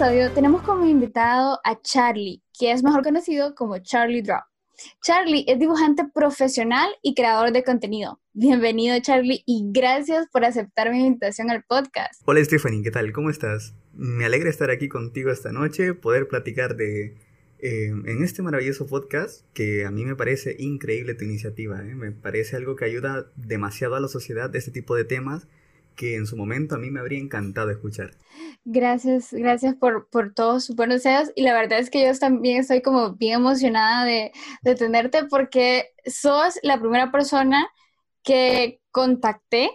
Episodio 0.00 0.30
tenemos 0.30 0.62
como 0.62 0.86
invitado 0.86 1.58
a 1.64 1.82
Charlie, 1.82 2.40
que 2.56 2.70
es 2.70 2.84
mejor 2.84 3.02
conocido 3.02 3.56
como 3.56 3.78
Charlie 3.78 4.22
Drop. 4.22 4.44
Charlie 5.02 5.44
es 5.48 5.58
dibujante 5.58 6.04
profesional 6.14 6.88
y 7.02 7.16
creador 7.16 7.50
de 7.50 7.64
contenido. 7.64 8.20
Bienvenido 8.32 8.96
Charlie 9.00 9.42
y 9.44 9.64
gracias 9.72 10.28
por 10.30 10.44
aceptar 10.44 10.92
mi 10.92 11.04
invitación 11.04 11.50
al 11.50 11.64
podcast. 11.64 12.22
Hola 12.26 12.44
Stephanie, 12.44 12.84
¿qué 12.84 12.92
tal? 12.92 13.10
¿Cómo 13.10 13.28
estás? 13.28 13.74
Me 13.92 14.24
alegra 14.24 14.50
estar 14.50 14.70
aquí 14.70 14.88
contigo 14.88 15.32
esta 15.32 15.50
noche, 15.50 15.94
poder 15.94 16.28
platicar 16.28 16.76
de 16.76 17.16
eh, 17.58 17.88
en 17.88 18.22
este 18.22 18.40
maravilloso 18.40 18.86
podcast 18.86 19.44
que 19.52 19.84
a 19.84 19.90
mí 19.90 20.04
me 20.04 20.14
parece 20.14 20.54
increíble 20.60 21.14
tu 21.14 21.24
iniciativa. 21.24 21.84
¿eh? 21.84 21.96
Me 21.96 22.12
parece 22.12 22.54
algo 22.54 22.76
que 22.76 22.84
ayuda 22.84 23.32
demasiado 23.34 23.96
a 23.96 24.00
la 24.00 24.06
sociedad 24.06 24.48
de 24.48 24.60
este 24.60 24.70
tipo 24.70 24.94
de 24.94 25.04
temas 25.04 25.48
que 25.98 26.16
en 26.16 26.26
su 26.26 26.36
momento 26.36 26.76
a 26.76 26.78
mí 26.78 26.90
me 26.90 27.00
habría 27.00 27.18
encantado 27.18 27.70
escuchar. 27.70 28.12
Gracias, 28.64 29.32
gracias 29.32 29.74
por, 29.74 30.08
por 30.08 30.32
todos 30.32 30.64
sus 30.64 30.76
buenos 30.76 31.02
deseos 31.02 31.30
y 31.34 31.42
la 31.42 31.54
verdad 31.54 31.80
es 31.80 31.90
que 31.90 32.04
yo 32.04 32.18
también 32.18 32.58
estoy 32.60 32.82
como 32.82 33.14
bien 33.14 33.40
emocionada 33.40 34.04
de, 34.04 34.30
de 34.62 34.74
tenerte 34.76 35.24
porque 35.24 35.90
sos 36.06 36.58
la 36.62 36.78
primera 36.78 37.10
persona 37.10 37.68
que 38.22 38.80
contacté, 38.90 39.70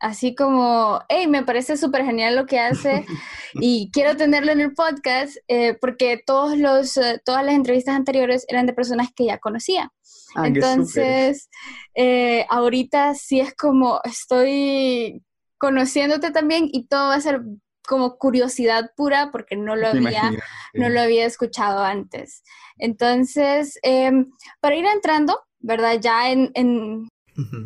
así 0.00 0.34
como, 0.34 1.00
hey, 1.08 1.26
me 1.28 1.44
parece 1.44 1.76
súper 1.76 2.04
genial 2.04 2.36
lo 2.36 2.46
que 2.46 2.58
hace 2.58 3.04
y 3.54 3.90
quiero 3.92 4.16
tenerlo 4.16 4.50
en 4.52 4.60
el 4.60 4.72
podcast 4.72 5.36
eh, 5.46 5.76
porque 5.80 6.20
todos 6.24 6.58
los, 6.58 6.96
eh, 6.96 7.20
todas 7.24 7.44
las 7.44 7.54
entrevistas 7.54 7.94
anteriores 7.94 8.46
eran 8.48 8.66
de 8.66 8.72
personas 8.72 9.08
que 9.14 9.26
ya 9.26 9.38
conocía. 9.38 9.92
Ah, 10.34 10.46
Entonces, 10.46 11.48
eh, 11.94 12.46
ahorita 12.50 13.14
sí 13.14 13.40
es 13.40 13.54
como 13.54 14.00
estoy 14.04 15.22
conociéndote 15.58 16.30
también 16.30 16.68
y 16.72 16.86
todo 16.86 17.08
va 17.08 17.14
a 17.14 17.20
ser 17.20 17.42
como 17.86 18.18
curiosidad 18.18 18.92
pura 18.96 19.30
porque 19.32 19.56
no 19.56 19.74
lo, 19.74 19.88
había, 19.88 20.30
no 20.74 20.88
lo 20.88 21.00
había 21.00 21.24
escuchado 21.24 21.82
antes. 21.82 22.42
Entonces, 22.76 23.78
em, 23.82 24.26
para 24.60 24.76
ir 24.76 24.84
entrando, 24.84 25.40
¿verdad? 25.58 25.98
Ya 26.00 26.30
en, 26.30 26.50
en, 26.54 27.08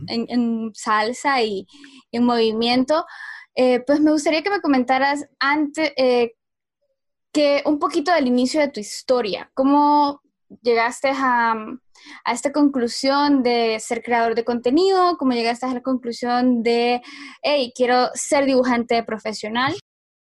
en, 0.07 0.71
salsa 0.75 1.43
y, 1.43 1.67
en 2.12 2.25
movimiento, 2.25 3.05
eh, 3.55 3.81
pues 3.81 4.01
me 4.01 4.12
gustaría 4.12 4.43
que 4.43 4.51
me 4.51 4.61
comentaras 4.61 5.27
antes, 5.41 5.93
eh, 5.97 6.34
que 7.33 7.62
un 7.67 7.79
poquito 7.79 8.12
del 8.12 8.27
inicio 8.27 8.61
de 8.61 8.69
tu 8.69 8.81
historia, 8.81 9.51
cómo 9.55 10.21
llegaste 10.62 11.11
a, 11.12 11.55
a 12.25 12.33
esta 12.33 12.53
conclusión 12.53 13.42
de 13.42 13.78
ser 13.81 14.03
creador 14.03 14.34
de 14.34 14.45
contenido? 14.45 15.17
¿Cómo 15.19 15.33
llegaste 15.33 15.67
a 15.67 15.75
la 15.75 15.83
conclusión 15.83 16.62
de, 16.62 17.00
hey, 17.42 17.72
quiero 17.75 18.11
ser 18.14 18.47
dibujante 18.47 19.03
profesional? 19.03 19.75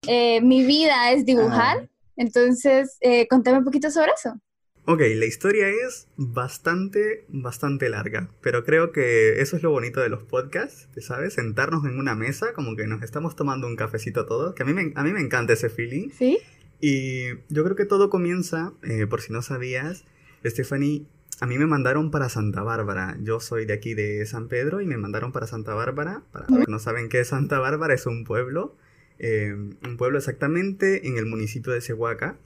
Eh, 0.07 0.41
mi 0.41 0.65
vida 0.65 1.11
es 1.11 1.25
dibujar. 1.25 1.89
Entonces, 2.15 2.97
eh, 3.01 3.27
contame 3.27 3.59
un 3.59 3.63
poquito 3.63 3.89
sobre 3.89 4.11
eso. 4.11 4.39
Ok, 4.85 5.01
la 5.15 5.25
historia 5.25 5.69
es 5.69 6.07
bastante, 6.17 7.25
bastante 7.27 7.87
larga, 7.87 8.29
pero 8.41 8.65
creo 8.65 8.91
que 8.91 9.39
eso 9.39 9.55
es 9.55 9.61
lo 9.61 9.69
bonito 9.69 9.99
de 10.01 10.09
los 10.09 10.23
podcasts, 10.23 10.89
¿sabes? 10.97 11.35
Sentarnos 11.35 11.85
en 11.85 11.99
una 11.99 12.15
mesa, 12.15 12.53
como 12.53 12.75
que 12.75 12.87
nos 12.87 13.03
estamos 13.03 13.35
tomando 13.35 13.67
un 13.67 13.75
cafecito 13.75 14.25
todos, 14.25 14.55
que 14.55 14.63
a 14.63 14.65
mí 14.65 14.73
me, 14.73 14.91
a 14.95 15.03
mí 15.03 15.13
me 15.13 15.21
encanta 15.21 15.53
ese 15.53 15.69
feeling. 15.69 16.09
Sí. 16.09 16.39
Y 16.79 17.27
yo 17.49 17.63
creo 17.63 17.75
que 17.75 17.85
todo 17.85 18.09
comienza, 18.09 18.73
eh, 18.81 19.05
por 19.05 19.21
si 19.21 19.31
no 19.31 19.43
sabías, 19.43 20.03
Stephanie, 20.43 21.05
a 21.41 21.47
mí 21.47 21.57
me 21.57 21.65
mandaron 21.65 22.11
para 22.11 22.29
Santa 22.29 22.61
Bárbara. 22.61 23.17
Yo 23.23 23.39
soy 23.39 23.65
de 23.65 23.73
aquí 23.73 23.95
de 23.95 24.23
San 24.27 24.47
Pedro 24.47 24.79
y 24.79 24.85
me 24.85 24.97
mandaron 24.97 25.31
para 25.31 25.47
Santa 25.47 25.73
Bárbara. 25.73 26.21
Para 26.31 26.45
los 26.47 26.65
que 26.65 26.71
no 26.71 26.77
saben 26.77 27.09
qué 27.09 27.21
es 27.21 27.29
Santa 27.29 27.57
Bárbara, 27.57 27.95
es 27.95 28.05
un 28.05 28.25
pueblo. 28.25 28.75
Eh, 29.17 29.51
un 29.51 29.97
pueblo 29.97 30.19
exactamente 30.19 31.07
en 31.07 31.17
el 31.17 31.25
municipio 31.25 31.73
de 31.73 31.81
Cehuaca. 31.81 32.37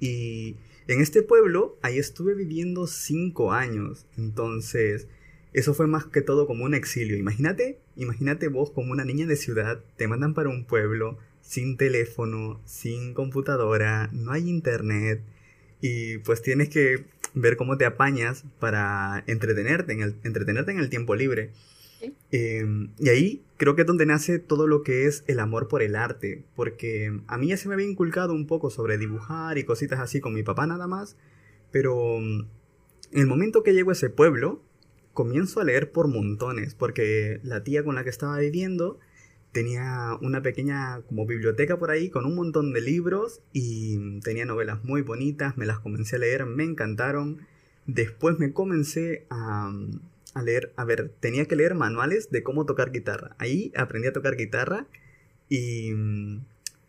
Y 0.00 0.56
en 0.86 1.00
este 1.00 1.22
pueblo, 1.22 1.78
ahí 1.80 1.98
estuve 1.98 2.34
viviendo 2.34 2.86
cinco 2.86 3.52
años. 3.52 4.06
Entonces, 4.18 5.08
eso 5.54 5.72
fue 5.72 5.86
más 5.86 6.04
que 6.04 6.20
todo 6.20 6.46
como 6.46 6.66
un 6.66 6.74
exilio. 6.74 7.16
Imagínate, 7.16 7.78
imagínate 7.96 8.48
vos 8.48 8.70
como 8.70 8.92
una 8.92 9.06
niña 9.06 9.26
de 9.26 9.36
ciudad, 9.36 9.82
te 9.96 10.08
mandan 10.08 10.34
para 10.34 10.50
un 10.50 10.66
pueblo 10.66 11.16
sin 11.40 11.78
teléfono, 11.78 12.60
sin 12.66 13.14
computadora, 13.14 14.10
no 14.12 14.32
hay 14.32 14.50
internet. 14.50 15.22
Y 15.82 16.18
pues 16.18 16.40
tienes 16.40 16.70
que 16.70 17.04
ver 17.34 17.58
cómo 17.58 17.76
te 17.76 17.84
apañas 17.84 18.44
para 18.58 19.22
entretenerte 19.26 19.92
en 19.92 20.00
el, 20.00 20.14
entretenerte 20.24 20.72
en 20.72 20.78
el 20.78 20.88
tiempo 20.88 21.14
libre. 21.14 21.50
Em, 22.30 22.90
y 22.98 23.08
ahí 23.10 23.42
creo 23.56 23.76
que 23.76 23.82
es 23.82 23.86
donde 23.86 24.06
nace 24.06 24.38
todo 24.38 24.66
lo 24.66 24.82
que 24.82 25.06
es 25.06 25.22
el 25.26 25.38
amor 25.38 25.68
por 25.68 25.82
el 25.82 25.94
arte, 25.94 26.44
porque 26.56 27.20
a 27.28 27.38
mí 27.38 27.48
ya 27.48 27.56
se 27.56 27.68
me 27.68 27.74
había 27.74 27.86
inculcado 27.86 28.32
un 28.32 28.46
poco 28.46 28.70
sobre 28.70 28.98
dibujar 28.98 29.58
y 29.58 29.64
cositas 29.64 30.00
así 30.00 30.20
con 30.20 30.34
mi 30.34 30.42
papá 30.42 30.66
nada 30.66 30.88
más, 30.88 31.16
pero 31.70 32.18
en 32.18 32.48
el 33.12 33.26
momento 33.26 33.62
que 33.62 33.72
llego 33.72 33.90
a 33.90 33.92
ese 33.92 34.10
pueblo, 34.10 34.62
comienzo 35.12 35.60
a 35.60 35.64
leer 35.64 35.92
por 35.92 36.08
montones, 36.08 36.74
porque 36.74 37.38
la 37.44 37.62
tía 37.62 37.84
con 37.84 37.94
la 37.94 38.02
que 38.02 38.10
estaba 38.10 38.38
viviendo 38.38 38.98
tenía 39.52 40.16
una 40.22 40.42
pequeña 40.42 41.02
como 41.02 41.26
biblioteca 41.26 41.78
por 41.78 41.90
ahí 41.90 42.08
con 42.08 42.24
un 42.24 42.34
montón 42.34 42.72
de 42.72 42.80
libros 42.80 43.42
y 43.52 44.20
tenía 44.20 44.46
novelas 44.46 44.82
muy 44.82 45.02
bonitas, 45.02 45.56
me 45.56 45.66
las 45.66 45.78
comencé 45.78 46.16
a 46.16 46.20
leer, 46.20 46.46
me 46.46 46.64
encantaron. 46.64 47.46
Después 47.86 48.38
me 48.38 48.52
comencé 48.52 49.26
a, 49.28 49.70
a 50.34 50.42
leer, 50.42 50.72
a 50.76 50.84
ver, 50.84 51.12
tenía 51.20 51.46
que 51.46 51.56
leer 51.56 51.74
manuales 51.74 52.30
de 52.30 52.42
cómo 52.42 52.64
tocar 52.64 52.92
guitarra. 52.92 53.36
Ahí 53.38 53.72
aprendí 53.76 54.08
a 54.08 54.12
tocar 54.12 54.36
guitarra 54.36 54.86
y 55.48 55.92
mm, 55.92 56.44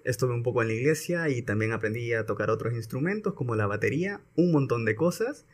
estuve 0.06 0.34
un 0.34 0.44
poco 0.44 0.62
en 0.62 0.70
la 0.70 0.74
iglesia 0.74 1.30
y 1.30 1.42
también 1.42 1.74
aprendí 1.74 2.14
a 2.14 2.26
tocar 2.26 2.50
otros 2.50 2.74
instrumentos 2.74 3.34
como 3.34 3.56
la 3.56 3.68
batería, 3.68 4.22
un 4.36 4.52
montón 4.52 4.86
de 4.86 4.96
cosas. 4.96 5.46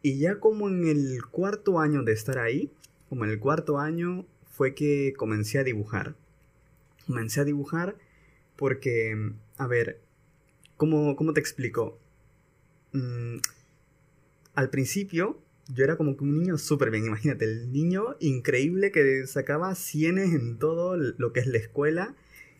Y 0.00 0.18
ya 0.18 0.40
como 0.40 0.68
en 0.68 0.86
el 0.86 1.26
cuarto 1.26 1.80
año 1.80 2.02
de 2.02 2.12
estar 2.12 2.38
ahí, 2.38 2.70
como 3.10 3.24
en 3.24 3.30
el 3.30 3.40
cuarto 3.40 3.78
año, 3.78 4.24
fue 4.46 4.74
que 4.74 5.12
comencé 5.16 5.58
a 5.58 5.64
dibujar 5.64 6.14
comencé 7.06 7.40
a 7.40 7.44
dibujar 7.44 7.96
porque, 8.56 9.32
a 9.58 9.66
ver, 9.66 10.00
¿cómo, 10.76 11.16
cómo 11.16 11.32
te 11.32 11.40
explico? 11.40 11.98
Mm, 12.92 13.38
al 14.54 14.70
principio 14.70 15.40
yo 15.68 15.84
era 15.84 15.96
como 15.96 16.16
que 16.16 16.24
un 16.24 16.34
niño 16.34 16.58
súper 16.58 16.90
bien, 16.90 17.06
imagínate, 17.06 17.44
el 17.44 17.72
niño 17.72 18.16
increíble 18.20 18.92
que 18.92 19.26
sacaba 19.26 19.74
cienes 19.74 20.32
en 20.32 20.58
todo 20.58 20.96
lo 20.96 21.32
que 21.32 21.40
es 21.40 21.46
la 21.46 21.58
escuela. 21.58 22.14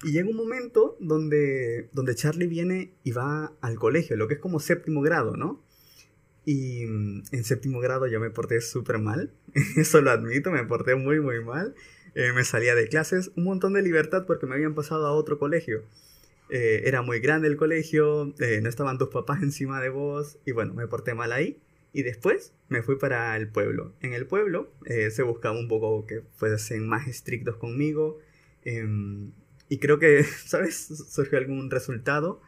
Y 0.04 0.12
llega 0.12 0.28
un 0.28 0.36
momento 0.36 0.96
donde, 1.00 1.88
donde 1.92 2.14
Charlie 2.14 2.48
viene 2.48 2.92
y 3.02 3.12
va 3.12 3.52
al 3.60 3.76
colegio, 3.76 4.16
lo 4.16 4.28
que 4.28 4.34
es 4.34 4.40
como 4.40 4.60
séptimo 4.60 5.00
grado, 5.00 5.36
¿no? 5.36 5.62
Y 6.44 6.84
mm, 6.86 7.22
en 7.32 7.44
séptimo 7.44 7.80
grado 7.80 8.06
yo 8.06 8.20
me 8.20 8.30
porté 8.30 8.60
súper 8.60 8.98
mal, 8.98 9.32
eso 9.76 10.00
lo 10.02 10.10
admito, 10.10 10.50
me 10.50 10.64
porté 10.64 10.96
muy, 10.96 11.20
muy 11.20 11.42
mal. 11.42 11.74
Eh, 12.16 12.32
me 12.32 12.44
salía 12.44 12.74
de 12.74 12.88
clases, 12.88 13.30
un 13.36 13.44
montón 13.44 13.74
de 13.74 13.82
libertad 13.82 14.24
porque 14.26 14.46
me 14.46 14.54
habían 14.54 14.74
pasado 14.74 15.06
a 15.06 15.12
otro 15.12 15.38
colegio. 15.38 15.82
Eh, 16.48 16.84
era 16.86 17.02
muy 17.02 17.20
grande 17.20 17.46
el 17.46 17.58
colegio, 17.58 18.32
eh, 18.38 18.60
no 18.62 18.70
estaban 18.70 18.96
tus 18.96 19.10
papás 19.10 19.42
encima 19.42 19.82
de 19.82 19.90
vos 19.90 20.38
y 20.46 20.52
bueno, 20.52 20.72
me 20.72 20.86
porté 20.88 21.12
mal 21.12 21.30
ahí. 21.30 21.60
Y 21.92 22.04
después 22.04 22.54
me 22.70 22.82
fui 22.82 22.96
para 22.96 23.36
el 23.36 23.48
pueblo. 23.48 23.92
En 24.00 24.14
el 24.14 24.26
pueblo 24.26 24.70
se 24.84 25.22
buscaba 25.22 25.58
un 25.58 25.68
poco 25.68 26.06
que 26.06 26.22
fuesen 26.36 26.88
más 26.88 27.06
estrictos 27.06 27.56
conmigo. 27.56 28.18
Em, 28.64 29.32
y 29.68 29.78
creo 29.78 29.98
que, 29.98 30.24
¿sabes? 30.46 30.86
Surgió 31.10 31.38
algún 31.38 31.70
resultado. 31.70 32.40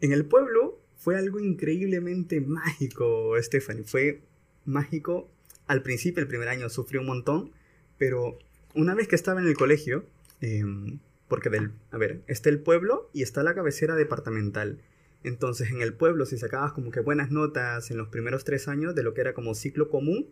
En 0.00 0.12
el 0.12 0.24
pueblo 0.26 0.80
fue 0.96 1.16
algo 1.16 1.40
increíblemente 1.40 2.40
mágico, 2.40 3.34
Stephanie. 3.40 3.84
Fue 3.84 4.22
mágico. 4.64 5.30
Al 5.66 5.82
principio, 5.82 6.22
el 6.22 6.28
primer 6.28 6.48
año, 6.48 6.68
sufrí 6.68 6.98
un 6.98 7.06
montón. 7.06 7.52
Pero 7.96 8.38
una 8.74 8.94
vez 8.94 9.08
que 9.08 9.16
estaba 9.16 9.40
en 9.40 9.46
el 9.46 9.54
colegio, 9.56 10.04
em, 10.40 10.98
porque 11.28 11.50
del, 11.50 11.72
a 11.90 11.98
ver, 11.98 12.22
está 12.26 12.48
el 12.48 12.60
pueblo 12.60 13.08
y 13.12 13.22
está 13.22 13.42
la 13.42 13.54
cabecera 13.54 13.94
departamental. 13.96 14.78
Entonces 15.24 15.70
en 15.70 15.82
el 15.82 15.94
pueblo, 15.94 16.26
si 16.26 16.36
sacabas 16.36 16.72
como 16.72 16.90
que 16.90 17.00
buenas 17.00 17.30
notas 17.30 17.90
en 17.90 17.96
los 17.98 18.08
primeros 18.08 18.44
tres 18.44 18.68
años 18.68 18.94
de 18.94 19.02
lo 19.02 19.14
que 19.14 19.20
era 19.20 19.34
como 19.34 19.54
ciclo 19.54 19.88
común, 19.88 20.28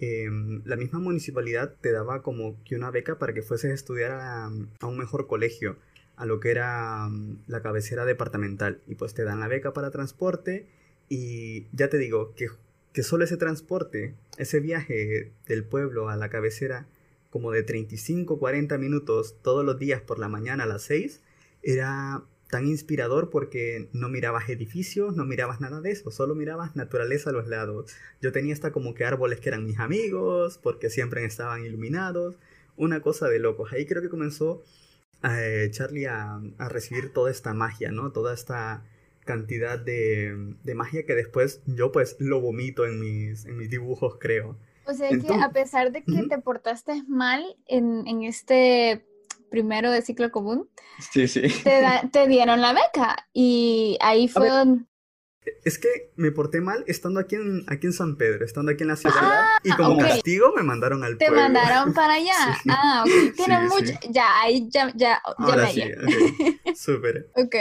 em, 0.00 0.62
la 0.64 0.76
misma 0.76 0.98
municipalidad 0.98 1.74
te 1.80 1.92
daba 1.92 2.22
como 2.22 2.62
que 2.64 2.76
una 2.76 2.90
beca 2.90 3.18
para 3.18 3.32
que 3.34 3.42
fueses 3.42 3.70
a 3.70 3.74
estudiar 3.74 4.12
a, 4.12 4.48
un 4.48 4.98
mejor 4.98 5.26
colegio, 5.26 5.76
a 6.16 6.26
lo 6.26 6.40
que 6.40 6.50
era 6.50 7.08
la 7.46 7.62
cabecera 7.62 8.04
departamental. 8.04 8.80
Y 8.86 8.94
pues 8.96 9.14
te 9.14 9.24
dan 9.24 9.40
la 9.40 9.48
beca 9.48 9.72
para 9.72 9.90
transporte 9.90 10.66
Y 11.08 11.66
ya 11.72 11.88
te 11.88 11.98
digo, 11.98 12.34
que, 12.34 12.48
que 12.92 13.02
solo 13.02 13.24
ese 13.24 13.36
transporte, 13.36 14.14
ese 14.38 14.60
viaje 14.60 15.32
del 15.46 15.64
pueblo 15.64 16.08
a 16.08 16.16
la 16.16 16.30
cabecera, 16.30 16.86
como 17.32 17.50
de 17.50 17.62
35, 17.62 18.38
40 18.38 18.76
minutos 18.76 19.36
todos 19.42 19.64
los 19.64 19.78
días 19.78 20.02
por 20.02 20.18
la 20.18 20.28
mañana 20.28 20.64
a 20.64 20.66
las 20.66 20.82
6, 20.82 21.22
era 21.62 22.22
tan 22.50 22.68
inspirador 22.68 23.30
porque 23.30 23.88
no 23.94 24.10
mirabas 24.10 24.50
edificios, 24.50 25.16
no 25.16 25.24
mirabas 25.24 25.58
nada 25.62 25.80
de 25.80 25.92
eso, 25.92 26.10
solo 26.10 26.34
mirabas 26.34 26.76
naturaleza 26.76 27.30
a 27.30 27.32
los 27.32 27.48
lados. 27.48 27.90
Yo 28.20 28.32
tenía 28.32 28.52
hasta 28.52 28.70
como 28.70 28.92
que 28.94 29.06
árboles 29.06 29.40
que 29.40 29.48
eran 29.48 29.64
mis 29.64 29.78
amigos, 29.78 30.60
porque 30.62 30.90
siempre 30.90 31.24
estaban 31.24 31.64
iluminados, 31.64 32.36
una 32.76 33.00
cosa 33.00 33.30
de 33.30 33.38
locos. 33.38 33.72
Ahí 33.72 33.86
creo 33.86 34.02
que 34.02 34.10
comenzó 34.10 34.62
eh, 35.24 35.68
Charlie 35.70 36.04
a, 36.04 36.42
recibir 36.68 37.14
toda 37.14 37.30
esta 37.30 37.54
magia, 37.54 37.90
¿no? 37.90 38.12
Toda 38.12 38.34
esta 38.34 38.84
cantidad 39.24 39.78
de, 39.78 40.54
de, 40.62 40.74
magia 40.74 41.06
que 41.06 41.14
después 41.14 41.62
yo 41.64 41.92
pues 41.92 42.16
lo 42.18 42.40
vomito 42.42 42.84
en 42.84 43.00
mis, 43.00 43.46
en 43.46 43.56
mis 43.56 43.70
dibujos, 43.70 44.16
creo. 44.20 44.58
O 44.86 44.94
sea 44.94 45.10
que 45.10 45.34
a 45.34 45.50
pesar 45.50 45.92
de 45.92 46.02
que 46.02 46.24
te 46.28 46.38
portaste 46.38 47.02
mal 47.06 47.44
en, 47.66 48.06
en 48.06 48.24
este 48.24 49.04
primero 49.50 49.90
de 49.90 50.02
ciclo 50.02 50.30
común, 50.32 50.68
sí, 51.12 51.28
sí. 51.28 51.42
Te, 52.12 52.26
dieron 52.26 52.60
la 52.60 52.72
beca 52.72 53.28
y 53.32 53.98
ahí 54.00 54.28
fue 54.28 54.48
donde... 54.48 54.84
Es 55.64 55.78
que 55.78 56.12
me 56.14 56.30
porté 56.30 56.60
mal 56.60 56.84
estando 56.86 57.18
aquí 57.18 57.34
en, 57.34 57.64
aquí 57.66 57.88
en 57.88 57.92
San 57.92 58.16
Pedro, 58.16 58.44
estando 58.44 58.70
aquí 58.70 58.82
en 58.82 58.88
la 58.88 58.96
ciudad. 58.96 59.16
Ah, 59.20 59.58
y 59.64 59.70
como 59.72 59.98
castigo 59.98 60.52
me 60.54 60.62
mandaron 60.62 61.02
al 61.02 61.18
Te 61.18 61.30
mandaron 61.30 61.92
para 61.94 62.14
allá. 62.14 62.58
Ah, 62.68 63.04
ok. 63.04 63.34
Tienen 63.36 63.66
mucho. 63.66 63.92
Ya, 64.08 64.40
ahí 64.40 64.68
ya, 64.70 64.92
ya, 64.94 65.20
ya 65.48 65.56
me 65.56 65.72
sí, 65.72 66.60
Súper. 66.76 67.28
ok. 67.34 67.56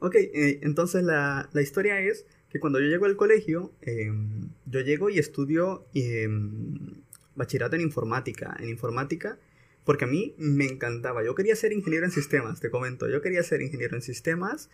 Ok, 0.00 0.16
eh, 0.16 0.60
entonces 0.62 1.04
la, 1.04 1.48
la, 1.52 1.62
historia 1.62 2.00
es 2.00 2.26
que 2.54 2.60
cuando 2.60 2.78
yo 2.78 2.86
llego 2.86 3.06
al 3.06 3.16
colegio, 3.16 3.72
em, 3.80 4.48
yo 4.64 4.80
llego 4.80 5.10
y 5.10 5.18
estudio 5.18 5.88
em, 5.92 7.02
bachillerato 7.34 7.74
en 7.74 7.82
informática. 7.82 8.56
En 8.60 8.68
informática 8.68 9.40
porque 9.84 10.04
a 10.04 10.06
mí 10.06 10.36
me 10.38 10.66
encantaba. 10.66 11.24
Yo 11.24 11.34
quería 11.34 11.56
ser 11.56 11.72
ingeniero 11.72 12.06
en 12.06 12.12
sistemas, 12.12 12.60
te 12.60 12.70
comento. 12.70 13.08
Yo 13.08 13.20
quería 13.22 13.42
ser 13.42 13.60
ingeniero 13.60 13.96
en 13.96 14.02
sistemas. 14.02 14.70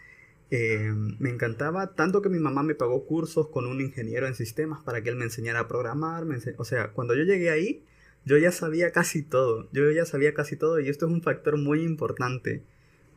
Eh, 0.50 0.92
me 1.18 1.30
encantaba 1.30 1.94
tanto 1.94 2.20
que 2.20 2.28
mi 2.28 2.38
mamá 2.38 2.62
me 2.62 2.74
pagó 2.74 3.06
cursos 3.06 3.48
con 3.48 3.66
un 3.66 3.80
ingeniero 3.80 4.26
en 4.26 4.34
sistemas 4.34 4.82
para 4.82 5.02
que 5.02 5.08
él 5.08 5.16
me 5.16 5.24
enseñara 5.24 5.60
a 5.60 5.68
programar. 5.68 6.26
O 6.58 6.66
sea, 6.66 6.92
cuando 6.92 7.14
yo 7.14 7.22
llegué 7.22 7.48
ahí, 7.48 7.82
yo 8.26 8.36
ya 8.36 8.52
sabía 8.52 8.92
casi 8.92 9.22
todo. 9.22 9.70
Yo 9.72 9.90
ya 9.90 10.04
sabía 10.04 10.34
casi 10.34 10.56
todo 10.56 10.80
y 10.80 10.90
esto 10.90 11.06
es 11.06 11.12
un 11.12 11.22
factor 11.22 11.56
muy 11.56 11.80
importante. 11.80 12.62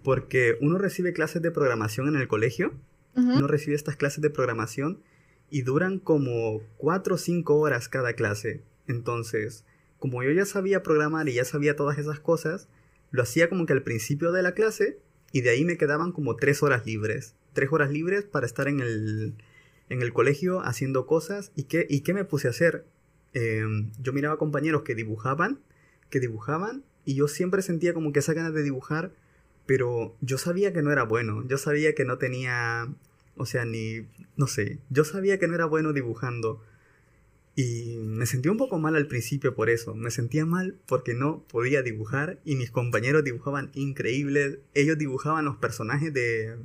Porque 0.06 0.58
uno 0.62 0.78
recibe 0.78 1.12
clases 1.12 1.42
de 1.42 1.52
programación 1.52 2.08
en 2.08 2.16
el 2.16 2.30
colegio. 2.30 2.72
Uno 3.16 3.48
recibe 3.48 3.76
estas 3.76 3.96
clases 3.96 4.22
de 4.22 4.30
programación 4.30 5.02
y 5.50 5.62
duran 5.62 6.00
como 6.00 6.62
4 6.78 7.16
o 7.16 7.18
5 7.18 7.56
horas 7.58 7.90
cada 7.90 8.14
clase. 8.14 8.64
Entonces, 8.88 9.66
como 10.00 10.24
yo 10.24 10.32
ya 10.32 10.46
sabía 10.46 10.84
programar 10.84 11.30
y 11.30 11.34
ya 11.34 11.46
sabía 11.46 11.76
todas 11.76 11.98
esas 11.98 12.20
cosas, 12.20 12.68
lo 13.12 13.22
hacía 13.24 13.50
como 13.50 13.66
que 13.66 13.74
al 13.74 13.84
principio 13.84 14.32
de 14.32 14.42
la 14.42 14.54
clase 14.54 15.00
y 15.32 15.42
de 15.42 15.52
ahí 15.52 15.64
me 15.66 15.78
quedaban 15.78 16.12
como 16.12 16.36
tres 16.36 16.64
horas 16.64 16.86
libres. 16.86 17.36
Tres 17.54 17.72
horas 17.72 17.92
libres 17.92 18.24
para 18.24 18.46
estar 18.46 18.68
en 18.68 18.80
el, 18.80 19.36
en 19.90 20.02
el 20.02 20.12
colegio 20.12 20.62
haciendo 20.62 21.06
cosas. 21.06 21.52
¿Y 21.56 21.64
qué, 21.64 21.86
y 21.90 22.02
qué 22.02 22.14
me 22.14 22.26
puse 22.26 22.48
a 22.48 22.52
hacer? 22.52 22.86
Em, 23.34 23.92
yo 24.00 24.14
miraba 24.14 24.38
compañeros 24.38 24.84
que 24.84 24.96
dibujaban, 24.96 25.60
que 26.10 26.20
dibujaban, 26.20 26.84
y 27.06 27.16
yo 27.16 27.28
siempre 27.28 27.62
sentía 27.62 27.94
como 27.94 28.12
que 28.12 28.20
esa 28.20 28.34
ganas 28.34 28.54
de 28.54 28.64
dibujar, 28.64 29.12
pero 29.66 30.16
yo 30.22 30.38
sabía 30.38 30.74
que 30.74 30.82
no 30.82 30.92
era 30.92 31.04
bueno. 31.04 31.46
Yo 31.48 31.58
sabía 31.58 31.94
que 31.94 32.06
no 32.06 32.18
tenía, 32.18 32.88
o 33.36 33.46
sea, 33.46 33.66
ni, 33.66 34.08
no 34.36 34.48
sé, 34.48 34.80
yo 34.90 35.04
sabía 35.04 35.40
que 35.40 35.48
no 35.48 35.56
era 35.56 35.66
bueno 35.66 35.94
dibujando 35.94 36.62
y 37.56 37.98
me 38.00 38.26
sentí 38.26 38.50
un 38.50 38.58
poco 38.58 38.80
mal 38.80 38.96
al 38.96 39.08
principio 39.08 39.54
por 39.54 39.70
eso. 39.70 39.94
Me 39.94 40.10
sentía 40.10 40.46
mal 40.46 40.80
porque 40.88 41.14
no 41.14 41.44
podía 41.48 41.84
dibujar 41.84 42.40
y 42.44 42.56
mis 42.56 42.72
compañeros 42.72 43.24
dibujaban 43.24 43.70
increíbles. 43.76 44.58
Ellos 44.74 44.98
dibujaban 44.98 45.46
los 45.46 45.58
personajes 45.58 46.14
de, 46.14 46.58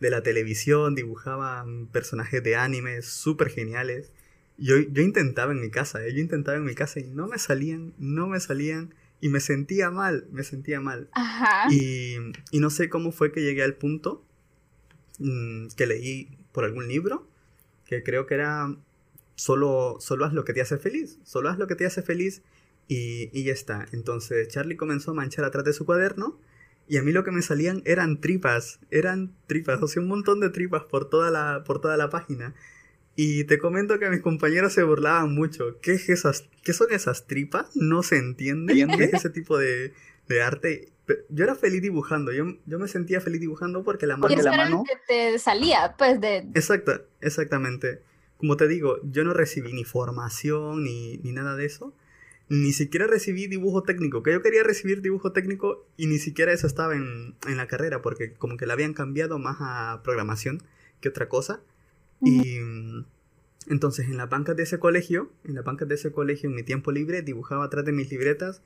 de 0.00 0.10
la 0.10 0.22
televisión, 0.22 0.94
dibujaban 0.94 1.86
personajes 1.86 2.42
de 2.42 2.56
anime 2.56 3.02
súper 3.02 3.48
geniales. 3.48 4.10
Yo, 4.58 4.78
yo 4.78 5.02
intentaba 5.02 5.52
en 5.52 5.60
mi 5.60 5.70
casa, 5.70 6.04
¿eh? 6.04 6.12
yo 6.12 6.20
intentaba 6.20 6.56
en 6.56 6.64
mi 6.64 6.74
casa 6.74 7.00
y 7.00 7.04
no 7.04 7.26
me 7.26 7.38
salían, 7.38 7.94
no 7.98 8.26
me 8.28 8.40
salían 8.40 8.94
y 9.24 9.30
me 9.30 9.40
sentía 9.40 9.90
mal, 9.90 10.26
me 10.32 10.44
sentía 10.44 10.82
mal. 10.82 11.08
Ajá. 11.12 11.72
Y, 11.72 12.16
y 12.50 12.60
no 12.60 12.68
sé 12.68 12.90
cómo 12.90 13.10
fue 13.10 13.32
que 13.32 13.40
llegué 13.40 13.62
al 13.62 13.72
punto 13.72 14.22
mm, 15.18 15.68
que 15.68 15.86
leí 15.86 16.36
por 16.52 16.66
algún 16.66 16.88
libro, 16.88 17.26
que 17.86 18.02
creo 18.02 18.26
que 18.26 18.34
era 18.34 18.76
solo, 19.34 19.96
solo 19.98 20.26
haz 20.26 20.34
lo 20.34 20.44
que 20.44 20.52
te 20.52 20.60
hace 20.60 20.76
feliz, 20.76 21.20
solo 21.24 21.48
haz 21.48 21.58
lo 21.58 21.66
que 21.66 21.74
te 21.74 21.86
hace 21.86 22.02
feliz 22.02 22.42
y, 22.86 23.30
y 23.32 23.44
ya 23.44 23.54
está. 23.54 23.86
Entonces 23.92 24.48
Charlie 24.48 24.76
comenzó 24.76 25.12
a 25.12 25.14
manchar 25.14 25.46
atrás 25.46 25.64
de 25.64 25.72
su 25.72 25.86
cuaderno 25.86 26.38
y 26.86 26.98
a 26.98 27.02
mí 27.02 27.10
lo 27.10 27.24
que 27.24 27.30
me 27.30 27.40
salían 27.40 27.80
eran 27.86 28.20
tripas, 28.20 28.78
eran 28.90 29.34
tripas, 29.46 29.82
o 29.82 29.88
sea, 29.88 30.02
un 30.02 30.08
montón 30.08 30.40
de 30.40 30.50
tripas 30.50 30.82
por 30.82 31.08
toda 31.08 31.30
la, 31.30 31.64
por 31.64 31.80
toda 31.80 31.96
la 31.96 32.10
página. 32.10 32.54
Y 33.16 33.44
te 33.44 33.58
comento 33.58 33.98
que 33.98 34.10
mis 34.10 34.20
compañeros 34.20 34.72
se 34.72 34.82
burlaban 34.82 35.34
mucho. 35.34 35.78
¿Qué, 35.80 35.92
es 35.92 36.08
esas, 36.08 36.48
qué 36.62 36.72
son 36.72 36.92
esas 36.92 37.26
tripas? 37.26 37.74
No 37.76 38.02
se 38.02 38.16
entiende. 38.16 38.74
¿Qué 38.96 39.04
es 39.04 39.14
ese 39.14 39.30
tipo 39.30 39.56
de, 39.56 39.92
de 40.28 40.42
arte? 40.42 40.88
Yo 41.28 41.44
era 41.44 41.54
feliz 41.54 41.82
dibujando, 41.82 42.32
yo, 42.32 42.46
yo 42.64 42.78
me 42.78 42.88
sentía 42.88 43.20
feliz 43.20 43.40
dibujando 43.40 43.84
porque 43.84 44.06
la 44.06 44.16
mano... 44.16 44.34
la 44.34 44.56
mano... 44.56 44.84
que 44.88 44.96
te 45.06 45.38
salía, 45.38 45.94
pues, 45.98 46.18
de... 46.18 46.38
Exacto, 46.54 47.04
exactamente 47.20 48.00
como 48.44 48.58
te 48.58 48.68
digo, 48.68 48.98
yo 49.04 49.24
no 49.24 49.32
recibí 49.32 49.72
ni 49.72 49.84
formación 49.84 50.84
ni, 50.84 51.16
nada 51.22 51.56
de 51.56 51.64
eso. 51.64 51.94
Ni 52.50 52.72
siquiera 52.72 53.06
recibí 53.06 53.46
dibujo 53.46 53.84
técnico, 53.84 54.22
que 54.22 54.32
yo 54.32 54.42
quería 54.42 54.62
recibir 54.62 55.00
dibujo 55.00 55.32
técnico 55.32 55.86
y 55.96 56.08
ni 56.08 56.18
siquiera 56.18 56.52
eso 56.52 56.66
estaba 56.66 56.94
en, 56.94 57.34
la 57.46 57.66
carrera, 57.66 58.02
porque 58.02 58.34
como 58.34 58.58
que 58.58 58.66
la 58.66 58.74
habían 58.74 58.92
cambiado 58.92 59.38
más 59.38 59.56
a 59.60 60.02
programación 60.04 60.62
que 61.00 61.08
otra 61.08 61.28
cosa. 61.28 61.62
Y 62.24 62.58
entonces 63.66 64.06
en 64.06 64.16
la 64.16 64.26
banca 64.26 64.54
de 64.54 64.62
ese 64.62 64.78
colegio, 64.78 65.30
en 65.44 65.54
la 65.54 65.62
banca 65.62 65.84
de 65.84 65.94
ese 65.94 66.12
colegio, 66.12 66.48
en 66.48 66.56
mi 66.56 66.62
tiempo 66.62 66.92
libre, 66.92 67.22
dibujaba 67.22 67.64
atrás 67.64 67.84
de 67.84 67.92
mis 67.92 68.10
libretas 68.10 68.62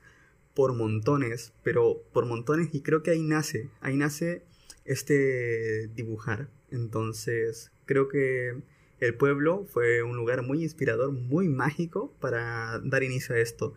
por 0.53 0.73
montones, 0.73 1.53
pero 1.63 2.03
por 2.11 2.25
montones 2.25 2.69
y 2.73 2.81
creo 2.81 3.03
que 3.03 3.11
ahí 3.11 3.23
nace, 3.23 3.69
ahí 3.81 3.95
nace 3.95 4.43
este 4.85 5.87
dibujar. 5.95 6.49
Entonces 6.71 7.71
creo 7.85 8.07
que 8.07 8.61
el 8.99 9.15
pueblo 9.15 9.65
fue 9.69 10.03
un 10.03 10.17
lugar 10.17 10.41
muy 10.41 10.63
inspirador, 10.63 11.11
muy 11.11 11.47
mágico 11.47 12.13
para 12.19 12.79
dar 12.79 13.03
inicio 13.03 13.35
a 13.35 13.39
esto. 13.39 13.73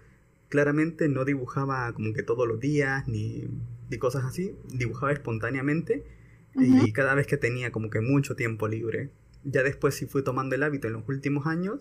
Claramente 0.48 1.08
no 1.08 1.24
dibujaba 1.24 1.92
como 1.92 2.12
que 2.12 2.22
todos 2.22 2.48
los 2.48 2.58
días 2.60 3.06
ni, 3.06 3.48
cosas 3.98 4.24
así, 4.24 4.56
dibujaba 4.72 5.12
espontáneamente 5.12 6.04
y 6.54 6.92
cada 6.92 7.14
vez 7.14 7.26
que 7.26 7.36
tenía 7.36 7.70
como 7.70 7.90
que 7.90 8.00
mucho 8.00 8.34
tiempo 8.34 8.66
libre. 8.68 9.10
Ya 9.44 9.62
después 9.62 9.94
sí 9.94 10.06
fui 10.06 10.22
tomando 10.22 10.54
el 10.54 10.62
hábito 10.62 10.87
en 10.87 10.94
los 10.94 11.08
últimos 11.08 11.46
años, 11.46 11.80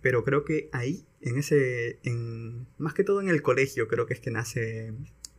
pero 0.00 0.24
creo 0.24 0.44
que 0.44 0.68
ahí, 0.72 1.04
en 1.20 1.38
ese, 1.38 1.98
en, 2.02 2.66
más 2.78 2.94
que 2.94 3.04
todo 3.04 3.20
en 3.20 3.28
el 3.28 3.42
colegio, 3.42 3.88
creo 3.88 4.06
que 4.06 4.14
es 4.14 4.20
que 4.20 4.30
nace, 4.30 4.92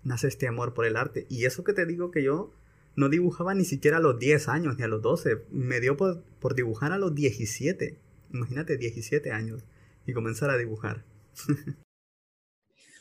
nace 0.04 0.28
este 0.28 0.48
amor 0.48 0.74
por 0.74 0.86
el 0.86 0.96
arte. 0.96 1.26
Y 1.30 1.46
eso 1.46 1.64
que 1.64 1.74
te 1.74 1.86
digo 1.86 2.12
que 2.12 2.24
yo 2.24 2.54
no 2.96 3.10
dibujaba 3.10 3.54
ni 3.54 3.66
siquiera 3.66 3.98
a 3.98 4.02
los 4.02 4.20
10 4.20 4.48
años 4.48 4.78
ni 4.78 4.84
a 4.84 4.88
los 4.88 5.02
12. 5.02 5.44
Me 5.52 5.80
dio 5.80 5.98
por, 5.98 6.56
dibujar 6.56 6.92
a 6.92 6.98
los 6.98 7.14
17. 7.14 7.98
Imagínate, 8.32 8.78
17 8.78 9.32
años. 9.32 9.64
Y 10.06 10.14
comenzar 10.14 10.50
a 10.50 10.58
dibujar. 10.58 11.04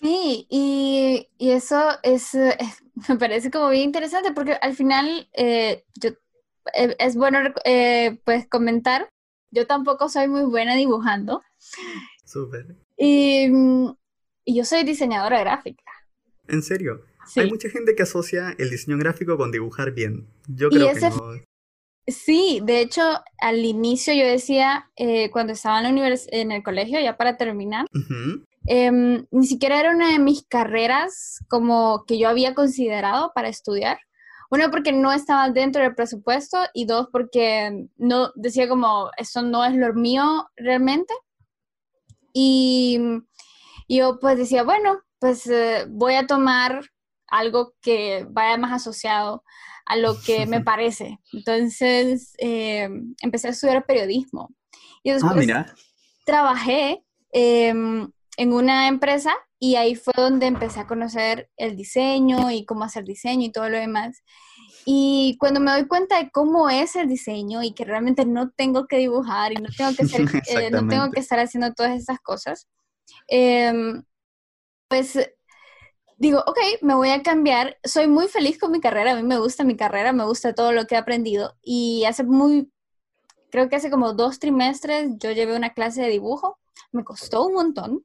Sí, 0.00 0.48
y, 0.50 1.28
eso 1.38 1.80
es, 2.02 2.34
me 3.08 3.16
parece 3.20 3.52
como 3.52 3.70
bien 3.70 3.84
interesante 3.84 4.32
porque 4.32 4.54
al 4.54 4.74
final 4.74 5.28
eh, 5.32 5.84
yo, 5.94 6.10
eh, 6.74 6.96
es 6.98 7.16
bueno 7.16 7.40
eh, 7.64 8.18
pues 8.24 8.48
comentar, 8.48 9.08
yo 9.50 9.66
tampoco 9.66 10.08
soy 10.08 10.28
muy 10.28 10.44
buena 10.44 10.76
dibujando. 10.76 11.42
Súper. 12.24 12.76
Y, 12.96 13.48
y 14.44 14.54
yo 14.56 14.64
soy 14.64 14.84
diseñadora 14.84 15.40
gráfica. 15.40 15.84
¿En 16.48 16.62
serio? 16.62 17.04
Hay 17.36 17.48
mucha 17.48 17.68
gente 17.68 17.94
que 17.94 18.02
asocia 18.02 18.54
el 18.58 18.70
diseño 18.70 18.98
gráfico 18.98 19.36
con 19.36 19.50
dibujar 19.50 19.92
bien. 19.92 20.28
Yo 20.48 20.68
creo 20.70 20.92
que 20.92 21.00
no. 21.00 21.34
Sí, 22.06 22.60
de 22.64 22.80
hecho, 22.80 23.02
al 23.38 23.64
inicio 23.64 24.12
yo 24.12 24.26
decía, 24.26 24.90
eh, 24.96 25.30
cuando 25.30 25.52
estaba 25.52 25.86
en, 25.86 25.96
la 25.96 26.18
en 26.32 26.50
el 26.50 26.62
colegio, 26.62 27.00
ya 27.00 27.16
para 27.16 27.36
terminar, 27.36 27.86
em, 28.66 29.24
ni 29.30 29.46
siquiera 29.46 29.78
era 29.78 29.92
una 29.92 30.10
de 30.10 30.18
mis 30.18 30.44
carreras 30.44 31.38
como 31.48 32.04
que 32.06 32.18
yo 32.18 32.28
había 32.28 32.54
considerado 32.54 33.30
para 33.34 33.48
estudiar. 33.48 34.00
Uno, 34.52 34.70
porque 34.70 34.92
no 34.92 35.10
estaba 35.10 35.48
dentro 35.48 35.82
del 35.82 35.94
presupuesto 35.94 36.58
y 36.74 36.84
dos, 36.84 37.08
porque 37.10 37.88
no 37.96 38.32
decía 38.34 38.68
como, 38.68 39.10
esto 39.16 39.40
no 39.40 39.64
es 39.64 39.74
lo 39.74 39.94
mío 39.94 40.46
realmente. 40.56 41.14
Y 42.34 43.00
yo 43.88 44.18
pues 44.20 44.36
decía, 44.36 44.62
bueno, 44.62 45.00
pues 45.18 45.46
eh, 45.46 45.86
voy 45.88 46.16
a 46.16 46.26
tomar 46.26 46.82
algo 47.28 47.72
que 47.80 48.26
vaya 48.28 48.58
más 48.58 48.72
asociado 48.72 49.42
a 49.86 49.96
lo 49.96 50.20
que 50.20 50.44
me 50.44 50.60
parece. 50.64 51.18
Entonces, 51.32 52.34
eh, 52.36 52.90
empecé 53.22 53.48
a 53.48 53.52
estudiar 53.52 53.86
periodismo. 53.86 54.54
Y 55.02 55.12
ah, 55.12 55.14
después 55.14 55.48
trabajé 56.26 57.02
em, 57.32 58.06
en 58.36 58.52
una 58.52 58.86
empresa 58.86 59.34
y 59.62 59.76
ahí 59.76 59.94
fue 59.94 60.12
donde 60.16 60.46
empecé 60.46 60.80
a 60.80 60.88
conocer 60.88 61.48
el 61.56 61.76
diseño 61.76 62.50
y 62.50 62.64
cómo 62.64 62.82
hacer 62.82 63.04
diseño 63.04 63.46
y 63.46 63.52
todo 63.52 63.68
lo 63.68 63.78
demás. 63.78 64.24
Y 64.84 65.36
cuando 65.38 65.60
me 65.60 65.70
doy 65.70 65.86
cuenta 65.86 66.18
de 66.18 66.32
cómo 66.32 66.68
es 66.68 66.96
el 66.96 67.06
diseño 67.06 67.62
y 67.62 67.72
que 67.72 67.84
realmente 67.84 68.26
no 68.26 68.50
tengo 68.50 68.88
que 68.88 68.98
dibujar 68.98 69.52
y 69.52 69.62
no 69.62 69.68
tengo 69.76 69.92
que, 69.94 70.02
eh, 70.48 70.70
no 70.72 70.88
tengo 70.88 71.12
que 71.12 71.20
estar 71.20 71.38
haciendo 71.38 71.72
todas 71.74 71.92
esas 71.92 72.18
cosas, 72.18 72.66
em, 73.28 74.02
pues 74.88 75.16
digo, 76.16 76.42
ok, 76.44 76.58
me 76.80 76.96
voy 76.96 77.10
a 77.10 77.22
cambiar. 77.22 77.78
Soy 77.84 78.08
muy 78.08 78.26
feliz 78.26 78.58
con 78.58 78.72
mi 78.72 78.80
carrera, 78.80 79.12
a 79.12 79.14
mí 79.14 79.22
me 79.22 79.38
gusta 79.38 79.62
mi 79.62 79.76
carrera, 79.76 80.12
me 80.12 80.24
gusta 80.24 80.56
todo 80.56 80.72
lo 80.72 80.86
que 80.86 80.96
he 80.96 80.98
aprendido. 80.98 81.56
Y 81.62 82.04
hace 82.04 82.24
muy, 82.24 82.72
creo 83.52 83.68
que 83.68 83.76
hace 83.76 83.90
como 83.92 84.12
dos 84.12 84.40
trimestres 84.40 85.08
yo 85.18 85.30
llevé 85.30 85.54
una 85.54 85.72
clase 85.72 86.02
de 86.02 86.08
dibujo. 86.08 86.58
Me 86.92 87.04
costó 87.04 87.46
un 87.46 87.54
montón, 87.54 88.04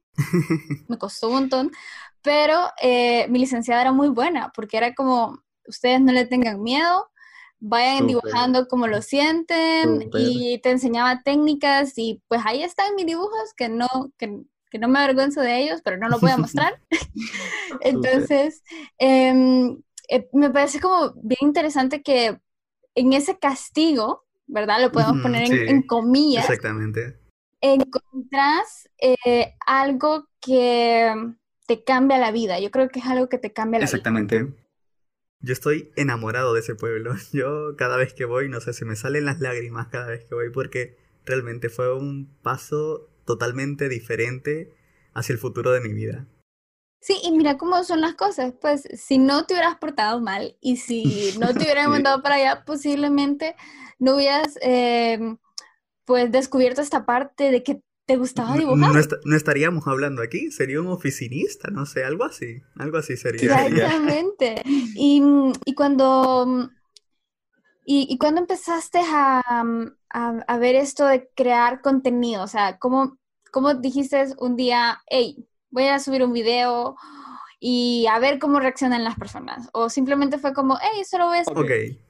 me 0.88 0.98
costó 0.98 1.28
un 1.28 1.34
montón, 1.34 1.72
pero 2.22 2.58
eh, 2.80 3.26
mi 3.28 3.38
licenciada 3.38 3.82
era 3.82 3.92
muy 3.92 4.08
buena 4.08 4.50
porque 4.54 4.76
era 4.76 4.94
como, 4.94 5.42
ustedes 5.66 6.00
no 6.00 6.12
le 6.12 6.26
tengan 6.26 6.62
miedo, 6.62 7.10
vayan 7.60 8.06
dibujando 8.06 8.68
como 8.68 8.86
lo 8.86 9.02
sienten 9.02 10.08
y 10.14 10.60
te 10.60 10.70
enseñaba 10.70 11.22
técnicas 11.22 11.94
y 11.96 12.22
pues 12.28 12.40
ahí 12.44 12.62
están 12.62 12.94
mis 12.94 13.06
dibujos 13.06 13.52
que 13.56 13.68
no, 13.68 13.88
que, 14.16 14.42
que 14.70 14.78
no 14.78 14.88
me 14.88 15.00
avergüenzo 15.00 15.40
de 15.40 15.62
ellos, 15.62 15.80
pero 15.82 15.98
no 15.98 16.08
lo 16.08 16.18
voy 16.18 16.30
a 16.30 16.36
mostrar. 16.36 16.80
Entonces, 17.80 18.62
em, 18.98 19.82
eh, 20.08 20.28
me 20.32 20.50
parece 20.50 20.80
como 20.80 21.12
bien 21.16 21.40
interesante 21.42 22.02
que 22.02 22.40
en 22.94 23.12
ese 23.12 23.38
castigo, 23.38 24.24
¿verdad? 24.46 24.80
Lo 24.80 24.90
podemos 24.90 25.22
poner 25.22 25.52
en, 25.52 25.82
comillas. 25.82 26.44
Exactamente. 26.48 27.18
Encontrás 27.60 28.88
eh, 29.00 29.54
algo 29.66 30.28
que 30.40 31.12
te 31.66 31.84
cambia 31.84 32.18
la 32.18 32.30
vida. 32.30 32.60
Yo 32.60 32.70
creo 32.70 32.88
que 32.88 33.00
es 33.00 33.06
algo 33.06 33.28
que 33.28 33.38
te 33.38 33.52
cambia 33.52 33.80
la 33.80 33.86
vida. 33.86 33.90
Exactamente. 33.90 34.54
Yo 35.40 35.52
estoy 35.52 35.92
enamorado 35.96 36.54
de 36.54 36.60
ese 36.60 36.74
pueblo. 36.74 37.14
Yo 37.32 37.76
cada 37.76 37.96
vez 37.96 38.14
que 38.14 38.24
voy, 38.24 38.48
no 38.48 38.60
sé, 38.60 38.72
se 38.72 38.84
me 38.84 38.96
salen 38.96 39.24
las 39.24 39.40
lágrimas 39.40 39.88
cada 39.88 40.06
vez 40.06 40.24
que 40.24 40.34
voy 40.34 40.50
porque 40.50 40.96
realmente 41.24 41.68
fue 41.68 41.94
un 41.94 42.28
paso 42.42 43.08
totalmente 43.24 43.88
diferente 43.88 44.72
hacia 45.12 45.34
el 45.34 45.38
futuro 45.38 45.72
de 45.72 45.80
mi 45.80 45.92
vida. 45.92 46.26
Sí, 47.00 47.18
y 47.22 47.30
mira 47.30 47.58
cómo 47.58 47.84
son 47.84 48.00
las 48.00 48.14
cosas. 48.14 48.52
Pues 48.60 48.88
si 48.94 49.18
no 49.18 49.44
te 49.44 49.54
hubieras 49.54 49.76
portado 49.76 50.20
mal 50.20 50.56
y 50.60 50.78
si 50.78 51.34
no 51.38 51.52
te 51.54 51.60
hubieran 51.64 51.90
mandado 51.90 52.22
para 52.22 52.36
allá, 52.36 52.64
posiblemente 52.64 53.54
no 53.98 54.16
hubieras 54.16 54.58
em, 54.60 55.38
pues 56.08 56.32
descubierto 56.32 56.80
esta 56.80 57.04
parte 57.04 57.50
de 57.50 57.62
que 57.62 57.82
te 58.06 58.16
gustaba 58.16 58.56
dibujar. 58.56 58.94
No, 59.26 59.36
estaríamos 59.36 59.86
hablando 59.86 60.22
aquí, 60.22 60.50
sería 60.50 60.80
un 60.80 60.86
oficinista, 60.86 61.68
no 61.70 61.84
sé, 61.84 62.02
algo 62.02 62.24
así, 62.24 62.62
algo 62.76 62.96
así 62.96 63.18
sería. 63.18 63.66
Exactamente. 63.66 64.62
y, 64.64 65.22
y, 65.66 65.74
cuando 65.74 66.70
y, 67.84 68.06
y 68.08 68.16
cuando 68.16 68.40
empezaste 68.40 69.00
a, 69.04 69.42
a, 70.08 70.58
ver 70.58 70.76
esto 70.76 71.04
de 71.04 71.28
crear 71.34 71.82
contenido, 71.82 72.42
o 72.42 72.48
sea, 72.48 72.78
¿cómo, 72.78 73.18
cómo 73.52 73.74
dijiste 73.74 74.28
un 74.38 74.56
día, 74.56 75.02
hey, 75.10 75.46
voy 75.68 75.88
a 75.88 75.98
subir 75.98 76.24
un 76.24 76.32
video 76.32 76.96
y 77.60 78.06
a 78.10 78.18
ver 78.18 78.38
cómo 78.38 78.60
reaccionan 78.60 79.04
las 79.04 79.16
personas? 79.18 79.68
O 79.74 79.90
simplemente 79.90 80.38
fue 80.38 80.54
como, 80.54 80.78
hey, 80.80 81.04
solo 81.04 81.26
voy 81.26 81.38
a 81.40 81.44
subir. 81.44 82.07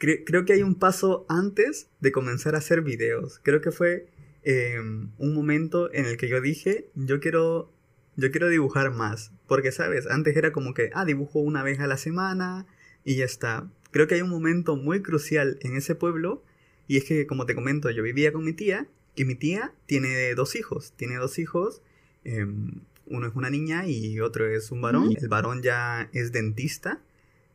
Creo 0.00 0.46
que 0.46 0.54
hay 0.54 0.62
un 0.62 0.76
paso 0.76 1.26
antes 1.28 1.90
de 2.00 2.10
comenzar 2.10 2.54
a 2.54 2.58
hacer 2.58 2.80
videos. 2.80 3.38
Creo 3.42 3.60
que 3.60 3.70
fue 3.70 4.08
em, 4.42 5.10
un 5.18 5.34
momento 5.34 5.92
en 5.92 6.06
el 6.06 6.16
que 6.16 6.26
yo 6.26 6.40
dije, 6.40 6.88
yo 6.94 7.20
quiero, 7.20 7.70
yo 8.16 8.30
quiero 8.30 8.48
dibujar 8.48 8.90
más. 8.92 9.30
Porque, 9.46 9.72
¿sabes? 9.72 10.06
Antes 10.06 10.34
era 10.36 10.52
como 10.52 10.72
que, 10.72 10.90
ah, 10.94 11.04
dibujo 11.04 11.40
una 11.40 11.62
vez 11.62 11.80
a 11.80 11.86
la 11.86 11.98
semana 11.98 12.66
y 13.04 13.16
ya 13.16 13.26
está. 13.26 13.70
Creo 13.90 14.06
que 14.06 14.14
hay 14.14 14.22
un 14.22 14.30
momento 14.30 14.74
muy 14.74 15.02
crucial 15.02 15.58
en 15.60 15.76
ese 15.76 15.94
pueblo 15.94 16.42
y 16.88 16.96
es 16.96 17.04
que, 17.04 17.26
como 17.26 17.44
te 17.44 17.54
comento, 17.54 17.90
yo 17.90 18.02
vivía 18.02 18.32
con 18.32 18.42
mi 18.42 18.54
tía 18.54 18.88
y 19.14 19.26
mi 19.26 19.34
tía 19.34 19.74
tiene 19.84 20.34
dos 20.34 20.56
hijos. 20.56 20.94
Tiene 20.96 21.16
dos 21.16 21.38
hijos. 21.38 21.82
Em, 22.24 22.80
uno 23.04 23.26
es 23.26 23.34
una 23.34 23.50
niña 23.50 23.86
y 23.86 24.18
otro 24.20 24.46
es 24.46 24.70
un 24.70 24.80
varón. 24.80 25.14
El 25.14 25.28
varón 25.28 25.62
ya 25.62 26.08
es 26.14 26.32
dentista. 26.32 27.02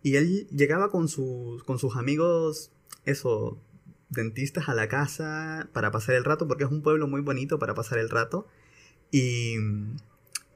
Y 0.06 0.18
él 0.18 0.48
llegaba 0.52 0.92
con 0.92 1.08
sus, 1.08 1.64
con 1.64 1.80
sus 1.80 1.96
amigos, 1.96 2.70
eso, 3.06 3.60
dentistas 4.10 4.70
a 4.70 4.76
la 4.76 4.88
casa 4.88 5.68
para 5.74 5.90
pasar 5.90 6.14
el 6.14 6.24
rato, 6.24 6.48
porque 6.48 6.64
es 6.64 6.70
un 6.70 6.84
pueblo 6.84 7.08
muy 7.08 7.22
bonito 7.22 7.58
para 7.58 7.74
pasar 7.74 7.98
el 7.98 8.12
rato. 8.12 8.46
Y 9.10 9.56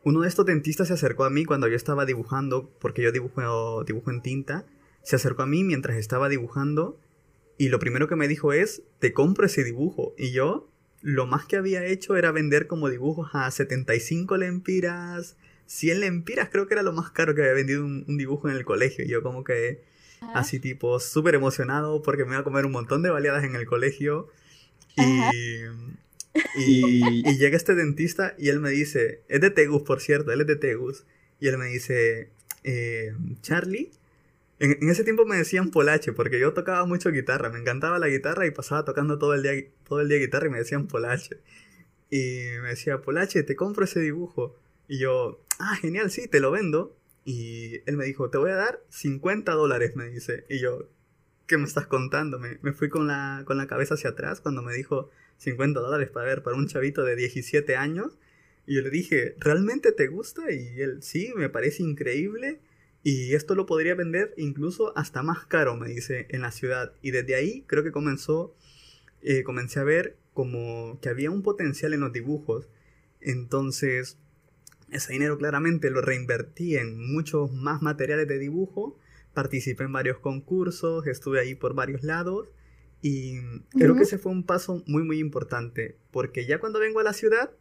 uno 0.04 0.22
de 0.22 0.28
estos 0.28 0.46
dentistas 0.46 0.90
se 0.90 0.94
acercó 0.94 1.24
a 1.24 1.32
mí 1.32 1.46
cuando 1.46 1.68
yo 1.68 1.76
estaba 1.76 2.06
dibujando, 2.06 2.70
porque 2.80 3.02
yo 3.02 3.12
dibujo, 3.12 3.84
dibujo 3.86 4.12
en 4.12 4.22
tinta. 4.22 4.68
Se 5.02 5.16
acercó 5.16 5.42
a 5.42 5.48
mí 5.48 5.64
mientras 5.64 5.98
estaba 5.98 6.30
dibujando 6.30 7.00
y 7.58 7.70
lo 7.70 7.80
primero 7.80 8.08
que 8.08 8.16
me 8.16 8.28
dijo 8.28 8.54
es, 8.54 8.84
te 9.00 9.14
compro 9.14 9.48
ese 9.48 9.64
dibujo. 9.64 10.14
Y 10.16 10.32
yo, 10.32 10.70
lo 11.02 11.26
más 11.26 11.48
que 11.48 11.58
había 11.58 11.84
hecho 11.88 12.18
era 12.18 12.32
vender 12.32 12.68
como 12.68 12.88
dibujos 12.88 13.32
a 13.34 13.50
75 13.50 14.38
lempiras, 14.38 15.38
100 15.70 16.00
lempiras, 16.00 16.50
creo 16.50 16.68
que 16.68 16.74
era 16.74 16.82
lo 16.82 16.94
más 16.94 17.12
caro 17.12 17.36
que 17.36 17.42
había 17.42 17.54
vendido 17.54 17.86
un, 17.86 18.18
dibujo 18.18 18.50
en 18.50 18.56
el 18.56 18.66
colegio. 18.66 19.06
Y 19.06 19.08
yo 19.08 19.22
como 19.22 19.44
que, 19.44 19.84
así 20.34 20.60
tipo, 20.60 21.00
súper 21.00 21.36
emocionado 21.36 22.02
porque 22.02 22.26
me 22.26 22.32
iba 22.32 22.40
a 22.40 22.44
comer 22.44 22.66
un 22.66 22.72
montón 22.72 23.04
de 23.04 23.12
baleadas 23.12 23.44
en 23.44 23.56
el 23.56 23.68
colegio. 23.68 24.30
Y, 24.98 25.22
y, 26.56 27.38
llega 27.38 27.56
este 27.56 27.76
dentista 27.76 28.34
y 28.40 28.50
él 28.50 28.60
me 28.60 28.72
dice, 28.72 29.22
es 29.30 29.42
de 29.42 29.52
Tegus, 29.52 29.84
por 29.84 30.02
cierto, 30.02 30.32
él 30.32 30.42
es 30.42 30.48
de 30.48 30.56
Tegus. 30.56 31.06
Y 31.40 31.48
él 31.50 31.60
me 31.60 31.68
dice, 31.68 32.32
eh, 32.64 33.14
Charlie, 33.44 33.92
en, 34.58 34.90
ese 34.90 35.04
tiempo 35.04 35.24
me 35.26 35.38
decían 35.38 35.70
Polache, 35.70 36.14
porque 36.14 36.40
yo 36.40 36.52
tocaba 36.54 36.84
mucho 36.88 37.12
guitarra, 37.12 37.52
me 37.52 37.60
encantaba 37.60 38.00
la 38.00 38.08
guitarra 38.08 38.48
y 38.48 38.52
pasaba 38.52 38.86
tocando 38.86 39.20
todo 39.20 39.36
el 39.36 39.44
día, 39.44 39.54
todo 39.88 40.02
el 40.02 40.10
día 40.10 40.18
guitarra 40.18 40.48
y 40.48 40.50
me 40.50 40.58
decían 40.58 40.88
Polache. 40.88 41.38
Y 42.10 42.46
me 42.64 42.70
decía, 42.70 43.02
Polache, 43.02 43.44
te 43.44 43.56
compro 43.56 43.86
ese 43.86 44.00
dibujo. 44.00 44.56
Y 44.88 44.98
yo, 44.98 45.40
ah, 45.60 45.76
genial, 45.76 46.10
sí, 46.10 46.28
te 46.28 46.40
lo 46.40 46.52
vendo. 46.52 46.98
Y 47.26 47.82
él 47.86 47.98
me 47.98 48.06
dijo, 48.06 48.30
te 48.30 48.38
voy 48.38 48.52
a 48.52 48.56
dar 48.56 48.82
50 48.90 49.52
dólares, 49.54 49.96
me 49.96 50.10
dice. 50.10 50.46
Y 50.50 50.60
yo, 50.60 50.90
¿qué 51.46 51.58
me 51.58 51.66
estás 51.66 51.86
contando? 51.86 52.40
Me, 52.40 52.58
me 52.62 52.74
fui 52.74 52.90
con 52.90 53.08
la, 53.08 53.44
con 53.46 53.58
la 53.58 53.68
cabeza 53.68 53.94
hacia 53.94 54.12
atrás 54.12 54.42
cuando 54.42 54.62
me 54.62 54.74
dijo 54.74 55.10
50 55.38 55.80
dólares 55.80 56.10
para 56.10 56.26
ver, 56.26 56.44
para 56.44 56.58
un 56.58 56.68
chavito 56.68 57.04
de 57.04 57.16
17 57.16 57.76
años. 57.76 58.18
Y 58.66 58.76
yo 58.76 58.82
le 58.82 58.90
dije, 58.90 59.36
¿realmente 59.40 59.92
te 59.92 60.08
gusta? 60.08 60.52
Y 60.52 60.82
él, 60.82 61.02
sí, 61.02 61.34
me 61.36 61.50
parece 61.50 61.84
increíble. 61.84 62.60
Y 63.04 63.34
esto 63.34 63.56
lo 63.56 63.66
podría 63.66 63.96
vender 63.96 64.34
incluso 64.38 64.96
hasta 64.98 65.24
más 65.24 65.46
caro, 65.46 65.76
me 65.76 65.90
dice, 65.90 66.28
en 66.30 66.42
la 66.42 66.52
ciudad. 66.52 66.94
Y 67.02 67.12
desde 67.12 67.36
ahí 67.36 67.64
creo 67.68 67.84
que 67.84 67.92
comenzó, 67.92 68.56
eh, 69.22 69.44
comencé 69.44 69.80
a 69.80 69.84
ver 69.84 70.18
como 70.34 71.00
que 71.02 71.10
había 71.10 71.32
un 71.32 71.42
potencial 71.42 71.94
en 71.94 72.02
los 72.02 72.14
dibujos. 72.14 72.70
Entonces, 73.22 74.18
ese 74.92 75.14
dinero 75.14 75.38
claramente 75.38 75.90
lo 75.90 76.02
reinvertí 76.02 76.78
en 76.78 77.12
muchos 77.12 77.52
más 77.52 77.82
materiales 77.82 78.28
de 78.28 78.40
dibujo. 78.40 78.98
Participé 79.34 79.84
en 79.84 79.94
varios 79.94 80.20
concursos, 80.20 81.06
estuve 81.08 81.40
ahí 81.40 81.56
por 81.56 81.74
varios 81.74 82.04
lados. 82.04 82.50
Y 83.02 83.40
creo 83.72 83.96
que 83.96 84.04
ese 84.04 84.18
fue 84.18 84.32
un 84.32 84.44
paso 84.44 84.84
muy, 84.86 85.04
muy 85.04 85.20
importante. 85.20 85.96
Porque 86.12 86.46
ya 86.46 86.60
cuando 86.60 86.80
vengo 86.80 87.00
a 87.00 87.04
la 87.04 87.14
ciudad, 87.14 87.52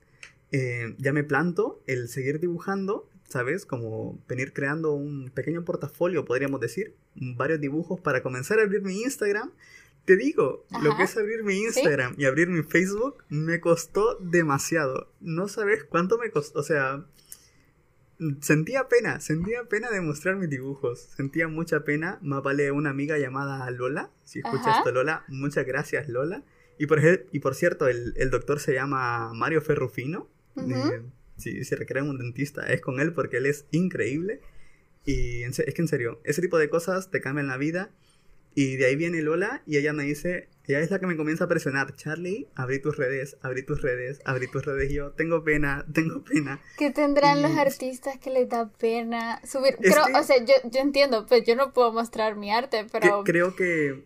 eh, 0.51 0.95
ya 0.99 1.13
me 1.13 1.25
planto 1.25 1.83
el 1.87 2.09
seguir 2.09 2.41
dibujando 2.41 3.09
¿sabes? 3.29 3.67
Como 3.67 4.19
venir 4.27 4.53
creando 4.53 4.95
un 4.95 5.31
pequeño 5.31 5.65
portafolio, 5.65 6.25
podríamos 6.25 6.61
decir, 6.61 6.95
varios 7.15 7.61
dibujos 7.61 8.01
para 8.01 8.23
comenzar 8.23 8.59
a 8.59 8.63
abrir 8.63 8.83
mi 8.83 9.03
Instagram. 9.03 9.53
Te 10.09 10.17
digo, 10.17 10.65
lo 10.83 10.97
que 10.97 11.03
es 11.03 11.19
abrir 11.19 11.45
mi 11.45 11.59
Instagram 11.59 12.15
y 12.17 12.25
abrir 12.25 12.49
mi 12.49 12.63
Facebook 12.63 13.25
me 13.29 13.61
costó 13.61 14.17
demasiado. 14.23 15.13
No 15.21 15.49
sabes 15.49 15.85
cuánto 15.85 16.17
me 16.17 16.31
costó, 16.31 16.61
o 16.61 16.63
sea, 16.63 17.05
sentía 18.41 18.89
pena, 18.89 19.21
sentía 19.21 19.65
pena 19.65 19.91
de 19.91 20.01
mostrar 20.01 20.37
mis 20.37 20.49
dibujos, 20.49 21.11
sentía 21.15 21.47
mucha 21.47 21.85
pena. 21.85 22.19
Más 22.23 22.43
vale 22.43 22.73
una 22.73 22.89
amiga 22.89 23.19
llamada 23.19 23.71
Lola, 23.71 24.11
si 24.25 24.39
escuchas 24.39 24.79
esto 24.79 24.93
Lola, 24.93 25.27
muchas 25.29 25.67
gracias 25.67 26.09
Lola. 26.09 26.43
Y 26.79 26.87
por, 26.87 27.03
y 27.31 27.41
por 27.41 27.55
cierto, 27.55 27.87
el, 27.87 28.31
doctor 28.31 28.61
se 28.61 28.73
llama 28.73 29.35
Mario 29.35 29.61
Ferrufino 29.61 30.31
si, 31.37 31.65
si 31.65 31.75
requieren 31.75 32.09
un 32.09 32.17
dentista, 32.17 32.67
es 32.73 32.81
con 32.81 32.99
él 33.01 33.13
porque 33.13 33.37
él 33.37 33.45
es 33.45 33.67
increíble. 33.73 34.41
Y 35.05 35.43
es 35.43 35.57
que 35.59 35.83
en 35.83 35.89
serio, 35.89 36.23
ese 36.25 36.41
tipo 36.41 36.57
de 36.57 36.71
cosas 36.71 37.11
te 37.11 37.21
cambian 37.21 37.49
la 37.49 37.59
vida. 37.59 37.91
Y 38.61 38.75
de 38.75 38.87
ahí 38.87 38.97
viene 38.97 39.23
Lola 39.23 39.63
y 39.67 39.77
ella 39.77 39.93
me 39.93 40.03
dice, 40.03 40.49
ella 40.65 40.81
es 40.81 40.91
la 40.91 40.99
que 40.99 41.07
me 41.07 41.17
comienza 41.17 41.45
a 41.45 41.47
presionar. 41.47 41.95
Charlie, 41.95 42.49
abrí 42.57 42.83
tus 42.83 42.97
redes, 42.97 43.37
abrí 43.41 43.65
tus 43.65 43.83
redes, 43.83 44.21
abrí 44.25 44.51
tus 44.51 44.65
redes. 44.65 44.93
yo, 44.93 45.13
tengo 45.13 45.45
pena, 45.45 45.87
tengo 45.95 46.25
pena. 46.25 46.61
¿Qué 46.77 46.91
tendrán 46.91 47.41
los 47.41 47.57
artistas 47.57 48.19
que 48.19 48.31
les 48.31 48.49
da 48.49 48.69
pena 48.69 49.41
subir? 49.47 49.77
Creo, 49.77 50.03
o 50.13 50.25
sea, 50.25 50.45
yo, 50.45 50.55
yo 50.73 50.81
entiendo, 50.81 51.25
pues 51.27 51.45
yo 51.47 51.55
no 51.55 51.73
puedo 51.73 51.93
mostrar 51.93 52.35
mi 52.35 52.51
arte, 52.51 52.85
pero... 52.91 53.23
creo 53.23 53.55
que 53.55 54.03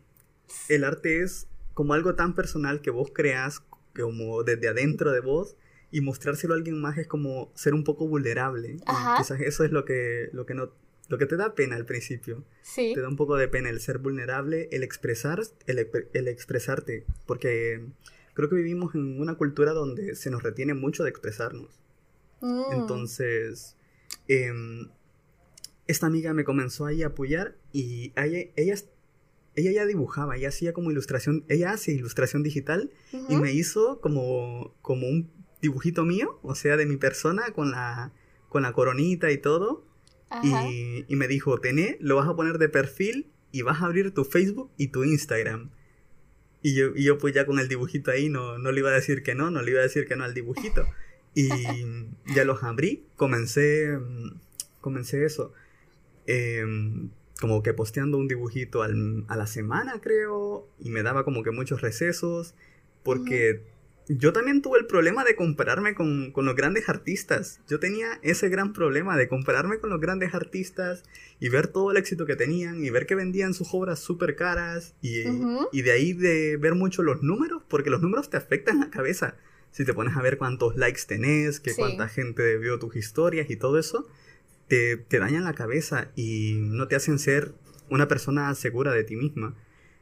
el 0.68 0.84
arte 0.84 1.22
es 1.22 1.48
como 1.72 1.94
algo 1.94 2.14
tan 2.14 2.34
personal 2.34 2.82
que 2.82 2.90
vos 2.90 3.10
creas 3.10 3.62
como 3.96 4.42
desde 4.42 4.68
adentro 4.68 5.12
de 5.12 5.20
vos 5.20 5.56
y 5.90 6.02
mostrárselo 6.02 6.52
a 6.52 6.58
alguien 6.58 6.78
más 6.78 6.98
es 6.98 7.06
como 7.06 7.50
ser 7.54 7.72
un 7.72 7.84
poco 7.84 8.06
vulnerable. 8.06 8.76
Quizás 9.16 9.40
eso 9.40 9.64
es 9.64 9.70
lo 9.72 9.86
que, 9.86 10.28
lo 10.34 10.44
que 10.44 10.52
no 10.52 10.74
lo 11.12 11.18
que 11.18 11.26
te 11.26 11.36
da 11.36 11.54
pena 11.54 11.76
al 11.76 11.84
principio. 11.84 12.42
Sí. 12.62 12.92
Te 12.94 13.02
da 13.02 13.08
un 13.08 13.16
poco 13.16 13.36
de 13.36 13.46
pena 13.46 13.68
el 13.68 13.80
ser 13.80 13.98
vulnerable, 13.98 14.70
el 14.72 14.82
expresar, 14.82 15.42
el, 15.66 16.26
expresarte, 16.26 17.04
porque 17.26 17.84
creo 18.32 18.48
que 18.48 18.56
vivimos 18.56 18.94
en 18.94 19.20
una 19.20 19.34
cultura 19.34 19.72
donde 19.72 20.14
se 20.14 20.30
nos 20.30 20.42
retiene 20.42 20.72
mucho 20.72 21.04
de 21.04 21.10
expresarnos. 21.10 21.82
Mm. 22.40 22.62
Entonces, 22.72 23.76
em, 24.26 24.88
esta 25.86 26.06
amiga 26.06 26.32
me 26.32 26.44
comenzó 26.44 26.86
ahí 26.86 27.02
a 27.02 27.08
apoyar 27.08 27.58
y 27.74 28.14
ella, 28.16 28.50
ella, 28.56 28.74
ella 29.54 29.70
ya 29.70 29.84
dibujaba, 29.84 30.38
ella 30.38 30.48
hacía 30.48 30.72
como 30.72 30.90
ilustración, 30.90 31.44
ella 31.50 31.72
hace 31.72 31.92
ilustración 31.92 32.42
digital 32.42 32.90
y 33.28 33.36
me 33.36 33.52
hizo 33.52 34.00
como, 34.00 34.74
como 34.80 35.06
un 35.06 35.30
dibujito 35.60 36.06
mío, 36.06 36.40
o 36.42 36.54
sea, 36.54 36.78
de 36.78 36.86
mi 36.86 36.96
persona 36.96 37.50
con 37.54 37.70
la, 37.70 38.14
con 38.48 38.62
la 38.62 38.72
coronita 38.72 39.30
y 39.30 39.36
todo. 39.36 39.91
Y, 40.42 41.04
y, 41.08 41.16
me 41.16 41.28
dijo, 41.28 41.58
tené, 41.58 41.98
lo 42.00 42.16
vas 42.16 42.28
a 42.28 42.34
poner 42.34 42.58
de 42.58 42.68
perfil 42.68 43.30
y 43.50 43.62
vas 43.62 43.82
a 43.82 43.86
abrir 43.86 44.12
tu 44.12 44.24
Facebook 44.24 44.70
y 44.76 44.88
tu 44.88 45.04
Instagram. 45.04 45.70
Y 46.62 46.74
yo, 46.74 46.92
y 46.94 47.04
yo 47.04 47.18
pues 47.18 47.34
ya 47.34 47.44
con 47.44 47.58
el 47.58 47.68
dibujito 47.68 48.10
ahí 48.10 48.28
no, 48.28 48.58
no 48.58 48.72
le 48.72 48.80
iba 48.80 48.90
a 48.90 48.94
decir 48.94 49.22
que 49.22 49.34
no, 49.34 49.50
no 49.50 49.62
le 49.62 49.72
iba 49.72 49.80
a 49.80 49.84
decir 49.84 50.06
que 50.06 50.16
no 50.16 50.24
al 50.24 50.32
dibujito. 50.32 50.86
Y 51.34 51.48
ya 52.34 52.44
los 52.44 52.62
abrí, 52.62 53.04
comencé, 53.16 53.98
comencé 54.80 55.24
eso. 55.24 55.52
Em, 56.26 57.10
como 57.40 57.62
que 57.62 57.74
posteando 57.74 58.18
un 58.18 58.28
dibujito 58.28 58.82
al, 58.82 59.24
a 59.28 59.36
la 59.36 59.46
semana, 59.46 60.00
creo, 60.00 60.68
y 60.78 60.90
me 60.90 61.02
daba 61.02 61.24
como 61.24 61.42
que 61.42 61.50
muchos 61.50 61.80
recesos, 61.80 62.54
porque 63.02 63.62
yo 64.18 64.32
también 64.32 64.62
tuve 64.62 64.78
el 64.78 64.86
problema 64.86 65.24
de 65.24 65.36
compararme 65.36 65.94
con, 65.94 66.32
los 66.34 66.56
grandes 66.56 66.88
artistas. 66.88 67.60
Yo 67.68 67.78
tenía 67.78 68.18
ese 68.22 68.48
gran 68.48 68.72
problema 68.72 69.16
de 69.16 69.28
compararme 69.28 69.78
con 69.78 69.90
los 69.90 70.00
grandes 70.00 70.34
artistas 70.34 71.04
y 71.40 71.48
ver 71.48 71.68
todo 71.68 71.90
el 71.90 71.96
éxito 71.96 72.26
que 72.26 72.36
tenían 72.36 72.84
y 72.84 72.90
ver 72.90 73.06
que 73.06 73.14
vendían 73.14 73.54
sus 73.54 73.74
obras 73.74 74.00
súper 74.00 74.36
caras 74.36 74.94
y, 75.02 75.24
y, 75.72 75.82
de 75.82 75.92
ahí 75.92 76.12
de 76.12 76.56
ver 76.56 76.74
mucho 76.74 77.02
los 77.02 77.22
números, 77.22 77.62
porque 77.68 77.90
los 77.90 78.02
números 78.02 78.30
te 78.30 78.36
afectan 78.36 78.80
la 78.80 78.90
cabeza. 78.90 79.36
Si 79.70 79.84
te 79.84 79.94
pones 79.94 80.16
a 80.16 80.22
ver 80.22 80.36
cuántos 80.36 80.76
likes 80.76 81.02
tenés, 81.06 81.60
que 81.60 81.74
cuánta 81.74 82.08
gente 82.08 82.58
vio 82.58 82.78
tus 82.78 82.96
historias 82.96 83.48
y 83.50 83.56
todo 83.56 83.78
eso, 83.78 84.06
te, 84.68 84.96
te 84.96 85.18
dañan 85.18 85.44
la 85.44 85.54
cabeza 85.54 86.10
y 86.14 86.56
no 86.60 86.88
te 86.88 86.96
hacen 86.96 87.18
ser 87.18 87.54
una 87.88 88.08
persona 88.08 88.54
segura 88.54 88.92
de 88.92 89.04
ti 89.04 89.16
misma. 89.16 89.54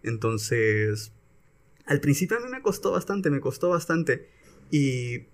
Entonces, 0.02 1.12
al 1.90 2.00
principio 2.00 2.37
a 2.37 2.40
mí 2.40 2.47
me 2.49 2.62
costó 2.62 2.92
bastante, 2.92 3.30
me 3.30 3.40
costó 3.40 3.68
bastante. 3.68 4.28
Y 4.70 5.25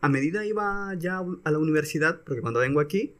a 0.00 0.08
medida 0.08 0.46
iba 0.46 0.94
ya 0.98 1.20
a 1.44 1.50
la 1.50 1.58
universidad, 1.58 2.22
porque 2.24 2.40
cuando 2.40 2.60
vengo 2.60 2.80
aquí, 2.80 3.14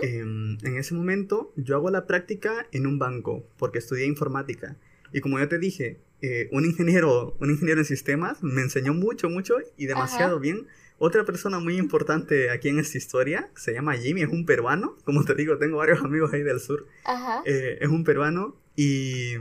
em, 0.00 0.56
en 0.62 0.76
ese 0.76 0.94
momento 0.94 1.52
yo 1.56 1.74
hago 1.74 1.90
la 1.90 2.06
práctica 2.06 2.68
en 2.70 2.86
un 2.86 3.00
banco, 3.00 3.44
porque 3.58 3.78
estudié 3.78 4.06
informática. 4.06 4.76
Y 5.12 5.22
como 5.22 5.40
ya 5.40 5.48
te 5.48 5.58
dije, 5.58 5.98
eh, 6.22 6.48
un, 6.52 6.64
ingeniero, 6.64 7.36
un 7.40 7.50
ingeniero 7.50 7.80
en 7.80 7.84
sistemas 7.84 8.44
me 8.44 8.62
enseñó 8.62 8.94
mucho, 8.94 9.28
mucho 9.28 9.56
y 9.76 9.86
demasiado 9.86 10.38
bien. 10.38 10.68
Otra 10.98 11.24
persona 11.24 11.58
muy 11.58 11.78
importante 11.78 12.48
aquí 12.50 12.68
en 12.68 12.78
esta 12.78 12.96
historia, 12.96 13.50
se 13.56 13.72
llama 13.72 13.94
Jimmy, 13.94 14.22
es 14.22 14.28
un 14.28 14.46
peruano. 14.46 14.96
Como 15.04 15.24
te 15.24 15.34
digo, 15.34 15.58
tengo 15.58 15.78
varios 15.78 16.00
amigos 16.04 16.32
ahí 16.32 16.44
del 16.44 16.60
sur. 16.60 16.86
Eh, 17.44 17.78
es 17.80 17.88
un 17.88 18.04
peruano 18.04 18.56
y 18.76 19.32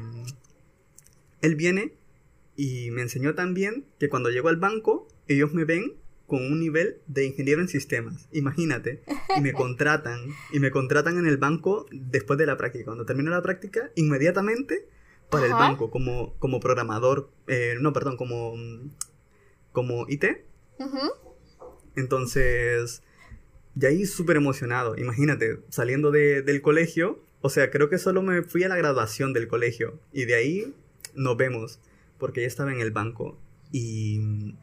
él 1.41 1.55
viene 1.55 1.93
y 2.63 2.91
me 2.91 3.01
enseñó 3.01 3.35
también 3.35 3.85
que 3.99 4.07
cuando 4.07 4.29
llego 4.29 4.47
al 4.47 4.55
banco, 4.55 5.09
ellos 5.27 5.53
me 5.53 5.65
ven 5.65 5.95
con 6.27 6.45
un 6.45 6.61
nivel 6.61 7.01
de 7.07 7.25
ingeniero 7.25 7.59
en 7.59 7.67
sistemas. 7.67 8.29
Imagínate. 8.31 9.03
Y 9.35 9.41
me 9.41 9.51
contratan. 9.63 10.21
Y 10.53 10.59
me 10.61 10.71
contratan 10.71 11.17
en 11.17 11.27
el 11.27 11.35
banco 11.35 11.85
después 11.91 12.39
de 12.39 12.45
la 12.45 12.55
práctica. 12.55 12.85
Cuando 12.85 13.05
termino 13.05 13.31
la 13.31 13.41
práctica, 13.41 13.91
inmediatamente 13.95 14.87
para 15.29 15.45
el 15.45 15.51
banco 15.51 15.91
como, 15.91 16.35
como 16.39 16.61
programador. 16.61 17.29
Eh, 17.47 17.75
no, 17.81 17.91
perdón, 17.91 18.15
como, 18.15 18.53
como 19.73 20.05
IT. 20.07 20.23
Entonces, 21.97 23.03
ya 23.75 23.89
ahí 23.89 24.05
súper 24.05 24.37
emocionado. 24.37 24.97
Imagínate, 24.97 25.59
saliendo 25.67 26.11
del 26.11 26.61
colegio. 26.61 27.19
O 27.41 27.49
sea, 27.49 27.69
creo 27.71 27.89
que 27.89 27.97
solo 27.97 28.21
me 28.21 28.41
fui 28.41 28.63
a 28.63 28.69
la 28.69 28.77
graduación 28.77 29.33
del 29.33 29.49
colegio. 29.49 29.99
Y 30.13 30.23
de 30.23 30.35
ahí 30.35 30.73
nos 31.13 31.35
vemos 31.35 31.81
porque 32.23 32.39
ya 32.39 32.47
estaba 32.47 32.71
en 32.71 32.79
el 32.79 32.91
banco 32.91 33.37
y 33.69 34.55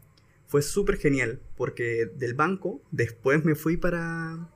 fue 0.46 0.62
súper 0.62 0.96
genial 0.96 1.42
porque 1.59 2.11
del 2.16 2.33
banco 2.33 2.81
después 2.90 3.44
me 3.44 3.55
fui 3.55 3.77
para 3.77 4.49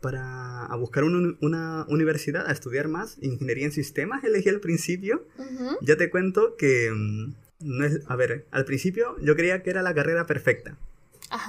para 0.00 0.66
a 0.66 0.76
buscar 0.76 1.02
una 1.02 1.84
universidad 1.88 2.46
a 2.46 2.52
estudiar 2.52 2.86
más 2.86 3.18
ingeniería 3.22 3.64
en 3.64 3.72
sistemas 3.72 4.22
elegí 4.22 4.48
al 4.50 4.60
principio. 4.60 5.26
Ya 5.80 5.96
te 5.96 6.10
cuento 6.10 6.54
que 6.54 6.92
mm, 6.94 7.34
no 7.58 7.84
es 7.84 8.02
a 8.06 8.14
ver 8.14 8.46
al 8.52 8.64
principio 8.64 9.16
yo 9.20 9.34
creía 9.34 9.64
que 9.64 9.70
era 9.70 9.82
la 9.82 9.92
carrera 9.92 10.24
perfecta 10.26 10.78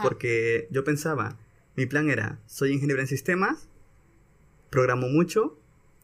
porque 0.01 0.69
yo 0.71 0.83
pensaba 0.83 1.37
mi 1.75 1.85
plan 1.85 2.09
era 2.09 2.39
soy 2.47 2.71
ingeniero 2.71 2.99
en 2.99 3.07
sistemas 3.07 3.69
programo 4.71 5.07
mucho 5.07 5.55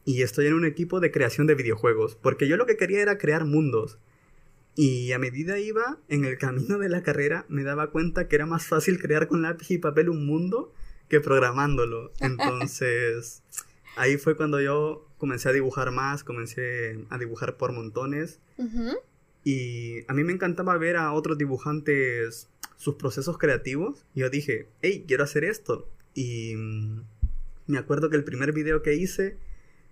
y 0.06 0.22
estoy 0.22 0.46
en 0.46 0.54
un 0.54 0.64
equipo 0.64 1.00
de 1.00 1.10
creación 1.10 1.48
de 1.48 1.56
videojuegos 1.56 2.16
porque 2.22 2.48
yo 2.48 2.56
lo 2.56 2.68
que 2.68 2.78
quería 2.78 3.02
era 3.02 3.18
crear 3.18 3.46
mundos 3.46 3.98
y 4.76 5.14
a 5.14 5.20
medida 5.20 5.58
iba 5.58 5.98
en 6.10 6.26
el 6.26 6.38
camino 6.38 6.78
de 6.78 6.90
la 6.90 7.02
carrera, 7.02 7.46
me 7.48 7.64
daba 7.64 7.92
cuenta 7.92 8.28
que 8.28 8.36
era 8.36 8.46
más 8.46 8.68
fácil 8.68 9.00
crear 9.00 9.28
con 9.28 9.42
lápiz 9.42 9.72
y 9.72 9.78
papel 9.78 10.10
un 10.10 10.26
mundo 10.26 10.74
que 11.08 11.22
programándolo. 11.22 12.12
Entonces, 12.20 13.42
ahí 13.96 14.18
fue 14.18 14.36
cuando 14.36 14.60
yo 14.60 15.08
comencé 15.18 15.50
a 15.50 15.54
dibujar 15.54 15.92
más, 15.92 16.24
comencé 16.24 17.06
a 17.10 17.18
dibujar 17.18 17.56
por 17.58 17.72
montones. 17.72 18.40
Y 19.44 20.00
a 20.10 20.14
mí 20.14 20.24
me 20.24 20.34
encantaba 20.34 20.78
ver 20.78 20.98
a 20.98 21.14
otros 21.14 21.38
dibujantes 21.38 22.50
sus 22.76 22.96
procesos 22.96 23.38
creativos. 23.38 24.06
Y 24.14 24.22
yo 24.22 24.30
dije, 24.30 24.68
hey, 24.82 25.06
quiero 25.08 25.24
hacer 25.24 25.46
esto. 25.46 25.88
Y 26.14 26.56
mm, 26.56 27.04
me 27.68 27.78
acuerdo 27.78 28.10
que 28.10 28.18
el 28.18 28.24
primer 28.24 28.52
video 28.52 28.82
que 28.82 28.96
hice 28.96 29.38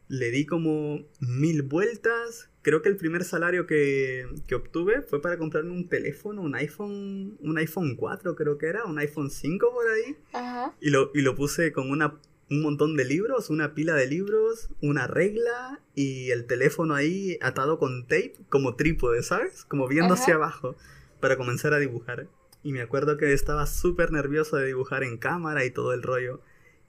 le 0.10 0.32
di 0.32 0.46
como 0.46 1.06
mil 1.20 1.62
vueltas, 1.62 2.50
creo 2.64 2.82
que 2.82 2.90
el 2.90 2.98
primer 2.98 3.24
salario 3.24 3.68
que, 3.68 4.26
obtuve 4.56 5.02
fue 5.02 5.22
para 5.22 5.38
comprarme 5.38 5.72
un 5.72 5.88
teléfono, 5.88 6.42
un 6.42 6.56
iPhone, 6.56 7.38
un 7.40 7.58
iPhone 7.58 7.96
4 7.96 8.36
creo 8.36 8.58
que 8.58 8.68
era, 8.68 8.86
un 8.86 8.98
iPhone 8.98 9.30
5 9.30 9.72
por 9.72 9.86
ahí. 9.88 10.74
Y, 10.82 10.90
lo, 10.90 11.12
y 11.14 11.22
lo 11.22 11.36
puse 11.36 11.72
con 11.72 11.92
una, 11.92 12.16
un 12.50 12.62
montón 12.62 12.96
de 12.96 13.06
libros, 13.06 13.50
una 13.50 13.76
pila 13.76 13.94
de 13.94 14.08
libros, 14.08 14.70
una 14.82 15.08
regla 15.08 15.82
y 15.94 16.32
el 16.32 16.46
teléfono 16.46 16.96
ahí 16.96 17.38
atado 17.42 17.78
con 17.78 18.04
tape 18.04 18.36
como 18.50 18.76
trípode, 18.76 19.22
¿sabes? 19.24 19.66
Como 19.66 19.88
viendo 19.88 20.14
hacia 20.14 20.36
abajo 20.36 20.76
para 21.20 21.38
comenzar 21.38 21.74
a 21.74 21.80
dibujar. 21.80 22.28
Y 22.64 22.72
me 22.72 22.82
acuerdo 22.82 23.18
que 23.18 23.34
estaba 23.34 23.66
súper 23.68 24.12
nervioso 24.12 24.56
de 24.56 24.68
dibujar 24.68 25.04
en 25.04 25.18
cámara 25.18 25.66
y 25.66 25.72
todo 25.72 25.94
el 25.94 26.02
rollo. 26.02 26.40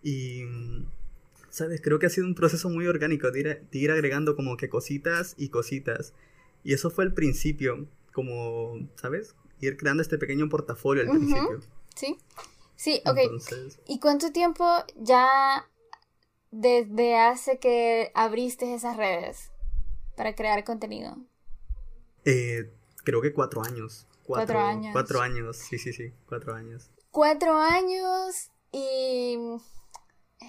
Y 0.05 0.45
¿sabes? 1.55 1.81
Creo 1.81 2.01
que 2.01 2.07
ha 2.07 2.11
sido 2.11 2.27
un 2.27 2.35
proceso 2.35 2.69
muy 2.69 2.89
orgánico 2.89 3.31
de 3.31 3.63
ir, 3.71 3.91
agregando 3.93 4.35
como 4.35 4.57
que 4.57 4.69
cositas 4.69 5.35
y 5.39 5.51
cositas. 5.51 6.13
Y 6.65 6.75
eso 6.75 6.91
fue 6.91 7.05
el 7.05 7.15
principio, 7.15 7.87
como, 8.13 8.89
¿sabes? 8.97 9.37
Ir 9.61 9.77
creando 9.77 10.03
este 10.03 10.19
pequeño 10.19 10.49
portafolio 10.49 11.05
al 11.05 11.11
principio. 11.11 11.61
Sí, 11.95 12.19
sí, 12.75 13.01
ok. 13.07 13.19
¿Y 13.87 14.01
cuánto 14.01 14.33
tiempo 14.33 14.65
ya 14.97 15.71
desde 16.51 17.17
hace 17.17 17.61
que 17.61 18.11
abriste 18.15 18.75
esas 18.75 18.97
redes 18.97 19.53
para 20.17 20.35
crear 20.35 20.65
contenido? 20.65 21.17
Eh, 22.25 22.73
creo 23.05 23.23
que 23.23 23.33
cuatro 23.33 23.63
años. 23.63 24.09
Cuatro, 24.25 24.59
años. 24.59 24.93
Cuatro 24.93 25.21
años, 25.21 25.57
sí, 25.57 25.79
sí, 25.79 25.93
sí, 25.93 26.13
cuatro 26.27 26.55
años. 26.55 26.91
Cuatro 27.13 27.57
años 27.57 28.51
y 28.73 29.39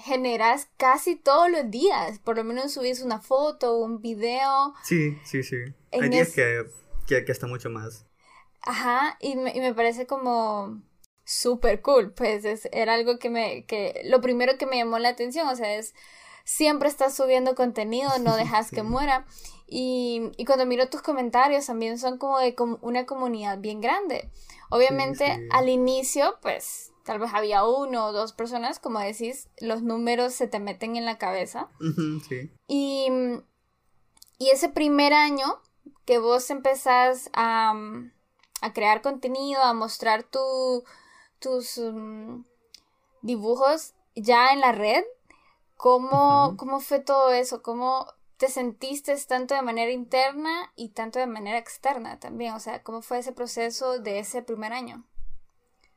generas 0.04 0.68
casi 0.78 1.16
todos 1.16 1.50
los 1.50 1.70
días. 1.70 2.20
Por 2.20 2.38
lo 2.38 2.44
menos 2.44 2.74
subís 2.74 3.02
una 3.02 3.20
foto, 3.20 3.78
un 3.78 4.02
video. 4.02 4.74
Sí, 4.84 5.18
sí, 5.24 5.44
sí. 5.44 5.58
Hay 5.92 6.10
días 6.10 6.34
que, 6.34 6.66
que, 7.08 7.32
está 7.32 7.48
mucho 7.48 7.70
más. 7.70 8.06
Ajá, 8.62 9.18
y 9.20 9.36
me, 9.36 9.56
y 9.56 9.60
me 9.60 9.74
parece 9.74 10.08
como 10.08 10.82
súper 11.24 11.82
cool. 11.82 12.14
Pues 12.14 12.46
es, 12.46 12.68
era 12.72 12.94
algo 12.94 13.20
que 13.20 13.30
me, 13.30 13.66
que 13.66 14.02
lo 14.06 14.22
primero 14.22 14.58
que 14.58 14.66
me 14.66 14.78
llamó 14.78 15.00
la 15.00 15.10
atención, 15.10 15.48
o 15.48 15.56
sea, 15.56 15.76
es 15.76 15.94
siempre 16.46 16.88
estás 16.88 17.16
subiendo 17.16 17.56
contenido, 17.56 18.10
no 18.20 18.36
dejas 18.38 18.72
que 18.72 18.84
muera. 18.84 19.26
Y, 19.68 20.32
cuando 20.46 20.66
miro 20.66 20.90
tus 20.90 21.02
comentarios 21.02 21.66
también 21.66 21.98
son 21.98 22.18
como 22.18 22.40
de 22.40 22.56
una 22.82 23.06
comunidad 23.06 23.58
bien 23.58 23.82
grande. 23.82 24.30
Obviamente 24.70 25.48
al 25.52 25.70
inicio, 25.70 26.38
pues 26.42 26.92
tal 27.06 27.20
vez 27.20 27.32
había 27.34 27.64
uno 27.64 28.08
o 28.08 28.12
dos 28.12 28.34
personas, 28.34 28.80
como 28.80 29.00
decís, 29.00 29.48
los 29.60 29.84
números 29.84 30.34
se 30.34 30.48
te 30.48 30.60
meten 30.60 30.96
en 30.96 31.06
la 31.06 31.18
cabeza. 31.18 31.70
sí. 32.28 32.52
Y, 32.68 33.08
y 34.40 34.50
ese 34.50 34.70
primer 34.70 35.14
año 35.14 35.62
que 36.06 36.18
vos 36.18 36.50
empezás 36.50 37.30
a, 37.34 37.74
a 38.62 38.74
crear 38.74 39.02
contenido, 39.02 39.62
a 39.62 39.74
mostrar 39.74 40.24
tu, 40.24 40.84
tus 41.40 41.78
mm, 41.78 42.44
dibujos 43.22 43.94
ya 44.16 44.52
en 44.52 44.62
la 44.62 44.72
red, 44.72 45.04
¿cómo, 45.78 46.56
¿cómo 46.58 46.80
fue 46.80 47.00
todo 47.00 47.32
eso? 47.32 47.62
¿Cómo 47.62 48.08
te 48.38 48.50
sentiste 48.50 49.16
tanto 49.28 49.54
de 49.54 49.62
manera 49.62 49.92
interna 49.92 50.72
y 50.76 50.90
tanto 50.90 51.20
de 51.20 51.28
manera 51.28 51.60
externa 51.60 52.20
también? 52.20 52.56
O 52.56 52.60
sea, 52.60 52.82
¿cómo 52.82 53.04
fue 53.04 53.20
ese 53.20 53.32
proceso 53.32 54.00
de 54.00 54.20
ese 54.20 54.42
primer 54.42 54.74
año? 54.74 55.06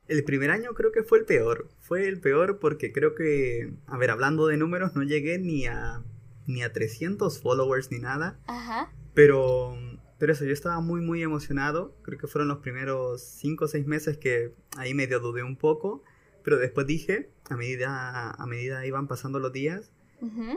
El 0.09 0.23
primer 0.23 0.51
año 0.51 0.73
creo 0.73 0.91
que 0.91 1.03
fue 1.03 1.19
el 1.19 1.25
peor. 1.25 1.69
Fue 1.79 2.07
el 2.07 2.19
peor 2.19 2.59
porque 2.59 2.91
creo 2.91 3.15
que, 3.15 3.71
a 3.85 3.97
ver, 3.97 4.09
hablando 4.09 4.47
de 4.47 4.57
números, 4.57 4.95
no 4.95 5.03
llegué 5.03 5.37
ni 5.37 5.67
a, 5.67 6.03
ni 6.47 6.63
a 6.63 6.73
300 6.73 7.39
followers 7.39 7.91
ni 7.91 7.99
nada. 7.99 8.39
Ajá. 8.47 8.91
Pero, 9.13 9.77
pero 10.17 10.33
eso, 10.33 10.45
yo 10.45 10.51
estaba 10.51 10.81
muy, 10.81 11.01
muy 11.01 11.21
emocionado. 11.21 11.95
Creo 12.01 12.17
que 12.17 12.27
fueron 12.27 12.47
los 12.47 12.57
primeros 12.57 13.21
5 13.21 13.65
o 13.65 13.67
6 13.67 13.85
meses 13.85 14.17
que 14.17 14.53
ahí 14.75 14.93
medio 14.95 15.19
dudé 15.19 15.43
un 15.43 15.55
poco. 15.55 16.03
Pero 16.43 16.57
después 16.57 16.87
dije, 16.87 17.29
a 17.49 17.55
medida, 17.55 18.31
a 18.31 18.45
medida 18.47 18.85
iban 18.85 19.07
pasando 19.07 19.39
los 19.39 19.53
días, 19.53 19.91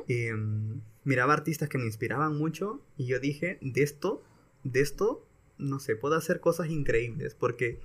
em, 0.09 0.81
miraba 1.05 1.35
artistas 1.35 1.69
que 1.69 1.79
me 1.79 1.85
inspiraban 1.85 2.37
mucho 2.37 2.81
y 2.97 3.07
yo 3.07 3.21
dije, 3.21 3.59
de 3.61 3.83
esto, 3.83 4.23
de 4.65 4.81
esto, 4.81 5.27
no 5.59 5.79
sé, 5.81 5.97
puedo 5.97 6.15
hacer 6.15 6.41
cosas 6.41 6.69
increíbles 6.71 7.35
porque 7.35 7.81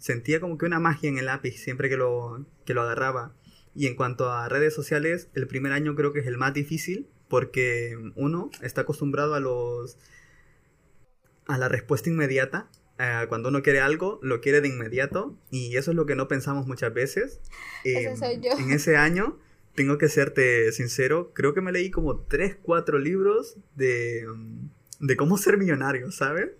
sentía 0.00 0.40
como 0.40 0.58
que 0.58 0.66
una 0.66 0.80
magia 0.80 1.08
en 1.08 1.18
el 1.18 1.26
lápiz 1.26 1.62
siempre 1.62 1.88
que 1.88 1.96
lo, 1.96 2.44
que 2.64 2.74
lo 2.74 2.82
agarraba. 2.82 3.32
Y 3.74 3.86
en 3.86 3.94
cuanto 3.94 4.30
a 4.30 4.48
redes 4.48 4.74
sociales, 4.74 5.28
el 5.34 5.46
primer 5.46 5.72
año 5.72 5.94
creo 5.94 6.12
que 6.12 6.18
es 6.18 6.26
el 6.26 6.38
más 6.38 6.52
difícil 6.52 7.06
porque 7.28 7.96
uno 8.16 8.50
está 8.60 8.80
acostumbrado 8.80 9.34
a 9.34 9.40
los 9.40 9.96
a 11.46 11.58
la 11.58 11.68
respuesta 11.68 12.10
inmediata. 12.10 12.68
Eh, 12.98 13.26
cuando 13.28 13.48
uno 13.48 13.62
quiere 13.62 13.80
algo, 13.80 14.18
lo 14.22 14.40
quiere 14.40 14.60
de 14.60 14.68
inmediato 14.68 15.38
y 15.50 15.76
eso 15.76 15.92
es 15.92 15.96
lo 15.96 16.06
que 16.06 16.16
no 16.16 16.26
pensamos 16.28 16.66
muchas 16.66 16.92
veces. 16.92 17.40
Em, 17.84 18.16
soy 18.16 18.40
yo. 18.40 18.52
En 18.58 18.72
ese 18.72 18.96
año, 18.96 19.38
tengo 19.74 19.98
que 19.98 20.08
serte 20.08 20.72
sincero, 20.72 21.32
creo 21.32 21.54
que 21.54 21.60
me 21.60 21.72
leí 21.72 21.90
como 21.90 22.20
3, 22.20 22.58
4 22.62 22.98
libros 22.98 23.56
de, 23.76 24.26
de 24.98 25.16
cómo 25.16 25.38
ser 25.38 25.56
millonario, 25.56 26.10
¿sabes? 26.10 26.50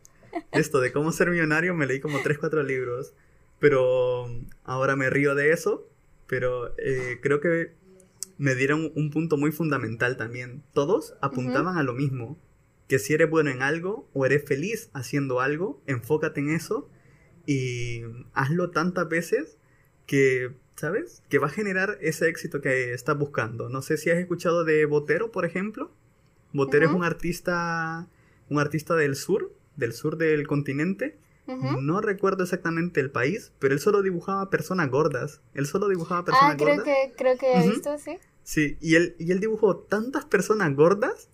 Esto 0.52 0.80
de 0.80 0.92
cómo 0.92 1.12
ser 1.12 1.30
millonario 1.30 1.74
me 1.74 1.86
leí 1.86 2.00
como 2.00 2.22
3, 2.22 2.38
4 2.38 2.62
libros. 2.62 3.12
Pero 3.60 4.26
ahora 4.64 4.96
me 4.96 5.10
río 5.10 5.34
de 5.34 5.52
eso. 5.52 5.88
Pero 6.26 6.74
eh, 6.78 7.18
creo 7.22 7.40
que 7.40 7.72
me 8.38 8.54
dieron 8.54 8.90
un 8.94 9.10
punto 9.10 9.36
muy 9.36 9.52
fundamental 9.52 10.16
también. 10.16 10.62
Todos 10.72 11.14
apuntaban 11.20 11.76
a 11.76 11.82
lo 11.82 11.92
mismo. 11.92 12.38
Que 12.88 12.98
si 12.98 13.14
eres 13.14 13.30
bueno 13.30 13.50
en 13.50 13.62
algo 13.62 14.08
o 14.14 14.26
eres 14.26 14.44
feliz 14.44 14.90
haciendo 14.94 15.40
algo, 15.40 15.80
enfócate 15.86 16.40
en 16.40 16.50
eso 16.50 16.88
y 17.46 18.02
hazlo 18.32 18.70
tantas 18.70 19.08
veces 19.08 19.58
que, 20.06 20.52
¿sabes? 20.76 21.22
Que 21.28 21.38
va 21.38 21.48
a 21.48 21.50
generar 21.50 21.98
ese 22.00 22.28
éxito 22.28 22.60
que 22.60 22.92
estás 22.92 23.16
buscando. 23.18 23.68
No 23.68 23.82
sé 23.82 23.96
si 23.96 24.10
has 24.10 24.18
escuchado 24.18 24.64
de 24.64 24.84
Botero, 24.86 25.30
por 25.30 25.44
ejemplo. 25.44 25.92
Botero 26.52 26.86
es 26.86 26.92
un 26.92 27.04
artista, 27.04 28.08
un 28.48 28.58
artista 28.58 28.96
del 28.96 29.14
sur, 29.14 29.52
del 29.76 29.92
sur 29.92 30.16
del 30.16 30.46
continente, 30.46 31.16
no 31.56 32.00
recuerdo 32.00 32.44
exactamente 32.44 33.00
el 33.00 33.10
país, 33.10 33.52
pero 33.58 33.74
él 33.74 33.80
solo 33.80 34.02
dibujaba 34.02 34.50
personas 34.50 34.90
gordas. 34.90 35.40
Él 35.54 35.66
solo 35.66 35.88
dibujaba 35.88 36.24
personas 36.24 36.54
ah, 36.54 36.56
creo 36.56 36.82
Que, 36.82 37.12
creo 37.16 37.38
que 37.38 37.52
he 37.52 37.68
visto, 37.68 37.96
sí. 37.98 38.18
Sí, 38.42 38.76
y 38.80 38.94
él, 38.94 39.14
y 39.18 39.32
él 39.32 39.40
dibujó 39.40 39.76
tantas 39.76 40.24
personas 40.24 40.74
gordas 40.74 41.28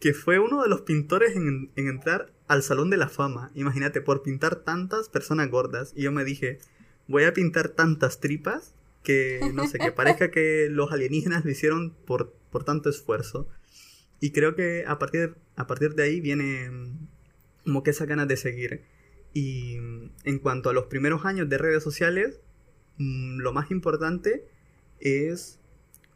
que 0.00 0.14
fue 0.14 0.38
uno 0.38 0.62
de 0.62 0.68
los 0.68 0.82
pintores 0.82 1.36
en, 1.36 1.70
entrar 1.76 2.32
al 2.46 2.62
Salón 2.62 2.90
de 2.90 2.96
la 2.96 3.08
Fama. 3.08 3.50
Imagínate, 3.54 4.00
por 4.00 4.22
pintar 4.22 4.56
tantas 4.56 5.08
personas 5.08 5.50
gordas. 5.50 5.92
Y 5.94 6.02
yo 6.02 6.12
me 6.12 6.24
dije, 6.24 6.58
voy 7.06 7.24
a 7.24 7.32
pintar 7.32 7.70
tantas 7.70 8.20
tripas 8.20 8.74
que, 9.02 9.40
no 9.54 9.66
sé, 9.66 9.78
que 9.78 9.92
parezca 9.92 10.30
que 10.30 10.68
los 10.70 10.92
alienígenas 10.92 11.44
lo 11.44 11.50
hicieron 11.50 11.94
por, 12.06 12.32
por 12.50 12.64
tanto 12.64 12.88
esfuerzo. 12.88 13.48
Y 14.20 14.30
creo 14.30 14.54
que 14.54 14.84
a 14.86 14.98
partir, 14.98 15.34
a 15.56 15.66
partir 15.66 15.94
de 15.94 16.04
ahí 16.04 16.20
viene 16.20 16.70
como 17.64 17.82
que 17.82 17.90
esa 17.90 18.06
ganas 18.06 18.28
de 18.28 18.36
seguir. 18.36 18.82
Y 19.38 19.76
en 20.24 20.38
cuanto 20.40 20.68
a 20.68 20.72
los 20.72 20.86
primeros 20.86 21.24
años 21.24 21.48
de 21.48 21.58
redes 21.58 21.84
sociales, 21.84 22.40
mm, 22.96 23.38
lo 23.38 23.52
más 23.52 23.70
importante 23.70 24.44
es 24.98 25.60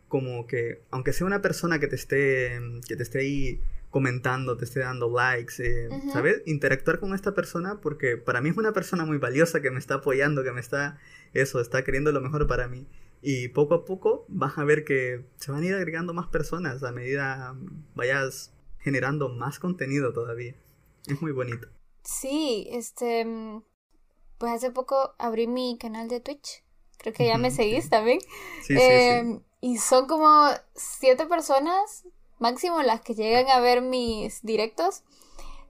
como 0.09 0.49
que, 0.49 0.83
aunque 0.91 1.13
sea 1.13 1.29
una 1.29 1.41
persona 1.41 1.79
que 1.79 1.87
te 1.87 1.95
esté, 1.95 2.61
que 2.89 2.97
te 2.97 3.03
esté 3.05 3.21
ahí 3.21 3.61
comentando, 3.91 4.57
te 4.57 4.65
esté 4.65 4.81
dando 4.81 5.09
likes, 5.09 5.55
eh, 5.61 5.89
¿sabes? 6.13 6.43
Interactuar 6.47 6.99
con 6.99 7.15
esta 7.15 7.33
persona 7.33 7.81
porque 7.81 8.17
para 8.17 8.41
mí 8.41 8.49
es 8.49 8.57
una 8.57 8.73
persona 8.73 9.05
muy 9.05 9.19
valiosa 9.19 9.63
que 9.63 9.71
me 9.71 9.79
está 9.79 9.95
apoyando, 9.97 10.43
que 10.43 10.51
me 10.51 10.61
está, 10.61 10.99
eso, 11.33 11.61
está 11.61 11.85
queriendo 11.85 12.11
lo 12.11 12.21
mejor 12.21 12.49
para 12.49 12.67
mí. 12.67 12.89
Y 13.23 13.49
poco 13.49 13.75
a 13.75 13.85
poco 13.85 14.27
vas 14.29 14.59
a 14.59 14.65
ver 14.65 14.83
que 14.83 15.25
se 15.37 15.53
van 15.53 15.63
a 15.63 15.67
ir 15.67 15.75
agregando 15.75 16.13
más 16.13 16.27
personas 16.27 16.83
a 16.83 16.91
medida 16.91 17.55
vayas 17.95 18.53
generando 18.81 19.29
más 19.29 19.61
contenido 19.61 20.13
todavía. 20.13 20.57
Es 21.07 21.23
muy 21.23 21.31
bonito. 21.31 21.69
Sí, 22.05 22.69
este, 22.71 23.25
mm, 23.25 23.63
pues 24.39 24.53
hace 24.53 24.71
poco 24.71 25.15
abrí 25.19 25.47
mi 25.47 25.79
canal 25.79 26.09
de 26.09 26.21
Twitch. 26.21 26.65
Creo 26.99 27.15
que 27.15 27.27
ya 27.27 27.39
me 27.39 27.51
seguís 27.51 27.91
también. 27.91 28.21
Sí, 28.63 28.77
sí, 28.77 28.81
em, 28.81 29.43
Y 29.61 29.79
son 29.79 30.07
como 30.07 30.49
siete 30.75 31.27
personas 31.27 32.05
máximo 32.41 32.83
las 32.83 33.01
que 33.01 33.15
llegan 33.15 33.49
a 33.49 33.61
ver 33.61 33.81
mis 33.81 34.43
directos. 34.43 35.03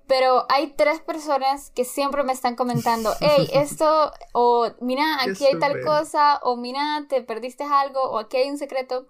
Pero 0.07 0.47
hay 0.49 0.73
tres 0.73 1.01
personas 1.01 1.71
que 1.71 1.85
siempre 1.85 2.25
me 2.25 2.33
están 2.33 2.57
comentando, 2.57 3.15
hey, 3.21 3.49
esto, 3.53 4.13
o 4.33 4.71
mira, 4.81 5.23
aquí 5.23 5.47
hay 5.47 5.59
tal 5.59 5.81
cosa, 5.81 6.41
o 6.43 6.57
mira, 6.57 7.07
te 7.09 7.23
perdiste 7.23 7.65
algo, 7.65 8.03
o 8.03 8.19
aquí 8.19 8.39
hay 8.39 8.51
un 8.51 8.59
secreto. 8.59 9.07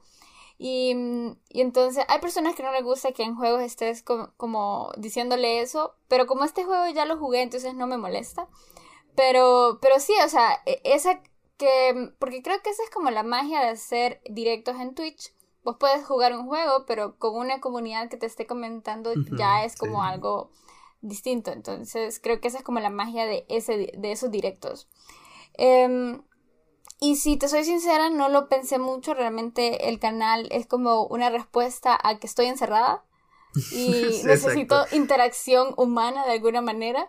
Y, 0.58 0.94
y, 1.48 1.60
entonces 1.60 2.04
hay 2.08 2.20
personas 2.20 2.54
que 2.54 2.62
no 2.62 2.72
les 2.72 2.84
gusta 2.84 3.12
que 3.12 3.22
en 3.22 3.36
juegos 3.36 3.62
estés 3.62 4.02
como, 4.02 4.92
diciéndole 4.96 5.60
eso, 5.60 5.94
pero 6.08 6.26
como 6.26 6.44
este 6.44 6.64
juego 6.64 6.92
ya 6.94 7.04
lo 7.04 7.18
jugué, 7.18 7.42
entonces 7.42 7.74
no 7.74 7.86
me 7.86 7.98
molesta. 7.98 8.48
Pero, 9.16 9.78
pero 9.80 9.98
sí, 9.98 10.14
o 10.24 10.28
sea, 10.28 10.60
e, 10.66 10.80
esa 10.84 11.20
que, 11.56 12.12
porque 12.18 12.42
creo 12.42 12.62
que 12.62 12.70
esa 12.70 12.82
es 12.82 12.90
como 12.90 13.10
la 13.10 13.22
magia 13.22 13.60
de 13.60 13.70
hacer 13.70 14.20
directos 14.30 14.76
en 14.76 14.94
Twitch. 14.94 15.32
Vos 15.64 15.76
puedes 15.78 16.04
jugar 16.04 16.36
un 16.36 16.46
juego, 16.46 16.86
pero 16.86 17.18
con 17.18 17.36
una 17.36 17.60
comunidad 17.60 18.08
que 18.08 18.16
te 18.16 18.26
esté 18.26 18.46
comentando 18.46 19.12
ya 19.38 19.64
es 19.64 19.76
como 19.76 20.02
algo 20.02 20.50
distinto. 21.02 21.52
Entonces 21.52 22.20
creo 22.20 22.40
que 22.40 22.48
esa 22.48 22.58
es 22.58 22.64
como 22.64 22.80
la 22.80 22.90
magia 22.90 23.26
de, 23.26 23.44
ese, 23.48 23.92
de 23.96 24.12
esos 24.12 24.30
directos. 24.30 24.88
Eh, 25.54 26.18
y 27.02 27.16
si 27.16 27.36
te 27.36 27.48
soy 27.48 27.64
sincera, 27.64 28.10
no 28.10 28.28
lo 28.28 28.48
pensé 28.48 28.78
mucho. 28.78 29.12
Realmente 29.12 29.88
el 29.88 29.98
canal 29.98 30.46
es 30.52 30.68
como 30.68 31.04
una 31.04 31.30
respuesta 31.30 31.98
a 32.00 32.20
que 32.20 32.28
estoy 32.28 32.46
encerrada 32.46 33.02
y 33.72 34.22
necesito 34.22 34.86
interacción 34.92 35.74
humana 35.76 36.24
de 36.24 36.34
alguna 36.34 36.60
manera 36.60 37.08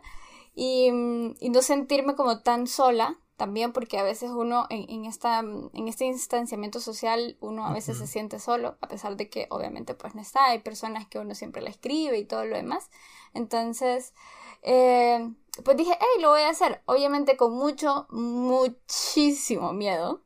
y, 0.55 0.89
no 0.89 1.61
sentirme 1.61 2.15
como 2.15 2.41
tan 2.41 2.65
sola 2.65 3.19
también 3.37 3.71
porque 3.71 3.99
a 3.99 4.03
veces 4.03 4.31
uno 4.31 4.65
en, 4.71 5.05
esta, 5.05 5.39
en 5.39 5.87
este 5.87 6.05
instanciamiento 6.05 6.79
social 6.79 7.37
uno 7.39 7.67
a 7.67 7.73
veces 7.73 7.97
se 7.97 8.07
siente 8.07 8.39
solo 8.39 8.77
a 8.81 8.87
pesar 8.87 9.15
de 9.15 9.29
que 9.29 9.45
obviamente 9.49 9.93
pues 9.93 10.15
no 10.15 10.21
está 10.21 10.45
hay 10.45 10.59
personas 10.59 11.07
que 11.07 11.19
uno 11.19 11.33
siempre 11.33 11.61
la 11.61 11.69
escribe 11.69 12.17
y 12.17 12.25
todo 12.25 12.45
lo 12.45 12.55
demás 12.55 12.89
entonces 13.33 14.13
eh, 14.61 15.33
pues 15.63 15.77
dije, 15.77 15.91
hey, 15.99 16.21
lo 16.21 16.29
voy 16.29 16.41
a 16.41 16.49
hacer. 16.49 16.81
Obviamente 16.85 17.37
con 17.37 17.53
mucho, 17.53 18.07
muchísimo 18.09 19.73
miedo. 19.73 20.23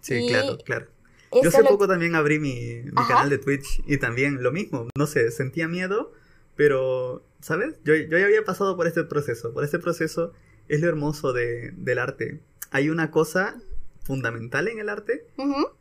Sí, 0.00 0.26
claro, 0.28 0.58
claro. 0.64 0.86
Yo 1.32 1.48
hace 1.48 1.62
poco 1.62 1.86
también 1.86 2.14
abrí 2.14 2.38
mi, 2.38 2.82
canal 3.06 3.30
de 3.30 3.38
Twitch 3.38 3.82
y 3.86 3.98
también 3.98 4.42
lo 4.42 4.50
mismo. 4.50 4.88
No 4.96 5.06
sé, 5.06 5.30
sentía 5.30 5.68
miedo, 5.68 6.12
pero, 6.56 7.24
¿sabes? 7.40 7.76
Yo, 7.84 7.94
yo 7.94 8.18
ya 8.18 8.24
había 8.24 8.44
pasado 8.44 8.76
por 8.76 8.86
este 8.86 9.04
proceso. 9.04 9.52
Por 9.52 9.62
este 9.62 9.78
proceso 9.78 10.32
es 10.68 10.80
lo 10.80 10.88
hermoso 10.88 11.32
de, 11.32 11.70
del 11.76 11.98
arte. 11.98 12.40
Hay 12.70 12.88
una 12.88 13.10
cosa 13.10 13.60
fundamental 14.02 14.66
en 14.68 14.80
el 14.80 14.88
arte 14.88 15.26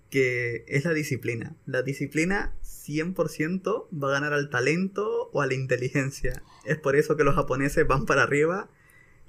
que 0.09 0.65
es 0.67 0.85
la 0.85 0.93
disciplina. 0.93 1.55
La 1.65 1.81
disciplina 1.83 2.53
100% 2.63 3.87
va 3.91 4.09
a 4.09 4.11
ganar 4.11 4.33
al 4.33 4.49
talento 4.49 5.29
o 5.31 5.41
a 5.41 5.47
la 5.47 5.53
inteligencia. 5.53 6.43
Es 6.65 6.77
por 6.77 6.95
eso 6.95 7.15
que 7.15 7.23
los 7.23 7.35
japoneses 7.35 7.87
van 7.87 8.05
para 8.05 8.23
arriba 8.23 8.69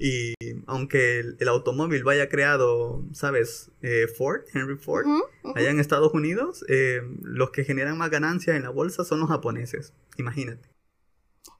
y 0.00 0.34
aunque 0.66 1.20
el, 1.20 1.48
automóvil 1.48 2.02
vaya 2.04 2.30
creado, 2.30 3.04
¿sabes? 3.12 3.70
Eh, 3.82 4.06
Ford, 4.08 4.40
Henry 4.54 4.78
Ford, 4.78 5.04
allá 5.54 5.68
en 5.68 5.78
Estados 5.78 6.14
Unidos, 6.14 6.64
eh, 6.68 7.02
los 7.20 7.50
que 7.50 7.64
generan 7.64 7.98
más 7.98 8.08
ganancias 8.08 8.56
en 8.56 8.62
la 8.62 8.70
bolsa 8.70 9.04
son 9.04 9.20
los 9.20 9.28
japoneses. 9.28 9.92
Imagínate. 10.16 10.70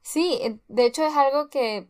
Sí, 0.03 0.38
eh, 0.40 0.59
de 0.68 0.87
hecho 0.87 1.05
es 1.05 1.14
algo 1.14 1.50
que, 1.50 1.87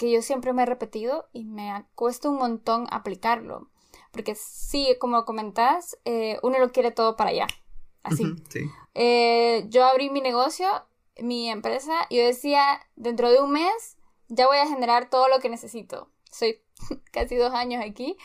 yo 0.00 0.22
siempre 0.22 0.52
me 0.52 0.62
he 0.62 0.66
repetido 0.66 1.28
y 1.32 1.44
me 1.44 1.84
cuesta 1.96 2.28
un 2.28 2.36
montón 2.36 2.86
aplicarlo. 2.90 3.68
Porque 4.12 4.36
sí, 4.36 4.96
como 5.00 5.24
comentás, 5.24 5.98
eh, 6.04 6.38
uno 6.42 6.60
lo 6.60 6.70
quiere 6.70 6.92
todo 6.92 7.16
para 7.16 7.30
allá. 7.30 7.46
Así. 8.04 8.24
Eh, 8.94 9.66
yo 9.68 9.84
abrí 9.84 10.10
mi 10.10 10.20
negocio, 10.20 10.68
mi 11.20 11.50
empresa, 11.50 12.06
y 12.08 12.18
yo 12.18 12.26
decía, 12.26 12.80
dentro 12.94 13.30
de 13.30 13.40
un 13.40 13.50
mes 13.50 13.97
ya 14.28 14.46
voy 14.46 14.58
a 14.58 14.66
generar 14.66 15.10
todo 15.10 15.28
lo 15.28 15.40
que 15.40 15.48
necesito. 15.48 16.10
Soy 16.30 16.60
casi 17.12 17.36
dos 17.36 17.52
años 17.52 17.82
aquí 17.84 18.16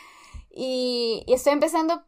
y, 0.50 1.24
estoy 1.26 1.52
empezando 1.52 2.04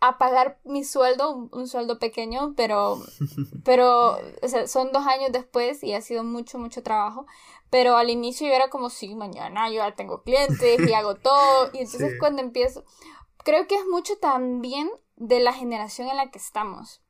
a 0.00 0.18
pagar 0.18 0.60
mi 0.64 0.84
sueldo, 0.84 1.48
un, 1.50 1.68
sueldo 1.68 1.98
pequeño, 1.98 2.54
pero, 2.56 3.00
pero 3.64 4.18
son 4.66 4.92
dos 4.92 5.06
años 5.06 5.32
después 5.32 5.82
y 5.82 5.94
ha 5.94 6.00
sido 6.00 6.24
mucho, 6.24 6.58
mucho 6.58 6.82
trabajo. 6.82 7.26
Pero 7.70 7.96
al 7.96 8.10
inicio 8.10 8.46
yo 8.46 8.54
era 8.54 8.70
como, 8.70 8.88
sí, 8.88 9.14
mañana 9.14 9.68
yo 9.68 9.76
ya 9.76 9.94
tengo 9.94 10.22
clientes 10.22 10.80
y 10.88 10.92
hago 10.92 11.16
todo. 11.16 11.70
Y 11.72 11.78
entonces 11.80 12.14
cuando 12.18 12.42
empiezo, 12.42 12.84
creo 13.38 13.66
que 13.66 13.76
es 13.76 13.86
mucho 13.86 14.16
también 14.18 14.90
de 15.16 15.40
la 15.40 15.52
generación 15.52 16.08
en 16.08 16.16
la 16.16 16.30
que 16.30 16.38
estamos. 16.38 17.03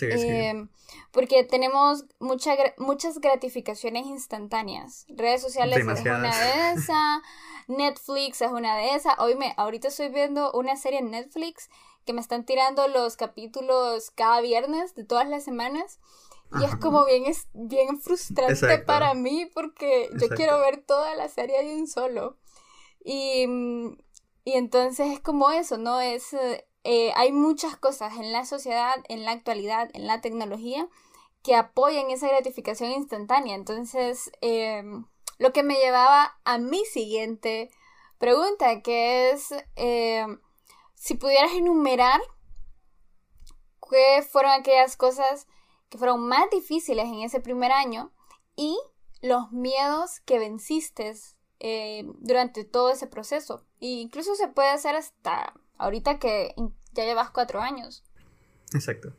Em, 0.00 0.68
porque 1.12 1.44
tenemos 1.44 2.04
mucha, 2.18 2.54
muchas 2.78 3.18
gratificaciones 3.18 4.06
instantáneas. 4.06 5.06
Redes 5.08 5.42
sociales 5.42 5.78
es 5.78 6.00
una 6.00 6.18
de 6.18 6.72
esas, 6.74 7.22
Netflix 7.68 8.40
es 8.40 8.50
una 8.50 8.76
de 8.76 8.94
esas. 8.94 9.18
Hoy 9.18 9.34
me, 9.34 9.54
ahorita 9.56 9.88
estoy 9.88 10.08
viendo 10.08 10.52
una 10.52 10.76
serie 10.76 11.00
en 11.00 11.10
Netflix 11.10 11.68
que 12.06 12.12
me 12.12 12.20
están 12.20 12.44
tirando 12.44 12.88
los 12.88 13.16
capítulos 13.16 14.10
cada 14.10 14.40
viernes 14.40 14.94
de 14.94 15.04
todas 15.04 15.28
las 15.28 15.44
semanas. 15.44 15.98
Y 16.60 16.64
es 16.64 16.74
como 16.76 17.04
bien, 17.04 17.26
es 17.26 17.46
bien 17.52 18.00
frustrante 18.00 18.78
para 18.78 19.14
mí 19.14 19.48
porque 19.54 20.10
yo 20.20 20.28
quiero 20.30 20.58
ver 20.58 20.82
toda 20.84 21.14
la 21.14 21.28
serie 21.28 21.62
de 21.62 21.76
un 21.76 21.86
solo. 21.86 22.38
Y, 23.04 23.46
y 24.44 24.52
entonces 24.54 25.12
es 25.12 25.20
como 25.20 25.52
eso, 25.52 25.78
¿no? 25.78 26.00
Es, 26.00 26.34
eh, 26.84 27.12
hay 27.16 27.32
muchas 27.32 27.76
cosas 27.76 28.16
en 28.16 28.32
la 28.32 28.44
sociedad, 28.44 28.94
en 29.08 29.24
la 29.24 29.32
actualidad, 29.32 29.90
en 29.94 30.06
la 30.06 30.20
tecnología, 30.20 30.88
que 31.42 31.54
apoyan 31.54 32.10
esa 32.10 32.28
gratificación 32.28 32.90
instantánea. 32.92 33.54
Entonces, 33.54 34.30
em, 34.40 35.06
lo 35.38 35.52
que 35.52 35.62
me 35.62 35.74
llevaba 35.74 36.38
a 36.44 36.58
mi 36.58 36.84
siguiente 36.84 37.70
pregunta, 38.18 38.82
que 38.82 39.30
es 39.30 39.54
em, 39.76 40.40
si 40.94 41.14
pudieras 41.14 41.52
enumerar 41.52 42.20
qué 43.90 44.22
fueron 44.22 44.52
aquellas 44.52 44.96
cosas 44.96 45.46
que 45.88 45.98
fueron 45.98 46.20
más 46.28 46.48
difíciles 46.50 47.06
en 47.06 47.22
ese 47.22 47.40
primer 47.40 47.72
año 47.72 48.12
y 48.54 48.78
los 49.20 49.50
miedos 49.50 50.20
que 50.20 50.38
venciste 50.38 51.14
eh, 51.58 52.04
durante 52.20 52.64
todo 52.64 52.90
ese 52.90 53.06
proceso. 53.06 53.66
E 53.80 53.86
incluso 53.86 54.34
se 54.34 54.48
puede 54.48 54.68
hacer 54.68 54.94
hasta 54.94 55.54
ahorita 55.80 56.18
que 56.18 56.54
ya 56.92 57.04
llevas 57.04 57.30
cuatro 57.30 57.60
años. 57.60 58.04
Exacto. 58.72 59.12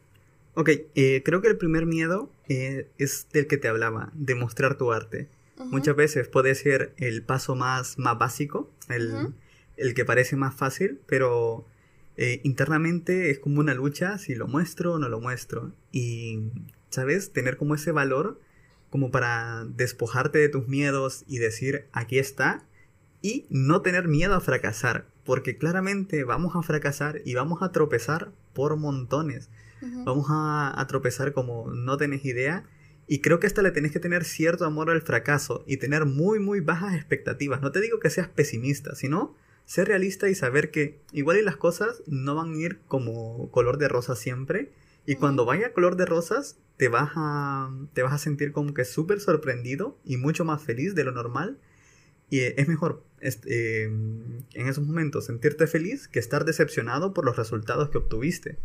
Ok, 0.53 0.69
eh, 0.95 1.21
creo 1.23 1.41
que 1.41 1.47
el 1.47 1.57
primer 1.57 1.85
miedo 1.85 2.29
eh, 2.47 2.89
es 2.97 3.27
del 3.31 3.47
que 3.47 3.57
te 3.57 3.67
hablaba, 3.67 4.11
de 4.13 4.35
mostrar 4.35 4.77
tu 4.77 4.91
arte. 4.91 5.29
Muchas 5.57 5.95
veces 5.95 6.27
puede 6.27 6.55
ser 6.55 6.93
el 6.97 7.21
paso 7.21 7.55
más, 7.55 7.99
más 7.99 8.17
básico, 8.17 8.71
el, 8.89 9.35
el 9.77 9.93
que 9.93 10.05
parece 10.05 10.35
más 10.35 10.55
fácil, 10.55 10.99
pero 11.05 11.67
eh, 12.17 12.41
internamente 12.43 13.29
es 13.29 13.37
como 13.37 13.59
una 13.59 13.75
lucha 13.75 14.17
si 14.17 14.33
lo 14.33 14.47
muestro 14.47 14.93
o 14.93 14.99
no 14.99 15.07
lo 15.07 15.21
muestro. 15.21 15.71
Y, 15.91 16.49
¿sabes? 16.89 17.31
Tener 17.31 17.57
como 17.57 17.75
ese 17.75 17.91
valor 17.91 18.39
como 18.89 19.11
para 19.11 19.65
despojarte 19.65 20.39
de 20.39 20.49
tus 20.49 20.67
miedos 20.67 21.23
y 21.27 21.37
decir, 21.37 21.85
aquí 21.93 22.19
está, 22.19 22.65
y 23.21 23.45
no 23.49 23.81
tener 23.81 24.07
miedo 24.07 24.35
a 24.35 24.41
fracasar, 24.41 25.05
porque 25.31 25.57
claramente 25.57 26.25
vamos 26.25 26.57
a 26.57 26.61
fracasar 26.61 27.21
y 27.23 27.35
vamos 27.35 27.61
a 27.61 27.71
tropezar 27.71 28.33
por 28.51 28.75
montones. 28.75 29.49
Vamos 30.03 30.25
a, 30.29 30.85
tropezar 30.89 31.31
como 31.31 31.71
no 31.71 31.95
tenés 31.95 32.25
idea. 32.25 32.65
Y 33.07 33.21
creo 33.21 33.39
que 33.39 33.47
hasta 33.47 33.61
le 33.61 33.71
tenés 33.71 33.93
que 33.93 34.01
tener 34.01 34.25
cierto 34.25 34.65
amor 34.65 34.89
al 34.89 35.01
fracaso 35.03 35.63
y 35.65 35.77
tener 35.77 36.03
muy, 36.03 36.39
muy 36.39 36.59
bajas 36.59 36.95
expectativas. 36.95 37.61
No 37.61 37.71
te 37.71 37.79
digo 37.79 38.01
que 38.01 38.09
seas 38.09 38.27
pesimista, 38.27 38.93
sino 38.93 39.33
ser 39.63 39.87
realista 39.87 40.27
y 40.27 40.35
saber 40.35 40.69
que 40.69 40.99
igual 41.13 41.37
y 41.37 41.43
las 41.43 41.55
cosas 41.55 42.03
no 42.07 42.35
van 42.35 42.51
a 42.51 42.57
ir 42.57 42.79
como 42.89 43.49
color 43.51 43.77
de 43.77 43.87
rosa 43.87 44.17
siempre. 44.17 44.73
Y 45.05 45.15
cuando 45.15 45.45
vaya 45.45 45.71
color 45.71 45.95
de 45.95 46.07
rosas, 46.07 46.57
te 46.75 46.89
vas 46.89 47.11
a, 47.15 47.73
te 47.93 48.03
vas 48.03 48.11
a 48.11 48.17
sentir 48.17 48.51
como 48.51 48.73
que 48.73 48.83
súper 48.83 49.21
sorprendido 49.21 49.97
y 50.03 50.17
mucho 50.17 50.43
más 50.43 50.61
feliz 50.61 50.93
de 50.93 51.05
lo 51.05 51.13
normal 51.13 51.57
y 52.31 52.39
es 52.39 52.67
mejor 52.69 53.03
este, 53.19 53.83
en 53.83 54.45
esos 54.53 54.87
momentos 54.87 55.25
sentirte 55.25 55.67
feliz 55.67 56.07
que 56.07 56.17
estar 56.17 56.45
decepcionado 56.45 57.13
por 57.13 57.25
los 57.25 57.35
resultados 57.35 57.89
que 57.89 57.99
obtuviste. 57.99 58.57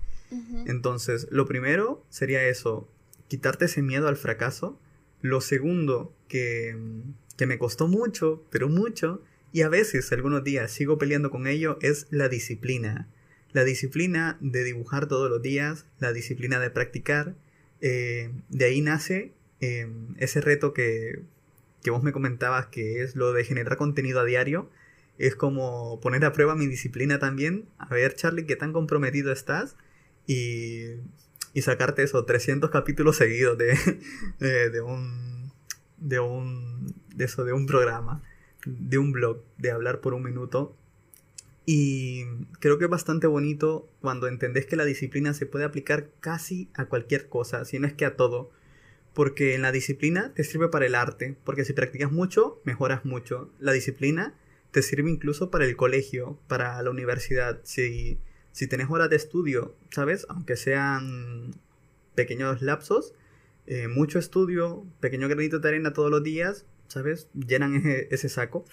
Entonces, 0.66 1.26
lo 1.30 1.46
primero 1.46 2.04
sería 2.08 2.44
eso, 2.44 2.88
quitarte 3.28 3.66
ese 3.66 3.82
miedo 3.82 4.08
al 4.08 4.16
fracaso. 4.16 4.80
Lo 5.20 5.40
segundo, 5.40 6.14
que, 6.28 6.76
que 7.36 7.46
me 7.46 7.58
costó 7.58 7.88
mucho, 7.88 8.44
pero 8.50 8.68
mucho, 8.68 9.22
y 9.52 9.62
a 9.62 9.68
veces 9.68 10.10
algunos 10.12 10.44
días 10.44 10.70
sigo 10.70 10.96
peleando 10.96 11.30
con 11.30 11.48
ello, 11.48 11.78
es 11.82 12.06
la 12.10 12.28
disciplina. 12.28 13.08
La 13.52 13.64
disciplina 13.64 14.38
de 14.40 14.62
dibujar 14.62 15.08
todos 15.08 15.28
los 15.28 15.42
días, 15.42 15.86
la 15.98 16.12
disciplina 16.12 16.60
de 16.60 16.70
practicar. 16.70 17.34
Eh, 17.80 18.30
de 18.48 18.64
ahí 18.64 18.80
nace 18.80 19.32
eh, 19.60 19.88
ese 20.18 20.40
reto 20.40 20.72
que 20.72 21.22
que 21.86 21.92
vos 21.92 22.02
me 22.02 22.10
comentabas 22.10 22.66
que 22.66 23.04
es 23.04 23.14
lo 23.14 23.32
de 23.32 23.44
generar 23.44 23.76
contenido 23.76 24.18
a 24.18 24.24
diario, 24.24 24.68
es 25.18 25.36
como 25.36 26.00
poner 26.00 26.24
a 26.24 26.32
prueba 26.32 26.56
mi 26.56 26.66
disciplina 26.66 27.20
también. 27.20 27.68
A 27.78 27.86
ver, 27.86 28.16
Charlie, 28.16 28.44
qué 28.44 28.56
tan 28.56 28.72
comprometido 28.72 29.30
estás 29.30 29.76
y, 30.26 30.96
y 31.54 31.62
sacarte 31.62 32.02
eso, 32.02 32.24
300 32.24 32.70
capítulos 32.72 33.14
seguidos 33.14 33.56
de, 33.58 33.78
de, 34.40 34.80
un, 34.80 35.52
de 35.98 36.18
un, 36.18 36.92
de 37.14 37.24
eso, 37.24 37.44
de 37.44 37.52
un 37.52 37.66
programa, 37.66 38.20
de 38.64 38.98
un 38.98 39.12
blog, 39.12 39.44
de 39.56 39.70
hablar 39.70 40.00
por 40.00 40.12
un 40.12 40.24
minuto. 40.24 40.76
Y 41.66 42.24
creo 42.58 42.78
que 42.78 42.86
es 42.86 42.90
bastante 42.90 43.28
bonito 43.28 43.88
cuando 44.00 44.26
entendés 44.26 44.66
que 44.66 44.74
la 44.74 44.84
disciplina 44.84 45.34
se 45.34 45.46
puede 45.46 45.64
aplicar 45.64 46.08
casi 46.18 46.68
a 46.74 46.86
cualquier 46.86 47.28
cosa, 47.28 47.64
si 47.64 47.78
no 47.78 47.86
es 47.86 47.92
que 47.92 48.06
a 48.06 48.16
todo 48.16 48.50
porque 49.16 49.54
en 49.54 49.62
la 49.62 49.72
disciplina 49.72 50.34
te 50.34 50.44
sirve 50.44 50.68
para 50.68 50.84
el 50.84 50.94
arte, 50.94 51.38
porque 51.42 51.64
si 51.64 51.72
practicas 51.72 52.12
mucho, 52.12 52.60
mejoras 52.64 53.06
mucho. 53.06 53.50
La 53.58 53.72
disciplina 53.72 54.34
te 54.72 54.82
sirve 54.82 55.10
incluso 55.10 55.50
para 55.50 55.64
el 55.64 55.74
colegio, 55.74 56.38
para 56.48 56.82
la 56.82 56.90
universidad. 56.90 57.58
Si, 57.64 58.18
si 58.52 58.66
tenés 58.66 58.90
horas 58.90 59.08
de 59.08 59.16
estudio, 59.16 59.74
¿sabes? 59.90 60.26
Aunque 60.28 60.56
sean 60.56 61.54
pequeños 62.14 62.60
lapsos, 62.60 63.14
eh, 63.66 63.88
mucho 63.88 64.18
estudio, 64.18 64.84
pequeño 65.00 65.28
granito 65.28 65.60
de 65.60 65.68
arena 65.70 65.94
todos 65.94 66.10
los 66.10 66.22
días, 66.22 66.66
¿sabes? 66.88 67.30
Llenan 67.32 67.82
ese, 68.10 68.28
saco. 68.28 68.66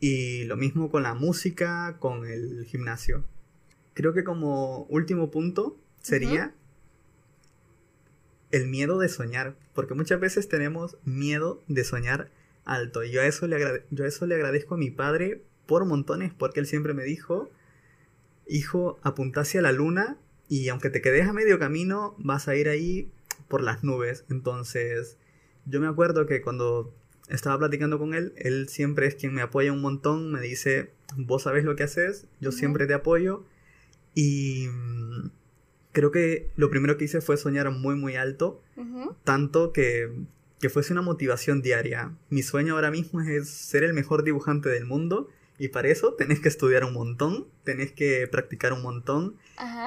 Y 0.00 0.44
lo 0.44 0.56
mismo 0.56 0.90
con 0.90 1.02
la 1.02 1.12
música, 1.12 1.98
con 1.98 2.24
el 2.24 2.64
gimnasio. 2.64 3.26
Creo 3.92 4.14
que 4.14 4.24
como 4.24 4.84
último 4.84 5.30
punto 5.30 5.78
sería 6.00 6.54
el 8.50 8.66
miedo 8.68 8.98
de 8.98 9.08
soñar, 9.08 9.56
porque 9.74 9.94
muchas 9.94 10.20
veces 10.20 10.48
tenemos 10.48 10.96
miedo 11.04 11.62
de 11.68 11.84
soñar 11.84 12.30
alto. 12.64 13.04
Y 13.04 13.10
yo 13.10 13.20
a 13.20 13.26
eso 13.26 13.46
le, 13.46 13.84
yo 13.90 14.04
eso 14.04 14.26
le 14.26 14.34
agradezco 14.34 14.74
a 14.74 14.78
mi 14.78 14.90
padre 14.90 15.42
por 15.66 15.84
montones, 15.84 16.32
porque 16.32 16.60
él 16.60 16.66
siempre 16.66 16.94
me 16.94 17.04
dijo, 17.04 17.50
hijo, 18.46 18.98
apunta 19.02 19.40
hacia 19.40 19.62
la 19.62 19.72
luna 19.72 20.18
y 20.48 20.68
aunque 20.68 20.90
te 20.90 21.00
quedes 21.00 21.28
a 21.28 21.32
medio 21.32 21.58
camino, 21.58 22.14
vas 22.18 22.48
a 22.48 22.56
ir 22.56 22.68
ahí 22.68 23.10
por 23.48 23.62
las 23.62 23.82
nubes. 23.82 24.24
Entonces, 24.30 25.16
yo 25.64 25.80
me 25.80 25.88
acuerdo 25.88 26.26
que 26.26 26.42
cuando 26.42 26.94
estaba 27.28 27.58
platicando 27.58 27.98
con 27.98 28.14
él, 28.14 28.32
él 28.36 28.68
siempre 28.68 29.06
es 29.06 29.16
quien 29.16 29.34
me 29.34 29.42
apoya 29.42 29.72
un 29.72 29.80
montón, 29.80 30.30
me 30.30 30.40
dice, 30.40 30.92
vos 31.16 31.42
sabes 31.42 31.64
lo 31.64 31.74
que 31.74 31.82
haces, 31.82 32.28
yo 32.40 32.52
siempre 32.52 32.86
te 32.86 32.94
apoyo. 32.94 33.44
Y 34.14 34.68
creo 35.96 36.10
que 36.10 36.50
lo 36.56 36.68
primero 36.68 36.98
que 36.98 37.06
hice 37.06 37.22
fue 37.22 37.38
soñar 37.38 37.70
muy, 37.70 37.94
muy 37.94 38.16
alto, 38.16 38.60
tanto 39.24 39.72
que, 39.72 40.10
que 40.60 40.68
fuese 40.68 40.92
una 40.92 41.00
motivación 41.00 41.62
diaria. 41.62 42.12
Mi 42.28 42.42
sueño 42.42 42.74
ahora 42.74 42.90
mismo 42.90 43.22
es 43.22 43.48
ser 43.48 43.82
el 43.82 43.94
mejor 43.94 44.22
dibujante 44.22 44.68
del 44.68 44.84
mundo. 44.84 45.30
Y 45.58 45.68
para 45.68 45.88
eso 45.88 46.12
tenés 46.12 46.40
que 46.40 46.48
estudiar 46.48 46.84
un 46.84 46.92
montón, 46.92 47.46
tenés 47.64 47.92
que 47.92 48.26
practicar 48.26 48.74
un 48.74 48.82
montón. 48.82 49.36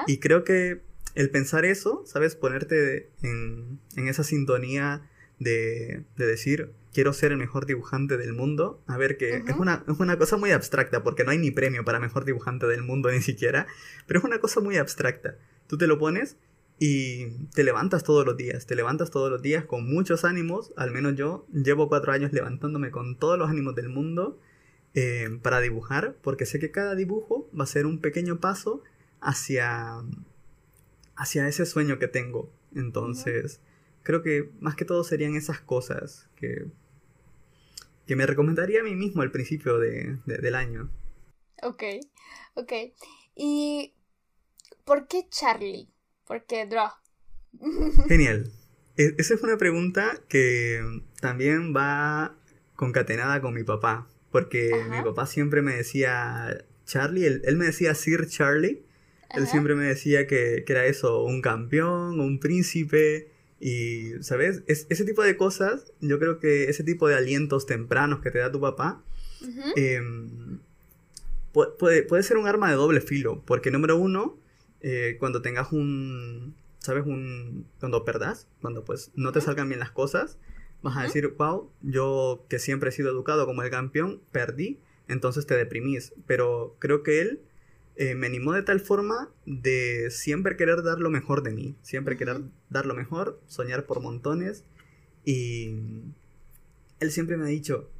Y 0.08 0.18
creo 0.18 0.42
que 0.42 0.80
el 1.14 1.30
pensar 1.30 1.64
eso, 1.64 2.02
¿sabes? 2.06 2.34
Ponerte 2.34 3.08
en, 3.22 3.78
en 3.94 4.08
esa 4.08 4.24
sintonía 4.24 5.08
de, 5.38 6.02
de, 6.16 6.26
decir, 6.26 6.72
quiero 6.92 7.12
ser 7.12 7.30
el 7.30 7.38
mejor 7.38 7.66
dibujante 7.66 8.16
del 8.16 8.32
mundo. 8.32 8.82
A 8.88 8.96
ver, 8.96 9.16
que 9.16 9.44
es, 9.46 9.56
una, 9.56 9.84
es 9.86 10.00
una 10.00 10.18
cosa 10.18 10.36
muy 10.36 10.50
abstracta, 10.50 11.04
porque 11.04 11.22
no 11.22 11.30
hay 11.30 11.38
ni 11.38 11.52
premio 11.52 11.84
para 11.84 12.00
mejor 12.00 12.24
dibujante 12.24 12.66
del 12.66 12.82
mundo 12.82 13.12
ni 13.12 13.20
siquiera, 13.22 13.68
pero 14.08 14.18
es 14.18 14.24
una 14.24 14.40
cosa 14.40 14.58
muy 14.58 14.76
abstracta. 14.76 15.36
Tú 15.70 15.78
te 15.78 15.86
lo 15.86 16.00
pones 16.00 16.36
y 16.80 17.28
te 17.54 17.62
levantas 17.62 18.02
todos 18.02 18.26
los 18.26 18.36
días, 18.36 18.66
te 18.66 18.74
levantas 18.74 19.12
todos 19.12 19.30
los 19.30 19.40
días 19.40 19.66
con 19.66 19.88
muchos 19.88 20.24
ánimos, 20.24 20.72
al 20.76 20.90
menos 20.90 21.14
yo 21.14 21.46
llevo 21.52 21.88
cuatro 21.88 22.10
años 22.10 22.32
levantándome 22.32 22.90
con 22.90 23.16
todos 23.16 23.38
los 23.38 23.48
ánimos 23.48 23.76
del 23.76 23.88
mundo 23.88 24.40
eh, 24.94 25.28
para 25.42 25.60
dibujar, 25.60 26.16
porque 26.22 26.44
sé 26.44 26.58
que 26.58 26.72
cada 26.72 26.96
dibujo 26.96 27.48
va 27.56 27.62
a 27.62 27.68
ser 27.68 27.86
un 27.86 28.00
pequeño 28.00 28.40
paso 28.40 28.82
hacia, 29.20 30.02
hacia 31.14 31.46
ese 31.46 31.66
sueño 31.66 32.00
que 32.00 32.08
tengo. 32.08 32.52
Entonces, 32.74 33.60
creo 34.02 34.24
que 34.24 34.50
más 34.58 34.74
que 34.74 34.84
todo 34.84 35.04
serían 35.04 35.36
esas 35.36 35.60
cosas 35.60 36.28
que, 36.34 36.66
que 38.08 38.16
me 38.16 38.26
recomendaría 38.26 38.80
a 38.80 38.82
mí 38.82 38.96
mismo 38.96 39.22
al 39.22 39.30
principio 39.30 39.78
de, 39.78 40.18
del 40.26 40.56
año. 40.56 40.90
Ok, 41.62 41.84
ok. 42.56 42.72
¿Y 43.36 43.94
por 44.90 45.06
qué 45.06 45.24
Charlie? 45.30 45.88
¿Por 46.26 46.44
qué 46.46 46.66
Draw? 46.66 46.90
Genial. 48.08 48.50
E, 48.96 49.14
esa 49.18 49.34
es 49.34 49.42
una 49.44 49.56
pregunta 49.56 50.20
que 50.28 50.82
también 51.20 51.72
va 51.72 52.34
concatenada 52.74 53.40
con 53.40 53.54
mi 53.54 53.62
papá, 53.62 54.08
porque 54.32 54.72
mi 54.90 55.00
papá 55.04 55.26
siempre 55.26 55.62
me 55.62 55.76
decía 55.76 56.64
Charlie, 56.86 57.24
él, 57.24 57.56
me 57.56 57.66
decía 57.66 57.94
Sir 57.94 58.26
Charlie, 58.26 58.82
él 59.36 59.46
siempre 59.46 59.76
me 59.76 59.84
decía 59.84 60.26
que, 60.26 60.64
era 60.66 60.84
eso, 60.86 61.22
un 61.22 61.40
campeón, 61.40 62.18
un 62.18 62.40
príncipe, 62.40 63.30
y, 63.60 64.14
¿sabes? 64.22 64.64
ese 64.66 65.04
tipo 65.04 65.22
de 65.22 65.36
cosas, 65.36 65.92
yo 66.00 66.18
creo 66.18 66.40
que 66.40 66.64
ese 66.64 66.82
tipo 66.82 67.06
de 67.06 67.14
alientos 67.14 67.64
tempranos 67.64 68.22
que 68.22 68.32
te 68.32 68.40
da 68.40 68.50
tu 68.50 68.60
papá, 68.60 69.04
em, 69.76 70.58
puede, 71.52 72.02
puede, 72.02 72.22
ser 72.24 72.38
un 72.38 72.48
arma 72.48 72.70
de 72.70 72.74
doble 72.74 73.00
filo, 73.00 73.44
porque 73.46 73.70
número 73.70 73.96
uno, 73.96 74.40
eh, 74.82 75.16
cuando 75.18 75.42
tengas 75.42 75.72
un, 75.72 76.54
¿sabes? 76.78 77.04
Un, 77.06 77.66
cuando 77.78 78.04
perdas, 78.04 78.48
cuando 78.60 78.84
pues 78.84 79.12
no 79.14 79.32
te 79.32 79.40
salgan 79.40 79.68
bien 79.68 79.80
las 79.80 79.90
cosas, 79.90 80.38
vas 80.82 80.96
a 80.96 81.02
decir, 81.02 81.34
wow, 81.38 81.70
yo 81.82 82.44
que 82.48 82.58
siempre 82.58 82.88
he 82.90 82.92
sido 82.92 83.10
educado 83.10 83.46
como 83.46 83.62
el 83.62 83.70
campeón, 83.70 84.20
perdí, 84.32 84.78
entonces 85.08 85.46
te 85.46 85.56
deprimís. 85.56 86.14
Pero 86.26 86.76
creo 86.78 87.02
que 87.02 87.20
él 87.20 87.40
eh, 87.96 88.14
me 88.14 88.26
animó 88.26 88.52
de 88.52 88.62
tal 88.62 88.80
forma 88.80 89.30
de 89.44 90.10
siempre 90.10 90.56
querer 90.56 90.82
dar 90.82 91.00
lo 91.00 91.10
mejor 91.10 91.42
de 91.42 91.50
mí, 91.50 91.76
siempre 91.82 92.16
querer 92.16 92.42
dar 92.70 92.86
lo 92.86 92.94
mejor, 92.94 93.40
soñar 93.46 93.84
por 93.86 94.00
montones. 94.00 94.64
Y 95.24 95.74
él 97.00 97.10
siempre 97.10 97.36
me 97.36 97.44
ha 97.44 97.48
dicho, 97.48 97.90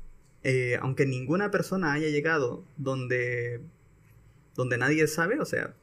eh, 0.43 0.79
aunque 0.81 1.05
ninguna 1.05 1.51
persona 1.51 1.93
haya 1.93 2.09
llegado 2.09 2.65
donde, 2.79 3.61
donde 4.55 4.79
nadie 4.79 5.07
sabe, 5.07 5.39
o 5.39 5.45
sea, 5.45 5.75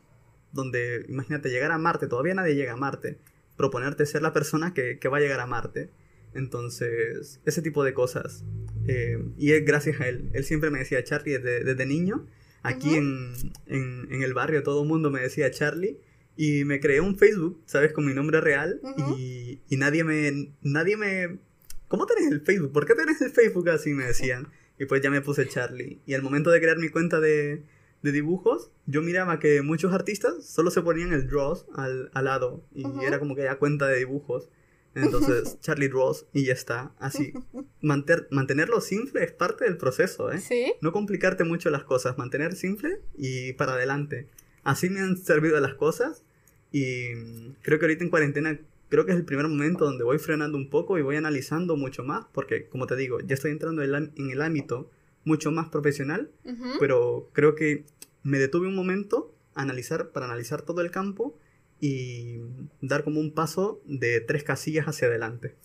donde, 0.51 1.05
imagínate, 1.09 1.49
llegar 1.49 1.71
a 1.71 1.77
Marte, 1.77 2.07
todavía 2.07 2.33
nadie 2.33 2.55
llega 2.55 2.73
a 2.73 2.77
Marte, 2.77 3.17
proponerte 3.55 4.05
ser 4.05 4.21
la 4.21 4.33
persona 4.33 4.73
que, 4.73 4.99
va 5.07 5.17
a 5.17 5.21
llegar 5.21 5.39
a 5.39 5.45
Marte. 5.45 5.89
Entonces, 6.33 7.39
ese 7.45 7.61
tipo 7.61 7.83
de 7.83 7.93
cosas. 7.93 8.43
Eh, 8.87 9.23
y 9.37 9.53
es 9.53 9.65
gracias 9.65 9.99
a 10.01 10.07
él. 10.07 10.29
Él 10.33 10.43
siempre 10.43 10.69
me 10.69 10.79
decía, 10.79 11.03
Charlie, 11.03 11.33
desde, 11.33 11.63
desde 11.63 11.85
niño, 11.85 12.27
Aquí 12.67 12.95
en, 12.95 13.33
en, 13.67 14.21
el 14.21 14.33
barrio 14.33 14.61
todo 14.61 14.81
el 14.81 14.89
mundo 14.89 15.09
me 15.09 15.21
decía 15.21 15.49
Charlie 15.51 15.99
y 16.35 16.65
me 16.65 16.81
creé 16.81 16.99
un 16.99 17.17
Facebook, 17.17 17.61
¿sabes? 17.65 17.93
Con 17.93 18.05
mi 18.05 18.13
nombre 18.13 18.41
real 18.41 18.81
y, 19.17 19.61
y, 19.69 19.77
nadie 19.77 20.03
me... 20.03 20.51
Nadie 20.61 20.97
me... 20.97 21.39
¿Cómo 21.87 22.05
tenés 22.05 22.29
el 22.29 22.41
Facebook? 22.41 22.73
¿Por 22.73 22.85
qué 22.85 22.93
tenés 22.93 23.21
el 23.21 23.31
Facebook 23.31 23.69
así? 23.69 23.93
Me 23.93 24.05
decían. 24.05 24.49
Y 24.77 24.85
pues 24.85 25.01
ya 25.01 25.09
me 25.09 25.21
puse 25.21 25.47
Charlie. 25.47 26.01
Y 26.05 26.13
al 26.13 26.21
momento 26.21 26.51
de 26.51 26.59
crear 26.59 26.77
mi 26.77 26.89
cuenta 26.89 27.21
de, 27.21 27.63
de 28.01 28.11
dibujos, 28.11 28.71
yo 28.85 29.01
miraba 29.01 29.39
que 29.39 29.61
muchos 29.61 29.93
artistas 29.93 30.45
solo 30.45 30.71
se 30.71 30.81
ponían 30.81 31.13
el 31.13 31.27
draws 31.27 31.65
al, 31.73 32.09
al 32.13 32.25
lado. 32.25 32.63
Y 32.73 32.85
era 33.03 33.19
como 33.19 33.35
que 33.35 33.43
ya 33.43 33.57
cuenta 33.57 33.87
de 33.87 33.97
dibujos. 33.99 34.49
Entonces, 34.95 35.59
Charlie 35.61 35.89
Ross 35.89 36.25
y 36.33 36.45
ya 36.45 36.53
está. 36.53 36.91
Así. 36.99 37.33
mantenerlo 37.81 38.81
simple 38.81 39.23
es 39.23 39.31
parte 39.31 39.65
del 39.65 39.77
proceso, 39.77 40.31
¿eh? 40.31 40.39
Sí. 40.39 40.73
No 40.81 40.91
complicarte 40.91 41.43
mucho 41.43 41.69
las 41.69 41.83
cosas, 41.83 42.17
mantener 42.17 42.55
simple 42.55 43.01
y 43.17 43.53
para 43.53 43.73
adelante. 43.73 44.27
Así 44.63 44.89
me 44.89 44.99
han 44.99 45.17
servido 45.17 45.59
las 45.59 45.75
cosas 45.75 46.23
y 46.71 47.13
creo 47.61 47.79
que 47.79 47.85
ahorita 47.85 48.03
en 48.03 48.09
cuarentena 48.09 48.59
creo 48.89 49.05
que 49.05 49.11
es 49.11 49.17
el 49.17 49.25
primer 49.25 49.47
momento 49.47 49.85
donde 49.85 50.03
voy 50.03 50.17
frenando 50.17 50.57
un 50.57 50.69
poco 50.69 50.97
y 50.97 51.01
voy 51.01 51.15
analizando 51.15 51.75
mucho 51.75 52.03
más 52.03 52.25
porque, 52.33 52.67
como 52.67 52.87
te 52.87 52.95
digo, 52.95 53.19
ya 53.19 53.35
estoy 53.35 53.51
entrando 53.51 53.83
en 53.83 54.29
el 54.31 54.41
ámbito 54.41 54.89
mucho 55.27 55.51
más 55.51 55.67
profesional, 55.67 56.31
pero 56.79 57.29
creo 57.33 57.53
que 57.53 57.85
me 58.23 58.39
detuve 58.39 58.67
un 58.67 58.75
momento 58.75 59.35
a 59.53 59.61
analizar, 59.61 60.11
para 60.11 60.25
analizar 60.25 60.61
todo 60.61 60.81
el 60.81 60.89
campo 60.89 61.37
y 61.79 62.39
dar 62.81 63.03
como 63.03 63.19
un 63.19 63.33
paso 63.33 63.81
de 63.85 64.21
tres 64.21 64.43
casillas 64.43 64.87
hacia 64.87 65.07
adelante. 65.07 65.55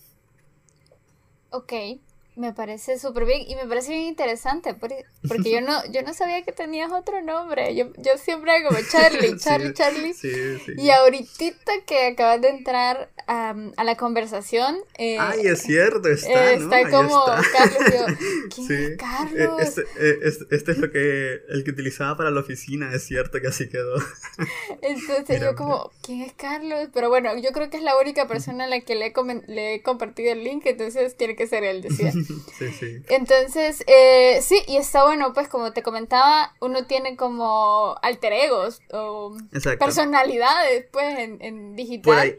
Ok, 1.49 1.73
me 2.35 2.53
parece 2.53 2.97
súper 2.97 3.25
bien 3.25 3.41
y 3.47 3.55
me 3.55 3.67
parece 3.67 3.91
bien 3.91 4.03
interesante 4.05 4.73
porque, 4.73 5.05
yo 5.51 5.61
no 5.61 5.85
yo 5.91 6.01
no 6.01 6.13
sabía 6.13 6.41
que 6.43 6.51
tenías 6.51 6.91
otro 6.91 7.21
nombre. 7.21 7.75
Yo, 7.75 7.91
yo 7.97 8.17
siempre 8.17 8.51
como 8.67 8.79
Charlie, 8.91 9.37
Charlie, 9.39 9.73
Charlie. 9.73 10.13
Sí, 10.13 10.31
sí. 10.65 10.73
Y 10.77 10.89
ahorita 10.89 11.73
que 11.85 12.07
acabas 12.07 12.41
de 12.41 12.49
entrar 12.49 13.09
a 13.27 13.83
la 13.83 13.95
conversación... 13.95 14.77
Eh, 14.97 15.17
Ay, 15.19 15.47
es 15.47 15.61
cierto, 15.61 16.09
está, 16.09 16.57
¿no? 16.57 16.75
Está 16.75 16.89
como 16.89 17.23
Carlos. 17.25 18.17
¿Quién 18.55 18.71
es 18.71 18.91
e, 18.91 18.97
Carlos? 18.97 19.61
Este, 19.61 19.81
e, 19.97 20.19
este, 20.51 20.71
es 20.71 20.77
lo 20.77 20.91
que 20.91 21.41
el 21.49 21.63
que 21.63 21.71
utilizaba 21.71 22.17
para 22.17 22.31
la 22.31 22.41
oficina, 22.41 22.93
es 22.93 23.03
cierto 23.03 23.39
que 23.39 23.47
así 23.47 23.69
quedó. 23.69 23.95
Entonces 24.81 25.41
yo 25.41 25.55
como, 25.55 25.91
¿quién 26.01 26.21
es 26.21 26.33
Carlos? 26.33 26.89
Pero 26.93 27.09
bueno, 27.09 27.37
yo 27.37 27.51
creo 27.51 27.69
que 27.69 27.77
es 27.77 27.83
la 27.83 27.97
única 27.97 28.27
persona 28.27 28.65
a 28.65 28.67
la 28.67 28.81
que 28.81 28.95
le 28.95 29.07
he, 29.07 29.13
le 29.47 29.75
he 29.75 29.81
compartido 29.81 30.31
el 30.33 30.43
link, 30.43 30.65
entonces 30.65 31.15
tiene 31.15 31.35
que 31.35 31.47
ser 31.47 31.63
él, 31.63 31.81
decía. 31.81 32.11
sí, 32.57 32.69
sí. 32.71 33.03
Entonces, 33.09 33.83
eh, 33.87 34.39
sí, 34.41 34.57
y 34.67 34.77
está 34.77 35.03
bueno, 35.03 35.33
pues 35.33 35.47
como 35.47 35.73
te 35.73 35.83
comentaba, 35.83 36.53
uno 36.61 36.85
tiene 36.85 37.15
como 37.15 37.95
alter 38.01 38.33
egos 38.33 38.81
o 38.91 39.37
personalidades, 39.79 40.85
pues, 40.91 41.17
en, 41.17 41.75
digital. 41.75 42.37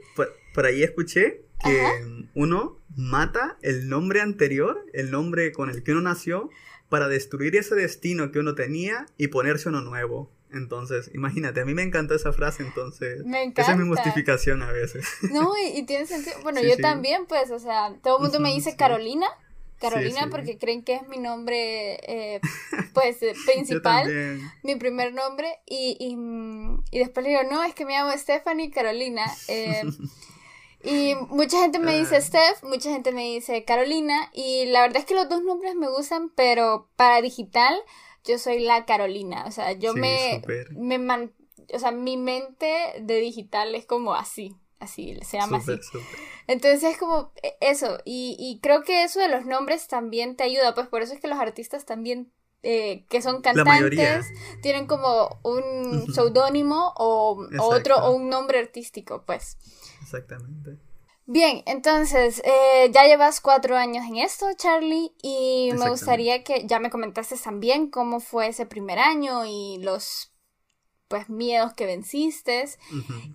Por 0.55 0.67
ahí, 0.67 0.83
escuché 0.83 1.43
que 1.63 2.27
uno 2.35 2.79
mata 2.97 3.57
el 3.63 3.89
nombre 3.89 4.21
anterior, 4.21 4.85
el 4.93 5.11
nombre 5.11 5.53
con 5.53 5.71
el 5.71 5.83
que 5.83 5.93
uno 5.93 6.03
nació, 6.03 6.51
para 6.89 7.09
destruir 7.09 7.57
ese 7.57 7.75
destino 7.75 8.31
que 8.31 8.39
uno 8.39 8.55
tenía 8.55 9.07
y 9.17 9.29
ponerse 9.29 9.69
uno 9.69 9.81
nuevo. 9.81 10.31
Entonces, 10.53 11.11
imagínate, 11.13 11.61
a 11.61 11.65
mí 11.65 11.75
me 11.75 11.83
encantó 11.83 12.15
esa 12.15 12.33
frase, 12.33 12.63
entonces. 12.63 13.25
Me 13.25 13.43
encanta. 13.43 13.63
Esa 13.63 13.73
es 13.73 13.79
mi 13.79 13.89
justificación 13.89 14.63
a 14.63 14.71
veces. 14.71 15.05
No, 15.33 15.53
y, 15.59 15.85
tiene 15.85 16.07
sentido. 16.07 16.37
Bueno, 16.45 16.63
yo 16.69 16.77
también, 16.77 17.27
pues, 17.27 17.51
o 17.51 17.59
sea, 17.59 17.97
todo 18.03 18.19
el 18.19 18.23
mundo 18.23 18.39
me 18.39 18.55
dice 18.55 18.77
Carolina 18.77 19.27
Carolina 19.79 20.29
porque 20.31 20.59
creen 20.59 20.83
que 20.83 20.95
es 20.95 21.09
mi 21.09 21.19
nombre 21.19 21.99
eh, 22.07 22.41
pues 22.93 23.23
eh, 23.23 23.35
principal, 23.47 24.41
mi 24.63 24.77
primer 24.77 25.13
nombre 25.13 25.61
y, 25.67 25.97
y, 26.01 26.99
después 26.99 27.25
le 27.25 27.31
digo, 27.31 27.43
no, 27.51 27.63
es 27.65 27.75
que 27.75 27.85
me 27.85 27.93
llamo 27.93 28.13
Stephanie 28.17 28.71
Carolina. 28.71 29.25
Eh, 29.49 29.83
y 30.85 31.15
mucha 31.29 31.61
gente 31.61 31.79
me 31.79 31.99
dice 31.99 32.17
ah. 32.17 32.21
Steph, 32.21 32.63
mucha 32.63 32.91
gente 32.91 33.13
me 33.13 33.23
dice 33.23 33.65
Carolina 33.65 34.31
y 34.33 34.67
la 34.67 34.83
verdad 34.83 34.99
es 34.99 35.05
que 35.05 35.15
los 35.15 35.29
dos 35.29 35.43
nombres 35.43 35.75
me 35.75 35.89
gustan, 35.89 36.31
pero 36.31 36.89
para 36.97 37.21
digital 37.21 37.75
yo 38.25 38.39
soy 38.39 38.61
la 38.61 38.87
Carolina, 38.87 39.45
o 39.47 39.51
sea, 39.51 39.73
yo 39.73 39.93
me, 39.93 40.43
me 40.71 40.99
man, 40.99 41.33
o 41.73 41.79
sea, 41.79 41.91
mi 41.91 42.17
mente 42.17 42.75
de 43.01 43.21
digital 43.21 43.75
es 43.75 43.85
como 43.85 44.15
así, 44.15 44.57
así, 44.85 45.19
se 45.23 45.39
llama 45.39 45.59
así. 45.59 45.73
Entonces 46.47 46.83
es 46.85 46.99
como 46.99 47.33
e, 47.43 47.57
eso, 47.61 47.99
y, 48.05 48.61
creo 48.63 48.83
que 48.83 49.05
eso 49.05 49.21
de 49.21 49.29
los 49.29 49.47
nombres 49.47 49.87
también 49.89 50.37
te 50.37 50.45
ayuda, 50.45 50.75
pues 50.75 50.89
por 50.89 51.03
eso 51.03 51.15
es 51.15 51.21
que 51.21 51.29
los 51.29 51.39
artistas 51.39 51.85
también 51.85 52.33
eh, 52.63 53.05
que 53.11 53.21
son 53.21 53.43
cantantes 53.43 54.27
tienen 54.63 54.87
como 54.87 55.39
un 55.43 56.13
seudónimo 56.15 56.95
o, 56.97 57.47
otro 57.61 57.97
o 57.97 58.13
un 58.13 58.29
nombre 58.29 58.59
artístico, 58.59 59.25
pues. 59.27 59.59
Exactamente. 60.03 60.79
Bien, 61.27 61.63
entonces 61.67 62.43
eh, 62.45 62.91
ya 62.93 63.05
llevas 63.05 63.41
cuatro 63.41 63.77
años 63.77 64.05
en 64.07 64.19
esto, 64.19 64.47
Charlie, 64.57 65.13
y 65.23 65.71
me 65.79 65.89
gustaría 65.89 66.45
que 66.45 66.67
ya 66.67 66.79
me 66.81 66.91
comentaste 66.91 67.37
también 67.39 67.89
cómo 67.89 68.21
fue 68.21 68.49
ese 68.49 68.67
primer 68.67 68.99
año 68.99 69.47
y 69.47 69.79
los 69.81 70.34
pues 71.09 71.29
miedos 71.29 71.73
que 71.75 71.87
venciste. 71.87 72.65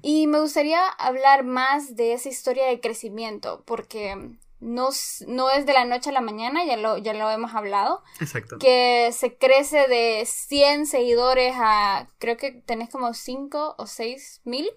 Y 0.01 0.27
me 0.27 0.39
gustaría 0.39 0.87
hablar 0.87 1.43
más 1.43 1.95
de 1.95 2.13
esa 2.13 2.29
historia 2.29 2.67
de 2.67 2.79
crecimiento, 2.79 3.63
porque 3.65 4.37
no, 4.59 4.89
no 5.27 5.49
es 5.49 5.65
de 5.65 5.73
la 5.73 5.85
noche 5.85 6.09
a 6.09 6.13
la 6.13 6.21
mañana, 6.21 6.65
ya 6.65 6.77
lo, 6.77 6.97
ya 6.97 7.13
lo 7.13 7.29
hemos 7.29 7.53
hablado. 7.53 8.03
Exacto. 8.19 8.57
Que 8.59 9.11
se 9.13 9.37
crece 9.37 9.87
de 9.87 10.23
100 10.25 10.87
seguidores 10.87 11.53
a, 11.57 12.07
creo 12.17 12.37
que 12.37 12.51
tenés 12.51 12.89
como 12.89 13.13
5 13.13 13.75
o 13.77 13.87
6 13.87 14.41
mil. 14.45 14.69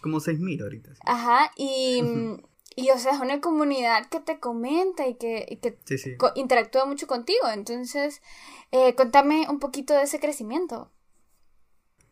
Como 0.00 0.20
6 0.20 0.40
mil 0.40 0.62
ahorita. 0.62 0.90
Ajá, 1.04 1.52
y... 1.56 2.02
Y 2.76 2.88
o 2.90 2.98
sea, 2.98 3.12
es 3.12 3.20
una 3.20 3.40
comunidad 3.40 4.08
que 4.08 4.20
te 4.20 4.38
comenta 4.38 5.06
y 5.06 5.14
que, 5.16 5.58
que 5.60 5.76
interactúa 6.36 6.86
mucho 6.86 7.08
contigo. 7.08 7.48
Entonces, 7.52 8.22
eh, 8.70 8.94
contame 8.94 9.48
un 9.50 9.58
poquito 9.58 9.92
de 9.92 10.04
ese 10.04 10.20
crecimiento. 10.20 10.88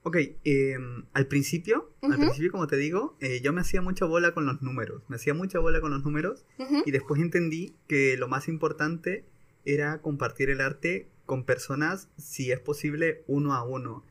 Ok, 0.03 0.17
em, 0.45 1.05
al 1.13 1.27
principio, 1.27 1.93
al 2.03 2.17
principio, 2.17 2.51
como 2.53 2.67
te 2.67 2.77
digo, 2.77 3.17
eh, 3.21 3.41
yo 3.43 3.53
me 3.53 3.61
hacía 3.61 3.83
mucha 3.83 4.05
bola 4.07 4.33
con 4.33 4.47
los 4.47 4.63
números. 4.63 5.03
Me 5.09 5.17
hacía 5.17 5.35
mucha 5.35 5.59
bola 5.59 5.81
con 5.81 5.91
los 5.91 6.05
números 6.05 6.47
y 6.87 6.91
después 6.93 7.21
entendí 7.21 7.75
que 7.89 8.17
lo 8.17 8.29
más 8.29 8.49
importante 8.49 9.25
era 9.65 10.01
compartir 10.01 10.51
el 10.51 10.61
arte 10.61 11.09
con 11.27 11.45
personas, 11.45 12.09
si 12.17 12.53
es 12.53 12.61
posible, 12.61 13.23
uno 13.27 13.55
a 13.55 13.65
uno. 13.65 14.05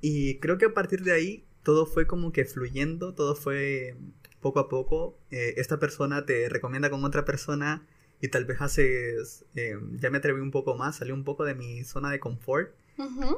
Y 0.00 0.38
creo 0.38 0.58
que 0.58 0.66
a 0.66 0.74
partir 0.74 1.02
de 1.02 1.12
ahí 1.12 1.44
todo 1.62 1.86
fue 1.86 2.06
como 2.06 2.32
que 2.32 2.44
fluyendo, 2.44 3.14
todo 3.14 3.34
fue 3.34 3.96
poco 4.40 4.60
a 4.60 4.68
poco. 4.68 5.18
Eh, 5.30 5.54
esta 5.56 5.78
persona 5.78 6.26
te 6.26 6.48
recomienda 6.48 6.90
con 6.90 7.04
otra 7.04 7.24
persona 7.24 7.86
y 8.20 8.28
tal 8.28 8.44
vez 8.44 8.60
haces, 8.60 9.44
eh, 9.56 9.76
ya 9.94 10.10
me 10.10 10.18
atreví 10.18 10.40
un 10.40 10.50
poco 10.50 10.76
más, 10.76 10.96
salí 10.96 11.10
un 11.10 11.24
poco 11.24 11.44
de 11.44 11.54
mi 11.54 11.82
zona 11.84 12.10
de 12.10 12.20
confort 12.20 12.72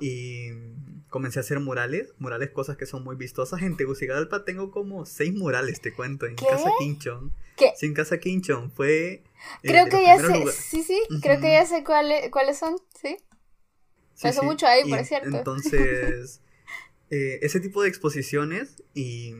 y 0.00 0.48
comencé 1.08 1.38
a 1.38 1.42
hacer 1.42 1.60
murales, 1.60 2.12
murales 2.18 2.50
cosas 2.50 2.76
que 2.76 2.86
son 2.86 3.04
muy 3.04 3.16
vistosas. 3.16 3.62
En 3.62 3.76
Tegucigalpa 3.76 4.44
tengo 4.44 4.70
como 4.70 5.06
seis 5.06 5.34
murales, 5.34 5.80
te 5.80 5.92
cuento, 5.92 6.26
en 6.26 6.34
Casa 6.34 6.70
Quinchón. 6.78 7.32
¿Qué? 7.56 7.72
Sí, 7.76 7.86
en 7.86 7.94
Casa 7.94 8.18
Quinchón, 8.18 8.70
fue... 8.70 9.22
Eh, 9.22 9.22
creo 9.62 9.88
que 9.88 10.02
ya 10.02 10.18
sé, 10.18 10.44
sí, 10.52 10.82
sí, 10.82 11.00
creo 11.22 11.40
que 11.40 11.52
ya 11.52 11.66
sé 11.66 11.84
cuáles, 11.84 12.30
cuáles 12.30 12.58
son, 12.58 12.76
sí. 13.00 13.16
Pasó 14.20 14.42
mucho 14.42 14.66
ahí, 14.66 14.88
por 14.88 15.04
cierto. 15.04 15.36
Entonces, 15.36 16.40
eh, 17.10 17.38
ese 17.42 17.60
tipo 17.60 17.82
de 17.82 17.88
exposiciones 17.88 18.82
y 18.94 19.34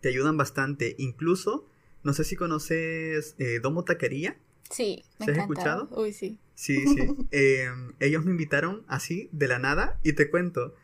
te 0.00 0.08
ayudan 0.08 0.36
bastante. 0.36 0.94
Incluso, 0.98 1.66
no 2.02 2.12
sé 2.14 2.24
si 2.24 2.36
conoces 2.36 3.36
Domo 3.62 3.84
Taquería. 3.84 4.38
Sí, 4.70 5.04
me 5.18 5.26
has 5.26 5.38
escuchado? 5.38 5.88
Uy, 5.92 6.12
sí. 6.12 6.38
Sí, 6.54 6.84
sí. 6.86 7.08
Em, 7.30 7.92
ellos 8.00 8.24
me 8.24 8.30
invitaron 8.30 8.84
así, 8.86 9.28
de 9.32 9.48
la 9.48 9.58
nada, 9.58 9.98
y 10.02 10.12
te 10.12 10.30
cuento. 10.30 10.74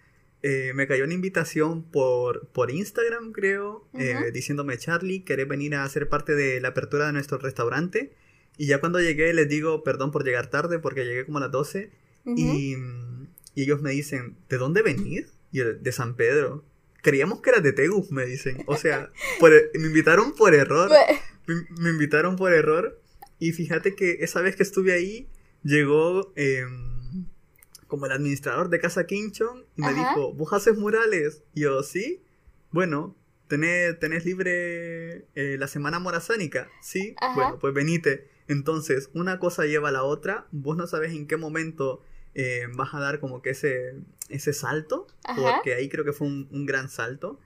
Eh, 0.42 0.72
me 0.74 0.86
cayó 0.86 1.04
una 1.04 1.14
invitación 1.14 1.82
por, 1.82 2.48
por 2.48 2.70
Instagram, 2.70 3.32
creo, 3.32 3.86
eh, 3.98 4.30
diciéndome, 4.32 4.78
Charlie, 4.78 5.22
¿querés 5.22 5.46
venir 5.46 5.74
a 5.74 5.88
ser 5.88 6.08
parte 6.08 6.34
de 6.34 6.60
la 6.60 6.68
apertura 6.68 7.06
de 7.06 7.12
nuestro 7.12 7.38
restaurante? 7.38 8.12
Y 8.56 8.66
ya 8.66 8.80
cuando 8.80 9.00
llegué 9.00 9.32
les 9.34 9.48
digo, 9.48 9.84
perdón 9.84 10.10
por 10.12 10.24
llegar 10.24 10.48
tarde, 10.48 10.78
porque 10.78 11.04
llegué 11.04 11.26
como 11.26 11.38
a 11.38 11.42
las 11.42 11.50
12. 11.50 11.90
y, 12.24 12.76
ellos 13.56 13.82
me 13.82 13.90
dicen, 13.90 14.36
¿de 14.48 14.56
dónde 14.56 14.80
venís? 14.80 15.26
Y 15.52 15.58
yo, 15.58 15.74
de 15.74 15.92
San 15.92 16.14
Pedro. 16.16 16.64
Creíamos 17.02 17.42
que 17.42 17.50
eras 17.50 17.62
de 17.62 17.72
Tegus, 17.74 18.10
me 18.10 18.24
dicen. 18.24 18.62
O 18.66 18.76
sea, 18.76 19.10
me 19.74 19.86
invitaron 19.86 20.34
por 20.34 20.54
error. 20.54 20.90
me 21.46 21.90
invitaron 21.90 22.36
por 22.36 22.54
error. 22.54 22.98
Y 23.38 23.52
fíjate 23.52 23.94
que 23.94 24.18
esa 24.20 24.40
vez 24.40 24.56
que 24.56 24.62
estuve 24.62 24.92
ahí, 24.94 25.28
llegó 25.62 26.32
em, 26.36 27.26
como 27.86 28.06
el 28.06 28.12
administrador 28.12 28.68
de 28.68 28.80
Casa 28.80 29.06
Quinchon 29.06 29.66
y 29.76 29.82
me 29.82 29.94
dijo, 29.94 30.32
¿vos 30.34 30.52
haces 30.52 30.76
murales? 30.76 31.42
Y 31.54 31.62
yo, 31.62 31.82
sí. 31.82 32.22
Bueno, 32.70 33.16
¿tenés, 33.48 33.98
tenés 33.98 34.24
libre 34.24 35.26
eh, 35.34 35.56
la 35.58 35.66
semana 35.66 35.98
morazánica? 35.98 36.68
Sí. 36.80 37.14
Bueno, 37.34 37.58
pues 37.58 37.74
venite. 37.74 38.28
Entonces, 38.48 39.10
una 39.14 39.38
cosa 39.38 39.66
lleva 39.66 39.90
a 39.90 39.92
la 39.92 40.02
otra. 40.02 40.46
Vos 40.50 40.76
no 40.76 40.86
sabes 40.86 41.12
en 41.12 41.26
qué 41.26 41.36
momento 41.36 42.02
eh, 42.34 42.66
vas 42.74 42.94
a 42.94 43.00
dar 43.00 43.20
como 43.20 43.42
que 43.42 43.50
ese, 43.50 43.94
ese 44.28 44.52
salto. 44.52 45.06
Porque 45.36 45.74
ahí 45.74 45.88
creo 45.88 46.04
que 46.04 46.12
fue 46.12 46.26
un, 46.26 46.48
un 46.50 46.66
gran 46.66 46.88
salto. 46.88 47.38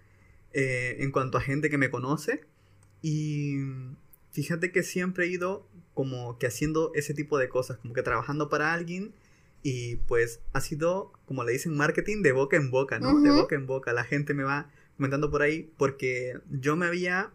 Eh, 0.56 1.02
en 1.02 1.10
cuanto 1.10 1.36
a 1.36 1.40
gente 1.40 1.68
que 1.68 1.78
me 1.78 1.90
conoce. 1.90 2.44
Y 3.02 3.56
fíjate 4.30 4.70
que 4.70 4.84
siempre 4.84 5.24
he 5.24 5.28
ido 5.28 5.68
como 5.94 6.38
que 6.38 6.46
haciendo 6.46 6.92
ese 6.94 7.14
tipo 7.14 7.38
de 7.38 7.48
cosas, 7.48 7.78
como 7.78 7.94
que 7.94 8.02
trabajando 8.02 8.48
para 8.48 8.72
alguien 8.72 9.14
y 9.62 9.96
pues 9.96 10.40
ha 10.52 10.60
sido, 10.60 11.12
como 11.24 11.44
le 11.44 11.52
dicen, 11.52 11.74
marketing 11.74 12.22
de 12.22 12.32
boca 12.32 12.56
en 12.56 12.70
boca, 12.70 12.98
¿no? 12.98 13.20
De 13.20 13.30
boca 13.30 13.54
en 13.54 13.66
boca. 13.66 13.92
La 13.94 14.04
gente 14.04 14.34
me 14.34 14.42
va 14.42 14.70
comentando 14.96 15.30
por 15.30 15.42
ahí 15.42 15.72
porque 15.78 16.38
yo 16.50 16.76
me 16.76 16.86
había 16.86 17.32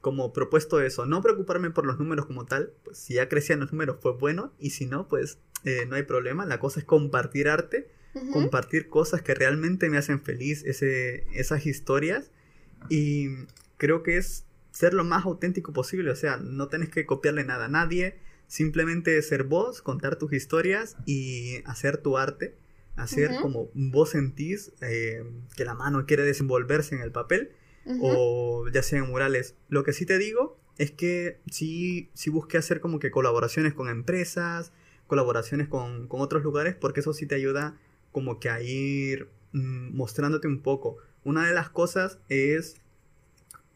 como 0.00 0.32
propuesto 0.32 0.82
eso, 0.82 1.06
no 1.06 1.22
preocuparme 1.22 1.70
por 1.70 1.86
los 1.86 1.98
números 1.98 2.26
como 2.26 2.44
tal, 2.44 2.72
pues 2.82 2.98
si 2.98 3.14
ya 3.14 3.28
crecían 3.28 3.60
los 3.60 3.72
números 3.72 3.98
fue 4.00 4.12
bueno 4.12 4.52
y 4.58 4.70
si 4.70 4.84
no, 4.84 5.06
pues 5.06 5.38
eh, 5.64 5.86
no 5.88 5.94
hay 5.94 6.02
problema, 6.02 6.44
la 6.44 6.58
cosa 6.58 6.80
es 6.80 6.84
compartir 6.84 7.48
arte, 7.48 7.88
compartir 8.32 8.88
cosas 8.88 9.22
que 9.22 9.32
realmente 9.32 9.88
me 9.88 9.96
hacen 9.96 10.20
feliz, 10.20 10.64
ese, 10.64 11.24
esas 11.32 11.66
historias 11.66 12.32
y 12.88 13.28
creo 13.78 14.02
que 14.02 14.16
es 14.16 14.44
ser 14.72 14.94
lo 14.94 15.04
más 15.04 15.24
auténtico 15.24 15.72
posible, 15.72 16.10
o 16.10 16.16
sea, 16.16 16.38
no 16.38 16.68
tenés 16.68 16.88
que 16.88 17.06
copiarle 17.06 17.44
nada 17.44 17.66
a 17.66 17.68
nadie, 17.68 18.18
simplemente 18.48 19.20
ser 19.22 19.44
vos, 19.44 19.82
contar 19.82 20.16
tus 20.16 20.32
historias 20.32 20.96
y 21.06 21.62
hacer 21.64 21.98
tu 21.98 22.18
arte, 22.18 22.56
hacer 22.96 23.30
como 23.40 23.70
vos 23.74 24.10
sentís 24.10 24.72
eh, 24.82 25.24
que 25.56 25.64
la 25.64 25.74
mano 25.74 26.04
quiere 26.04 26.24
desenvolverse 26.24 26.94
en 26.94 27.00
el 27.00 27.12
papel 27.12 27.52
o 28.00 28.68
ya 28.68 28.82
sea 28.82 28.98
en 28.98 29.08
murales. 29.08 29.54
Lo 29.68 29.82
que 29.84 29.92
sí 29.92 30.04
te 30.06 30.18
digo 30.18 30.58
es 30.78 30.90
que 30.90 31.38
sí, 31.50 32.10
sí 32.14 32.30
busqué 32.30 32.58
hacer 32.58 32.80
como 32.80 32.98
que 32.98 33.10
colaboraciones 33.10 33.72
con 33.72 33.88
empresas, 33.88 34.72
colaboraciones 35.06 35.68
con, 35.68 36.06
con 36.06 36.20
otros 36.20 36.42
lugares, 36.42 36.74
porque 36.74 37.00
eso 37.00 37.12
sí 37.12 37.26
te 37.26 37.34
ayuda 37.34 37.78
como 38.12 38.38
que 38.38 38.50
a 38.50 38.60
ir 38.60 39.28
mm, 39.52 39.96
mostrándote 39.96 40.48
un 40.48 40.60
poco. 40.60 40.98
Una 41.24 41.46
de 41.46 41.54
las 41.54 41.70
cosas 41.70 42.18
es 42.28 42.76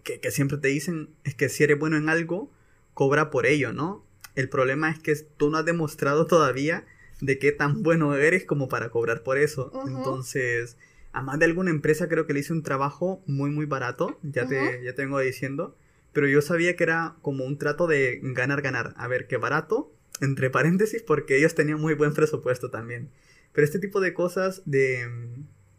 que, 0.07 0.31
siempre 0.31 0.59
te 0.59 0.69
dicen 0.69 1.11
es 1.25 1.35
que 1.35 1.49
si 1.49 1.65
eres 1.65 1.79
bueno 1.79 1.97
en 1.97 2.09
algo, 2.09 2.51
cobra 2.95 3.31
por 3.31 3.47
ello, 3.47 3.73
¿no? 3.73 4.05
El 4.35 4.49
problema 4.49 4.91
es 4.91 4.99
que 4.99 5.15
tú 5.37 5.51
no 5.51 5.59
has 5.59 5.65
demostrado 5.65 6.27
todavía 6.27 6.87
de 7.21 7.39
qué 7.39 7.53
tan 7.53 7.83
bueno 7.83 8.15
eres 8.15 8.45
como 8.45 8.69
para 8.69 8.91
cobrar 8.91 9.23
por 9.23 9.39
eso. 9.39 9.73
Entonces, 9.87 10.77
a 11.13 11.23
más 11.23 11.39
de 11.39 11.47
alguna 11.47 11.71
empresa 11.71 12.09
creo 12.09 12.27
que 12.27 12.35
le 12.35 12.41
hice 12.41 12.53
un 12.53 12.63
trabajo 12.63 13.23
muy, 13.27 13.51
muy 13.51 13.67
barato, 13.67 14.19
ya, 14.23 14.47
te, 14.47 14.83
ya 14.85 14.95
te 14.95 15.03
vengo 15.03 15.19
diciendo, 15.19 15.77
pero 16.13 16.29
yo 16.29 16.43
sabía 16.43 16.77
que 16.77 16.85
era 16.85 17.17
como 17.23 17.45
un 17.45 17.59
trato 17.59 17.87
de 17.87 18.21
ganar, 18.23 18.63
ganar. 18.63 18.95
A 18.97 19.09
ver, 19.09 19.27
qué 19.27 19.39
barato, 19.39 19.93
entre 20.21 20.51
paréntesis, 20.51 21.03
porque 21.03 21.39
ellos 21.39 21.55
tenían 21.55 21.81
muy 21.81 21.95
buen 21.95 22.13
presupuesto 22.15 22.71
también. 22.71 23.11
Pero 23.53 23.65
este 23.65 23.79
tipo 23.79 24.01
de 24.01 24.13
cosas 24.13 24.63
de, 24.67 25.09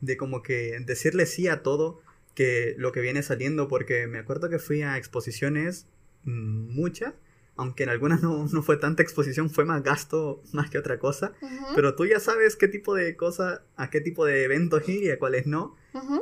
de 0.02 0.18
como 0.18 0.42
que 0.42 0.80
decirle 0.80 1.28
sí 1.28 1.48
a 1.48 1.62
todo, 1.62 2.02
que 2.38 2.76
lo 2.78 2.92
que 2.92 3.02
viene 3.02 3.24
saliendo, 3.24 3.68
porque 3.68 4.06
me 4.06 4.20
acuerdo 4.20 4.48
que 4.48 4.60
fui 4.60 4.84
a 4.84 4.96
exposiciones 4.96 5.88
mm, 6.24 6.70
muchas, 6.72 7.16
aunque 7.56 7.82
en 7.82 7.90
algunas 7.90 8.22
no, 8.22 8.48
fue 8.62 8.78
tanta 8.78 9.02
exposición, 9.02 9.50
fue 9.50 9.66
más 9.66 9.82
gasto 9.82 10.44
más 10.54 10.70
que 10.70 10.78
otra 10.78 11.00
cosa, 11.00 11.34
pero 11.74 11.96
tú 11.96 12.06
ya 12.06 12.20
sabes 12.20 12.56
qué 12.56 12.68
tipo 12.68 12.94
de 12.94 13.16
cosas, 13.16 13.62
a 13.76 13.90
qué 13.90 14.02
tipo 14.02 14.24
de 14.24 14.44
eventos 14.44 14.88
ir 14.88 15.04
y 15.06 15.10
a 15.10 15.18
cuáles 15.18 15.48
no. 15.48 15.76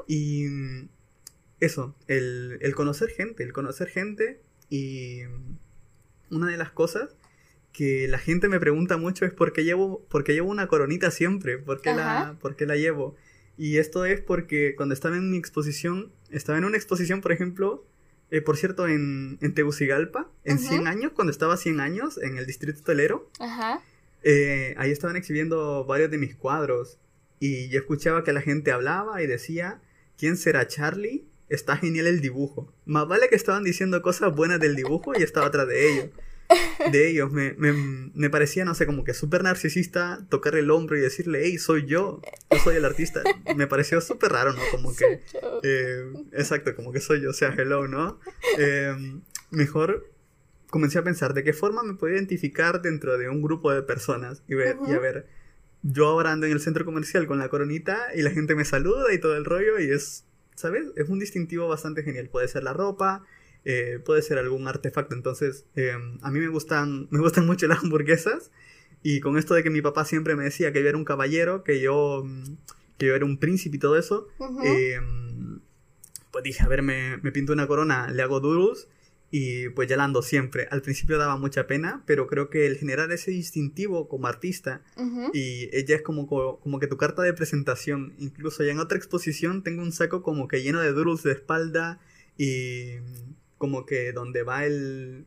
Y 0.07 0.45
mm, 0.47 0.87
eso, 1.59 1.93
el, 2.07 2.59
el, 2.61 2.75
conocer 2.75 3.09
gente, 3.09 3.43
el 3.43 3.51
conocer 3.51 3.89
gente 3.89 4.39
y 4.69 5.23
una 6.31 6.47
de 6.47 6.55
las 6.55 6.71
cosas 6.71 7.17
que 7.73 8.07
la 8.07 8.19
gente 8.19 8.47
me 8.47 8.61
pregunta 8.61 8.95
mucho 8.95 9.25
es 9.25 9.33
por 9.33 9.51
qué 9.51 9.65
llevo, 9.65 10.05
por 10.07 10.25
llevo 10.25 10.49
una 10.49 10.67
coronita 10.67 11.11
siempre, 11.11 11.57
por 11.57 11.81
qué, 11.81 11.93
la, 11.93 12.37
por 12.39 12.55
qué 12.55 12.65
la 12.65 12.77
llevo. 12.77 13.17
Y 13.57 13.77
esto 13.77 14.05
es 14.05 14.21
porque 14.21 14.75
cuando 14.75 14.93
estaba 14.93 15.15
en 15.17 15.31
mi 15.31 15.37
exposición, 15.37 16.11
estaba 16.29 16.57
en 16.57 16.65
una 16.65 16.77
exposición, 16.77 17.21
por 17.21 17.31
ejemplo, 17.31 17.85
eh, 18.31 18.41
por 18.41 18.57
cierto, 18.57 18.87
en, 18.87 19.37
en 19.41 19.53
Tegucigalpa, 19.53 20.29
en 20.43 20.59
100 20.59 20.87
años, 20.87 21.11
cuando 21.13 21.31
estaba 21.31 21.57
100 21.57 21.79
años, 21.79 22.17
en 22.17 22.37
el 22.37 22.45
distrito 22.45 22.79
hotelero. 22.81 23.29
Ajá. 23.39 23.81
Eh, 24.23 24.73
ahí 24.77 24.91
estaban 24.91 25.15
exhibiendo 25.15 25.85
varios 25.85 26.11
de 26.11 26.17
mis 26.17 26.35
cuadros. 26.35 26.97
Y 27.39 27.69
yo 27.69 27.79
escuchaba 27.79 28.23
que 28.23 28.33
la 28.33 28.41
gente 28.41 28.71
hablaba 28.71 29.21
y 29.21 29.27
decía, 29.27 29.81
¿quién 30.17 30.37
será 30.37 30.67
Charlie? 30.67 31.25
Está 31.47 31.77
genial 31.77 32.07
el 32.07 32.21
dibujo. 32.21 32.73
Más 32.85 33.07
vale 33.07 33.29
que 33.29 33.35
estaban 33.35 33.63
diciendo 33.63 34.01
cosas 34.01 34.35
buenas 34.35 34.59
del 34.59 34.75
dibujo 34.75 35.13
y 35.17 35.21
estaba 35.21 35.47
atrás 35.47 35.67
de 35.67 35.91
ello 35.91 36.11
de 36.91 37.09
ellos. 37.09 37.31
Me, 37.31 37.53
me, 37.53 37.73
me, 38.13 38.29
parecía, 38.29 38.65
no 38.65 38.75
sé, 38.75 38.85
como 38.85 39.03
que 39.03 39.13
súper 39.13 39.43
narcisista 39.43 40.25
tocar 40.29 40.55
el 40.55 40.71
hombro 40.71 40.97
y 40.97 41.01
decirle, 41.01 41.41
hey, 41.43 41.57
soy 41.57 41.85
yo, 41.85 42.21
yo 42.51 42.59
soy 42.59 42.75
el 42.75 42.85
artista. 42.85 43.21
Me 43.55 43.67
pareció 43.67 44.01
súper 44.01 44.31
raro, 44.31 44.53
¿no? 44.53 44.61
Como 44.71 44.95
que... 44.95 45.21
Eh, 45.63 46.13
exacto, 46.33 46.75
como 46.75 46.91
que 46.91 46.99
soy 46.99 47.21
yo, 47.21 47.31
o 47.31 47.33
sea, 47.33 47.53
hello, 47.57 47.87
¿no? 47.87 48.19
Em, 48.57 49.21
mejor 49.51 50.11
comencé 50.69 50.99
a 50.99 51.03
pensar 51.03 51.33
de 51.33 51.43
qué 51.43 51.53
forma 51.53 51.83
me 51.83 51.93
puedo 51.93 52.13
identificar 52.13 52.81
dentro 52.81 53.17
de 53.17 53.29
un 53.29 53.41
grupo 53.41 53.71
de 53.71 53.81
personas 53.81 54.43
y 54.47 54.55
ver, 54.55 54.75
y 54.87 54.91
a 54.91 54.99
ver, 54.99 55.27
yo 55.83 56.07
ahora 56.07 56.31
ando 56.31 56.47
en 56.47 56.51
el 56.51 56.59
centro 56.59 56.83
comercial 56.83 57.27
con 57.27 57.37
la 57.37 57.47
coronita 57.47 58.07
y 58.15 58.23
la 58.23 58.31
gente 58.31 58.55
me 58.55 58.65
saluda 58.65 59.13
y 59.13 59.19
todo 59.19 59.37
el 59.37 59.45
rollo 59.45 59.79
y 59.79 59.89
es, 59.91 60.25
¿sabes? 60.55 60.83
Es 60.95 61.07
un 61.09 61.19
distintivo 61.19 61.67
bastante 61.67 62.03
genial. 62.03 62.27
Puede 62.29 62.47
ser 62.47 62.63
la 62.63 62.73
ropa, 62.73 63.23
eh, 63.65 63.99
puede 64.03 64.21
ser 64.21 64.37
algún 64.37 64.67
artefacto. 64.67 65.15
Entonces, 65.15 65.65
em, 65.75 66.19
a 66.21 66.31
mí 66.31 66.39
me 66.39 66.47
gustan, 66.47 67.07
me 67.11 67.19
gustan 67.19 67.45
mucho 67.45 67.67
las 67.67 67.83
hamburguesas. 67.83 68.51
Y 69.03 69.19
con 69.19 69.37
esto 69.37 69.53
de 69.53 69.63
que 69.63 69.69
mi 69.69 69.81
papá 69.81 70.05
siempre 70.05 70.35
me 70.35 70.45
decía 70.45 70.71
que 70.71 70.81
yo 70.81 70.89
era 70.89 70.97
un 70.97 71.05
caballero, 71.05 71.63
que 71.63 71.79
yo, 71.79 72.23
mm, 72.25 72.57
que 72.97 73.07
yo 73.07 73.15
era 73.15 73.25
un 73.25 73.37
príncipe 73.37 73.77
y 73.77 73.79
todo 73.79 73.97
eso, 73.97 74.27
em, 74.63 75.59
pues 76.31 76.43
dije, 76.43 76.63
a 76.63 76.67
ver, 76.67 76.81
me, 76.81 77.17
me, 77.17 77.31
pinto 77.31 77.53
una 77.53 77.67
corona, 77.67 78.09
le 78.09 78.23
hago 78.23 78.39
doodles 78.39 78.87
y 79.37 79.69
pues 79.69 79.89
ya 79.89 79.97
la 79.97 80.05
ando 80.05 80.21
siempre. 80.21 80.67
Al 80.71 80.81
principio 80.81 81.17
daba 81.17 81.37
mucha 81.37 81.67
pena, 81.67 82.03
pero 82.05 82.25
creo 82.27 82.49
que 82.49 82.67
el 82.67 82.77
generar 82.77 83.11
ese 83.11 83.31
distintivo 83.31 84.07
como 84.07 84.27
artista 84.27 84.81
y 85.33 85.69
ella 85.75 85.97
es 85.97 86.01
como, 86.03 86.27
como 86.27 86.79
que 86.79 86.87
tu 86.87 86.97
carta 86.97 87.21
de 87.21 87.33
presentación. 87.33 88.13
Incluso 88.17 88.63
ya 88.63 88.71
en 88.71 88.79
otra 88.79 88.97
exposición 88.97 89.61
tengo 89.61 89.81
un 89.81 89.91
saco 89.91 90.23
como 90.23 90.47
que 90.47 90.61
lleno 90.61 90.79
de 90.79 90.93
doodles 90.93 91.23
de 91.23 91.33
espalda 91.33 91.99
y 92.37 92.97
como 93.57 93.85
que 93.85 94.11
donde 94.11 94.43
va 94.43 94.65
el 94.65 95.25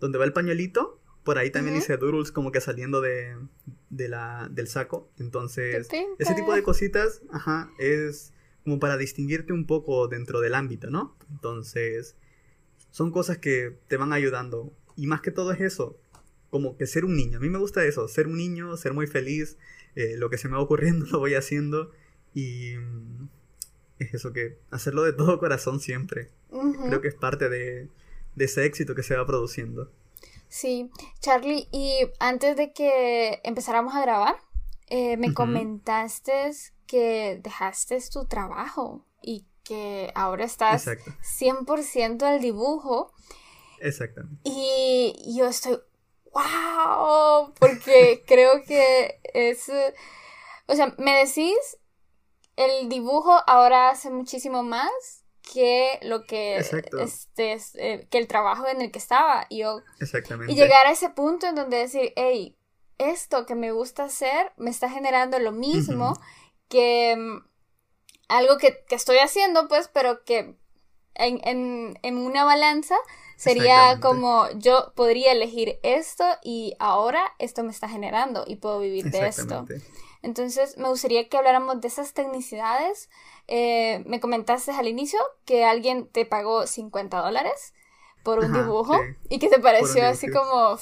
donde 0.00 0.18
va 0.18 0.24
el 0.24 0.32
pañuelito, 0.32 1.00
por 1.24 1.38
ahí 1.38 1.50
también 1.50 1.74
dice 1.74 1.96
doodles 1.96 2.30
como 2.30 2.52
que 2.52 2.60
saliendo 2.60 3.00
de, 3.00 3.36
de 3.90 4.08
la, 4.08 4.48
del 4.50 4.68
saco. 4.68 5.10
Entonces, 5.18 5.88
ese 6.18 6.34
tipo 6.34 6.54
de 6.54 6.62
cositas, 6.62 7.22
ajá, 7.32 7.72
es 7.78 8.32
como 8.62 8.78
para 8.78 8.96
distinguirte 8.96 9.52
un 9.52 9.66
poco 9.66 10.06
dentro 10.08 10.40
del 10.40 10.54
ámbito, 10.54 10.90
¿no? 10.90 11.16
Entonces, 11.30 12.16
son 12.90 13.10
cosas 13.10 13.38
que 13.38 13.78
te 13.88 13.96
van 13.96 14.12
ayudando. 14.12 14.72
Y 14.96 15.06
más 15.06 15.20
que 15.20 15.30
todo 15.30 15.52
es 15.52 15.60
eso, 15.60 15.98
como 16.50 16.76
que 16.76 16.86
ser 16.86 17.04
un 17.04 17.16
niño. 17.16 17.38
A 17.38 17.40
mí 17.40 17.48
me 17.48 17.58
gusta 17.58 17.84
eso, 17.84 18.06
ser 18.08 18.26
un 18.26 18.36
niño, 18.36 18.76
ser 18.76 18.92
muy 18.92 19.06
feliz, 19.06 19.58
eh, 19.94 20.16
lo 20.16 20.30
que 20.30 20.38
se 20.38 20.48
me 20.48 20.54
va 20.54 20.62
ocurriendo 20.62 21.06
lo 21.10 21.18
voy 21.18 21.34
haciendo 21.34 21.90
y 22.34 22.74
es 23.98 24.14
eso 24.14 24.32
que 24.32 24.58
hacerlo 24.70 25.02
de 25.02 25.12
todo 25.12 25.38
corazón 25.38 25.80
siempre. 25.80 26.30
Creo 26.50 27.00
que 27.00 27.08
es 27.08 27.14
parte 27.14 27.48
de, 27.48 27.88
ese 28.36 28.64
éxito 28.64 28.94
que 28.94 29.02
se 29.02 29.16
va 29.16 29.26
produciendo. 29.26 29.90
Sí, 30.48 30.90
Charlie, 31.20 31.68
y 31.72 32.08
antes 32.18 32.56
de 32.56 32.72
que 32.72 33.40
empezáramos 33.42 33.94
a 33.94 34.02
grabar, 34.02 34.36
eh, 34.88 35.16
me 35.16 35.34
comentaste 35.34 36.52
que 36.86 37.40
dejaste 37.42 37.98
tu 38.12 38.26
trabajo 38.26 39.04
y 39.20 39.44
que 39.64 40.12
ahora 40.14 40.44
estás 40.44 40.86
100% 40.86 42.22
al 42.22 42.40
dibujo. 42.40 43.12
Exactamente. 43.80 44.40
Y 44.44 45.34
yo 45.36 45.48
estoy, 45.48 45.78
wow, 46.32 47.52
porque 47.58 48.22
creo 48.26 48.62
que 48.64 49.20
es, 49.34 49.68
o 50.66 50.74
sea, 50.74 50.94
me 50.98 51.24
decís, 51.24 51.56
el 52.56 52.88
dibujo 52.88 53.32
ahora 53.46 53.90
hace 53.90 54.10
muchísimo 54.10 54.62
más 54.62 55.24
que 55.52 55.98
lo 56.02 56.24
que 56.24 56.56
este 56.58 57.58
eh, 57.74 58.06
que 58.10 58.18
el 58.18 58.26
trabajo 58.26 58.66
en 58.66 58.82
el 58.82 58.90
que 58.90 58.98
estaba. 58.98 59.46
Y 59.48 59.58
yo 59.58 59.80
Exactamente. 60.00 60.52
y 60.52 60.56
llegar 60.56 60.86
a 60.86 60.90
ese 60.90 61.10
punto 61.10 61.46
en 61.46 61.54
donde 61.54 61.76
decir 61.76 62.12
hey 62.16 62.56
esto 62.98 63.46
que 63.46 63.54
me 63.54 63.72
gusta 63.72 64.04
hacer 64.04 64.52
me 64.56 64.70
está 64.70 64.88
generando 64.90 65.38
lo 65.38 65.52
mismo 65.52 66.18
que 66.68 67.14
mm, 67.16 67.44
algo 68.28 68.58
que, 68.58 68.84
estoy 68.90 69.18
haciendo, 69.18 69.68
pues, 69.68 69.88
pero 69.92 70.24
que 70.24 70.56
en, 71.14 72.16
una 72.16 72.44
balanza 72.44 72.96
sería 73.36 74.00
como 74.00 74.48
yo 74.56 74.92
podría 74.94 75.32
elegir 75.32 75.78
esto 75.82 76.24
y 76.42 76.74
ahora 76.78 77.22
esto 77.38 77.62
me 77.62 77.70
está 77.70 77.88
generando 77.88 78.44
y 78.46 78.56
puedo 78.56 78.80
vivir 78.80 79.10
de 79.10 79.28
esto. 79.28 79.66
Entonces 80.22 80.76
me 80.78 80.88
gustaría 80.88 81.28
que 81.28 81.36
habláramos 81.36 81.80
de 81.80 81.88
esas 81.88 82.12
tecnicidades. 82.12 83.08
Eh, 83.48 84.02
me 84.06 84.20
comentaste 84.20 84.72
al 84.72 84.88
inicio 84.88 85.18
que 85.44 85.64
alguien 85.64 86.06
te 86.06 86.24
pagó 86.24 86.66
50 86.66 87.18
dólares 87.18 87.74
por 88.22 88.40
un 88.40 88.52
dibujo 88.52 88.98
y 89.28 89.38
que 89.38 89.48
te 89.48 89.60
pareció 89.60 90.04
así 90.06 90.28
como 90.28 90.78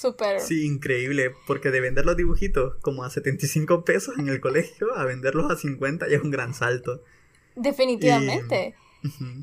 Súper. 0.00 0.40
Sí, 0.40 0.64
increíble, 0.64 1.34
porque 1.46 1.70
de 1.70 1.82
vender 1.82 2.06
los 2.06 2.16
dibujitos 2.16 2.76
como 2.80 3.04
a 3.04 3.10
75 3.10 3.84
pesos 3.84 4.16
en 4.18 4.28
el 4.28 4.40
colegio 4.40 4.96
a 4.96 5.04
venderlos 5.04 5.50
a 5.50 5.56
50 5.56 6.08
ya 6.08 6.16
es 6.16 6.22
un 6.22 6.30
gran 6.30 6.54
salto. 6.54 7.02
Definitivamente. 7.54 8.74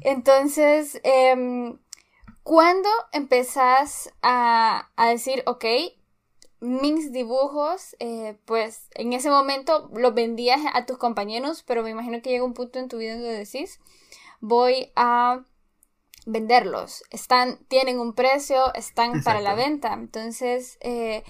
Entonces, 0.02 1.00
eh, 1.04 1.76
¿cuándo 2.42 2.90
empezás 3.12 4.12
a, 4.24 4.90
decir, 5.12 5.44
ok, 5.46 5.66
mis 6.60 7.12
dibujos, 7.12 7.96
eh, 8.00 8.38
pues 8.46 8.88
en 8.96 9.14
ese 9.14 9.30
momento 9.30 9.90
los 9.94 10.14
vendías 10.14 10.62
a 10.74 10.86
tus 10.86 10.98
compañeros, 10.98 11.64
pero 11.64 11.84
me 11.84 11.92
imagino 11.92 12.22
que 12.22 12.30
llega 12.30 12.44
un 12.44 12.54
punto 12.54 12.80
en 12.80 12.88
tu 12.88 12.98
vida 12.98 13.14
donde 13.14 13.38
decís, 13.38 13.80
voy 14.40 14.92
a 14.96 15.44
venderlos. 16.26 17.04
Están, 17.10 17.58
tienen 17.68 18.00
un 18.00 18.14
precio, 18.14 18.74
están 18.76 19.24
para 19.24 19.42
la 19.42 19.56
venta. 19.56 19.94
Entonces, 19.94 20.78
eh, 20.82 21.24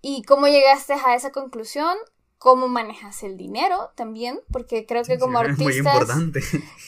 ¿y 0.00 0.22
cómo 0.22 0.48
llegaste 0.48 0.94
a 0.94 1.14
esa 1.14 1.30
conclusión? 1.30 1.96
¿Cómo 2.38 2.66
manejas 2.66 3.22
el 3.22 3.36
dinero 3.36 3.92
también? 3.94 4.40
Porque 4.50 4.84
creo 4.86 5.04
que 5.04 5.18
como 5.18 5.38
artistas. 5.38 6.08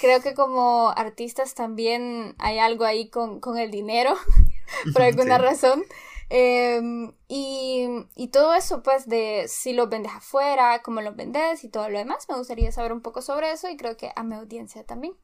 Creo 0.00 0.20
que 0.20 0.34
como 0.34 0.90
artistas 0.96 1.54
también 1.54 2.34
hay 2.38 2.58
algo 2.58 2.84
ahí 2.84 3.08
con, 3.08 3.40
el 3.58 3.70
dinero, 3.70 4.16
por 4.92 5.02
alguna 5.02 5.38
razón. 5.38 5.84
Em, 6.30 7.12
y, 7.28 7.86
y, 8.16 8.28
todo 8.28 8.54
eso, 8.54 8.82
pues, 8.82 9.08
de 9.08 9.44
si 9.48 9.72
lo 9.72 9.88
vendes 9.88 10.12
afuera, 10.12 10.80
cómo 10.82 11.00
lo 11.00 11.14
vendes 11.14 11.64
y 11.64 11.68
todo 11.68 11.88
lo 11.88 11.98
demás, 11.98 12.26
me 12.28 12.36
gustaría 12.36 12.72
saber 12.72 12.92
un 12.92 13.02
poco 13.02 13.22
sobre 13.22 13.52
eso 13.52 13.68
y 13.68 13.76
creo 13.76 13.96
que 13.96 14.10
a 14.14 14.22
mi 14.22 14.34
audiencia 14.34 14.84
también. 14.84 15.14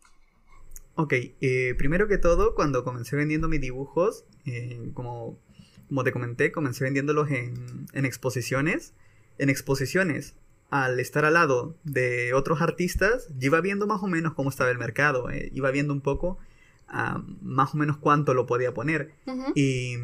Ok, 0.95 1.15
eh, 1.41 1.75
primero 1.79 2.09
que 2.09 2.19
todo, 2.19 2.55
cuando 2.55 2.85
comencé 2.85 3.17
vendiendo 3.17 3.49
mis 3.49 3.61
dibujos, 3.61 4.25
eh, 4.45 4.91
como, 4.95 5.39
como 5.89 6.05
te 6.05 6.13
comenté, 6.13 6.53
comencé 6.53 6.85
vendiéndolos 6.85 7.31
en, 7.31 7.87
en 7.93 8.05
exposiciones. 8.05 8.93
En 9.39 9.49
exposiciones, 9.49 10.35
al 10.71 11.01
estar 11.01 11.25
al 11.25 11.35
lado 11.35 11.77
de 11.83 12.33
otros 12.35 12.63
artistas, 12.63 13.29
yo 13.39 13.47
iba 13.47 13.61
viendo 13.61 13.87
más 13.87 14.03
o 14.03 14.07
menos 14.07 14.35
cómo 14.35 14.51
estaba 14.51 14.71
el 14.71 14.79
mercado, 14.79 15.31
eh, 15.31 15.51
iba 15.53 15.71
viendo 15.71 15.93
un 15.93 16.01
poco 16.01 16.39
ah, 16.89 17.23
más 17.43 17.75
o 17.75 17.79
menos 17.79 17.97
cuánto 17.97 18.35
lo 18.35 18.47
podía 18.47 18.73
poner. 18.73 19.15
Y 19.55 19.97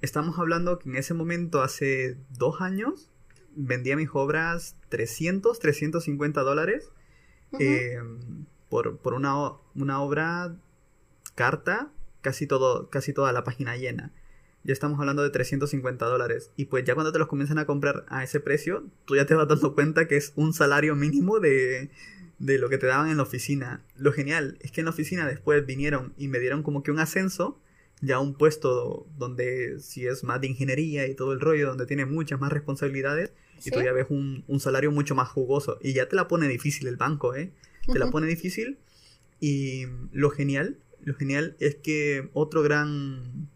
estamos 0.00 0.38
hablando 0.38 0.78
que 0.78 0.88
en 0.88 0.96
ese 0.96 1.14
momento, 1.14 1.62
hace 1.62 2.16
dos 2.30 2.60
años, 2.60 3.10
vendía 3.54 3.96
mis 3.96 4.10
obras 4.12 4.76
300, 4.90 5.58
350 5.58 6.42
dólares 6.42 6.90
por, 8.68 9.14
una, 9.14 9.52
una, 9.74 10.00
obra 10.00 10.56
carta, 11.34 11.90
casi, 12.20 12.46
todo, 12.46 12.90
casi 12.90 13.12
toda 13.12 13.32
la 13.32 13.44
página 13.44 13.76
llena. 13.76 14.12
Ya 14.64 14.72
estamos 14.72 14.98
hablando 14.98 15.22
de 15.22 15.30
350 15.30 16.04
dólares. 16.06 16.50
Y 16.56 16.66
pues 16.66 16.84
ya 16.84 16.94
cuando 16.94 17.12
te 17.12 17.18
los 17.18 17.28
comienzan 17.28 17.58
a 17.58 17.66
comprar 17.66 18.04
a 18.08 18.24
ese 18.24 18.40
precio, 18.40 18.84
tú 19.04 19.14
ya 19.16 19.24
te 19.24 19.34
vas 19.34 19.48
dando 19.48 19.74
cuenta 19.74 20.08
que 20.08 20.16
es 20.16 20.32
un 20.34 20.52
salario 20.52 20.96
mínimo 20.96 21.38
de, 21.38 21.90
de 22.38 22.58
lo 22.58 22.68
que 22.68 22.78
te 22.78 22.86
daban 22.86 23.08
en 23.08 23.16
la 23.16 23.22
oficina. 23.22 23.84
Lo 23.96 24.12
genial 24.12 24.58
es 24.60 24.72
que 24.72 24.80
en 24.80 24.86
la 24.86 24.90
oficina 24.90 25.26
después 25.26 25.64
vinieron 25.64 26.14
y 26.18 26.28
me 26.28 26.40
dieron 26.40 26.62
como 26.62 26.82
que 26.82 26.90
un 26.90 26.98
ascenso, 26.98 27.60
ya 28.00 28.18
un 28.20 28.34
puesto 28.34 29.06
donde 29.16 29.80
si 29.80 30.06
es 30.06 30.24
más 30.24 30.40
de 30.40 30.48
ingeniería 30.48 31.06
y 31.06 31.14
todo 31.14 31.32
el 31.32 31.40
rollo, 31.40 31.68
donde 31.68 31.86
tiene 31.86 32.04
muchas 32.06 32.40
más 32.40 32.52
responsabilidades, 32.52 33.32
y 33.64 33.70
tú 33.70 33.80
ya 33.80 33.92
ves 33.92 34.06
un, 34.10 34.44
un, 34.48 34.60
salario 34.60 34.90
mucho 34.92 35.14
más 35.14 35.28
jugoso. 35.28 35.78
Y 35.80 35.94
ya 35.94 36.08
te 36.08 36.16
la 36.16 36.28
pone 36.28 36.46
difícil 36.46 36.88
el 36.88 36.96
banco, 36.96 37.34
¿eh? 37.34 37.52
te 37.90 37.98
la 37.98 38.10
pone 38.10 38.26
difícil. 38.26 38.78
Y 39.40 39.86
lo 40.12 40.30
genial, 40.30 40.78
lo 41.02 41.14
genial 41.14 41.56
es 41.58 41.76
que 41.76 42.28
otro 42.32 42.62
gran, 42.62 43.48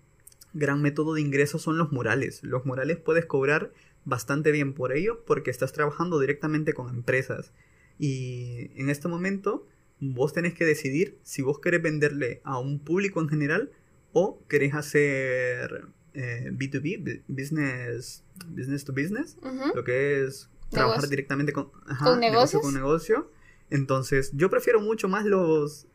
gran 0.54 0.80
método 0.80 1.14
de 1.14 1.20
ingreso 1.20 1.58
son 1.58 1.78
los 1.78 1.92
murales. 1.92 2.42
Los 2.42 2.64
murales 2.64 2.96
puedes 2.98 3.26
cobrar 3.26 3.72
bastante 4.04 4.52
bien 4.52 4.72
por 4.72 4.92
ello 4.92 5.22
porque 5.26 5.50
estás 5.50 5.72
trabajando 5.72 6.18
directamente 6.18 6.72
con 6.72 6.88
empresas. 6.88 7.52
Y 7.98 8.70
en 8.80 8.88
este 8.88 9.08
momento 9.08 9.66
vos 10.00 10.32
tenés 10.32 10.54
que 10.54 10.64
decidir 10.64 11.18
si 11.22 11.42
vos 11.42 11.60
querés 11.60 11.82
venderle 11.82 12.40
a 12.44 12.58
un 12.58 12.78
público 12.78 13.20
en 13.20 13.28
general 13.28 13.70
o 14.12 14.42
querés 14.48 14.74
hacer 14.74 15.84
B2B, 16.14 17.08
eh, 17.08 17.22
business, 17.28 18.24
business 18.46 18.84
to 18.84 18.92
business, 18.92 19.36
lo 19.74 19.84
que 19.84 20.24
es 20.24 20.48
trabajar 20.70 21.08
directamente 21.08 21.52
con, 21.52 21.70
negocio 22.18 22.60
con 22.60 22.74
negocio. 22.74 23.30
Entonces, 23.70 24.32
yo 24.34 24.50
prefiero 24.50 24.80
mucho 24.80 25.08
más 25.08 25.24
los, 25.24 25.86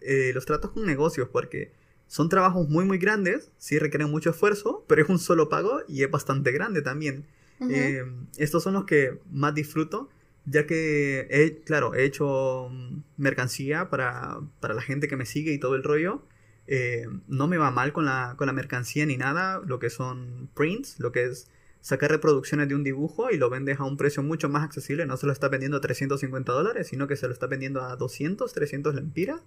eh, 0.00 0.30
los 0.34 0.46
tratos 0.46 0.70
con 0.70 0.86
negocios 0.86 1.28
porque 1.32 1.72
son 2.06 2.28
trabajos 2.28 2.68
muy, 2.68 2.84
muy 2.84 2.98
grandes, 2.98 3.50
sí 3.58 3.78
requieren 3.78 4.10
mucho 4.10 4.30
esfuerzo, 4.30 4.84
pero 4.86 5.02
es 5.02 5.08
un 5.08 5.18
solo 5.18 5.48
pago 5.48 5.80
y 5.88 6.04
es 6.04 6.10
bastante 6.10 6.52
grande 6.52 6.82
también. 6.82 7.26
Eh, 7.70 8.04
estos 8.36 8.62
son 8.62 8.74
los 8.74 8.84
que 8.84 9.18
más 9.30 9.54
disfruto, 9.54 10.08
ya 10.44 10.66
que, 10.66 11.26
he, 11.30 11.62
claro, 11.64 11.94
he 11.94 12.04
hecho 12.04 12.70
mercancía 13.16 13.90
para, 13.90 14.38
para 14.60 14.74
la 14.74 14.82
gente 14.82 15.08
que 15.08 15.16
me 15.16 15.26
sigue 15.26 15.52
y 15.52 15.58
todo 15.58 15.74
el 15.74 15.82
rollo. 15.82 16.22
Eh, 16.68 17.06
no 17.28 17.46
me 17.46 17.58
va 17.58 17.70
mal 17.70 17.92
con 17.92 18.04
la, 18.04 18.34
con 18.36 18.46
la 18.46 18.52
mercancía 18.52 19.06
ni 19.06 19.16
nada, 19.16 19.60
lo 19.64 19.78
que 19.78 19.90
son 19.90 20.50
prints, 20.54 20.98
lo 20.98 21.12
que 21.12 21.24
es 21.24 21.48
sacar 21.80 22.10
reproducciones 22.10 22.68
de 22.68 22.74
un 22.74 22.82
dibujo 22.82 23.30
y 23.30 23.36
lo 23.36 23.48
vendes 23.48 23.78
a 23.78 23.84
un 23.84 23.96
precio 23.96 24.22
mucho 24.22 24.48
más 24.48 24.64
accesible. 24.64 25.06
No 25.06 25.16
se 25.16 25.26
lo 25.26 25.32
está 25.32 25.48
vendiendo 25.48 25.76
a 25.76 25.80
350 25.80 26.52
dólares, 26.52 26.88
sino 26.88 27.06
que 27.06 27.16
se 27.16 27.26
lo 27.28 27.32
está 27.32 27.46
vendiendo 27.46 27.82
a 27.82 27.94
200, 27.96 28.52
300 28.52 28.94
lempiras 28.94 29.40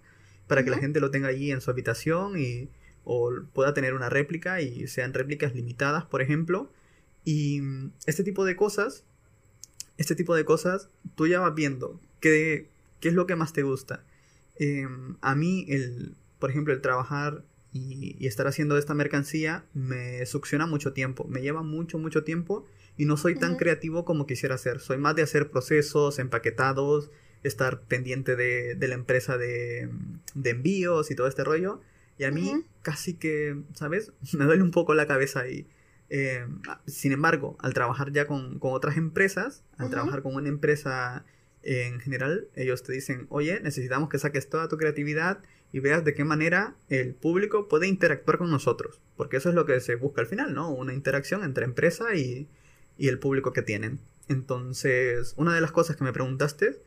para 0.47 0.63
que 0.63 0.69
la 0.69 0.77
gente 0.77 1.01
lo 1.01 1.11
tenga 1.11 1.27
allí 1.27 1.51
en 1.51 1.61
su 1.61 1.69
habitación 1.69 2.39
y 2.39 2.69
o 3.03 3.31
pueda 3.53 3.73
tener 3.73 3.93
una 3.93 4.09
réplica 4.09 4.61
y 4.61 4.87
sean 4.87 5.13
réplicas 5.13 5.53
limitadas, 5.55 6.05
por 6.05 6.21
ejemplo. 6.21 6.71
Y 7.25 7.61
este 8.05 8.23
tipo 8.23 8.45
de 8.45 8.55
cosas, 8.55 9.03
este 9.97 10.15
tipo 10.15 10.35
de 10.35 10.45
cosas, 10.45 10.89
tú 11.15 11.27
ya 11.27 11.39
vas 11.39 11.55
viendo 11.55 11.99
qué, 12.19 12.69
qué 12.99 13.09
es 13.09 13.13
lo 13.13 13.27
que 13.27 13.35
más 13.35 13.51
te 13.51 13.63
gusta. 13.63 14.03
Em, 14.55 15.17
a 15.21 15.35
mí, 15.35 15.65
el, 15.69 16.15
por 16.39 16.49
ejemplo, 16.49 16.73
el 16.73 16.81
trabajar 16.81 17.43
y, 17.71 18.25
estar 18.25 18.47
haciendo 18.47 18.77
esta 18.77 18.93
mercancía 18.93 19.65
me 19.73 20.25
succiona 20.25 20.65
mucho 20.65 20.93
tiempo, 20.93 21.25
me 21.25 21.41
lleva 21.41 21.61
mucho, 21.61 21.99
mucho 21.99 22.23
tiempo 22.23 22.65
y 22.97 23.05
no 23.05 23.17
soy 23.17 23.35
tan 23.35 23.55
creativo 23.55 24.05
como 24.05 24.25
quisiera 24.25 24.57
ser. 24.57 24.79
Soy 24.79 24.97
más 24.97 25.15
de 25.15 25.21
hacer 25.21 25.49
procesos 25.49 26.19
empaquetados, 26.19 27.11
estar 27.43 27.81
pendiente 27.81 28.35
de, 28.35 28.75
la 28.87 28.95
empresa 28.95 29.37
de, 29.37 29.89
envíos 30.43 31.11
y 31.11 31.15
todo 31.15 31.27
este 31.27 31.43
rollo. 31.43 31.81
Y 32.17 32.25
a 32.25 32.31
mí 32.31 32.65
casi 32.81 33.13
que, 33.13 33.57
¿sabes? 33.73 34.11
Me 34.33 34.45
duele 34.45 34.63
un 34.63 34.71
poco 34.71 34.93
la 34.93 35.07
cabeza 35.07 35.41
ahí. 35.41 35.65
Eh, 36.09 36.45
sin 36.87 37.11
embargo, 37.11 37.55
al 37.59 37.73
trabajar 37.73 38.11
ya 38.11 38.25
con, 38.25 38.57
otras 38.61 38.97
empresas, 38.97 39.63
al 39.77 39.89
trabajar 39.89 40.21
con 40.21 40.35
una 40.35 40.49
empresa 40.49 41.23
en 41.61 41.99
general, 41.99 42.47
ellos 42.55 42.83
te 42.83 42.91
dicen, 42.93 43.27
oye, 43.29 43.59
necesitamos 43.61 44.09
que 44.09 44.17
saques 44.17 44.49
toda 44.49 44.67
tu 44.67 44.77
creatividad 44.77 45.39
y 45.71 45.79
veas 45.79 46.03
de 46.03 46.13
qué 46.13 46.23
manera 46.23 46.75
el 46.89 47.13
público 47.13 47.67
puede 47.67 47.87
interactuar 47.87 48.37
con 48.37 48.49
nosotros. 48.49 48.99
Porque 49.15 49.37
eso 49.37 49.49
es 49.49 49.55
lo 49.55 49.65
que 49.65 49.79
se 49.81 49.95
busca 49.95 50.21
al 50.21 50.27
final, 50.27 50.53
¿no? 50.53 50.71
Una 50.71 50.93
interacción 50.93 51.43
entre 51.43 51.65
empresa 51.65 52.15
y, 52.15 52.47
el 52.97 53.19
público 53.19 53.53
que 53.53 53.61
tienen. 53.61 53.99
Entonces, 54.27 55.33
una 55.37 55.55
de 55.55 55.61
las 55.61 55.71
cosas 55.71 55.95
que 55.95 56.03
me 56.03 56.11
preguntaste, 56.11 56.81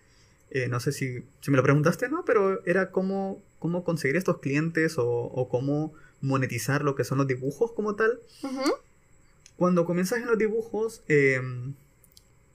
eh, 0.51 0.69
no 0.69 0.79
sé 0.79 0.93
si, 0.93 1.25
si, 1.41 1.51
me 1.51 1.57
lo 1.57 1.63
preguntaste, 1.63 2.09
¿no? 2.09 2.25
Pero 2.25 2.65
era 2.67 2.91
cómo, 2.91 3.43
cómo 3.59 3.83
conseguir 3.83 4.17
estos 4.17 4.39
clientes 4.39 4.97
o, 4.99 5.49
cómo 5.51 5.95
monetizar 6.21 6.85
lo 6.85 6.95
que 6.95 7.05
son 7.05 7.19
los 7.19 7.27
dibujos 7.27 7.73
como 7.73 7.95
tal. 7.95 8.21
Cuando 9.57 9.85
comienzas 9.87 10.19
en 10.19 10.27
los 10.27 10.37
dibujos, 10.37 11.03
em, 11.09 11.75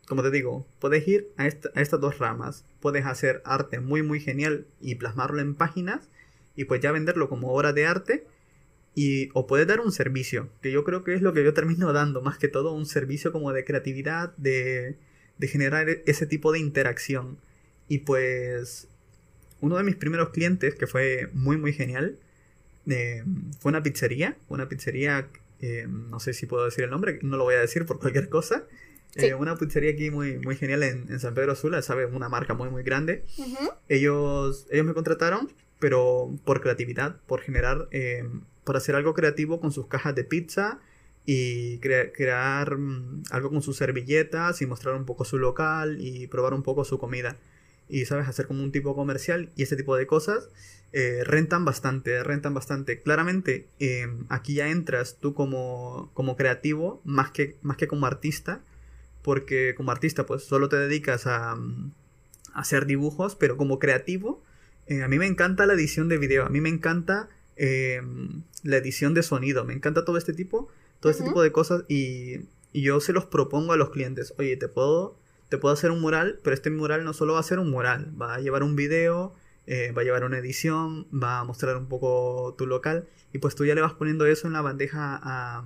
como 0.08 0.22
te 0.22 0.32
digo, 0.32 0.68
puedes 0.80 1.08
ir 1.08 1.30
a, 1.38 1.48
estas 1.48 2.00
dos 2.00 2.20
ramas. 2.20 2.64
Puedes 2.80 3.06
hacer 3.06 3.42
arte 3.44 3.80
muy 3.80 4.04
muy 4.04 4.20
genial 4.20 4.68
y 4.80 4.96
plasmarlo 4.96 5.42
en 5.42 5.56
páginas 5.56 6.10
y 6.58 6.66
pues 6.66 6.82
ya 6.82 6.92
venderlo 6.92 7.30
como 7.30 7.54
obra 7.54 7.72
de 7.72 7.86
arte. 7.86 8.28
Y, 8.96 9.30
o 9.36 9.46
puedes 9.46 9.68
dar 9.68 9.80
un 9.80 9.92
servicio, 9.92 10.50
que 10.60 10.72
yo 10.72 10.84
creo 10.84 11.04
que 11.04 11.14
es 11.14 11.22
lo 11.22 11.32
que 11.32 11.44
yo 11.44 11.54
termino 11.54 11.94
dando, 11.94 12.24
más 12.24 12.40
que 12.40 12.48
todo 12.48 12.74
un 12.74 12.88
servicio 12.88 13.32
como 13.32 13.54
de 13.54 13.64
creatividad, 13.64 14.36
de, 14.38 14.98
de 15.38 15.48
generar 15.48 15.88
ese 16.08 16.26
tipo 16.26 16.52
de 16.52 16.58
interacción. 16.58 17.38
Y 17.88 18.00
pues 18.00 18.88
uno 19.62 19.78
de 19.78 19.84
mis 19.84 19.96
primeros 19.96 20.30
clientes, 20.30 20.76
que 20.76 20.88
fue 20.88 21.30
muy 21.34 21.58
muy 21.58 21.74
genial, 21.74 22.18
eh, 22.88 23.24
fue 23.60 23.70
una 23.70 23.84
pizzería, 23.84 24.38
una 24.50 24.70
pizzería, 24.70 25.28
eh, 25.62 25.88
no 25.88 26.20
sé 26.20 26.34
si 26.34 26.46
puedo 26.46 26.66
decir 26.66 26.84
el 26.84 26.90
nombre, 26.90 27.20
no 27.22 27.38
lo 27.38 27.44
voy 27.44 27.56
a 27.56 27.60
decir 27.60 27.86
por 27.86 28.00
cualquier 28.00 28.30
cosa, 28.30 28.66
eh, 29.16 29.34
una 29.34 29.56
pizzería 29.58 29.92
aquí 29.92 30.12
muy, 30.12 30.38
muy 30.38 30.56
genial 30.56 30.84
en, 30.84 31.20
San 31.20 31.34
Pedro 31.34 31.56
Sula, 31.56 31.82
¿sabes? 31.82 32.08
Una 32.12 32.30
marca 32.30 32.54
muy, 32.54 32.70
muy 32.70 32.84
grande. 32.84 33.24
ellos, 33.90 34.68
ellos 34.70 34.86
me 34.86 34.94
contrataron, 34.94 35.52
pero 35.80 36.34
por 36.44 36.62
creatividad, 36.62 37.18
por 37.28 37.42
generar, 37.42 37.88
eh, 37.92 38.28
por 38.64 38.78
hacer 38.78 38.96
algo 38.96 39.14
creativo 39.14 39.60
con 39.60 39.72
sus 39.72 39.88
cajas 39.88 40.16
de 40.16 40.24
pizza 40.24 40.80
y 41.26 41.80
crear 41.80 42.78
mm, 42.78 43.24
algo 43.32 43.50
con 43.50 43.62
sus 43.62 43.78
servilletas 43.78 44.62
y 44.62 44.66
mostrar 44.66 44.96
un 44.96 45.06
poco 45.06 45.26
su 45.26 45.38
local 45.38 45.98
y 46.00 46.28
probar 46.28 46.54
un 46.54 46.64
poco 46.64 46.86
su 46.86 47.00
comida. 47.00 47.38
Y, 47.90 48.06
¿sabes? 48.06 48.28
Hacer 48.28 48.48
como 48.48 48.64
un 48.64 48.72
tipo 48.72 48.96
comercial 48.96 49.50
y 49.56 49.64
ese 49.64 49.76
tipo 49.76 49.96
de 49.96 50.08
cosas. 50.08 50.50
Eh, 50.94 51.22
rentan 51.26 51.66
bastante, 51.66 52.24
rentan 52.24 52.54
bastante. 52.54 53.02
Claramente, 53.02 53.68
aquí 54.30 54.56
ya 54.56 54.70
entras 54.70 55.18
tú 55.20 55.34
como, 55.34 56.12
como 56.14 56.36
creativo 56.38 57.02
más 57.04 57.32
que, 57.32 57.58
más 57.62 57.78
que 57.78 57.88
como 57.88 58.06
artista 58.06 58.62
porque 59.28 59.76
como 59.76 59.92
artista 59.92 60.26
pues 60.26 60.46
solo 60.46 60.70
te 60.70 60.78
dedicas 60.78 61.28
a, 61.28 61.58
hacer 62.54 62.86
dibujos, 62.86 63.36
pero 63.36 63.58
como 63.58 63.78
creativo, 63.78 64.42
eh, 64.88 65.04
a 65.04 65.08
mí 65.08 65.18
me 65.20 65.26
encanta 65.26 65.66
la 65.66 65.74
edición 65.74 66.08
de 66.08 66.18
video, 66.18 66.46
a 66.46 66.50
mí 66.50 66.62
me 66.62 66.70
encanta 66.70 67.30
eh, 67.58 68.02
la 68.64 68.78
edición 68.78 69.14
de 69.14 69.24
sonido, 69.24 69.66
me 69.66 69.74
encanta 69.74 70.06
todo 70.06 70.18
este 70.18 70.34
tipo, 70.34 70.70
todo 71.00 71.12
este 71.12 71.24
tipo 71.24 71.42
de 71.42 71.52
cosas 71.52 71.84
y, 71.88 72.46
yo 72.74 73.00
se 73.00 73.12
los 73.12 73.26
propongo 73.26 73.74
a 73.74 73.78
los 73.78 73.90
clientes, 73.90 74.36
oye, 74.38 74.56
te 74.56 74.68
puedo, 74.68 75.18
te 75.50 75.58
puedo 75.58 75.74
hacer 75.74 75.90
un 75.90 76.00
mural, 76.00 76.40
pero 76.44 76.54
este 76.54 76.70
mural 76.70 77.04
no 77.04 77.14
solo 77.14 77.34
va 77.34 77.40
a 77.40 77.44
ser 77.44 77.58
un 77.58 77.72
mural, 77.72 78.14
va 78.22 78.36
a 78.36 78.40
llevar 78.40 78.62
un 78.62 78.76
video, 78.76 79.34
eh, 79.66 79.92
va 79.94 80.04
a 80.04 80.06
llevar 80.06 80.24
una 80.24 80.38
edición, 80.38 81.08
va 81.12 81.40
a 81.40 81.44
mostrar 81.44 81.76
un 81.76 81.88
poco 81.88 82.54
tu 82.56 82.68
local 82.68 83.08
y 83.34 83.40
pues 83.40 83.56
tú 83.56 83.66
ya 83.66 83.74
le 83.74 83.82
vas 83.82 83.94
poniendo 83.94 84.28
eso 84.28 84.46
en 84.46 84.54
la 84.54 84.62
bandeja 84.62 85.20
a, 85.24 85.66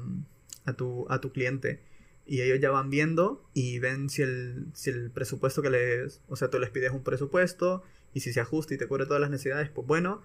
a, 0.64 0.74
tu, 0.74 1.06
a 1.10 1.20
tu 1.20 1.34
cliente. 1.34 1.82
Y 2.26 2.42
ellos 2.42 2.62
ya 2.62 2.72
van 2.72 2.90
viendo 2.90 3.44
y 3.54 3.80
ven 3.80 4.10
si 4.10 4.22
el, 4.22 4.68
si 4.74 4.92
el 4.92 5.12
presupuesto 5.12 5.62
que 5.62 5.70
les, 5.70 6.22
o 6.30 6.38
sea, 6.38 6.50
tú 6.50 6.60
les 6.60 6.70
pides 6.70 6.92
un 6.92 7.04
presupuesto 7.04 7.84
y 8.14 8.20
si 8.22 8.34
se 8.34 8.40
ajusta 8.40 8.74
y 8.74 8.78
te 8.78 8.88
cubre 8.88 9.06
todas 9.06 9.22
las 9.22 9.30
necesidades, 9.30 9.70
pues 9.70 9.88
bueno, 9.88 10.22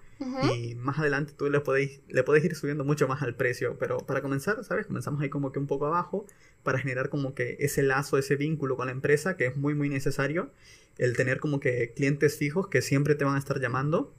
y 0.53 0.75
más 0.75 0.99
adelante 0.99 1.33
tú 1.37 1.49
le 1.49 1.59
podéis, 1.61 2.01
le 2.09 2.23
podéis 2.23 2.45
ir 2.45 2.55
subiendo 2.55 2.83
mucho 2.83 3.07
más 3.07 3.21
al 3.21 3.35
precio, 3.35 3.77
pero 3.79 3.99
para 3.99 4.21
comenzar, 4.21 4.63
¿sabes? 4.63 4.87
Comenzamos 4.87 5.21
ahí 5.21 5.29
como 5.29 5.51
que 5.51 5.59
un 5.59 5.67
poco 5.67 5.85
abajo 5.85 6.25
para 6.63 6.79
generar 6.79 7.09
como 7.09 7.33
que 7.33 7.57
ese 7.59 7.83
lazo, 7.83 8.17
ese 8.17 8.35
vínculo 8.35 8.75
con 8.75 8.87
la 8.87 8.91
empresa 8.91 9.37
que 9.37 9.47
es 9.47 9.55
muy 9.55 9.73
muy 9.73 9.89
necesario, 9.89 10.51
el 10.97 11.15
tener 11.15 11.39
como 11.39 11.59
que 11.59 11.93
clientes 11.95 12.37
fijos 12.37 12.67
que 12.67 12.81
siempre 12.81 13.15
te 13.15 13.23
van 13.25 13.35
a 13.35 13.39
estar 13.39 13.59
llamando. 13.59 14.13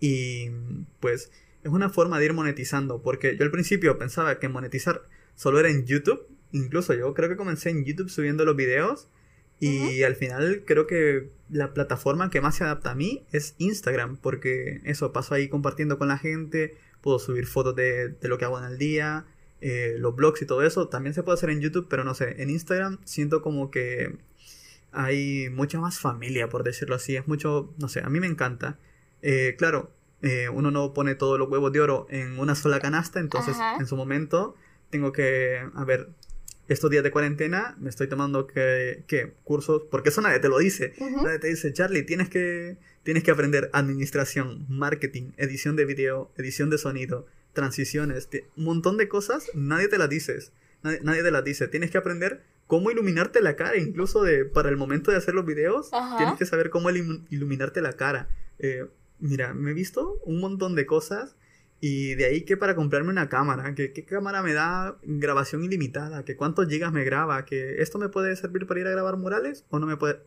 Y 0.00 0.50
pues 1.00 1.30
es 1.62 1.70
una 1.70 1.88
forma 1.88 2.18
de 2.18 2.26
ir 2.26 2.34
monetizando, 2.34 3.00
porque 3.02 3.36
yo 3.36 3.44
al 3.44 3.50
principio 3.50 3.96
pensaba 3.98 4.38
que 4.38 4.48
monetizar 4.48 5.02
solo 5.34 5.58
era 5.60 5.70
en 5.70 5.86
YouTube 5.86 6.28
Incluso 6.54 6.94
yo 6.94 7.12
creo 7.14 7.28
que 7.28 7.36
comencé 7.36 7.70
en 7.70 7.84
YouTube 7.84 8.08
subiendo 8.08 8.44
los 8.44 8.54
videos 8.54 9.08
y 9.66 10.02
al 10.02 10.16
final 10.16 10.62
creo 10.66 10.86
que 10.86 11.30
la 11.50 11.72
plataforma 11.72 12.30
que 12.30 12.40
más 12.40 12.56
se 12.56 12.64
adapta 12.64 12.90
a 12.90 12.94
mí 12.94 13.24
es 13.32 13.54
Instagram, 13.58 14.16
porque 14.16 14.80
eso, 14.84 15.12
paso 15.12 15.34
ahí 15.34 15.48
compartiendo 15.48 15.98
con 15.98 16.08
la 16.08 16.18
gente, 16.18 16.76
puedo 17.00 17.18
subir 17.18 17.46
fotos 17.46 17.76
de, 17.76 18.16
lo 18.22 18.38
que 18.38 18.44
hago 18.44 18.58
en 18.58 18.64
el 18.64 18.78
día, 18.78 19.26
eh, 19.60 19.96
los 19.98 20.16
blogs 20.16 20.42
y 20.42 20.46
todo 20.46 20.62
eso, 20.62 20.88
también 20.88 21.14
se 21.14 21.22
puede 21.22 21.34
hacer 21.34 21.50
en 21.50 21.60
YouTube, 21.60 21.86
pero 21.88 22.04
no 22.04 22.14
sé, 22.14 22.42
en 22.42 22.50
Instagram 22.50 22.98
siento 23.04 23.42
como 23.42 23.70
que 23.70 24.16
hay 24.92 25.48
mucha 25.50 25.80
más 25.80 25.98
familia, 25.98 26.48
por 26.48 26.64
decirlo 26.64 26.94
así, 26.94 27.16
es 27.16 27.26
mucho, 27.26 27.72
no 27.78 27.88
sé, 27.88 28.00
a 28.00 28.08
mí 28.08 28.20
me 28.20 28.26
encanta. 28.26 28.78
Eh, 29.22 29.54
claro, 29.58 29.90
eh, 30.22 30.48
uno 30.48 30.70
no 30.70 30.94
pone 30.94 31.14
todos 31.14 31.38
los 31.38 31.48
huevos 31.48 31.72
de 31.72 31.80
oro 31.80 32.06
en 32.10 32.38
una 32.38 32.54
sola 32.54 32.80
canasta, 32.80 33.20
entonces 33.20 33.56
en 33.78 33.86
su 33.86 33.96
momento 33.96 34.56
tengo 34.90 35.12
que, 35.12 35.60
a 35.74 35.84
ver, 35.84 36.08
estos 36.68 36.90
días 36.90 37.04
de 37.04 37.10
cuarentena 37.10 37.76
me 37.78 37.90
estoy 37.90 38.08
tomando 38.08 38.46
que, 38.46 39.32
cursos, 39.44 39.82
porque 39.90 40.08
eso 40.08 40.20
nadie 40.20 40.40
te 40.40 40.48
lo 40.48 40.58
dice. 40.58 40.94
Nadie 41.22 41.38
te 41.38 41.48
dice, 41.48 41.72
Charlie, 41.72 42.02
tienes 42.02 42.28
que, 42.28 42.76
tienes 43.02 43.22
que 43.22 43.30
aprender 43.30 43.70
administración, 43.72 44.66
marketing, 44.68 45.32
edición 45.36 45.76
de 45.76 45.84
video, 45.84 46.30
edición 46.36 46.70
de 46.70 46.78
sonido, 46.78 47.26
transiciones, 47.52 48.28
un 48.56 48.64
montón 48.64 48.96
de 48.96 49.08
cosas, 49.08 49.50
nadie 49.54 49.88
te 49.88 49.98
las 49.98 50.08
dice. 50.08 50.38
Nadie, 50.82 51.22
te 51.22 51.30
las 51.30 51.44
dice. 51.44 51.66
Tienes 51.68 51.90
que 51.90 51.96
aprender 51.96 52.42
cómo 52.66 52.90
iluminarte 52.90 53.40
la 53.40 53.56
cara, 53.56 53.78
incluso 53.78 54.22
de, 54.22 54.44
para 54.44 54.68
el 54.68 54.76
momento 54.76 55.10
de 55.10 55.16
hacer 55.16 55.34
los 55.34 55.46
videos, 55.46 55.90
tienes 56.18 56.36
que 56.36 56.44
saber 56.44 56.68
cómo 56.68 56.90
iluminarte 56.90 57.80
la 57.80 57.94
cara. 57.94 58.28
Eh, 58.58 58.86
mira, 59.18 59.54
me 59.54 59.70
he 59.70 59.74
visto 59.74 60.20
un 60.24 60.40
montón 60.40 60.74
de 60.74 60.84
cosas 60.84 61.36
y 61.80 62.14
de 62.14 62.24
ahí 62.24 62.42
que 62.42 62.56
para 62.56 62.74
comprarme 62.74 63.10
una 63.10 63.28
cámara, 63.28 63.74
que 63.74 63.92
qué 63.92 64.04
cámara 64.04 64.42
me 64.42 64.54
da 64.54 64.96
grabación 65.02 65.64
ilimitada, 65.64 66.24
que 66.24 66.36
cuántos 66.36 66.68
gigas 66.68 66.92
me 66.92 67.04
graba, 67.04 67.44
que 67.44 67.82
esto 67.82 67.98
me 67.98 68.08
puede 68.08 68.34
servir 68.36 68.66
para 68.66 68.80
ir 68.80 68.86
a 68.86 68.90
grabar 68.90 69.16
murales 69.16 69.64
o 69.70 69.78
no 69.78 69.86
me 69.86 69.96
puede... 69.96 70.20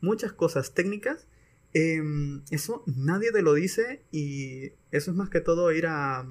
Muchas 0.00 0.32
cosas 0.32 0.74
técnicas. 0.74 1.28
Em, 1.74 2.42
eso 2.50 2.82
nadie 2.86 3.30
te 3.30 3.42
lo 3.42 3.54
dice 3.54 4.02
y 4.10 4.72
eso 4.90 5.10
es 5.10 5.16
más 5.16 5.28
que 5.28 5.40
todo 5.40 5.70
ir 5.72 5.86
a, 5.86 6.26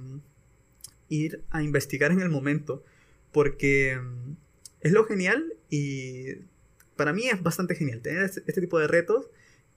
ir 1.09 1.43
a 1.51 1.63
investigar 1.63 2.11
en 2.11 2.19
el 2.19 2.30
momento. 2.30 2.84
Porque 3.32 3.91
em, 3.91 4.36
es 4.82 4.91
lo 4.91 5.05
genial 5.05 5.53
y 5.69 6.36
para 6.95 7.13
mí 7.13 7.28
es 7.30 7.41
bastante 7.41 7.76
genial 7.76 8.01
tener 8.01 8.24
este, 8.24 8.43
este 8.47 8.61
tipo 8.61 8.80
de 8.80 8.88
retos 8.88 9.30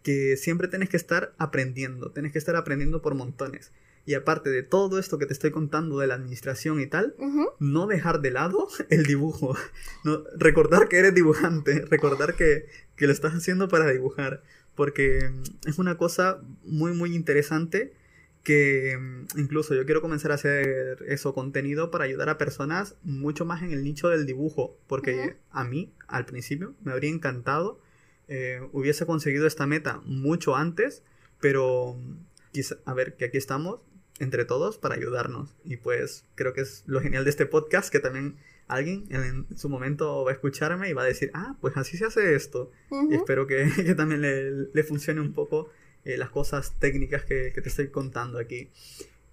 que 0.03 0.36
siempre 0.36 0.68
tienes 0.68 0.88
que 0.88 0.97
estar 0.97 1.34
aprendiendo, 1.38 2.11
tienes 2.11 2.32
que 2.32 2.38
estar 2.38 2.57
aprendiendo 2.57 3.03
por 3.03 3.14
montones. 3.14 3.70
Y 4.07 4.14
aparte 4.14 4.50
de 4.50 4.62
todo 4.62 4.98
esto 4.98 5.18
que 5.18 5.24
te 5.24 5.32
estoy 5.32 5.50
contando 5.50 5.98
de 5.98 6.07
la 6.07 6.14
administración 6.14 6.80
y 6.80 6.86
tal, 6.86 7.14
no 7.59 7.86
dejar 7.86 8.20
de 8.20 8.30
lado 8.30 8.68
el 8.90 9.05
dibujo. 9.05 9.57
No, 10.05 10.24
recordar 10.36 10.88
que 10.88 10.98
eres 10.98 11.14
dibujante, 11.14 11.84
recordar 11.90 12.34
que, 12.34 12.66
que, 12.96 13.07
lo 13.07 13.12
estás 13.12 13.32
haciendo 13.32 13.68
para 13.68 13.90
dibujar. 13.90 14.42
Porque 14.74 15.30
mm, 15.30 15.68
es 15.68 15.78
una 15.78 15.96
cosa 15.96 16.42
muy, 16.64 16.92
muy 16.92 17.14
interesante 17.14 17.94
que 18.42 18.98
mm, 18.98 19.38
incluso 19.38 19.74
yo 19.74 19.86
quiero 19.86 20.02
comenzar 20.02 20.32
a 20.32 20.34
hacer 20.34 21.02
eso 21.09 21.32
contenido 21.32 21.90
para 21.90 22.05
ayudar 22.05 22.28
a 22.28 22.36
personas 22.36 22.96
mucho 23.05 23.46
más 23.46 23.62
en 23.62 23.72
el 23.72 23.82
nicho 23.84 24.11
del 24.11 24.26
dibujo. 24.26 24.76
Porque 24.86 25.36
a 25.50 25.64
mí, 25.64 25.94
al 26.09 26.26
principio, 26.26 26.74
me 26.84 26.92
habría 26.92 27.11
encantado, 27.11 27.80
eh, 28.28 28.61
hubiese 28.72 29.07
conseguido 29.07 29.46
esta 29.46 29.66
meta 29.66 30.02
mucho 30.05 30.57
antes, 30.57 31.02
pero 31.40 31.94
mm, 31.94 32.34
a 32.84 32.94
ver, 32.94 33.16
que 33.16 33.24
aquí 33.24 33.38
estamos 33.38 33.80
entre 34.18 34.44
todos 34.44 34.78
para 34.78 34.94
ayudarnos. 34.94 35.54
Y 35.64 35.76
pues 35.76 36.24
creo 36.34 36.52
que 36.52 36.62
es 36.62 36.84
lo 36.86 37.00
genial 37.00 37.24
de 37.24 37.30
este 37.30 37.46
podcast, 37.46 37.90
que 37.90 38.00
también 38.00 38.36
alguien 38.66 39.06
en 39.10 39.46
su 39.58 39.68
momento 39.68 40.24
va 40.24 40.30
a 40.30 40.34
escucharme 40.34 40.88
y 40.88 40.92
va 40.92 41.02
a 41.02 41.06
decir, 41.06 41.30
ah, 41.34 41.56
pues 41.60 41.76
así 41.76 41.96
se 41.96 42.06
hace 42.06 42.34
esto. 42.34 42.70
Y 43.10 43.14
espero 43.14 43.46
que, 43.46 43.66
también 43.96 44.20
le, 44.72 44.84
funcione 44.84 45.20
un 45.20 45.32
poco 45.32 45.70
eh, 46.04 46.16
las 46.16 46.30
cosas 46.30 46.78
técnicas 46.78 47.24
que, 47.24 47.50
te 47.50 47.68
estoy 47.68 47.88
contando 47.88 48.38
aquí. 48.38 48.70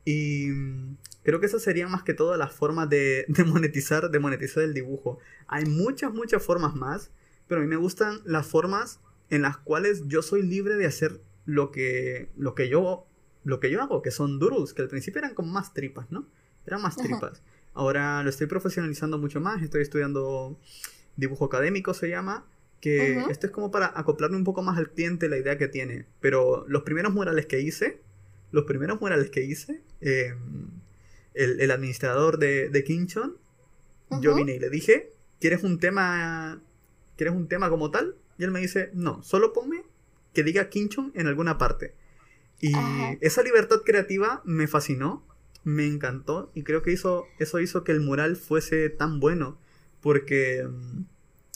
Y 0.03 0.47
mm, 0.47 0.97
creo 1.23 1.39
que 1.39 1.45
esas 1.45 1.61
serían 1.61 1.91
más 1.91 2.03
que 2.03 2.13
todo 2.13 2.35
las 2.35 2.53
formas 2.53 2.89
de, 2.89 3.25
de, 3.29 3.43
monetizar, 3.43 4.09
de 4.09 4.19
monetizar 4.19 4.63
el 4.63 4.73
dibujo. 4.73 5.19
Hay 5.47 5.65
muchas, 5.65 6.13
muchas 6.13 6.43
formas 6.43 6.75
más, 6.75 7.11
pero 7.47 7.61
a 7.61 7.63
mí 7.63 7.69
me 7.69 7.77
gustan 7.77 8.19
las 8.25 8.47
formas 8.47 8.99
en 9.29 9.43
las 9.43 9.57
cuales 9.57 10.03
yo 10.07 10.21
soy 10.21 10.41
libre 10.43 10.75
de 10.75 10.85
hacer 10.85 11.21
lo 11.45 11.71
que, 11.71 12.29
lo 12.37 12.53
que 12.53 12.69
yo 12.69 13.07
lo 13.43 13.59
que 13.59 13.71
yo 13.71 13.81
hago, 13.81 14.01
que 14.01 14.11
son 14.11 14.39
doodles, 14.39 14.73
que 14.73 14.81
al 14.81 14.87
principio 14.87 15.19
eran 15.19 15.33
como 15.33 15.51
más 15.51 15.73
tripas, 15.73 16.11
¿no? 16.11 16.27
Eran 16.65 16.81
más 16.81 16.95
tripas. 16.95 17.41
Ahora 17.73 18.21
lo 18.23 18.29
estoy 18.29 18.47
profesionalizando 18.47 19.17
mucho 19.17 19.39
más, 19.39 19.63
estoy 19.63 19.81
estudiando 19.81 20.59
dibujo 21.15 21.45
académico, 21.45 21.93
se 21.93 22.09
llama, 22.09 22.45
que 22.79 23.23
esto 23.29 23.47
es 23.47 23.53
como 23.53 23.71
para 23.71 23.91
acoplarme 23.95 24.37
un 24.37 24.43
poco 24.43 24.61
más 24.61 24.77
al 24.77 24.89
cliente 24.89 25.29
la 25.29 25.37
idea 25.37 25.57
que 25.57 25.67
tiene. 25.67 26.05
Pero 26.19 26.65
los 26.67 26.83
primeros 26.83 27.13
murales 27.13 27.45
que 27.45 27.61
hice, 27.61 28.01
los 28.51 28.65
primeros 28.65 28.99
murales 28.99 29.29
que 29.29 29.43
hice, 29.43 29.81
em, 30.01 30.69
el, 31.33 31.71
administrador 31.71 32.37
de, 32.37 32.69
de 32.69 32.83
Kinchon, 32.83 33.37
yo 34.19 34.35
vine 34.35 34.55
y 34.55 34.59
le 34.59 34.69
dije, 34.69 35.13
¿quieres 35.39 35.63
un 35.63 35.79
tema, 35.79 36.61
¿quieres 37.15 37.33
un 37.33 37.47
tema 37.47 37.69
como 37.69 37.91
tal? 37.91 38.15
Y 38.37 38.43
él 38.43 38.51
me 38.51 38.59
dice, 38.59 38.89
no, 38.93 39.23
solo 39.23 39.53
ponme 39.53 39.83
que 40.33 40.43
diga 40.43 40.69
Kinchon 40.69 41.11
en 41.15 41.27
alguna 41.27 41.57
parte. 41.57 41.93
Y 42.61 42.73
esa 43.21 43.41
libertad 43.41 43.81
creativa 43.83 44.41
me 44.45 44.67
fascinó, 44.67 45.25
me 45.63 45.87
encantó 45.87 46.51
y 46.53 46.63
creo 46.63 46.83
que 46.83 46.91
hizo, 46.91 47.25
eso 47.39 47.59
hizo 47.59 47.83
que 47.83 47.91
el 47.91 48.01
mural 48.01 48.35
fuese 48.35 48.89
tan 48.89 49.19
bueno 49.19 49.59
porque 49.99 50.63
mm, 50.67 51.03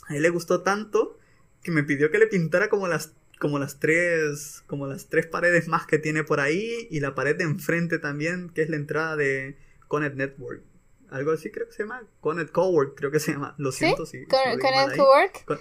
a 0.08 0.16
él 0.16 0.22
le 0.22 0.30
gustó 0.30 0.62
tanto 0.62 1.18
que 1.62 1.70
me 1.70 1.82
pidió 1.82 2.10
que 2.10 2.18
le 2.18 2.26
pintara 2.26 2.68
como 2.68 2.88
las 2.88 3.12
como 3.38 3.58
las 3.58 3.78
tres 3.78 4.62
como 4.66 4.86
las 4.86 5.08
tres 5.08 5.26
paredes 5.26 5.68
más 5.68 5.86
que 5.86 5.98
tiene 5.98 6.24
por 6.24 6.40
ahí 6.40 6.88
y 6.90 7.00
la 7.00 7.14
pared 7.14 7.36
de 7.36 7.44
enfrente 7.44 7.98
también 7.98 8.48
que 8.48 8.62
es 8.62 8.70
la 8.70 8.76
entrada 8.76 9.16
de 9.16 9.58
Conet 9.88 10.14
Network. 10.14 10.62
Algo 11.10 11.30
así 11.30 11.50
creo 11.50 11.66
que 11.66 11.72
se 11.72 11.82
llama 11.82 12.02
Conet 12.20 12.50
Cowork 12.50 12.96
creo 12.96 13.10
que 13.10 13.20
se 13.20 13.32
llama 13.32 13.54
lo 13.58 13.72
siento 13.72 14.06
si 14.06 14.24
Conet 14.26 14.96
Cowork. 14.96 15.60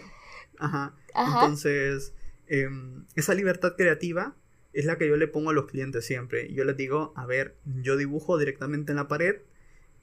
Ajá. 0.57 0.95
entonces 1.15 2.13
em, 2.47 3.05
esa 3.15 3.33
libertad 3.33 3.75
creativa 3.75 4.35
es 4.75 4.83
la 4.83 4.97
que 4.97 5.07
yo 5.07 5.15
le 5.15 5.27
pongo 5.27 5.51
a 5.51 5.53
los 5.53 5.67
clientes 5.67 6.05
siempre. 6.05 6.51
Yo 6.53 6.65
les 6.65 6.75
digo, 6.75 7.13
a 7.15 7.25
ver, 7.25 7.55
yo 7.81 7.95
dibujo 7.95 8.37
directamente 8.37 8.91
en 8.91 8.97
la 8.97 9.07
pared. 9.07 9.37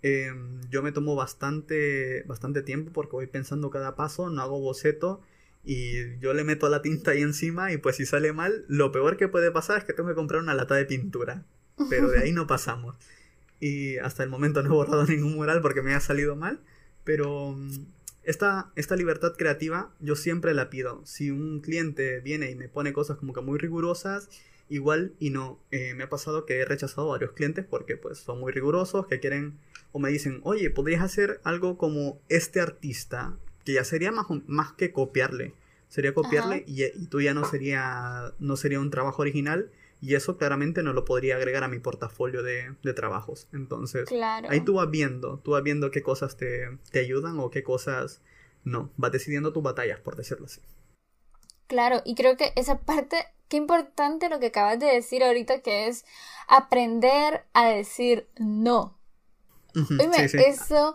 Em, 0.01 0.63
yo 0.71 0.83
me 0.83 0.93
tomo 0.93 1.15
bastante, 1.15 2.23
bastante 2.27 2.63
tiempo 2.63 2.91
porque 2.91 3.13
voy 3.13 3.27
pensando 3.27 3.71
cada 3.71 3.95
paso, 3.95 4.31
no 4.31 4.41
hago 4.41 4.59
boceto 4.61 5.21
y 5.63 6.19
yo 6.19 6.33
le 6.33 6.43
meto 6.43 6.69
la 6.71 6.83
tinta 6.83 7.13
ahí 7.13 7.21
encima 7.21 7.71
y 7.71 7.77
pues 7.77 7.97
si 7.97 8.07
sale 8.07 8.33
mal, 8.33 8.65
lo 8.67 8.91
peor 8.91 9.17
que 9.19 9.29
puede 9.29 9.53
pasar 9.53 9.79
es 9.79 9.85
que 9.85 9.93
tengo 9.93 10.09
que 10.09 10.15
comprar 10.15 10.41
una 10.41 10.55
lata 10.55 10.75
de 10.75 10.87
pintura. 10.87 11.45
Pero 11.91 12.09
de 12.11 12.21
ahí 12.21 12.33
no 12.33 12.47
pasamos. 12.47 12.97
Y 13.61 13.99
hasta 13.99 14.23
el 14.23 14.31
momento 14.31 14.63
no 14.63 14.71
he 14.71 14.73
borrado 14.73 15.05
ningún 15.07 15.35
mural 15.35 15.61
porque 15.61 15.83
me 15.83 15.95
ha 15.95 16.01
salido 16.01 16.35
mal. 16.35 16.61
Pero 17.05 17.53
mm, 17.53 17.87
esta, 18.23 18.73
esta 18.75 18.97
libertad 18.97 19.35
creativa 19.37 19.95
yo 20.01 20.17
siempre 20.17 20.55
la 20.55 20.71
pido. 20.71 21.05
Si 21.05 21.31
un 21.31 21.61
cliente 21.61 22.21
viene 22.21 22.51
y 22.51 22.55
me 22.55 22.71
pone 22.71 22.95
cosas 22.95 23.19
como 23.19 23.35
que 23.35 23.43
muy 23.43 23.59
rigurosas 23.59 24.31
igual 24.69 25.15
y 25.19 25.31
no. 25.31 25.59
Eh, 25.71 25.95
me 25.95 26.05
ha 26.05 26.09
pasado 26.09 26.47
que 26.47 26.61
he 26.61 26.65
rechazado 26.65 27.09
a 27.09 27.13
varios 27.13 27.33
clientes 27.33 27.65
porque 27.69 27.97
pues 27.97 28.19
son 28.19 28.41
muy 28.41 28.53
rigurosos, 28.53 29.07
que 29.07 29.21
quieren 29.21 29.59
o 29.93 29.99
me 29.99 30.11
dicen, 30.11 30.41
oye, 30.45 30.71
podrías 30.71 31.03
hacer 31.03 31.41
algo 31.45 31.77
como 31.77 32.19
este 32.29 32.61
artista, 32.61 33.37
que 33.65 33.75
ya 33.75 33.85
sería 33.85 34.11
más, 34.11 34.27
más 34.47 34.73
que 34.73 34.93
copiarle. 34.93 35.55
Sería 35.89 36.15
copiarle 36.15 36.65
y, 36.67 37.07
tú 37.09 37.21
ya 37.21 37.35
no 37.35 37.45
sería, 37.45 38.33
no 38.39 38.57
sería 38.57 38.81
un 38.81 38.91
trabajo 38.91 39.21
original 39.21 39.71
y 40.01 40.15
eso 40.15 40.39
claramente 40.39 40.83
no 40.83 40.95
lo 40.95 41.05
podría 41.05 41.37
agregar 41.37 41.65
a 41.65 41.69
mi 41.69 41.79
portafolio 41.79 42.43
de, 42.43 42.75
trabajos. 42.95 43.47
Entonces, 43.53 44.09
ahí 44.49 44.61
tú 44.63 44.75
vas 44.75 44.91
viendo, 44.91 45.39
tú 45.41 45.51
vas 45.51 45.63
viendo 45.63 45.91
qué 45.91 46.03
cosas 46.03 46.39
te, 46.39 46.79
te 46.91 47.01
ayudan 47.01 47.39
o 47.39 47.51
qué 47.51 47.63
cosas 47.63 48.23
no. 48.65 48.91
Vas 48.97 49.13
decidiendo 49.13 49.53
tus 49.53 49.63
batallas, 49.63 50.01
por 50.01 50.17
decirlo 50.17 50.47
así. 50.47 50.63
Claro, 51.67 52.03
y 52.05 52.15
creo 52.15 52.37
que 52.37 52.53
esa 52.57 52.81
parte 52.81 53.17
qué 53.53 53.59
importante 53.59 54.31
lo 54.31 54.41
que 54.41 54.47
acabas 54.47 54.79
de 54.79 54.87
decir 54.87 55.23
ahorita, 55.23 55.61
que 55.61 55.87
es 55.87 56.07
aprender 56.49 57.45
a 57.53 57.67
decir 57.67 58.27
no. 58.39 58.99
Eso 60.33 60.95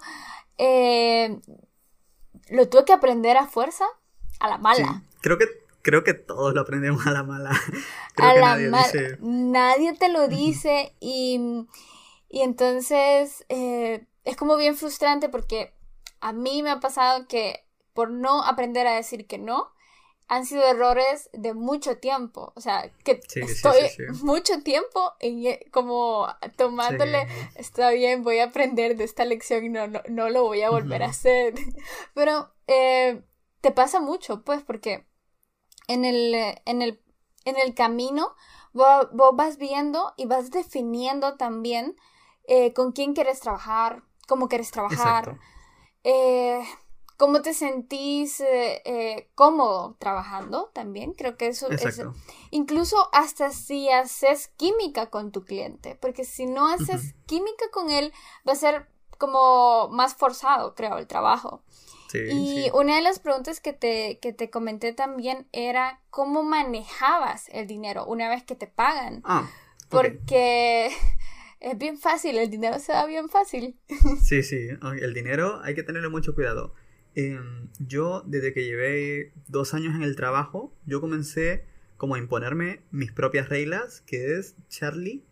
eh, 0.57 1.39
lo 2.49 2.67
tuve 2.67 2.85
que 2.85 2.93
aprender 2.93 3.37
a 3.37 3.45
fuerza, 3.45 3.85
a 4.39 4.49
la 4.49 4.57
mala. 4.57 5.03
Creo 5.21 5.37
que 5.37 5.45
creo 5.83 6.03
que 6.03 6.15
todos 6.15 6.55
lo 6.55 6.61
aprendemos 6.61 7.05
a 7.05 7.11
la 7.11 7.21
mala. 7.21 7.51
a 8.17 8.33
la 8.33 8.57
nadie, 8.57 9.17
nadie 9.19 9.93
te 9.93 10.09
lo 10.09 10.27
dice 10.27 10.95
y, 10.99 11.67
y 12.27 12.41
entonces 12.41 13.45
eh, 13.49 14.07
es 14.25 14.35
como 14.35 14.57
bien 14.57 14.75
frustrante 14.75 15.29
porque 15.29 15.75
a 16.21 16.33
mí 16.33 16.63
me 16.63 16.71
ha 16.71 16.79
pasado 16.79 17.27
que 17.27 17.63
por 17.93 18.09
no 18.09 18.43
aprender 18.43 18.87
a 18.87 18.95
decir 18.95 19.27
que 19.27 19.37
no, 19.37 19.71
han 20.27 20.45
sido 20.45 20.63
errores 20.63 21.29
de 21.33 21.53
mucho 21.53 21.97
tiempo. 21.97 22.51
O 22.55 22.61
sea, 22.61 22.91
que 23.03 23.21
estoy 23.35 23.89
mucho 24.21 24.61
tiempo 24.61 25.13
en, 25.19 25.45
e, 25.45 25.67
como 25.71 26.27
tomándole, 26.57 27.27
está 27.55 27.91
bien, 27.91 28.23
voy 28.23 28.39
a 28.39 28.45
aprender 28.45 28.97
de 28.97 29.05
esta 29.05 29.25
lección 29.25 29.65
y 29.65 29.69
no, 29.69 29.87
no, 29.87 30.29
lo 30.29 30.43
voy 30.43 30.61
a 30.61 30.69
volver 30.69 31.03
a 31.03 31.07
hacer. 31.07 31.53
Pero 32.13 32.51
eh, 32.67 33.23
te 33.61 33.71
pasa 33.71 33.99
mucho, 33.99 34.43
pues, 34.43 34.61
porque 34.63 35.07
en 35.87 36.03
el, 36.03 36.33
en 36.65 36.81
el, 36.81 37.01
en 37.45 37.57
el 37.57 37.73
camino 37.73 38.35
vos, 38.73 39.07
vas 39.33 39.57
viendo 39.57 40.13
y 40.17 40.25
vas 40.25 40.51
definiendo 40.51 41.35
también 41.35 41.95
eh, 42.47 42.73
con 42.73 42.91
quién 42.91 43.13
quieres 43.13 43.39
trabajar, 43.39 44.03
cómo 44.27 44.49
quieres 44.49 44.71
trabajar. 44.71 45.39
Eh, 46.03 46.61
cómo 47.17 47.41
te 47.41 47.53
sentís 47.53 48.39
eh, 48.39 48.81
eh, 48.85 49.27
cómodo 49.35 49.97
trabajando 49.99 50.69
también. 50.73 51.13
Creo 51.13 51.35
que 51.35 51.47
eso 51.47 51.69
es. 51.69 52.01
Incluso 52.51 53.09
hasta 53.11 53.51
si 53.51 53.89
haces 53.89 54.49
química 54.55 55.09
con 55.09 55.31
tu 55.31 55.43
cliente, 55.43 55.97
porque 55.99 56.23
si 56.23 56.45
no 56.45 56.67
haces 56.67 57.15
química 57.25 57.65
con 57.71 57.89
él, 57.89 58.13
va 58.47 58.53
a 58.53 58.55
ser 58.55 58.87
como 59.17 59.89
más 59.89 60.15
forzado, 60.15 60.75
creo, 60.75 60.97
el 60.97 61.07
trabajo. 61.07 61.63
y 62.13 62.69
una 62.73 62.95
de 62.95 63.01
las 63.01 63.19
preguntas 63.19 63.59
que 63.59 63.73
te, 63.73 64.19
que 64.19 64.31
te 64.31 64.49
comenté 64.49 64.93
también 64.93 65.47
era 65.51 65.99
cómo 66.09 66.43
manejabas 66.43 67.49
el 67.49 67.67
dinero 67.67 68.05
una 68.05 68.29
vez 68.29 68.43
que 68.43 68.55
te 68.55 68.67
pagan. 68.67 69.21
Ah, 69.25 69.49
porque 69.89 70.91
es 71.59 71.77
bien 71.77 71.97
fácil, 71.97 72.37
el 72.37 72.51
dinero 72.51 72.77
se 72.77 72.91
da 72.91 73.07
bien 73.07 73.27
fácil. 73.27 73.79
Sí, 74.23 74.43
sí, 74.43 74.69
el 75.01 75.13
dinero 75.15 75.61
hay 75.63 75.73
que 75.73 75.83
tenerle 75.83 76.09
mucho 76.09 76.35
cuidado. 76.35 76.75
Em, 77.17 77.67
yo, 77.79 78.21
desde 78.27 78.53
que 78.53 78.63
llevé 78.63 79.31
dos 79.47 79.73
años 79.73 79.95
en 79.95 80.03
el 80.03 80.15
trabajo, 80.15 80.71
yo 80.85 81.01
comencé 81.01 81.65
como 81.97 82.13
a 82.13 82.19
imponerme 82.19 82.81
mis 82.91 83.11
propias 83.11 83.49
reglas, 83.49 84.01
que 84.05 84.37
es, 84.37 84.55
Charlie, 84.69 85.23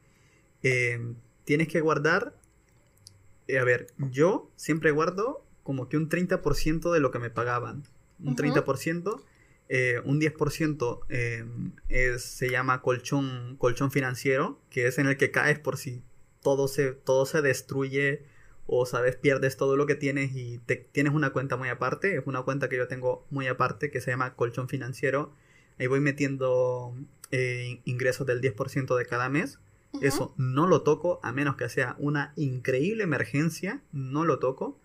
em, 0.63 1.13
tienes 1.43 1.67
que 1.67 1.81
guardar, 1.81 2.36
eh, 3.47 3.59
a 3.59 3.63
ver, 3.63 3.93
yo 3.99 4.51
siempre 4.55 4.89
guardo 4.89 5.45
como 5.61 5.88
que 5.88 5.97
un 5.97 6.09
30% 6.09 6.91
de 6.91 6.99
lo 6.99 7.11
que 7.11 7.19
me 7.19 7.29
pagaban. 7.29 7.83
Un 8.17 8.36
30%, 8.36 9.23
eh, 9.69 10.01
un 10.05 10.19
10% 10.19 11.05
em, 11.09 11.71
es, 11.89 12.23
se 12.23 12.49
llama 12.49 12.81
colchón, 12.81 13.57
colchón 13.59 13.91
financiero, 13.91 14.59
que 14.71 14.88
es 14.88 14.97
en 14.97 15.05
el 15.05 15.17
que 15.17 15.29
caes 15.29 15.59
por 15.59 15.77
si 15.77 16.01
todo 16.41 16.67
se, 16.67 16.93
todo 16.93 17.27
se 17.27 17.43
destruye 17.43 18.25
o 18.68 18.86
sabes 18.86 19.16
pierdes 19.16 19.57
todo 19.57 19.76
lo 19.78 19.86
que 19.86 19.95
tienes 19.95 20.36
y 20.36 20.59
te, 20.59 20.76
tienes 20.76 21.13
una 21.13 21.32
cuenta 21.32 21.57
muy 21.57 21.70
aparte, 21.70 22.18
es 22.18 22.24
una 22.26 22.41
cuenta 22.43 22.70
que 22.70 22.78
yo 22.78 22.88
tengo 22.88 23.26
muy 23.30 23.47
aparte 23.47 23.91
que 23.91 24.01
se 24.01 24.11
llama 24.11 24.36
colchón 24.36 24.68
financiero, 24.70 25.34
ahí 25.78 25.88
voy 25.88 25.99
metiendo 25.99 26.95
eh, 27.32 27.82
ingresos 27.86 28.26
del 28.26 28.41
10% 28.41 28.95
de 28.95 29.05
cada 29.05 29.30
mes, 29.30 29.59
eso 30.01 30.34
no 30.38 30.68
lo 30.68 30.82
toco 30.82 31.20
a 31.24 31.32
menos 31.32 31.55
que 31.55 31.70
sea 31.70 31.95
una 31.99 32.34
increíble 32.36 33.03
emergencia, 33.03 33.82
no 33.93 34.26
lo 34.26 34.39
toco. 34.39 34.78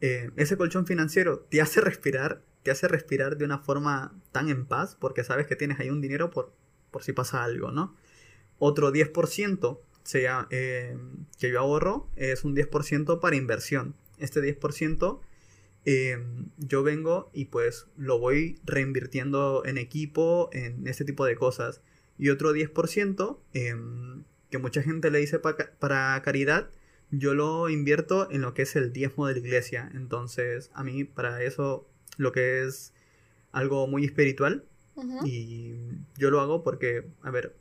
Eh, 0.00 0.30
ese 0.36 0.56
colchón 0.56 0.86
financiero 0.86 1.40
te 1.40 1.60
hace 1.60 1.80
respirar, 1.80 2.42
te 2.62 2.70
hace 2.70 2.86
respirar 2.88 3.36
de 3.36 3.44
una 3.44 3.58
forma 3.58 4.14
tan 4.32 4.48
en 4.48 4.64
paz 4.66 4.96
porque 4.98 5.24
sabes 5.24 5.46
que 5.46 5.56
tienes 5.56 5.80
ahí 5.80 5.90
un 5.90 6.00
dinero 6.00 6.30
por, 6.30 6.52
por 6.90 7.02
si 7.02 7.12
pasa 7.12 7.42
algo, 7.42 7.70
¿no? 7.70 7.96
Otro 8.58 8.92
10% 8.92 9.78
sea, 10.04 10.46
eh, 10.50 10.96
que 11.38 11.50
yo 11.50 11.60
ahorro 11.60 12.08
es 12.16 12.44
un 12.44 12.54
10% 12.54 13.20
para 13.20 13.36
inversión. 13.36 13.94
Este 14.18 14.40
10% 14.40 15.20
eh, 15.86 16.18
yo 16.56 16.82
vengo 16.82 17.30
y 17.34 17.46
pues 17.46 17.86
lo 17.96 18.18
voy 18.18 18.58
reinvirtiendo 18.64 19.64
en 19.66 19.78
equipo, 19.78 20.48
en 20.52 20.86
este 20.86 21.04
tipo 21.04 21.24
de 21.24 21.36
cosas. 21.36 21.82
Y 22.18 22.30
otro 22.30 22.54
10% 22.54 23.38
em, 23.52 24.24
que 24.50 24.58
mucha 24.58 24.82
gente 24.82 25.10
le 25.10 25.18
dice 25.18 25.40
para 25.40 26.22
caridad, 26.22 26.70
yo 27.10 27.34
lo 27.34 27.68
invierto 27.68 28.30
en 28.30 28.40
lo 28.40 28.54
que 28.54 28.62
es 28.62 28.76
el 28.76 28.92
diezmo 28.92 29.26
de 29.26 29.34
la 29.34 29.40
iglesia. 29.40 29.90
Entonces, 29.94 30.70
a 30.74 30.84
mí 30.84 31.04
para 31.04 31.42
eso 31.42 31.88
lo 32.16 32.32
que 32.32 32.64
es 32.64 32.92
algo 33.52 33.86
muy 33.86 34.04
espiritual. 34.04 34.64
Y 35.24 35.74
yo 36.16 36.30
lo 36.30 36.40
hago 36.40 36.62
porque, 36.62 37.08
a 37.22 37.30
ver, 37.32 37.56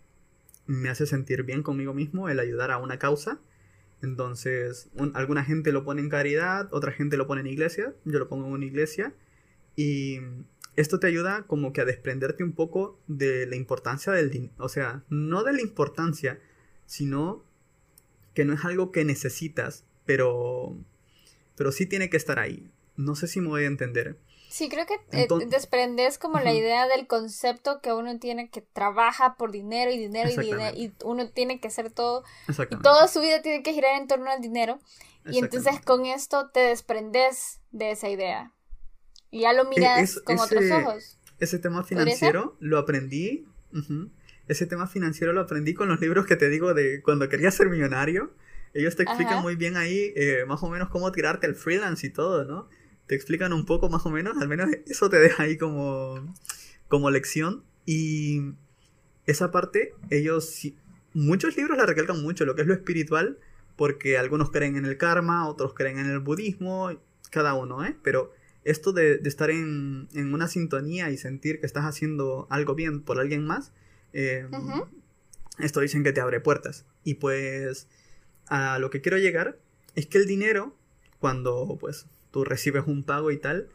me 0.66 0.90
hace 0.90 1.06
sentir 1.06 1.44
bien 1.44 1.64
conmigo 1.64 1.94
mismo 1.94 2.30
el 2.30 2.40
ayudar 2.40 2.72
a 2.72 2.78
una 2.78 3.00
causa. 3.00 3.40
Entonces, 4.02 4.90
alguna 5.14 5.46
gente 5.46 5.72
lo 5.72 5.86
pone 5.86 6.02
en 6.02 6.10
caridad, 6.10 6.68
otra 6.72 6.92
gente 6.92 7.16
lo 7.16 7.26
pone 7.26 7.42
en 7.42 7.48
iglesia, 7.48 7.94
yo 8.06 8.20
lo 8.20 8.28
pongo 8.28 8.48
en 8.48 8.54
una 8.54 8.66
iglesia. 8.66 9.14
Y 9.76 10.20
esto 10.76 11.00
te 11.00 11.08
ayuda 11.08 11.44
como 11.48 11.72
que 11.72 11.82
a 11.82 11.86
desprenderte 11.86 12.44
un 12.44 12.54
poco 12.54 13.00
de 13.08 13.46
la 13.46 13.56
importancia 13.56 14.12
del 14.12 14.30
dinero. 14.30 14.54
O 14.58 14.70
sea, 14.70 15.04
no 15.10 15.44
de 15.44 15.54
la 15.54 15.62
importancia, 15.62 16.40
sino 16.86 17.44
que 18.34 18.46
no 18.46 18.54
es 18.54 18.66
algo 18.66 18.92
que 18.92 19.06
necesitas, 19.06 19.86
pero, 20.06 20.76
pero 21.56 21.72
sí 21.72 21.86
tiene 21.86 22.10
que 22.10 22.18
estar 22.18 22.40
ahí. 22.40 22.70
No 22.98 23.16
sé 23.16 23.28
si 23.28 23.40
me 23.40 23.48
voy 23.48 23.64
a 23.64 23.68
entender. 23.68 24.18
Sí, 24.54 24.70
creo 24.70 24.86
que 24.86 25.00
eh, 25.14 25.28
desprendes 25.50 26.20
como 26.20 26.40
la 26.40 26.54
idea 26.54 26.88
del 26.88 27.08
concepto 27.08 27.82
que 27.82 27.92
uno 27.92 28.20
tiene 28.20 28.52
que 28.52 28.62
trabaja 28.62 29.36
por 29.36 29.52
dinero 29.52 29.90
y 29.90 29.98
dinero 29.98 30.30
y 30.30 30.38
dinero 30.38 30.78
y 30.78 30.94
uno 31.04 31.28
tiene 31.28 31.60
que 31.60 31.70
hacer 31.70 31.90
todo 31.90 32.24
y 32.70 32.76
toda 32.84 33.08
su 33.08 33.20
vida 33.20 33.42
tiene 33.42 33.64
que 33.64 33.74
girar 33.74 34.00
en 34.00 34.08
torno 34.08 34.30
al 34.30 34.42
dinero 34.42 34.78
y 35.26 35.40
entonces 35.40 35.82
con 35.82 36.06
esto 36.06 36.52
te 36.52 36.60
desprendes 36.60 37.62
de 37.72 37.90
esa 37.90 38.10
idea 38.10 38.52
y 39.32 39.42
ya 39.42 39.54
lo 39.54 39.64
e, 39.64 39.70
miras 39.70 40.20
con 40.24 40.38
otros 40.38 40.70
ojos. 40.70 41.18
Ese 41.40 41.58
tema 41.58 41.84
financiero 41.84 42.56
lo 42.60 42.78
aprendí. 42.78 43.48
Ese 44.48 44.68
tema 44.68 44.86
financiero 44.86 45.34
lo 45.34 45.42
aprendí 45.42 45.74
con 45.74 45.88
los 45.88 46.00
libros 46.00 46.28
que 46.28 46.36
te 46.36 46.50
digo 46.50 46.76
de 46.76 47.02
cuando 47.02 47.28
quería 47.28 47.50
ser 47.50 47.70
millonario. 47.70 48.36
Ellos 48.76 48.96
te 48.96 49.02
explican 49.02 49.42
muy 49.42 49.56
bien 49.56 49.78
ahí 49.78 50.14
eh, 50.16 50.46
más 50.48 50.62
o 50.62 50.70
menos 50.70 50.90
cómo 50.90 51.12
tirarte 51.12 51.48
al 51.48 51.56
freelance 51.56 52.06
y 52.06 52.12
todo, 52.12 52.46
¿no? 52.46 52.70
Te 53.08 53.16
explican 53.16 53.54
un 53.54 53.66
poco 53.66 53.90
más 53.90 54.06
o 54.06 54.10
menos, 54.10 54.38
al 54.38 54.48
menos 54.48 54.70
eso 54.86 55.10
te 55.10 55.20
deja 55.20 55.44
ahí 55.44 55.58
como, 55.58 56.34
como 56.88 57.10
lección. 57.12 57.64
Y 57.86 58.54
esa 59.26 59.52
parte, 59.52 59.94
ellos, 60.10 60.62
muchos 61.14 61.58
libros 61.58 61.78
la 61.78 61.86
recalcan 61.86 62.22
mucho, 62.22 62.46
lo 62.46 62.56
que 62.56 62.62
es 62.62 62.68
lo 62.68 62.74
espiritual, 62.74 63.38
porque 63.76 64.18
algunos 64.18 64.52
creen 64.52 64.76
en 64.76 64.86
el 64.86 64.98
karma, 64.98 65.48
otros 65.48 65.74
creen 65.74 66.00
en 66.00 66.10
el 66.10 66.20
budismo, 66.20 66.92
cada 67.30 67.56
uno, 67.56 67.84
¿eh? 67.84 67.98
Pero 68.04 68.32
esto 68.64 68.94
de, 68.94 69.20
estar 69.26 69.50
en, 69.50 70.08
una 70.14 70.48
sintonía 70.48 71.10
y 71.10 71.18
sentir 71.18 71.60
que 71.60 71.66
estás 71.66 71.86
haciendo 71.86 72.48
algo 72.50 72.76
bien 72.76 73.02
por 73.02 73.20
alguien 73.20 73.46
más, 73.46 73.74
eh, 74.14 74.48
esto 75.60 75.82
dicen 75.82 76.04
que 76.04 76.14
te 76.14 76.22
abre 76.22 76.40
puertas. 76.40 76.86
Y 77.04 77.16
pues 77.16 77.88
a 78.48 78.80
lo 78.80 78.90
que 78.90 79.02
quiero 79.02 79.18
llegar 79.18 79.60
es 79.96 80.08
que 80.08 80.18
el 80.18 80.28
dinero, 80.28 80.76
cuando 81.20 81.78
pues 81.80 82.08
tú 82.34 82.44
recibes 82.44 82.84
un 82.88 83.04
pago 83.04 83.32
y 83.32 83.38
tal. 83.38 83.70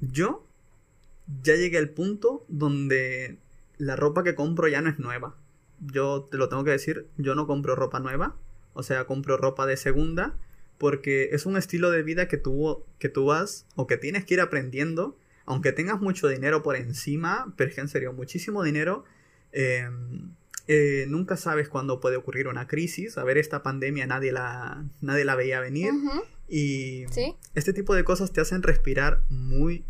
Yo 0.00 0.46
ya 1.42 1.56
llegué 1.56 1.78
al 1.78 1.88
punto 1.88 2.44
donde 2.48 3.38
la 3.78 3.96
ropa 3.96 4.22
que 4.22 4.34
compro 4.34 4.68
ya 4.68 4.82
no 4.82 4.90
es 4.90 4.98
nueva. 4.98 5.34
Yo 5.80 6.28
te 6.30 6.36
lo 6.36 6.48
tengo 6.48 6.62
que 6.62 6.70
decir, 6.70 7.06
yo 7.16 7.34
no 7.34 7.46
compro 7.46 7.74
ropa 7.74 7.98
nueva, 8.00 8.36
o 8.74 8.82
sea, 8.82 9.06
compro 9.06 9.36
ropa 9.36 9.66
de 9.66 9.76
segunda 9.76 10.36
porque 10.78 11.30
es 11.32 11.46
un 11.46 11.56
estilo 11.56 11.90
de 11.90 12.02
vida 12.02 12.28
que 12.28 12.36
tú, 12.36 12.84
que 12.98 13.08
tú 13.08 13.26
vas 13.26 13.66
o 13.76 13.86
que 13.86 13.96
tienes 13.96 14.24
que 14.24 14.34
ir 14.34 14.40
aprendiendo, 14.40 15.16
aunque 15.46 15.72
tengas 15.72 16.00
mucho 16.00 16.28
dinero 16.28 16.62
por 16.62 16.76
encima, 16.76 17.54
pero 17.56 17.70
es 17.70 17.74
que 17.74 17.80
en 17.80 17.88
serio, 17.88 18.12
muchísimo 18.12 18.62
dinero, 18.62 19.04
eh, 19.52 19.88
eh, 20.68 21.06
nunca 21.08 21.36
sabes 21.36 21.68
cuándo 21.68 22.00
puede 22.00 22.16
ocurrir 22.16 22.48
una 22.48 22.66
crisis. 22.66 23.16
A 23.16 23.24
ver, 23.24 23.38
esta 23.38 23.62
pandemia 23.62 24.06
nadie 24.06 24.32
la, 24.32 24.84
nadie 25.00 25.24
la 25.24 25.34
veía 25.34 25.60
venir. 25.60 25.92
Y 26.54 27.06
este 27.54 27.72
tipo 27.72 27.94
de 27.94 28.04
cosas 28.04 28.30
te 28.30 28.42
hacen 28.42 28.62
respirar 28.62 29.24
muy, 29.30 29.86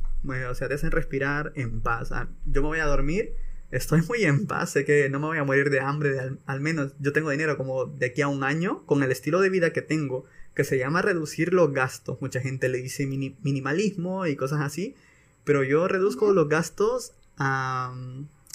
o 0.49 0.55
sea, 0.55 0.69
te 0.69 0.75
hacen 0.75 0.93
respirar 0.93 1.53
en 1.57 1.81
paz. 1.81 2.13
Ah, 2.13 2.29
yo 2.47 2.63
me 2.63 2.69
voy 2.69 2.79
a 2.79 2.87
dormir, 2.87 3.33
estoy 3.73 4.03
muy 4.03 4.23
en 4.23 4.47
paz, 4.47 4.71
sé 4.71 4.85
que 4.85 5.11
no 5.11 5.19
me 5.19 5.27
voy 5.27 5.39
a 5.39 5.45
morir 5.45 5.71
de 5.71 5.81
hambre, 5.81 6.17
al, 6.47 6.61
menos 6.61 6.95
yo 7.01 7.13
tengo 7.13 7.31
dinero 7.31 7.57
como 7.57 7.87
de 7.87 8.07
aquí 8.07 8.23
a 8.23 8.29
un 8.29 8.45
año, 8.45 8.87
con 8.87 9.03
el 9.03 9.11
estilo 9.11 9.41
de 9.41 9.51
vida 9.51 9.73
que 9.73 9.83
tengo, 9.83 10.25
que 10.55 10.63
se 10.63 10.79
llama 10.79 11.03
reducir 11.03 11.53
los 11.53 11.73
gastos. 11.73 12.21
Mucha 12.21 12.41
gente 12.41 12.69
le 12.69 12.79
dice 12.79 13.09
minimalismo 13.09 14.29
y 14.29 14.37
cosas 14.37 14.61
así, 14.61 14.95
pero 15.43 15.65
yo 15.65 15.89
reduzco 15.89 16.33
los 16.33 16.49
gastos 16.49 17.15
a, 17.39 17.93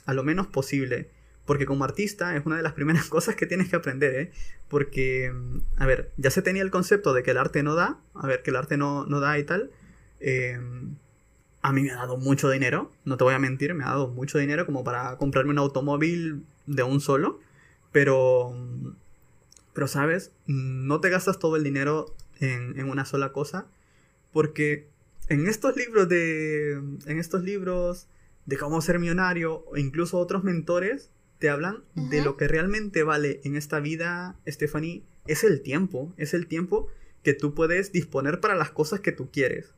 a 0.05 0.13
lo 0.13 0.23
menos 0.23 0.47
posible. 0.47 1.09
Porque 1.47 1.65
como 1.65 1.83
artista 1.83 2.35
es 2.35 2.45
una 2.45 2.57
de 2.57 2.61
las 2.61 2.73
primeras 2.79 3.07
cosas 3.09 3.35
que 3.35 3.47
tienes 3.47 3.69
que 3.69 3.75
aprender, 3.75 4.13
¿eh? 4.15 4.31
Porque, 4.67 5.33
a 5.77 5.87
ver, 5.87 6.11
ya 6.17 6.29
se 6.29 6.43
tenía 6.43 6.61
el 6.61 6.69
concepto 6.69 7.13
de 7.13 7.23
que 7.23 7.31
el 7.31 7.37
arte 7.37 7.63
no 7.63 7.73
da, 7.73 7.99
a 8.13 8.27
ver, 8.27 8.43
que 8.43 8.51
el 8.51 8.57
arte 8.57 8.77
no, 8.77 9.07
no 9.07 9.19
da 9.19 9.39
y 9.39 9.43
tal. 9.43 9.71
Eh, 10.19 10.59
a 11.63 11.73
mí 11.73 11.81
me 11.81 11.91
ha 11.91 11.95
dado 11.95 12.17
mucho 12.17 12.49
dinero, 12.49 12.91
no 13.03 13.17
te 13.17 13.23
voy 13.23 13.33
a 13.33 13.39
mentir, 13.39 13.73
me 13.73 13.83
ha 13.83 13.87
dado 13.87 14.09
mucho 14.09 14.37
dinero 14.37 14.65
como 14.67 14.83
para 14.83 15.17
comprarme 15.17 15.51
un 15.51 15.57
automóvil 15.57 16.43
de 16.67 16.83
un 16.83 17.01
solo. 17.01 17.39
Pero, 17.91 18.53
pero 19.73 19.87
sabes, 19.87 20.31
no 20.45 20.99
te 20.99 21.09
gastas 21.09 21.39
todo 21.39 21.55
el 21.55 21.63
dinero 21.63 22.13
en, 22.39 22.79
en 22.79 22.89
una 22.89 23.05
sola 23.05 23.31
cosa. 23.31 23.65
Porque 24.33 24.87
en 25.29 25.47
estos 25.47 25.75
libros 25.75 26.07
de. 26.09 26.73
En 26.73 27.19
estos 27.19 27.43
libros 27.43 28.07
de 28.45 28.57
cómo 28.57 28.81
ser 28.81 28.99
millonario, 28.99 29.65
o 29.67 29.77
incluso 29.77 30.17
otros 30.19 30.43
mentores, 30.43 31.09
te 31.39 31.49
hablan 31.49 31.83
de 31.93 32.23
lo 32.23 32.35
que 32.35 32.47
realmente 32.47 33.03
vale 33.03 33.41
en 33.43 33.55
esta 33.55 33.79
vida, 33.79 34.35
Stephanie, 34.47 35.03
es 35.27 35.43
el 35.43 35.61
tiempo, 35.61 36.13
es 36.17 36.33
el 36.33 36.47
tiempo 36.47 36.87
que 37.23 37.33
tú 37.33 37.53
puedes 37.53 37.91
disponer 37.91 38.39
para 38.39 38.55
las 38.55 38.71
cosas 38.71 39.01
que 39.01 39.11
tú 39.11 39.29
quieres. 39.31 39.73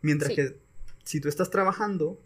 Mientras 0.00 0.32
que 0.34 0.56
si 1.02 1.20
tú 1.20 1.28
estás 1.28 1.50
trabajando, 1.50 2.20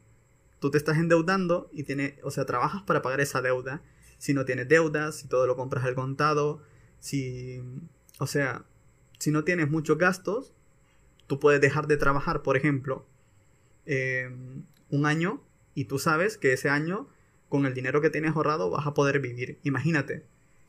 tú 0.61 0.70
te 0.70 0.79
estás 0.79 0.99
endeudando 0.99 1.68
y 1.72 1.85
tiene, 1.85 2.18
o 2.22 2.31
sea, 2.31 2.45
trabajas 2.45 2.83
para 2.83 3.03
pagar 3.03 3.20
esa 3.20 3.43
deuda. 3.43 3.83
Si 4.18 4.35
no 4.35 4.45
tienes 4.45 4.68
deudas, 4.68 5.16
si 5.16 5.29
todo 5.29 5.47
lo 5.47 5.57
compras 5.57 5.85
al 5.85 5.95
contado, 5.95 6.62
si, 7.01 7.62
o 8.18 8.26
sea, 8.26 8.64
si 9.18 9.31
no 9.31 9.45
tienes 9.45 9.70
muchos 9.70 9.99
gastos, 9.99 10.53
tú 11.26 11.41
puedes 11.41 11.61
dejar 11.61 11.87
de 11.87 11.97
trabajar, 11.97 12.43
por 12.43 12.57
ejemplo, 12.57 13.07
em, 13.87 14.64
un 14.91 15.07
año 15.07 15.43
y 15.74 15.85
tú 15.85 15.99
sabes 15.99 16.37
que 16.37 16.53
ese 16.53 16.68
año 16.68 17.09
con 17.49 17.67
el 17.67 17.75
dinero 17.75 18.01
que 18.01 18.11
tienes 18.11 18.35
ahorrado 18.35 18.71
vas 18.71 18.87
a 18.87 18.95
poder 18.95 19.21
vivir. 19.21 19.59
Imagínate. 19.63 20.25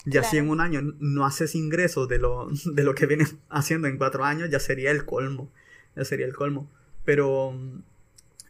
Ya 0.06 0.24
si 0.24 0.38
en 0.38 0.50
un 0.50 0.62
año 0.62 0.82
no 1.00 1.26
haces 1.26 1.56
ingresos 1.56 2.08
de 2.08 2.20
lo, 2.20 2.50
de 2.66 2.84
lo 2.84 2.96
que 2.96 3.06
vienes 3.06 3.36
haciendo 3.50 3.88
en 3.88 3.98
cuatro 3.98 4.24
años, 4.24 4.50
ya 4.50 4.60
sería 4.60 4.92
el 4.92 5.06
colmo. 5.06 5.52
Ya 5.96 6.06
sería 6.06 6.26
el 6.26 6.36
colmo. 6.36 6.70
Pero 7.04 7.52
mm, 7.52 7.82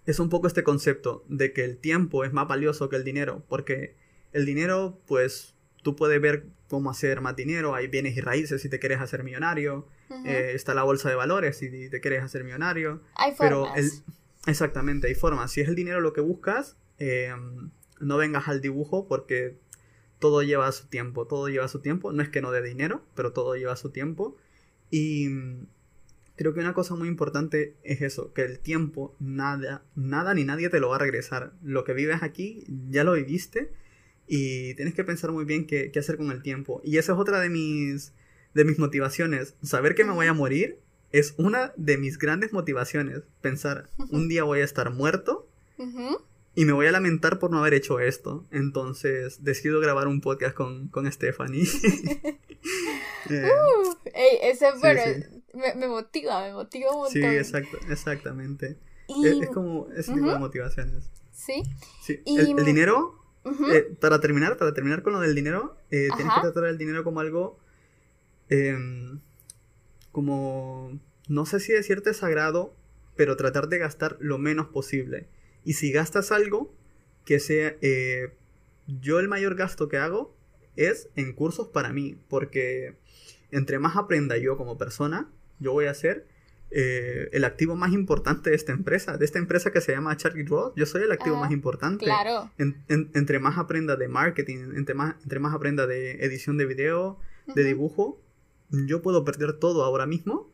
es 0.06 0.20
un 0.20 0.30
poco 0.30 0.48
este 0.48 0.64
concepto 0.64 1.24
de 1.28 1.54
que 1.54 1.64
el 1.66 1.78
tiempo 1.78 2.24
es 2.24 2.34
más 2.34 2.48
valioso 2.48 2.90
que 2.90 2.96
el 2.96 3.04
dinero. 3.04 3.44
Porque 3.48 3.96
el 4.32 4.46
dinero, 4.46 5.00
pues, 5.08 5.56
tú 5.82 5.96
puedes 5.96 6.22
ver 6.22 6.46
cómo 6.68 6.92
hacer 6.92 7.22
más 7.22 7.36
dinero. 7.36 7.74
Hay 7.74 7.88
bienes 7.88 8.16
y 8.16 8.22
raíces 8.22 8.62
si 8.62 8.70
te 8.70 8.80
quieres 8.80 9.00
hacer 9.00 9.24
millonario. 9.24 9.88
Eh, 10.26 10.52
está 10.56 10.74
la 10.74 10.84
bolsa 10.84 11.10
de 11.10 11.16
valores 11.16 11.58
si 11.58 11.90
te 11.90 12.00
quieres 12.00 12.24
hacer 12.24 12.44
millonario. 12.44 13.02
Hay 13.16 13.34
formas. 13.36 13.74
Pero 13.76 14.14
exactamente, 14.48 15.08
hay 15.08 15.16
formas. 15.16 15.52
Si 15.52 15.62
es 15.62 15.68
el 15.68 15.76
dinero 15.76 16.00
lo 16.02 16.14
que 16.14 16.22
buscas, 16.22 16.78
eh, 16.98 17.34
no 18.00 18.18
vengas 18.18 18.48
al 18.48 18.62
dibujo 18.62 19.08
porque 19.08 19.58
todo 20.20 20.44
lleva 20.44 20.72
su 20.72 20.88
tiempo, 20.88 21.26
todo 21.26 21.50
lleva 21.50 21.68
su 21.68 21.80
tiempo. 21.80 22.12
No 22.12 22.22
es 22.22 22.30
que 22.30 22.42
no 22.42 22.52
dé 22.52 22.62
dinero, 22.62 23.04
pero 23.16 23.32
todo 23.34 23.56
lleva 23.56 23.76
su 23.76 23.90
tiempo. 23.90 24.36
Y 24.92 25.30
creo 26.36 26.54
que 26.54 26.60
una 26.60 26.74
cosa 26.74 26.96
muy 26.96 27.08
importante 27.08 27.76
es 27.84 28.02
eso, 28.02 28.34
que 28.34 28.44
el 28.44 28.60
tiempo, 28.60 29.16
nada, 29.20 29.84
nada 29.96 30.34
ni 30.34 30.44
nadie 30.44 30.70
te 30.70 30.80
lo 30.80 30.90
va 30.90 30.96
a 30.96 31.00
regresar. 31.00 31.54
Lo 31.64 31.84
que 31.84 31.94
vives 31.94 32.24
aquí, 32.24 32.66
ya 32.90 33.04
lo 33.04 33.14
viviste 33.14 33.72
y 34.28 34.74
tienes 34.76 34.94
que 34.94 35.04
pensar 35.04 35.32
muy 35.32 35.46
bien 35.46 35.66
qué, 35.66 35.92
qué 35.92 36.00
hacer 36.00 36.18
con 36.18 36.32
el 36.32 36.42
tiempo. 36.42 36.82
Y 36.84 36.98
esa 36.98 37.14
es 37.14 37.20
otra 37.20 37.40
de 37.40 37.50
mis, 37.50 38.14
de 38.54 38.66
mis 38.66 38.80
motivaciones. 38.80 39.56
Saber 39.64 39.96
que 39.96 40.06
me 40.06 40.14
voy 40.14 40.28
a 40.28 40.34
morir 40.34 40.80
es 41.12 41.34
una 41.38 41.74
de 41.76 41.98
mis 41.98 42.18
grandes 42.18 42.54
motivaciones. 42.54 43.24
Pensar, 43.42 43.90
un 44.10 44.28
día 44.28 44.44
voy 44.44 44.60
a 44.62 44.66
estar 44.66 44.92
muerto 44.92 45.48
y 46.56 46.66
me 46.66 46.74
voy 46.74 46.88
a 46.88 46.92
lamentar 46.92 47.40
por 47.40 47.52
no 47.52 47.60
haber 47.60 47.74
hecho 47.74 48.00
esto. 48.00 48.46
Entonces 48.52 49.44
decido 49.44 49.80
grabar 49.80 50.08
un 50.08 50.22
podcast 50.22 50.56
con, 50.56 50.88
con 50.90 51.12
Stephanie. 51.12 51.66
Eh, 53.30 53.44
uh, 53.44 53.96
ese, 54.14 54.72
bueno, 54.80 55.02
Me, 55.54 55.88
motiva, 55.88 56.42
me 56.42 56.54
motiva 56.54 56.90
un 56.92 56.98
montón. 57.00 57.12
Sí, 57.14 57.24
exacto, 57.24 57.78
exactamente. 57.90 58.78
Es, 59.08 59.50
como 59.50 59.90
ese 59.96 60.14
tipo 60.14 60.32
de 60.32 60.40
motivaciones. 60.40 61.10
Sí. 61.32 61.64
sí. 62.02 62.22
El, 62.26 62.66
dinero, 62.66 63.24
eh, 63.72 63.96
para 64.00 64.20
terminar, 64.20 64.58
para 64.58 64.74
terminar 64.74 65.04
con 65.04 65.14
lo 65.14 65.20
del 65.20 65.36
dinero, 65.36 65.78
eh, 65.92 66.08
tienes 66.16 66.34
que 66.34 66.42
tratar 66.42 66.66
el 66.66 66.78
dinero 66.78 67.04
como 67.04 67.20
algo 67.20 67.60
em, 68.50 69.20
como, 70.12 71.00
no 71.28 71.46
sé 71.46 71.60
si 71.60 71.72
decirte 71.72 72.14
sagrado, 72.14 72.74
pero 73.16 73.38
tratar 73.38 73.68
de 73.68 73.78
gastar 73.78 74.18
lo 74.20 74.38
menos 74.38 74.68
posible. 74.68 75.28
Y 75.64 75.74
si 75.74 75.92
gastas 75.92 76.32
algo, 76.32 76.74
que 77.26 77.40
sea... 77.40 77.76
Eh, 77.82 78.34
yo 78.88 79.20
el 79.20 79.28
mayor 79.28 79.56
gasto 79.56 79.88
que 79.88 79.98
hago 79.98 80.36
es 80.76 81.10
en 81.16 81.34
cursos 81.34 81.68
para 81.68 81.94
mí, 81.94 82.18
porque 82.28 82.96
entre 83.52 83.80
más 83.80 83.96
aprenda 83.98 84.38
yo 84.38 84.58
como 84.58 84.78
persona, 84.78 85.30
yo 85.60 85.74
voy 85.74 85.86
a 85.86 85.94
ser 85.94 86.26
eh, 86.72 87.30
el 87.32 87.44
activo 87.46 87.76
más 87.76 87.94
importante 87.94 88.52
de 88.52 88.56
esta 88.56 88.72
empresa, 88.72 89.18
de 89.18 89.26
esta 89.26 89.40
empresa 89.40 89.72
que 89.72 89.82
se 89.82 89.92
llama 89.92 90.16
Charlie 90.18 90.46
Roth. 90.46 90.74
Yo 90.76 90.86
soy 90.86 91.04
el 91.04 91.12
activo 91.12 91.36
más 91.36 91.52
importante. 91.52 92.06
Claro. 92.06 92.52
entre 92.58 93.40
más 93.40 93.58
aprenda 93.58 93.96
de 93.96 94.08
marketing, 94.08 94.76
entre 94.76 94.96
más, 94.96 95.16
entre 95.24 95.40
más 95.40 95.54
aprenda 95.54 95.88
de 95.88 96.24
edición 96.24 96.58
de 96.58 96.66
video, 96.66 97.20
de 97.56 97.64
dibujo, 97.64 98.22
yo 98.70 99.02
puedo 99.02 99.26
perder 99.26 99.54
todo 99.54 99.84
ahora 99.84 100.06
mismo 100.06 100.52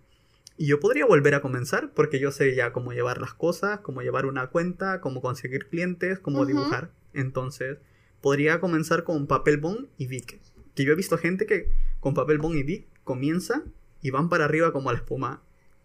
y 0.57 0.67
yo 0.67 0.79
podría 0.79 1.05
volver 1.05 1.35
a 1.35 1.41
comenzar 1.41 1.91
porque 1.93 2.19
yo 2.19 2.31
sé 2.31 2.55
ya 2.55 2.71
cómo 2.71 2.93
llevar 2.93 3.19
las 3.19 3.33
cosas, 3.33 3.79
cómo 3.79 4.01
llevar 4.01 4.25
una 4.25 4.47
cuenta, 4.47 5.01
cómo 5.01 5.21
conseguir 5.21 5.67
clientes, 5.67 6.19
cómo 6.19 6.45
dibujar. 6.45 6.91
Entonces, 7.13 7.77
podría 8.21 8.59
comenzar 8.59 9.03
con 9.03 9.27
Papel 9.27 9.57
Bond 9.57 9.87
y 9.97 10.07
Vic. 10.07 10.39
Que 10.73 10.85
yo 10.85 10.93
he 10.93 10.95
visto 10.95 11.17
gente 11.17 11.45
que 11.45 11.69
con 11.99 12.13
Papel 12.13 12.37
Bond 12.37 12.55
y 12.55 12.63
Vic 12.63 12.87
comienza 13.03 13.63
y 14.01 14.11
van 14.11 14.29
para 14.29 14.45
arriba 14.45 14.71
como 14.71 14.89
a 14.89 14.93
la 14.93 14.99
espuma 14.99 15.41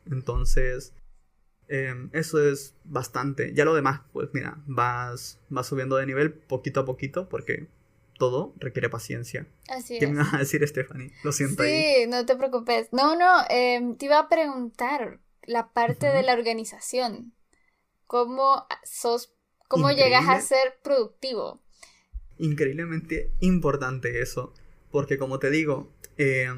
entonces, 0.07 0.95
em, 1.69 2.11
eso 2.13 2.43
es 2.43 2.75
bastante. 2.85 3.53
Ya 3.55 3.65
lo 3.65 3.75
demás, 3.75 4.01
pues 4.13 4.31
mira, 4.33 4.63
vas, 4.67 5.41
vas 5.49 5.67
subiendo 5.67 5.97
de 5.97 6.07
nivel 6.07 6.33
poquito 6.33 6.81
a 6.81 6.85
poquito 6.85 7.29
porque 7.29 7.69
todo 8.21 8.55
requiere 8.59 8.89
paciencia. 8.89 9.49
Así 9.69 9.99
¿Qué 9.99 10.07
me 10.07 10.19
vas 10.19 10.35
a 10.35 10.39
decir, 10.39 10.67
Stephanie? 10.69 11.13
Lo 11.25 11.33
siento. 11.33 11.65
Sí, 11.65 12.07
no 12.07 12.25
te 12.25 12.37
preocupes. 12.37 12.93
No, 12.93 13.17
no, 13.17 13.43
em, 13.49 13.97
te 13.97 14.05
iba 14.05 14.21
a 14.21 14.29
preguntar 14.29 15.19
la 15.43 15.73
parte 15.73 16.07
de 16.07 16.23
la 16.23 16.35
organización. 16.35 17.35
¿Cómo 18.07 18.67
sos, 18.85 19.35
cómo 19.67 19.91
llegas 19.91 20.29
a 20.29 20.41
ser 20.41 20.79
productivo? 20.85 21.61
Increíblemente 22.39 23.33
importante 23.41 24.21
eso. 24.21 24.53
Porque 24.91 25.19
como 25.19 25.39
te 25.39 25.51
digo, 25.51 25.93
eh, 26.19 26.49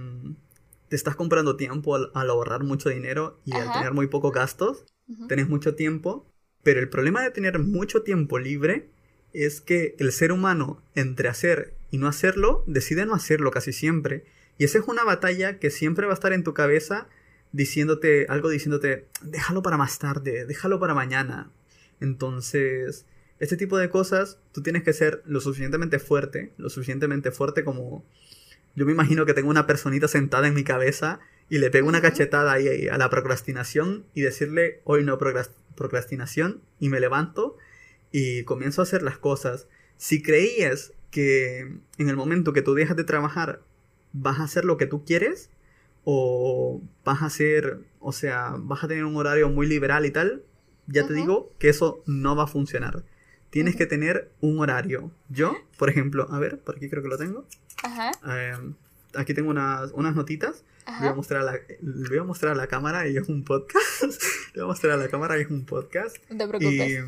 te 0.88 0.96
estás 0.96 1.16
comprando 1.16 1.56
tiempo 1.56 1.94
al, 1.94 2.10
ahorrar 2.14 2.64
mucho 2.64 2.90
dinero 2.90 3.40
y 3.46 3.52
al 3.54 3.72
tener 3.72 3.92
muy 3.92 4.08
pocos 4.08 4.32
gastos, 4.32 4.84
tenés 5.28 5.48
mucho 5.48 5.74
tiempo, 5.74 6.26
pero 6.62 6.80
el 6.80 6.88
problema 6.88 7.22
de 7.22 7.30
tener 7.30 7.58
mucho 7.58 8.02
tiempo 8.02 8.38
libre 8.38 8.91
es 9.32 9.60
que 9.60 9.94
el 9.98 10.12
ser 10.12 10.32
humano 10.32 10.82
entre 10.94 11.28
hacer 11.28 11.74
y 11.90 11.98
no 11.98 12.08
hacerlo 12.08 12.64
decide 12.66 13.06
no 13.06 13.14
hacerlo 13.14 13.50
casi 13.50 13.72
siempre. 13.72 14.24
Y 14.58 14.64
esa 14.64 14.78
es 14.78 14.84
una 14.86 15.04
batalla 15.04 15.58
que 15.58 15.70
siempre 15.70 16.06
va 16.06 16.12
a 16.12 16.14
estar 16.14 16.32
en 16.32 16.44
tu 16.44 16.54
cabeza 16.54 17.08
diciéndote 17.52 18.26
algo 18.28 18.48
diciéndote, 18.48 19.06
déjalo 19.22 19.62
para 19.62 19.76
más 19.76 19.98
tarde, 19.98 20.46
déjalo 20.46 20.80
para 20.80 20.94
mañana. 20.94 21.50
Entonces, 22.00 23.04
este 23.38 23.56
tipo 23.56 23.78
de 23.78 23.90
cosas 23.90 24.38
tú 24.52 24.62
tienes 24.62 24.82
que 24.82 24.92
ser 24.92 25.22
lo 25.26 25.40
suficientemente 25.40 25.98
fuerte, 25.98 26.52
lo 26.56 26.70
suficientemente 26.70 27.30
fuerte 27.30 27.64
como 27.64 28.04
yo 28.74 28.86
me 28.86 28.92
imagino 28.92 29.26
que 29.26 29.34
tengo 29.34 29.50
una 29.50 29.66
personita 29.66 30.08
sentada 30.08 30.48
en 30.48 30.54
mi 30.54 30.64
cabeza 30.64 31.20
y 31.50 31.58
le 31.58 31.70
pego 31.70 31.88
una 31.88 32.00
cachetada 32.00 32.52
ahí 32.52 32.88
a 32.88 32.96
la 32.96 33.10
procrastinación 33.10 34.06
y 34.14 34.22
decirle, 34.22 34.80
hoy 34.84 35.04
no 35.04 35.18
procrastinación, 35.18 36.62
y 36.80 36.88
me 36.88 37.00
levanto 37.00 37.58
y 38.12 38.44
comienzo 38.44 38.82
a 38.82 38.84
hacer 38.84 39.02
las 39.02 39.18
cosas. 39.18 39.66
Si 39.96 40.22
creías 40.22 40.92
que 41.10 41.60
en 41.98 42.08
el 42.08 42.16
momento 42.16 42.52
que 42.52 42.62
tú 42.62 42.74
dejas 42.74 42.96
de 42.96 43.04
trabajar 43.04 43.62
vas 44.12 44.38
a 44.38 44.44
hacer 44.44 44.64
lo 44.64 44.76
que 44.76 44.86
tú 44.86 45.04
quieres, 45.04 45.50
o 46.04 46.82
vas 47.04 47.22
a 47.22 47.26
hacer, 47.26 47.80
o 48.00 48.12
sea, 48.12 48.54
vas 48.58 48.84
a 48.84 48.88
tener 48.88 49.04
un 49.04 49.16
horario 49.16 49.48
muy 49.48 49.66
liberal 49.66 50.04
y 50.04 50.10
tal, 50.10 50.42
ya 50.86 51.06
te 51.06 51.14
digo 51.14 51.52
que 51.58 51.68
eso 51.68 52.02
no 52.06 52.34
va 52.34 52.44
a 52.44 52.48
funcionar. 52.48 53.04
Tienes 53.50 53.76
que 53.76 53.86
tener 53.86 54.32
un 54.40 54.58
horario. 54.58 55.12
Yo, 55.28 55.54
por 55.78 55.88
ejemplo, 55.90 56.26
a 56.30 56.38
ver, 56.38 56.58
por 56.58 56.76
aquí 56.76 56.88
creo 56.88 57.02
que 57.02 57.08
lo 57.08 57.18
tengo. 57.18 57.46
Ajá. 57.82 58.10
Em, 58.24 58.74
aquí 59.14 59.34
tengo 59.34 59.50
unas, 59.50 59.92
unas 59.92 60.14
notitas. 60.16 60.64
Voy 60.98 61.08
a, 61.08 61.14
mostrar 61.14 61.42
a 61.42 61.44
la, 61.44 61.60
voy 61.80 62.18
a 62.18 62.24
mostrar 62.24 62.52
a 62.52 62.54
la 62.54 62.66
cámara 62.66 63.08
y 63.08 63.16
es 63.16 63.28
un 63.28 63.44
podcast. 63.44 64.02
voy 64.54 64.64
a 64.64 64.66
mostrar 64.66 64.92
a 64.92 64.96
la 64.96 65.08
cámara 65.08 65.38
y 65.38 65.42
es 65.42 65.50
un 65.50 65.64
podcast. 65.64 66.16
No 66.30 66.38
te 66.38 66.48
preocupes. 66.48 66.90
Y, 66.90 66.98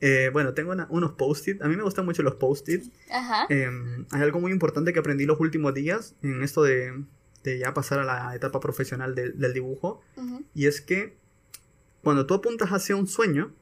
eh, 0.00 0.30
bueno, 0.32 0.54
tengo 0.54 0.74
unos 0.88 1.12
post-it. 1.12 1.62
A 1.62 1.68
mí 1.68 1.76
me 1.76 1.82
gustan 1.82 2.04
mucho 2.04 2.22
los 2.22 2.36
post-it. 2.36 2.84
Ajá. 3.10 3.46
Em, 3.48 4.06
hay 4.10 4.22
algo 4.22 4.40
muy 4.40 4.52
importante 4.52 4.92
que 4.92 4.98
aprendí 4.98 5.26
los 5.26 5.40
últimos 5.40 5.74
días 5.74 6.14
en 6.22 6.42
esto 6.42 6.62
de, 6.62 7.04
de 7.42 7.58
ya 7.58 7.74
pasar 7.74 7.98
a 7.98 8.04
la 8.04 8.34
etapa 8.34 8.60
profesional 8.60 9.14
del 9.14 9.52
dibujo. 9.52 10.02
Y 10.54 10.66
es 10.66 10.80
que 10.80 11.16
cuando 12.02 12.26
tú 12.26 12.34
apuntas 12.34 12.70
hacia 12.70 12.96
un 12.96 13.06
sueño, 13.06 13.52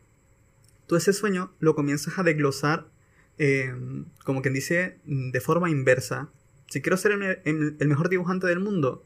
tú 0.87 0.97
ese 0.97 1.13
sueño 1.13 1.53
lo 1.59 1.75
comienzas 1.75 2.19
a 2.19 2.23
desglosar 2.23 2.93
Em, 3.39 4.05
como 4.25 4.43
quien 4.43 4.55
dice, 4.55 4.99
de 5.05 5.41
forma 5.41 5.71
inversa. 5.71 6.31
Si 6.69 6.81
quiero 6.81 6.97
ser 6.97 7.13
el, 7.45 7.89
mejor 7.89 8.09
dibujante 8.09 8.47
del 8.47 8.61
mundo, 8.61 9.05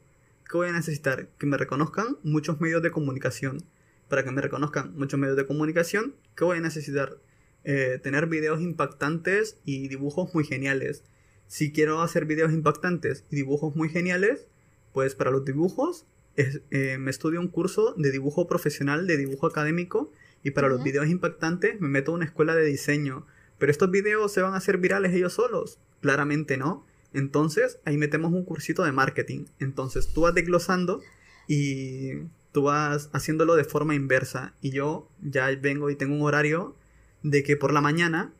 ¿qué 0.49 0.57
voy 0.57 0.69
a 0.69 0.71
necesitar? 0.71 1.29
Que 1.37 1.45
me 1.45 1.57
reconozcan 1.57 2.17
muchos 2.23 2.59
medios 2.59 2.81
de 2.81 2.91
comunicación. 2.91 3.63
Para 4.07 4.23
que 4.23 4.31
me 4.31 4.41
reconozcan 4.41 4.95
muchos 4.95 5.19
medios 5.19 5.35
de 5.35 5.45
comunicación, 5.45 6.15
¿qué 6.35 6.45
voy 6.45 6.57
a 6.57 6.61
necesitar? 6.61 7.17
Eh, 7.63 7.99
tener 8.01 8.27
videos 8.27 8.61
impactantes 8.61 9.59
y 9.65 9.89
dibujos 9.89 10.33
muy 10.33 10.45
geniales. 10.45 11.03
Si 11.47 11.71
quiero 11.71 12.01
hacer 12.01 12.25
videos 12.25 12.53
impactantes 12.53 13.25
y 13.29 13.35
dibujos 13.35 13.75
muy 13.75 13.89
geniales, 13.89 14.47
pues 14.93 15.15
para 15.15 15.31
los 15.31 15.43
dibujos 15.43 16.05
eh, 16.37 16.97
me 16.97 17.11
estudio 17.11 17.41
un 17.41 17.49
curso 17.49 17.93
de 17.97 18.11
dibujo 18.11 18.47
profesional, 18.47 19.07
de 19.07 19.17
dibujo 19.17 19.47
académico, 19.47 20.11
y 20.43 20.51
para 20.51 20.69
los 20.69 20.83
videos 20.83 21.07
impactantes 21.07 21.81
me 21.81 21.89
meto 21.89 22.11
a 22.11 22.15
una 22.15 22.25
escuela 22.25 22.55
de 22.55 22.63
diseño 22.63 23.25
pero 23.57 23.71
estos 23.71 23.89
videos 23.89 24.31
se 24.31 24.41
van 24.41 24.53
a 24.53 24.57
hacer 24.57 24.77
virales 24.77 25.13
ellos 25.13 25.33
solos. 25.33 25.79
Claramente 26.01 26.57
no. 26.57 26.85
Entonces 27.17 27.79
ahí 27.83 27.97
metemos 27.97 28.31
un 28.31 28.45
cursito 28.45 28.83
de 28.83 28.91
marketing. 28.91 29.45
Entonces 29.59 30.07
tú 30.13 30.21
vas 30.21 30.35
desglosando 30.35 31.01
y 31.47 32.11
tú 32.51 32.63
vas 32.63 33.09
haciéndolo 33.11 33.55
de 33.55 33.63
forma 33.63 33.95
inversa. 33.95 34.53
Y 34.61 34.69
yo 34.69 35.09
ya 35.19 35.47
vengo 35.59 35.89
y 35.89 35.95
tengo 35.95 36.15
un 36.15 36.21
horario 36.21 36.75
de 37.23 37.41
que 37.41 37.57
por 37.57 37.73
la 37.73 37.81
mañana, 37.81 38.33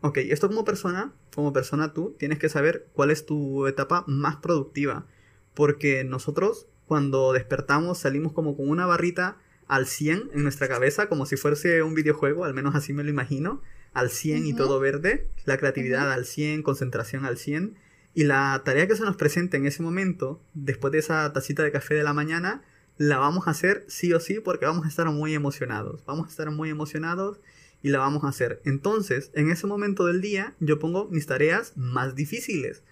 ok, 0.00 0.18
esto 0.18 0.48
como 0.48 0.64
persona, 0.64 1.12
como 1.36 1.52
persona 1.52 1.92
tú 1.92 2.16
tienes 2.18 2.40
que 2.40 2.48
saber 2.48 2.88
cuál 2.94 3.12
es 3.12 3.26
tu 3.26 3.68
etapa 3.68 4.02
más 4.08 4.34
productiva. 4.34 5.06
Porque 5.54 6.02
nosotros 6.02 6.66
cuando 6.88 7.32
despertamos 7.32 7.98
salimos 7.98 8.32
como 8.32 8.56
con 8.56 8.68
una 8.68 8.86
barrita 8.86 9.36
al 9.68 9.86
100 9.86 10.30
en 10.34 10.42
nuestra 10.42 10.66
cabeza, 10.66 11.08
como 11.08 11.26
si 11.26 11.36
fuese 11.36 11.84
un 11.84 11.94
videojuego, 11.94 12.44
al 12.44 12.54
menos 12.54 12.74
así 12.74 12.92
me 12.92 13.04
lo 13.04 13.10
imagino 13.10 13.62
al 13.92 14.10
100 14.10 14.46
y 14.46 14.52
todo 14.52 14.80
verde, 14.80 15.28
la 15.44 15.58
creatividad 15.58 16.12
al 16.12 16.26
100, 16.26 16.64
concentración 16.64 17.24
al 17.24 17.38
100, 17.38 17.76
y 18.16 18.24
la 18.24 18.62
tarea 18.64 18.88
que 18.88 18.96
se 18.96 19.04
nos 19.04 19.16
presente 19.16 19.58
en 19.58 19.66
ese 19.66 19.82
momento, 19.82 20.40
después 20.54 20.90
de 20.90 21.00
esa 21.00 21.30
tacita 21.34 21.62
de 21.62 21.70
café 21.70 21.92
de 21.92 22.02
la 22.02 22.14
mañana, 22.14 22.62
la 22.96 23.18
vamos 23.18 23.46
a 23.46 23.50
hacer 23.50 23.84
sí 23.88 24.10
o 24.14 24.20
sí 24.20 24.40
porque 24.40 24.64
vamos 24.64 24.86
a 24.86 24.88
estar 24.88 25.06
muy 25.10 25.34
emocionados, 25.34 26.02
vamos 26.06 26.28
a 26.28 26.30
estar 26.30 26.50
muy 26.50 26.70
emocionados 26.70 27.40
y 27.82 27.90
la 27.90 27.98
vamos 27.98 28.24
a 28.24 28.28
hacer. 28.28 28.62
Entonces, 28.64 29.30
en 29.34 29.50
ese 29.50 29.66
momento 29.66 30.06
del 30.06 30.22
día, 30.22 30.54
yo 30.60 30.78
pongo 30.78 31.08
mis 31.10 31.26
tareas 31.26 31.74
más 31.76 32.14
difíciles, 32.14 32.82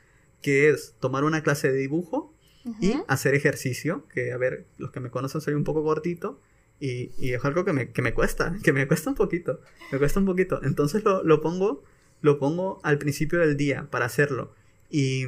que 0.43 0.68
es 0.68 0.95
tomar 1.01 1.25
una 1.25 1.43
clase 1.43 1.72
de 1.72 1.79
dibujo 1.79 2.35
y 2.83 2.93
hacer 3.09 3.35
ejercicio, 3.35 4.07
que 4.12 4.31
a 4.31 4.37
ver, 4.37 4.66
los 4.77 4.91
que 4.91 5.01
me 5.01 5.09
conocen 5.09 5.41
soy 5.41 5.55
un 5.55 5.64
poco 5.64 5.83
cortito, 5.83 6.39
y, 6.81 7.33
es 7.33 7.43
algo 7.47 7.64
que 7.64 7.72
me, 7.72 7.93
que 7.93 8.03
me, 8.03 8.12
cuesta, 8.12 8.55
que 8.62 8.75
me 8.75 8.87
cuesta 8.87 9.09
un 9.09 9.16
poquito, 9.16 9.62
me 9.91 9.97
cuesta 9.97 10.20
un 10.20 10.27
poquito. 10.27 10.61
Entonces 10.64 11.03
lo, 11.03 11.25
lo, 11.25 11.41
pongo, 11.41 11.83
lo 12.20 12.39
pongo 12.39 12.79
al 12.83 12.99
principio 12.99 13.39
del 13.39 13.57
día 13.57 13.89
para 13.91 14.05
hacerlo. 14.05 14.53
Y, 14.97 15.27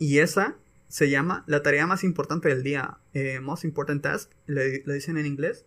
y 0.00 0.18
esa 0.18 0.56
se 0.88 1.08
llama 1.08 1.44
la 1.46 1.62
tarea 1.62 1.86
más 1.86 2.02
importante 2.02 2.48
del 2.48 2.64
día, 2.64 2.98
eh, 3.14 3.38
most 3.38 3.62
important 3.62 4.02
task, 4.02 4.32
le, 4.46 4.82
le, 4.84 4.94
dicen 4.94 5.16
en 5.16 5.26
inglés. 5.26 5.64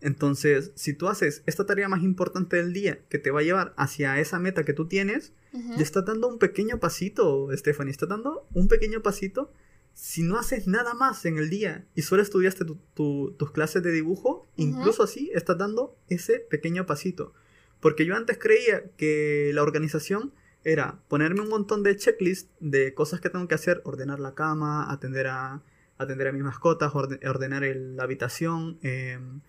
Entonces, 0.00 0.70
si 0.76 0.94
tú 0.94 1.08
haces 1.08 1.42
esta 1.46 1.66
tarea 1.66 1.88
más 1.88 2.04
importante 2.04 2.58
del 2.58 2.72
día 2.72 3.00
que 3.08 3.18
te 3.18 3.32
va 3.32 3.40
a 3.40 3.42
llevar 3.42 3.74
hacia 3.76 4.20
esa 4.20 4.38
meta 4.38 4.64
que 4.64 4.72
tú 4.72 4.86
tienes, 4.86 5.32
ya 5.52 5.82
está 5.82 6.02
dando 6.02 6.28
un 6.28 6.38
pequeño 6.38 6.78
pasito, 6.78 7.48
Stephanie, 7.56 7.90
está 7.90 8.06
dando 8.06 8.46
un 8.54 8.68
pequeño 8.68 9.02
pasito 9.02 9.52
si 9.92 10.22
no 10.22 10.38
haces 10.38 10.68
nada 10.68 10.94
más 10.94 11.24
en 11.24 11.38
el 11.38 11.50
día 11.50 11.86
y 11.96 12.02
solo 12.02 12.22
estudiaste 12.22 12.64
tus 12.94 13.50
clases 13.52 13.82
de 13.82 13.90
dibujo, 13.90 14.46
incluso 14.54 15.02
así 15.02 15.32
estás 15.34 15.58
dando 15.58 15.98
ese 16.06 16.38
pequeño 16.38 16.86
pasito. 16.86 17.34
Porque 17.80 18.06
yo 18.06 18.14
antes 18.14 18.38
creía 18.38 18.84
que 18.96 19.50
la 19.52 19.64
organización 19.64 20.32
era 20.64 20.98
ponerme 21.08 21.40
un 21.40 21.48
montón 21.48 21.82
de 21.82 21.96
checklists 21.96 22.50
de 22.60 22.94
cosas 22.94 23.20
que 23.20 23.30
tengo 23.30 23.48
que 23.48 23.54
hacer, 23.54 23.80
ordenar 23.84 24.20
la 24.20 24.34
cama, 24.34 24.90
atender 24.90 25.26
a, 25.26 25.62
atender 25.98 26.28
a 26.28 26.32
mis 26.32 26.42
mascotas, 26.42 26.94
ordenar 26.94 27.62
la 27.62 28.02
habitación, 28.02 28.78
em, 28.82 29.40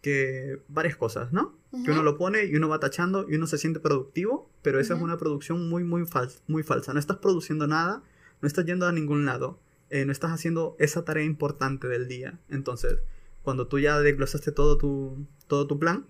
que 0.00 0.60
varias 0.68 0.96
cosas, 0.96 1.32
¿no? 1.32 1.56
Que 1.84 1.90
uno 1.90 2.02
lo 2.02 2.18
pone 2.18 2.44
y 2.44 2.54
uno 2.56 2.68
va 2.68 2.80
tachando 2.80 3.24
y 3.28 3.36
uno 3.36 3.46
se 3.46 3.56
siente 3.56 3.80
productivo, 3.80 4.50
pero 4.60 4.78
esa 4.78 4.94
es 4.94 5.00
una 5.00 5.16
producción 5.16 5.70
muy, 5.70 5.84
muy, 5.84 6.04
muy 6.48 6.62
falsa. 6.62 6.92
No 6.92 6.98
estás 6.98 7.16
produciendo 7.18 7.66
nada, 7.66 8.02
no 8.42 8.46
estás 8.46 8.66
yendo 8.66 8.86
a 8.86 8.92
ningún 8.92 9.24
lado. 9.24 9.58
Eh, 9.88 10.04
no 10.04 10.12
estás 10.12 10.32
haciendo 10.32 10.76
esa 10.78 11.04
tarea 11.04 11.24
importante 11.24 11.86
del 11.88 12.08
día. 12.08 12.38
Entonces, 12.50 12.98
cuando 13.42 13.68
tú 13.68 13.78
ya 13.78 14.00
desglosaste 14.00 14.52
todo 14.52 14.76
tu, 14.76 15.26
todo 15.46 15.66
tu 15.66 15.78
plan, 15.78 16.06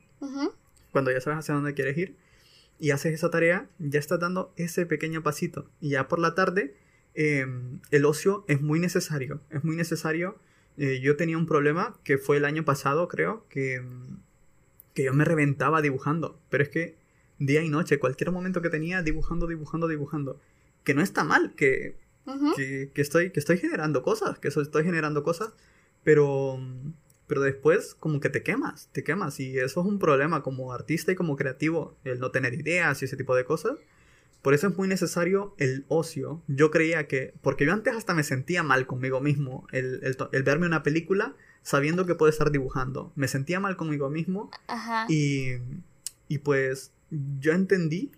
cuando 0.90 1.12
ya 1.12 1.20
sabes 1.20 1.40
hacia 1.40 1.54
dónde 1.54 1.74
quieres 1.74 1.96
ir 1.98 2.16
y 2.82 2.90
haces 2.90 3.14
esa 3.14 3.30
tarea, 3.30 3.70
ya 3.78 4.00
estás 4.00 4.18
dando 4.18 4.52
ese 4.56 4.86
pequeño 4.86 5.22
pasito. 5.22 5.70
Y 5.80 5.90
ya 5.90 6.08
por 6.08 6.18
la 6.18 6.34
tarde, 6.34 6.74
em, 7.14 7.78
el 7.92 8.04
ocio 8.04 8.44
es 8.48 8.60
muy 8.60 8.80
necesario. 8.80 9.40
Es 9.50 9.62
muy 9.62 9.76
necesario 9.76 10.36
eh, 10.78 11.00
yo 11.00 11.16
tenía 11.16 11.38
un 11.38 11.46
problema 11.46 11.96
que 12.02 12.18
fue 12.18 12.38
el 12.38 12.44
año 12.44 12.64
pasado, 12.64 13.06
creo, 13.06 13.46
que, 13.48 13.80
que 14.94 15.04
yo 15.04 15.14
me 15.14 15.24
reventaba 15.24 15.80
dibujando. 15.80 16.40
Pero 16.50 16.64
es 16.64 16.70
que 16.70 16.96
día 17.38 17.62
y 17.62 17.68
noche, 17.68 18.00
cualquier 18.00 18.32
momento 18.32 18.62
que 18.62 18.68
tenía, 18.68 19.00
dibujando, 19.00 19.46
dibujando, 19.46 19.86
dibujando. 19.86 20.40
Que 20.82 20.94
no 20.94 21.02
está 21.02 21.22
mal, 21.22 21.54
que, 21.54 21.98
que, 22.56 22.90
estoy, 22.96 23.30
que 23.30 23.38
estoy 23.38 23.58
generando 23.58 24.02
cosas, 24.02 24.40
que 24.40 24.48
estoy 24.48 24.82
generando 24.82 25.22
cosas, 25.22 25.52
pero, 26.02 26.58
pero 27.32 27.40
después 27.40 27.94
como 27.98 28.20
que 28.20 28.28
te 28.28 28.42
quemas, 28.42 28.90
te 28.92 29.02
quemas. 29.02 29.40
Y 29.40 29.58
eso 29.58 29.80
es 29.80 29.86
un 29.86 29.98
problema 29.98 30.42
como 30.42 30.74
artista 30.74 31.12
y 31.12 31.14
como 31.14 31.34
creativo, 31.34 31.96
el 32.04 32.20
no 32.20 32.30
tener 32.30 32.52
ideas 32.52 33.00
y 33.00 33.06
ese 33.06 33.16
tipo 33.16 33.34
de 33.34 33.46
cosas. 33.46 33.78
Por 34.42 34.52
eso 34.52 34.68
es 34.68 34.76
muy 34.76 34.86
necesario 34.86 35.54
el 35.56 35.86
ocio. 35.88 36.42
Yo 36.46 36.70
creía 36.70 37.08
que, 37.08 37.32
porque 37.40 37.64
yo 37.64 37.72
antes 37.72 37.96
hasta 37.96 38.12
me 38.12 38.22
sentía 38.22 38.62
mal 38.62 38.86
conmigo 38.86 39.22
mismo, 39.22 39.66
el, 39.72 40.02
el, 40.32 40.42
verme 40.42 40.66
una 40.66 40.82
película 40.82 41.34
sabiendo 41.62 42.04
que 42.04 42.14
puedo 42.14 42.28
estar 42.28 42.50
dibujando. 42.50 43.14
Me 43.14 43.28
sentía 43.28 43.60
mal 43.60 43.78
conmigo 43.78 44.10
mismo 44.10 44.50
Y, 45.08 45.52
y 46.28 46.36
pues 46.40 46.92
yo 47.40 47.52
entendí 47.52 48.12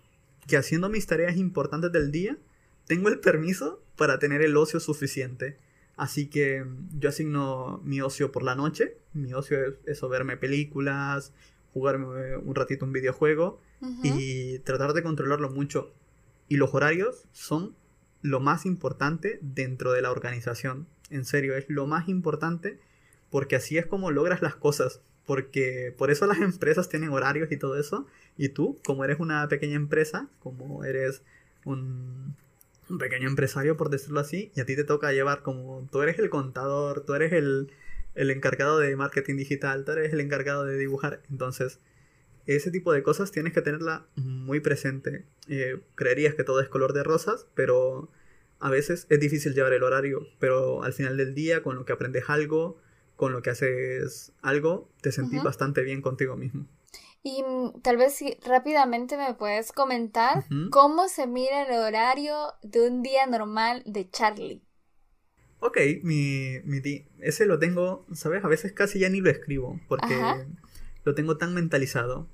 que 0.45 0.57
haciendo 0.57 0.89
mis 0.89 1.07
tareas 1.07 1.37
importantes 1.37 1.89
del 1.93 2.11
día, 2.11 2.37
tengo 2.85 3.07
el 3.07 3.21
permiso 3.21 3.81
para 3.95 4.19
tener 4.19 4.41
el 4.41 4.57
ocio 4.57 4.81
suficiente. 4.81 5.57
Así 5.97 6.27
que 6.27 6.65
yo 6.97 7.09
asigno 7.09 7.81
mi 7.83 8.01
ocio 8.01 8.31
por 8.31 8.43
la 8.43 8.55
noche. 8.55 8.97
Mi 9.13 9.33
ocio 9.33 9.63
es 9.63 9.73
eso, 9.85 10.09
verme 10.09 10.37
películas, 10.37 11.33
jugarme 11.73 12.37
un 12.37 12.55
ratito 12.55 12.85
un 12.85 12.93
videojuego 12.93 13.59
y 14.03 14.59
tratar 14.59 14.93
de 14.93 15.03
controlarlo 15.03 15.49
mucho. 15.49 15.91
Y 16.49 16.57
los 16.57 16.73
horarios 16.73 17.25
son 17.31 17.75
lo 18.21 18.39
más 18.39 18.65
importante 18.65 19.39
dentro 19.41 19.91
de 19.91 20.01
la 20.01 20.11
organización. 20.11 20.87
En 21.09 21.23
serio, 21.23 21.55
es 21.55 21.65
lo 21.69 21.85
más 21.85 22.09
importante 22.09 22.79
porque 23.29 23.55
así 23.55 23.77
es 23.77 23.85
como 23.85 24.11
logras 24.11 24.41
las 24.41 24.55
cosas. 24.55 25.01
Porque 25.25 25.93
por 25.97 26.11
eso 26.11 26.25
las 26.25 26.37
empresas 26.41 26.89
tienen 26.89 27.09
horarios 27.09 27.51
y 27.51 27.57
todo 27.57 27.77
eso. 27.79 28.05
Y 28.37 28.49
tú, 28.49 28.79
como 28.85 29.03
eres 29.03 29.19
una 29.19 29.47
pequeña 29.47 29.75
empresa, 29.75 30.27
como 30.39 30.83
eres 30.83 31.21
un, 31.63 32.35
un 32.89 32.97
pequeño 32.97 33.27
empresario, 33.27 33.77
por 33.77 33.89
decirlo 33.89 34.19
así, 34.19 34.51
y 34.55 34.61
a 34.61 34.65
ti 34.65 34.75
te 34.75 34.83
toca 34.83 35.11
llevar 35.11 35.41
como 35.41 35.87
tú 35.91 36.01
eres 36.01 36.19
el 36.19 36.29
contador, 36.29 37.01
tú 37.05 37.13
eres 37.13 37.33
el, 37.33 37.71
el 38.15 38.31
encargado 38.31 38.79
de 38.79 38.95
marketing 38.95 39.35
digital, 39.37 39.85
tú 39.85 39.93
eres 39.93 40.13
el 40.13 40.21
encargado 40.21 40.65
de 40.65 40.77
dibujar. 40.77 41.21
Entonces, 41.29 41.79
ese 42.45 42.71
tipo 42.71 42.93
de 42.93 43.03
cosas 43.03 43.31
tienes 43.31 43.53
que 43.53 43.61
tenerla 43.61 44.05
muy 44.15 44.59
presente. 44.59 45.25
Eh, 45.47 45.79
creerías 45.95 46.35
que 46.35 46.43
todo 46.43 46.61
es 46.61 46.69
color 46.69 46.93
de 46.93 47.03
rosas, 47.03 47.47
pero 47.55 48.09
a 48.59 48.69
veces 48.69 49.07
es 49.09 49.19
difícil 49.19 49.53
llevar 49.53 49.73
el 49.73 49.83
horario, 49.83 50.27
pero 50.39 50.83
al 50.83 50.93
final 50.93 51.17
del 51.17 51.33
día, 51.33 51.63
con 51.63 51.75
lo 51.75 51.85
que 51.85 51.93
aprendes 51.93 52.25
algo, 52.29 52.79
con 53.15 53.31
lo 53.31 53.41
que 53.41 53.49
haces 53.49 54.33
algo, 54.41 54.89
te 55.01 55.11
sentís 55.11 55.41
bastante 55.41 55.81
bien 55.81 56.01
contigo 56.01 56.35
mismo. 56.35 56.67
Y 57.25 57.41
mm, 57.41 57.81
tal 57.81 57.97
vez 57.97 58.13
si 58.13 58.37
rápidamente 58.45 59.17
me 59.17 59.33
puedes 59.33 59.71
comentar 59.71 60.45
cómo 60.69 61.07
se 61.07 61.25
mira 61.25 61.63
el 61.63 61.73
horario 61.73 62.53
de 62.61 62.87
un 62.87 63.01
día 63.01 63.25
normal 63.25 63.81
de 63.87 64.07
Charlie. 64.11 64.61
Ok, 65.59 65.79
mi, 66.03 66.59
mi 66.65 66.81
ese 67.21 67.47
lo 67.47 67.57
tengo, 67.57 68.05
¿sabes? 68.13 68.45
A 68.45 68.47
veces 68.47 68.73
casi 68.73 68.99
ya 68.99 69.09
ni 69.09 69.21
lo 69.21 69.31
escribo, 69.31 69.79
porque 69.87 70.15
lo 71.03 71.15
tengo 71.15 71.37
tan 71.37 71.55
mentalizado 71.55 72.27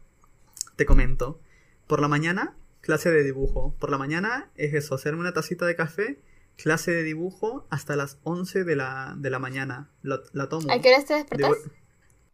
te 0.76 0.86
comento. 0.86 1.40
Por 1.88 2.02
la 2.02 2.10
mañana, 2.10 2.58
clase 2.82 3.12
de 3.12 3.24
dibujo. 3.24 3.74
Por 3.80 3.92
la 3.92 3.98
mañana 3.98 4.50
es 4.58 4.74
eso, 4.74 4.96
hacerme 4.96 5.22
una 5.22 5.32
tacita 5.32 5.66
de 5.66 5.78
café, 5.78 6.20
clase 6.58 6.92
de 6.92 7.04
dibujo 7.04 7.66
hasta 7.70 7.96
las 7.96 8.18
11 8.24 8.66
de 8.66 8.76
la, 8.76 9.16
de 9.18 9.30
la 9.30 9.40
mañana. 9.40 9.90
La, 10.02 10.20
la 10.34 10.50
tomo. 10.50 10.70
¿A 10.70 10.82
qué 10.82 10.94
hora 10.94 11.06
te 11.06 11.14
despertas? 11.14 11.58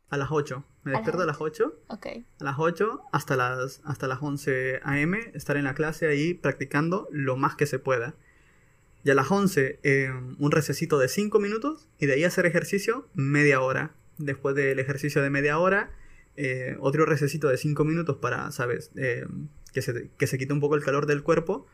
A 0.10 0.18
las 0.18 0.30
8. 0.32 0.64
Me 0.84 0.92
despierto 0.94 1.22
a 1.22 1.26
las 1.26 1.42
8. 1.42 1.82
Ok. 1.88 2.08
A 2.40 2.44
las 2.44 2.56
8 2.58 3.02
hasta 3.12 3.36
las, 3.36 3.82
hasta 3.84 4.08
las 4.08 4.20
11 4.22 4.80
a.m. 4.84 5.20
estar 5.34 5.58
en 5.58 5.66
la 5.66 5.76
clase 5.76 6.08
ahí 6.08 6.34
practicando 6.34 7.08
lo 7.12 7.36
más 7.36 7.56
que 7.56 7.66
se 7.66 7.80
pueda. 7.80 8.16
Y 9.04 9.10
a 9.10 9.16
las 9.16 9.30
11 9.30 9.80
eh, 9.84 10.12
un 10.40 10.52
recesito 10.52 10.98
de 10.98 11.08
5 11.08 11.40
minutos 11.40 11.88
y 12.00 12.06
de 12.06 12.14
ahí 12.14 12.24
hacer 12.24 12.46
ejercicio 12.46 13.08
media 13.14 13.62
hora. 13.62 13.92
Después 14.18 14.56
del 14.56 14.80
ejercicio 14.80 15.22
de 15.22 15.30
media 15.30 15.60
hora 15.60 15.92
eh, 16.40 16.78
otro 16.80 17.06
recesito 17.06 17.48
de 17.48 17.58
5 17.58 17.84
minutos 17.84 18.18
para, 18.18 18.52
¿sabes? 18.52 18.92
Eh, 18.96 19.26
que, 19.74 19.82
se, 19.82 20.12
que 20.18 20.28
se 20.28 20.38
quite 20.38 20.54
un 20.54 20.60
poco 20.60 20.76
el 20.76 20.84
calor 20.84 21.08
del 21.08 21.24
cuerpo 21.24 21.66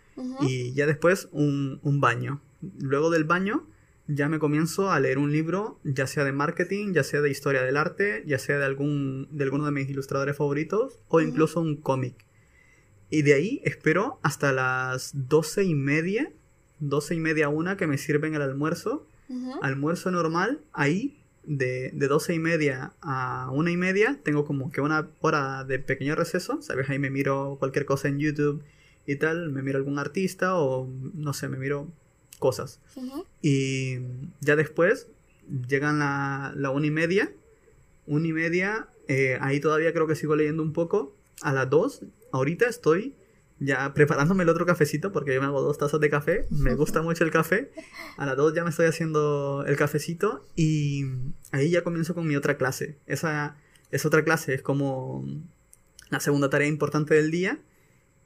y 0.41 0.73
ya 0.73 0.85
después 0.85 1.27
un, 1.31 1.79
baño. 1.99 2.41
Luego 2.79 3.09
del 3.09 3.25
baño 3.25 3.67
ya 4.07 4.27
me 4.27 4.39
comienzo 4.39 4.91
a 4.91 4.99
leer 4.99 5.17
un 5.17 5.31
libro, 5.31 5.79
ya 5.83 6.07
sea 6.07 6.23
de 6.23 6.31
marketing, 6.31 6.93
ya 6.93 7.03
sea 7.03 7.21
de 7.21 7.29
historia 7.29 7.63
del 7.63 7.77
arte, 7.77 8.23
ya 8.25 8.37
sea 8.37 8.59
de, 8.59 8.65
algún, 8.65 9.27
de 9.31 9.43
alguno 9.43 9.65
de 9.65 9.71
mis 9.71 9.89
ilustradores 9.89 10.35
favoritos 10.35 10.99
o 11.07 11.21
incluso 11.21 11.61
un 11.61 11.77
cómic. 11.77 12.25
Y 13.09 13.21
de 13.21 13.33
ahí 13.33 13.61
espero 13.63 14.19
hasta 14.23 14.51
las 14.51 15.11
doce 15.13 15.63
y 15.63 15.75
media, 15.75 16.31
doce 16.79 17.15
y 17.15 17.19
media 17.19 17.49
una 17.49 17.77
que 17.77 17.87
me 17.87 17.97
sirven 17.97 18.35
el 18.35 18.41
almuerzo. 18.41 19.07
Almuerzo 19.61 20.11
normal, 20.11 20.61
ahí 20.73 21.23
de, 21.43 21.91
de 21.93 22.07
12 22.07 22.35
y 22.35 22.39
media 22.39 22.93
a 23.01 23.49
una 23.51 23.71
y 23.71 23.77
media 23.77 24.19
tengo 24.23 24.45
como 24.45 24.71
que 24.71 24.79
una 24.81 25.09
hora 25.21 25.63
de 25.63 25.79
pequeño 25.79 26.15
receso, 26.15 26.61
¿sabes? 26.61 26.89
Ahí 26.89 26.99
me 26.99 27.09
miro 27.09 27.55
cualquier 27.57 27.85
cosa 27.85 28.09
en 28.09 28.19
YouTube 28.19 28.63
y 29.07 29.15
tal, 29.15 29.49
me 29.49 29.61
miro 29.61 29.77
algún 29.77 29.97
artista 29.97 30.55
o 30.55 30.87
no 31.13 31.33
sé, 31.33 31.49
me 31.49 31.57
miro 31.57 31.91
cosas. 32.43 32.81
Y 33.41 33.99
ya 34.41 34.57
después 34.57 35.07
llegan 35.69 35.99
la, 35.99 36.51
la 36.57 36.71
una 36.71 36.87
y 36.87 36.91
media, 36.91 37.31
una 38.05 38.27
y 38.27 38.33
media, 38.33 38.89
eh, 39.07 39.37
ahí 39.39 39.61
todavía 39.61 39.93
creo 39.93 40.07
que 40.07 40.15
sigo 40.15 40.35
leyendo 40.35 40.61
un 40.61 40.73
poco. 40.73 41.15
A 41.41 41.53
las 41.53 41.69
dos, 41.69 42.01
ahorita 42.33 42.67
estoy 42.67 43.15
ya 43.59 43.93
preparándome 43.93 44.43
el 44.43 44.49
otro 44.49 44.65
cafecito, 44.65 45.13
porque 45.13 45.33
yo 45.33 45.39
me 45.39 45.47
hago 45.47 45.61
dos 45.61 45.77
tazas 45.77 46.01
de 46.01 46.09
café, 46.09 46.47
me 46.49 46.73
gusta 46.81 47.01
mucho 47.01 47.23
el 47.23 47.31
café. 47.31 47.71
A 48.17 48.25
las 48.25 48.35
dos 48.35 48.53
ya 48.53 48.65
me 48.65 48.71
estoy 48.71 48.87
haciendo 48.87 49.63
el 49.65 49.77
cafecito 49.77 50.45
y 50.53 51.05
ahí 51.53 51.69
ya 51.69 51.81
comienzo 51.81 52.13
con 52.13 52.27
mi 52.27 52.35
otra 52.35 52.57
clase. 52.57 52.97
Esa 53.05 53.55
es 53.89 54.05
otra 54.05 54.25
clase, 54.25 54.53
es 54.53 54.61
como 54.61 55.25
la 56.09 56.19
segunda 56.19 56.49
tarea 56.49 56.67
importante 56.67 57.13
del 57.15 57.31
día. 57.31 57.59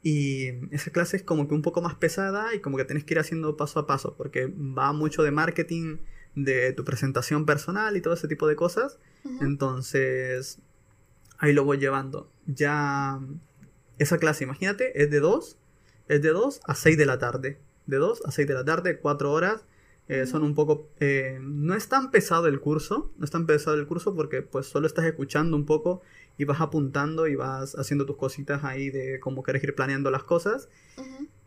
Y 0.02 0.48
esa 0.74 0.90
clase 0.90 1.16
es 1.16 1.22
como 1.22 1.48
que 1.48 1.54
un 1.54 1.62
poco 1.62 1.82
más 1.82 1.94
pesada 1.94 2.54
y 2.54 2.60
como 2.60 2.76
que 2.76 2.84
tienes 2.84 3.04
que 3.04 3.14
ir 3.14 3.18
haciendo 3.18 3.56
paso 3.56 3.80
a 3.80 3.86
paso, 3.86 4.14
porque 4.16 4.46
va 4.46 4.92
mucho 4.92 5.22
de 5.22 5.30
marketing, 5.30 5.98
de 6.34 6.72
tu 6.72 6.84
presentación 6.84 7.46
personal 7.46 7.96
y 7.96 8.00
todo 8.00 8.14
ese 8.14 8.28
tipo 8.28 8.46
de 8.46 8.56
cosas. 8.56 8.98
Entonces, 9.40 10.60
ahí 11.38 11.52
lo 11.52 11.64
voy 11.64 11.78
llevando. 11.78 12.30
Ya 12.46 13.20
esa 13.98 14.18
clase, 14.18 14.44
imagínate, 14.44 15.02
es 15.02 15.10
de 15.10 15.20
2, 15.20 15.58
es 16.08 16.22
de 16.22 16.28
2 16.28 16.60
a 16.64 16.74
6 16.74 16.96
de 16.96 17.06
la 17.06 17.18
tarde. 17.18 17.58
De 17.86 17.96
2 17.96 18.22
a 18.24 18.30
6 18.30 18.46
de 18.46 18.54
la 18.54 18.64
tarde, 18.64 18.98
4 18.98 19.32
horas. 19.32 19.64
Eh, 20.08 20.26
son 20.26 20.42
un 20.42 20.54
poco... 20.54 20.88
Eh, 21.00 21.38
no 21.40 21.74
es 21.74 21.88
tan 21.88 22.10
pesado 22.10 22.46
el 22.46 22.60
curso, 22.60 23.12
no 23.18 23.24
es 23.24 23.30
tan 23.30 23.46
pesado 23.46 23.76
el 23.76 23.86
curso 23.86 24.14
porque 24.14 24.42
pues 24.42 24.66
solo 24.66 24.86
estás 24.86 25.04
escuchando 25.04 25.56
un 25.56 25.66
poco 25.66 26.02
y 26.38 26.44
vas 26.44 26.60
apuntando 26.60 27.26
y 27.26 27.36
vas 27.36 27.74
haciendo 27.76 28.06
tus 28.06 28.16
cositas 28.16 28.64
ahí 28.64 28.90
de 28.90 29.20
cómo 29.20 29.42
quieres 29.42 29.62
ir 29.62 29.74
planeando 29.74 30.10
las 30.10 30.24
cosas. 30.24 30.68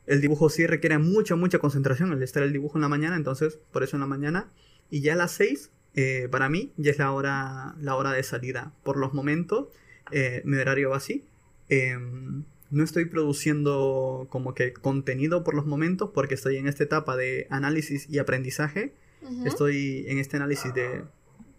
El 0.05 0.21
dibujo 0.21 0.49
sí 0.49 0.67
requiere 0.67 0.99
mucha, 0.99 1.35
mucha 1.35 1.59
concentración, 1.59 2.11
el 2.13 2.21
estar 2.21 2.43
el 2.43 2.53
dibujo 2.53 2.77
en 2.77 2.81
la 2.81 2.89
mañana, 2.89 3.15
entonces 3.15 3.59
por 3.71 3.83
eso 3.83 3.95
en 3.95 4.01
la 4.01 4.07
mañana. 4.07 4.51
Y 4.89 5.01
ya 5.01 5.13
a 5.13 5.15
las 5.15 5.31
6, 5.31 5.71
eh, 5.95 6.27
para 6.29 6.49
mí, 6.49 6.71
ya 6.77 6.91
es 6.91 6.99
la 6.99 7.11
hora, 7.11 7.75
la 7.79 7.95
hora 7.95 8.11
de 8.11 8.21
salida. 8.21 8.73
Por 8.83 8.97
los 8.97 9.13
momentos, 9.13 9.69
mi 10.43 10.57
horario 10.57 10.91
va 10.91 10.97
así. 10.97 11.25
No 12.71 12.83
estoy 12.83 13.05
produciendo 13.05 14.27
como 14.29 14.53
que 14.53 14.73
contenido 14.73 15.43
por 15.43 15.53
los 15.53 15.65
momentos 15.65 16.11
porque 16.13 16.35
estoy 16.35 16.57
en 16.57 16.67
esta 16.67 16.83
etapa 16.83 17.15
de 17.17 17.45
análisis 17.49 18.07
y 18.09 18.17
aprendizaje. 18.19 18.93
Estoy 19.45 20.05
en 20.07 20.17
este 20.17 20.37
análisis 20.37 20.73
de 20.73 21.03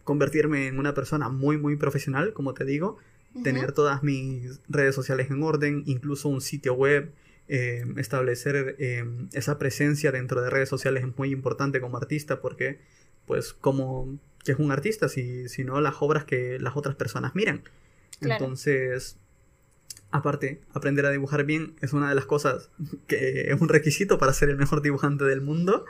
convertirme 0.04 0.66
en 0.66 0.78
una 0.78 0.94
persona 0.94 1.28
muy, 1.28 1.58
muy 1.58 1.76
profesional, 1.76 2.32
como 2.32 2.54
te 2.54 2.64
digo. 2.64 2.96
Tener 3.44 3.72
todas 3.72 4.02
mis 4.02 4.60
redes 4.68 4.94
sociales 4.94 5.30
en 5.30 5.42
orden, 5.42 5.84
incluso 5.86 6.28
un 6.28 6.40
sitio 6.40 6.74
web. 6.74 7.12
Em, 7.48 7.98
establecer 7.98 8.76
em, 8.78 9.28
esa 9.32 9.58
presencia 9.58 10.12
dentro 10.12 10.40
de 10.40 10.48
redes 10.48 10.68
sociales 10.68 11.04
es 11.04 11.18
muy 11.18 11.30
importante 11.30 11.80
como 11.80 11.98
artista 11.98 12.40
porque, 12.40 12.78
pues, 13.26 13.52
como 13.52 14.18
que 14.44 14.52
es 14.52 14.58
un 14.58 14.70
artista, 14.70 15.08
si, 15.08 15.48
si 15.48 15.64
no 15.64 15.80
las 15.80 15.96
obras 16.00 16.24
que 16.24 16.58
las 16.58 16.76
otras 16.76 16.94
personas 16.94 17.34
miran. 17.34 17.62
Entonces, 18.20 19.18
Aparte, 20.12 20.60
aprender 20.74 21.06
a 21.06 21.10
dibujar 21.10 21.44
bien 21.44 21.74
es 21.80 21.94
una 21.94 22.10
de 22.10 22.14
las 22.14 22.26
cosas 22.26 22.70
que 23.06 23.50
es 23.50 23.60
un 23.60 23.70
requisito 23.70 24.18
para 24.18 24.34
ser 24.34 24.50
el 24.50 24.58
mejor 24.58 24.82
dibujante 24.82 25.24
del 25.24 25.40
mundo. 25.40 25.86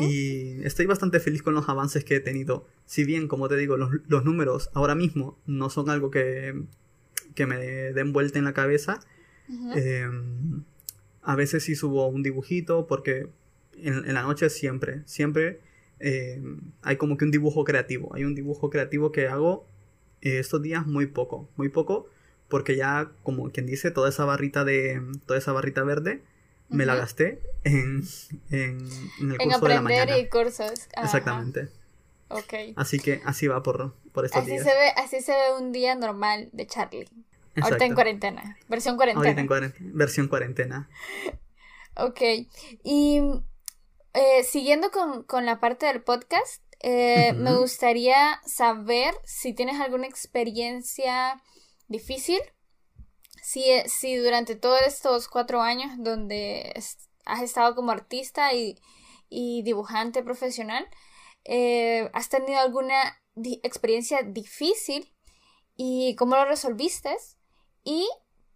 Y 0.00 0.64
estoy 0.64 0.86
bastante 0.86 1.20
feliz 1.20 1.42
con 1.42 1.54
los 1.54 1.68
avances 1.68 2.02
que 2.02 2.16
he 2.16 2.20
tenido. 2.20 2.66
Si 2.86 3.04
bien, 3.04 3.28
como 3.28 3.48
te 3.48 3.56
digo, 3.56 3.76
los, 3.76 4.24
números 4.24 4.70
ahora 4.72 4.94
mismo 4.94 5.38
no 5.46 5.70
son 5.70 5.90
algo 5.90 6.10
que, 6.10 6.62
que 7.34 7.46
me 7.46 7.58
den 7.92 8.12
vuelta 8.12 8.38
en 8.38 8.46
la 8.46 8.54
cabeza. 8.54 9.00
Em, 9.76 10.64
a 11.22 11.36
veces 11.36 11.62
sí 11.64 11.74
subo 11.74 12.06
un 12.08 12.22
dibujito 12.22 12.86
porque 12.86 13.28
en, 13.76 14.14
la 14.14 14.22
noche 14.22 14.48
siempre, 14.48 15.02
siempre 15.04 15.60
eh, 16.00 16.42
hay 16.80 16.96
como 16.96 17.18
que 17.18 17.26
un 17.26 17.30
dibujo 17.30 17.64
creativo. 17.64 18.14
Hay 18.14 18.24
un 18.24 18.34
dibujo 18.34 18.70
creativo 18.70 19.12
que 19.12 19.28
hago 19.28 19.66
eh, 20.22 20.38
estos 20.38 20.62
días 20.62 20.86
muy 20.86 21.06
poco, 21.06 21.50
muy 21.56 21.68
poco, 21.68 22.08
porque 22.52 22.76
ya, 22.76 23.10
como 23.22 23.50
quien 23.50 23.64
dice, 23.64 23.90
toda 23.90 24.10
esa 24.10 24.26
barrita 24.26 24.62
de, 24.62 25.00
toda 25.24 25.38
esa 25.38 25.52
barrita 25.52 25.82
verde 25.84 26.22
me 26.68 26.84
la 26.84 26.94
gasté 26.94 27.40
en, 27.64 28.02
en, 28.50 28.90
el 29.18 29.38
curso 29.38 29.60
de 29.60 29.74
la 29.74 29.80
mañana. 29.80 30.18
y 30.18 30.28
cursos. 30.28 30.86
Exactamente. 31.02 31.70
Ok. 32.28 32.52
Así 32.76 32.98
que 32.98 33.22
así 33.24 33.46
va 33.46 33.62
por, 33.62 33.94
por 34.12 34.26
estos 34.26 34.42
así 34.42 34.58
Se 34.58 34.64
ve, 34.64 34.92
así 34.98 35.22
se 35.22 35.32
ve 35.32 35.56
un 35.58 35.72
día 35.72 35.94
normal 35.94 36.50
de 36.52 36.66
Charlie. 36.66 37.08
Ahorita 37.58 37.86
en 37.86 37.94
cuarentena. 37.94 38.58
Versión 38.68 38.96
cuarentena. 38.96 39.24
Ahorita 39.24 39.40
en 39.40 39.46
cuarentena. 39.46 39.90
Versión 39.94 40.28
cuarentena. 40.28 40.90
ok. 41.96 42.20
Y 42.84 43.22
eh, 44.12 44.44
siguiendo 44.44 44.90
con, 44.90 45.46
la 45.46 45.58
parte 45.58 45.86
del 45.86 46.02
podcast, 46.02 46.62
eh, 46.80 47.32
me 47.32 47.54
gustaría 47.54 48.42
saber 48.44 49.14
si 49.24 49.54
tienes 49.54 49.80
alguna 49.80 50.06
experiencia 50.06 51.40
difícil. 51.88 52.40
Si, 53.42 53.64
si 53.86 54.16
durante 54.16 54.56
todos 54.56 54.80
estos 54.86 55.28
cuatro 55.28 55.60
años 55.60 55.90
donde 55.98 56.72
has 57.24 57.42
estado 57.42 57.74
como 57.74 57.90
artista 57.90 58.52
y, 58.54 58.78
dibujante 59.62 60.22
profesional, 60.22 60.86
eh, 61.44 62.10
has 62.12 62.28
tenido 62.28 62.60
alguna 62.60 63.18
experiencia 63.62 64.22
difícil 64.22 65.12
y 65.76 66.14
cómo 66.16 66.36
lo 66.36 66.44
resolviste 66.44 67.16
y 67.82 68.06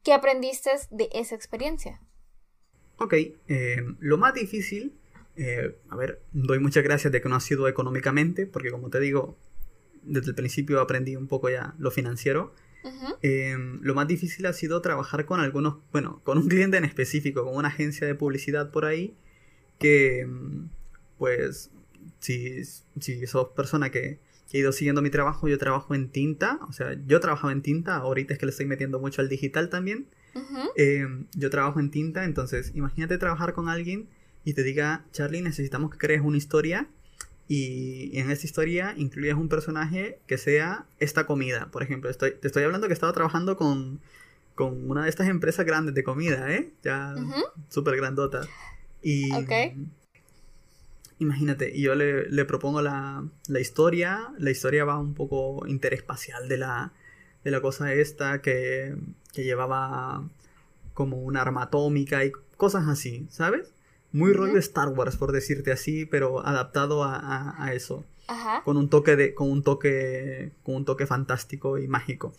qué 0.04 0.12
aprendiste 0.12 0.70
de 0.90 1.08
esa 1.12 1.34
experiencia. 1.34 2.00
Ok, 2.98 3.14
lo 3.98 4.18
más 4.18 4.34
difícil 4.34 5.00
eh, 5.36 5.76
a 5.90 5.96
ver, 5.96 6.22
doy 6.32 6.58
muchas 6.58 6.82
gracias 6.82 7.12
de 7.12 7.20
que 7.20 7.28
no 7.28 7.36
ha 7.36 7.40
sido 7.40 7.68
económicamente, 7.68 8.46
porque 8.46 8.70
como 8.70 8.88
te 8.88 8.98
digo, 9.00 9.36
desde 10.02 10.30
el 10.30 10.34
principio 10.34 10.80
aprendí 10.80 11.14
un 11.14 11.28
poco 11.28 11.50
ya 11.50 11.74
lo 11.78 11.90
financiero. 11.90 12.54
Em, 13.22 13.80
lo 13.82 13.94
más 13.94 14.06
difícil 14.06 14.46
ha 14.46 14.52
sido 14.52 14.80
trabajar 14.80 15.24
con 15.26 15.40
algunos, 15.40 15.78
bueno, 15.92 16.20
con 16.24 16.38
un 16.38 16.48
cliente 16.48 16.76
en 16.76 16.84
específico, 16.84 17.44
con 17.44 17.56
una 17.56 17.68
agencia 17.68 18.06
de 18.06 18.14
publicidad 18.14 18.70
por 18.70 18.84
ahí, 18.84 19.14
que 19.78 20.20
em, 20.20 20.68
pues 21.18 21.70
si, 22.20 22.64
si 22.64 23.26
sos 23.26 23.48
persona 23.48 23.90
que, 23.90 24.20
que, 24.50 24.58
ha 24.58 24.60
ido 24.60 24.72
siguiendo 24.72 25.02
mi 25.02 25.10
trabajo, 25.10 25.48
yo 25.48 25.58
trabajo 25.58 25.94
en 25.94 26.10
tinta, 26.10 26.60
o 26.68 26.72
sea, 26.72 26.96
yo 27.06 27.20
trabajaba 27.20 27.52
en 27.52 27.62
tinta, 27.62 27.96
ahorita 27.96 28.34
es 28.34 28.38
que 28.38 28.46
le 28.46 28.50
estoy 28.50 28.66
metiendo 28.66 29.00
mucho 29.00 29.20
al 29.20 29.28
digital 29.28 29.68
también. 29.68 30.06
Em, 30.76 31.26
yo 31.34 31.48
trabajo 31.48 31.80
en 31.80 31.90
tinta, 31.90 32.24
entonces 32.24 32.72
imagínate 32.74 33.16
trabajar 33.16 33.54
con 33.54 33.70
alguien 33.70 34.06
y 34.44 34.52
te 34.52 34.62
diga, 34.62 35.06
Charlie, 35.10 35.40
necesitamos 35.40 35.90
que 35.90 35.98
crees 35.98 36.20
una 36.20 36.36
historia 36.36 36.88
y 37.48 38.18
en 38.18 38.30
esta 38.30 38.46
historia 38.46 38.94
incluyas 38.96 39.36
un 39.36 39.48
personaje 39.48 40.18
que 40.26 40.36
sea 40.36 40.86
esta 40.98 41.26
comida. 41.26 41.68
Por 41.70 41.82
ejemplo, 41.82 42.10
estoy, 42.10 42.32
te 42.32 42.48
estoy 42.48 42.64
hablando 42.64 42.88
que 42.88 42.92
estaba 42.92 43.12
trabajando 43.12 43.56
con, 43.56 44.00
con 44.54 44.90
una 44.90 45.04
de 45.04 45.10
estas 45.10 45.28
empresas 45.28 45.64
grandes 45.64 45.94
de 45.94 46.02
comida, 46.02 46.52
¿eh? 46.52 46.72
Ya 46.82 47.14
súper 47.68 47.96
grandota. 47.96 48.48
Y 49.00 49.30
imagínate, 51.18 51.78
yo 51.78 51.94
le, 51.94 52.28
le 52.28 52.44
propongo 52.44 52.82
la, 52.82 53.24
la, 53.46 53.60
historia. 53.60 54.32
La 54.38 54.50
historia 54.50 54.84
va 54.84 54.98
un 54.98 55.14
poco 55.14 55.66
interespacial 55.68 56.48
de 56.48 56.58
la, 56.58 56.92
de 57.44 57.50
la 57.52 57.60
cosa 57.60 57.92
esta 57.92 58.42
que, 58.42 58.96
que 59.32 59.44
llevaba 59.44 60.28
como 60.94 61.18
una 61.18 61.42
arma 61.42 61.64
atómica 61.64 62.24
y 62.24 62.32
cosas 62.56 62.88
así, 62.88 63.26
¿sabes? 63.30 63.75
Muy 64.12 64.32
rollo 64.32 64.58
Star 64.58 64.88
Wars, 64.88 65.16
por 65.16 65.32
decirte 65.32 65.72
así, 65.72 66.06
pero 66.06 66.46
adaptado 66.46 67.04
a, 67.04 67.70
eso. 67.72 68.04
Ajá. 68.28 68.62
Con 68.64 68.76
un 68.76 68.88
toque 68.88 69.16
de. 69.16 69.34
con 69.34 69.50
un 69.50 69.62
toque. 69.62 70.52
con 70.62 70.76
un 70.76 70.84
toque 70.84 71.06
fantástico 71.06 71.78
y 71.78 71.86
mágico. 71.86 72.32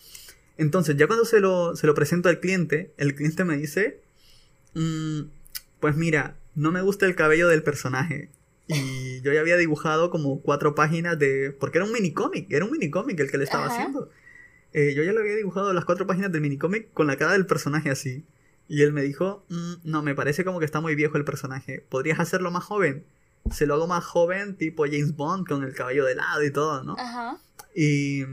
Entonces, 0.58 0.98
ya 0.98 1.08
cuando 1.08 1.26
se 1.26 1.40
lo, 1.40 1.76
se 1.76 1.88
lo 1.88 1.94
presento 1.94 2.30
al 2.30 2.40
cliente, 2.40 2.94
el 2.98 3.16
cliente 3.16 3.44
me 3.44 3.58
dice. 3.58 4.02
Mm, 4.74 5.30
pues 5.80 5.96
mira, 5.96 6.36
no 6.56 6.72
me 6.72 6.82
gusta 6.82 7.06
el 7.06 7.16
cabello 7.16 7.48
del 7.48 7.64
personaje. 7.64 8.30
Y 8.68 9.22
yo 9.22 9.32
ya 9.32 9.40
había 9.40 9.58
dibujado 9.58 10.10
como 10.10 10.42
cuatro 10.42 10.76
páginas 10.76 11.18
de. 11.20 11.56
Porque 11.58 11.78
era 11.78 11.86
un 11.86 11.94
minicómic, 11.94 12.52
era 12.52 12.66
un 12.66 12.72
minicómic 12.72 13.20
el 13.20 13.32
que 13.32 13.38
le 13.38 13.44
estaba 13.44 13.68
haciendo. 13.68 14.10
Eh, 14.74 14.94
yo 14.96 15.04
ya 15.04 15.14
lo 15.14 15.22
había 15.22 15.36
dibujado 15.36 15.74
las 15.74 15.86
cuatro 15.86 16.06
páginas 16.08 16.32
del 16.32 16.42
minicómic 16.42 16.92
con 16.94 17.08
la 17.08 17.18
cara 17.18 17.34
del 17.34 17.46
personaje 17.46 17.90
así. 17.90 18.26
Y 18.68 18.82
él 18.84 18.94
me 18.94 19.02
dijo, 19.02 19.46
mm, 19.50 19.74
no, 19.84 20.02
me 20.02 20.16
parece 20.16 20.44
como 20.44 20.60
que 20.60 20.66
está 20.66 20.82
muy 20.82 20.96
viejo 20.96 21.18
el 21.18 21.26
personaje. 21.26 21.86
¿Podrías 21.90 22.20
hacerlo 22.20 22.52
más 22.52 22.64
joven? 22.64 23.06
Se 23.52 23.66
lo 23.66 23.76
hago 23.76 23.88
más 23.88 24.04
joven, 24.04 24.56
tipo 24.58 24.86
James 24.86 25.16
Bond, 25.16 25.48
con 25.48 25.64
el 25.64 25.74
cabello 25.74 26.06
de 26.06 26.16
lado 26.16 26.44
y 26.44 26.52
todo, 26.52 26.84
¿no? 26.84 26.96
Ajá. 26.98 27.40
Y, 27.74 28.24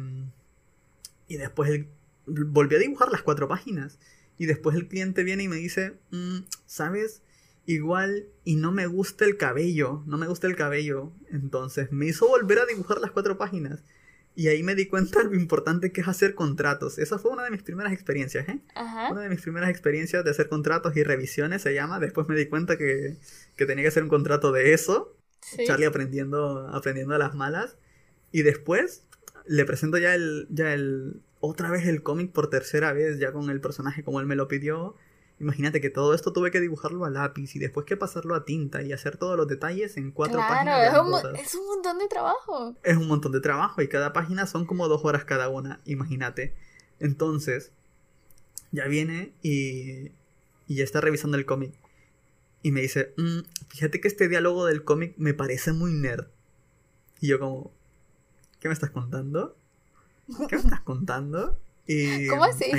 y 1.28 1.36
después 1.36 1.70
él 1.70 1.89
volvió 2.27 2.78
a 2.78 2.81
dibujar 2.81 3.11
las 3.11 3.23
cuatro 3.23 3.48
páginas. 3.48 3.98
Y 4.39 4.47
después 4.47 4.77
el 4.77 4.89
cliente 4.89 5.23
viene 5.23 5.44
y 5.44 5.48
me 5.48 5.56
dice, 5.56 5.94
mm, 6.11 6.39
¿sabes? 6.66 7.23
Igual 7.66 8.27
y 8.44 8.56
no 8.56 8.73
me 8.73 8.86
gusta 8.86 9.24
el 9.24 9.36
cabello, 9.36 10.02
no 10.06 10.19
me 10.19 10.27
gusta 10.27 10.47
el 10.47 10.56
cabello. 10.56 11.12
Entonces 11.31 11.93
me 11.93 12.06
hizo 12.06 12.27
volver 12.27 12.59
a 12.59 12.66
dibujar 12.66 12.98
las 12.98 13.12
cuatro 13.12 13.39
páginas. 13.39 13.81
Y 14.36 14.48
ahí 14.48 14.62
me 14.62 14.74
di 14.74 14.86
cuenta 14.86 15.23
lo 15.23 15.35
importante 15.35 15.93
que 15.93 16.01
es 16.01 16.09
hacer 16.09 16.35
contratos. 16.35 16.98
Esa 16.98 17.19
fue 17.19 17.31
una 17.31 17.44
de 17.44 17.51
mis 17.51 17.62
primeras 17.62 17.93
experiencias, 17.93 18.48
¿eh? 18.48 18.61
Ajá. 18.74 19.12
Una 19.12 19.23
de 19.23 19.28
mis 19.28 19.40
primeras 19.40 19.70
experiencias 19.70 20.24
de 20.24 20.31
hacer 20.31 20.48
contratos 20.48 20.97
y 20.97 21.05
revisiones 21.05 21.62
se 21.62 21.73
llama. 21.73 22.01
Después 22.01 22.28
me 22.28 22.35
di 22.35 22.47
cuenta 22.47 22.77
que, 22.77 23.16
tenía 23.56 23.85
que 23.85 23.89
hacer 23.89 24.02
un 24.02 24.09
contrato 24.09 24.51
de 24.51 24.73
eso. 24.73 25.16
Charlie 25.66 25.86
aprendiendo, 25.86 26.69
aprendiendo 26.69 27.15
a 27.15 27.19
las 27.19 27.35
malas. 27.35 27.77
Y 28.32 28.43
después 28.43 29.05
le 29.47 29.65
presento 29.65 29.98
ya 29.98 30.15
el, 30.15 30.48
ya 30.51 30.74
el, 30.74 31.20
otra 31.40 31.70
vez 31.70 31.86
el 31.86 32.02
cómic 32.02 32.32
por 32.32 32.51
tercera 32.51 32.93
vez, 32.93 33.19
ya 33.19 33.31
con 33.31 33.51
el 33.51 33.61
personaje 33.61 34.02
como 34.02 34.20
él 34.20 34.27
me 34.27 34.36
lo 34.36 34.48
pidió. 34.48 34.97
Imagínate 35.40 35.81
que 35.81 35.90
todo 35.90 36.15
esto 36.15 36.32
tuve 36.32 36.51
que 36.51 36.61
dibujarlo 36.61 37.05
a 37.05 37.11
lápiz 37.11 37.56
y 37.56 37.59
después 37.59 37.86
que 37.86 37.97
pasarlo 37.97 38.35
a 38.35 38.44
tinta 38.44 38.82
y 38.82 38.93
hacer 38.93 39.16
todos 39.16 39.36
los 39.36 39.48
detalles 39.48 39.97
en 39.97 40.12
cuatro 40.12 40.39
páginas. 40.39 40.90
Claro, 40.90 40.93
es 41.36 41.55
un 41.55 41.66
montón 41.66 41.98
de 41.98 42.09
trabajo. 42.09 42.74
Es 42.85 42.97
un 42.97 43.09
montón 43.09 43.32
de 43.32 43.40
trabajo 43.40 43.82
y 43.82 43.89
cada 43.89 44.12
página 44.12 44.47
son 44.47 44.65
como 44.65 44.86
dos 44.86 45.05
horas 45.05 45.24
cada 45.24 45.48
una, 45.48 45.81
imagínate. 45.85 46.55
Entonces, 47.01 47.73
ya 48.70 48.86
viene 48.86 49.32
y, 49.43 50.12
y 50.69 50.77
ya 50.77 50.85
está 50.85 51.01
revisando 51.01 51.36
el 51.36 51.47
cómic. 51.47 51.73
Y 52.62 52.70
me 52.70 52.81
dice, 52.81 53.12
mm, 53.16 53.40
fíjate 53.69 54.01
que 54.01 54.09
este 54.09 54.28
diálogo 54.28 54.65
del 54.66 54.85
cómic 54.85 55.15
me 55.16 55.35
parece 55.35 55.73
muy 55.73 55.93
nerd. 55.93 56.28
Y 57.20 57.27
yo 57.28 57.40
como, 57.40 57.73
¿qué 58.61 58.69
me 58.69 58.74
estás 58.74 58.90
contando? 58.90 59.56
¿Qué 60.48 60.56
me 60.56 60.62
estás 60.62 60.81
contando? 60.81 61.59
Y 61.86 62.27
¿Cómo 62.28 62.44
así? 62.44 62.70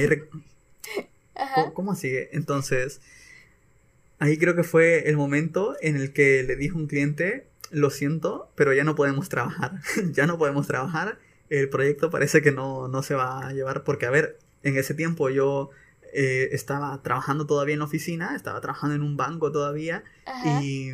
¿Cómo, 1.74 1.96
sigue? 1.96 2.30
Entonces, 2.34 3.02
ahí 4.20 4.38
creo 4.38 4.56
que 4.56 4.64
fue 4.64 5.10
el 5.10 5.18
momento 5.18 5.76
en 5.82 5.96
el 5.96 6.14
que 6.14 6.44
le 6.44 6.56
dijo 6.56 6.78
un 6.78 6.88
cliente, 6.88 7.48
lo 7.72 7.90
siento, 7.90 8.50
pero 8.56 8.74
ya 8.74 8.84
no 8.84 8.96
podemos 8.96 9.30
trabajar, 9.30 9.80
ya 10.12 10.28
no 10.28 10.38
podemos 10.38 10.68
trabajar, 10.68 11.20
el 11.50 11.70
proyecto 11.70 12.10
parece 12.10 12.42
que 12.42 12.52
no, 12.52 12.88
no, 12.88 13.04
se 13.04 13.16
va 13.16 13.48
a 13.48 13.54
llevar 13.54 13.84
porque, 13.84 14.06
a 14.06 14.12
ver, 14.12 14.40
en 14.64 14.78
ese 14.78 14.94
tiempo 14.94 15.30
yo 15.30 15.70
eh, 16.14 16.50
estaba 16.54 17.02
trabajando 17.04 17.46
todavía 17.46 17.74
en 17.74 17.80
la 17.80 17.86
oficina, 17.86 18.36
estaba 18.36 18.62
trabajando 18.62 18.96
en 18.96 19.04
un 19.04 19.18
banco 19.18 19.52
todavía 19.52 20.04
y, 20.44 20.92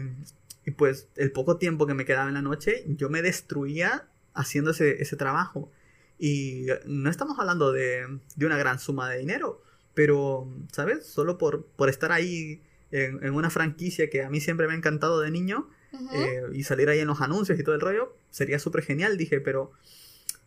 y, 0.66 0.72
pues 0.72 1.08
el 1.16 1.32
poco 1.32 1.58
tiempo 1.58 1.88
que 1.88 1.94
me 1.94 2.06
quedaba 2.06 2.28
en 2.28 2.34
la 2.34 2.42
noche 2.42 2.84
yo 2.88 3.10
me 3.10 3.22
destruía 3.22 4.08
haciendo 4.34 4.72
ese, 4.72 5.02
ese 5.02 5.16
trabajo. 5.16 5.72
Y 6.20 6.68
no 6.86 7.10
estamos 7.10 7.40
hablando 7.40 7.72
de, 7.72 8.20
de 8.36 8.46
una 8.46 8.58
gran 8.58 8.78
suma 8.80 9.10
de 9.10 9.20
dinero, 9.20 9.64
pero, 10.02 10.48
¿sabes? 10.72 11.06
Solo 11.06 11.38
por, 11.38 11.64
por 11.64 11.88
estar 11.88 12.12
ahí 12.12 12.60
en, 12.90 13.24
en, 13.24 13.36
una 13.36 13.52
franquicia 13.52 14.10
que 14.10 14.24
a 14.24 14.32
mí 14.32 14.42
siempre 14.42 14.66
me 14.66 14.74
ha 14.74 14.76
encantado 14.76 15.22
de 15.22 15.30
niño 15.30 15.70
eh, 16.16 16.42
y 16.54 16.64
salir 16.64 16.90
ahí 16.90 16.98
en 16.98 17.08
los 17.08 17.22
anuncios 17.22 17.60
y 17.60 17.64
todo 17.64 17.76
el 17.76 17.82
rollo, 17.82 18.18
sería 18.32 18.58
súper 18.58 18.82
genial, 18.82 19.16
dije, 19.16 19.42
pero 19.42 19.72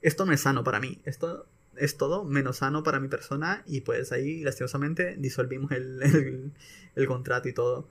esto 0.02 0.26
no 0.26 0.32
es 0.32 0.40
sano 0.40 0.64
para 0.64 0.80
mí, 0.80 1.00
esto 1.04 1.46
es 1.76 1.96
todo 1.96 2.24
menos 2.24 2.56
sano 2.56 2.82
para 2.82 2.98
mi 2.98 3.06
persona 3.06 3.62
y 3.64 3.82
pues 3.82 4.10
ahí 4.10 4.42
lastimosamente 4.42 5.14
disolvimos 5.18 5.70
el, 5.70 6.02
el, 6.02 6.52
el 6.96 7.06
contrato 7.06 7.48
y 7.48 7.52
todo. 7.52 7.88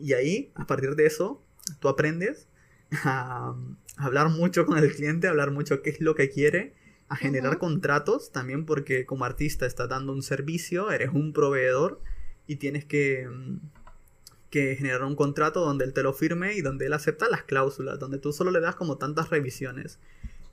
Y 0.00 0.14
ahí, 0.14 0.50
a 0.56 0.66
partir 0.66 0.96
de 0.96 1.06
eso, 1.06 1.40
tú 1.78 1.86
aprendes 1.86 2.48
a 3.04 3.54
hablar 3.98 4.30
mucho 4.30 4.66
con 4.66 4.78
el 4.78 4.92
cliente, 4.92 5.28
a 5.28 5.30
hablar 5.30 5.52
mucho 5.52 5.80
qué 5.80 5.90
es 5.90 6.00
lo 6.00 6.16
que 6.16 6.28
quiere 6.28 6.74
a 7.08 7.16
generar 7.16 7.58
contratos 7.58 8.32
también 8.32 8.64
porque 8.64 9.06
como 9.06 9.24
artista 9.24 9.66
estás 9.66 9.88
dando 9.88 10.12
un 10.12 10.22
servicio, 10.22 10.90
eres 10.90 11.10
un 11.12 11.32
proveedor 11.32 12.00
y 12.46 12.56
tienes 12.56 12.84
que, 12.84 13.28
mm, 13.28 13.58
que 14.50 14.76
generar 14.76 15.02
un 15.02 15.16
contrato 15.16 15.60
donde 15.60 15.84
él 15.84 15.92
te 15.92 16.02
lo 16.02 16.12
firme 16.12 16.54
y 16.54 16.60
donde 16.60 16.86
él 16.86 16.92
acepta 16.92 17.28
las 17.28 17.42
cláusulas, 17.42 17.98
donde 17.98 18.18
tú 18.18 18.32
solo 18.32 18.50
le 18.50 18.60
das 18.60 18.76
como 18.76 18.98
tantas 18.98 19.30
revisiones. 19.30 19.98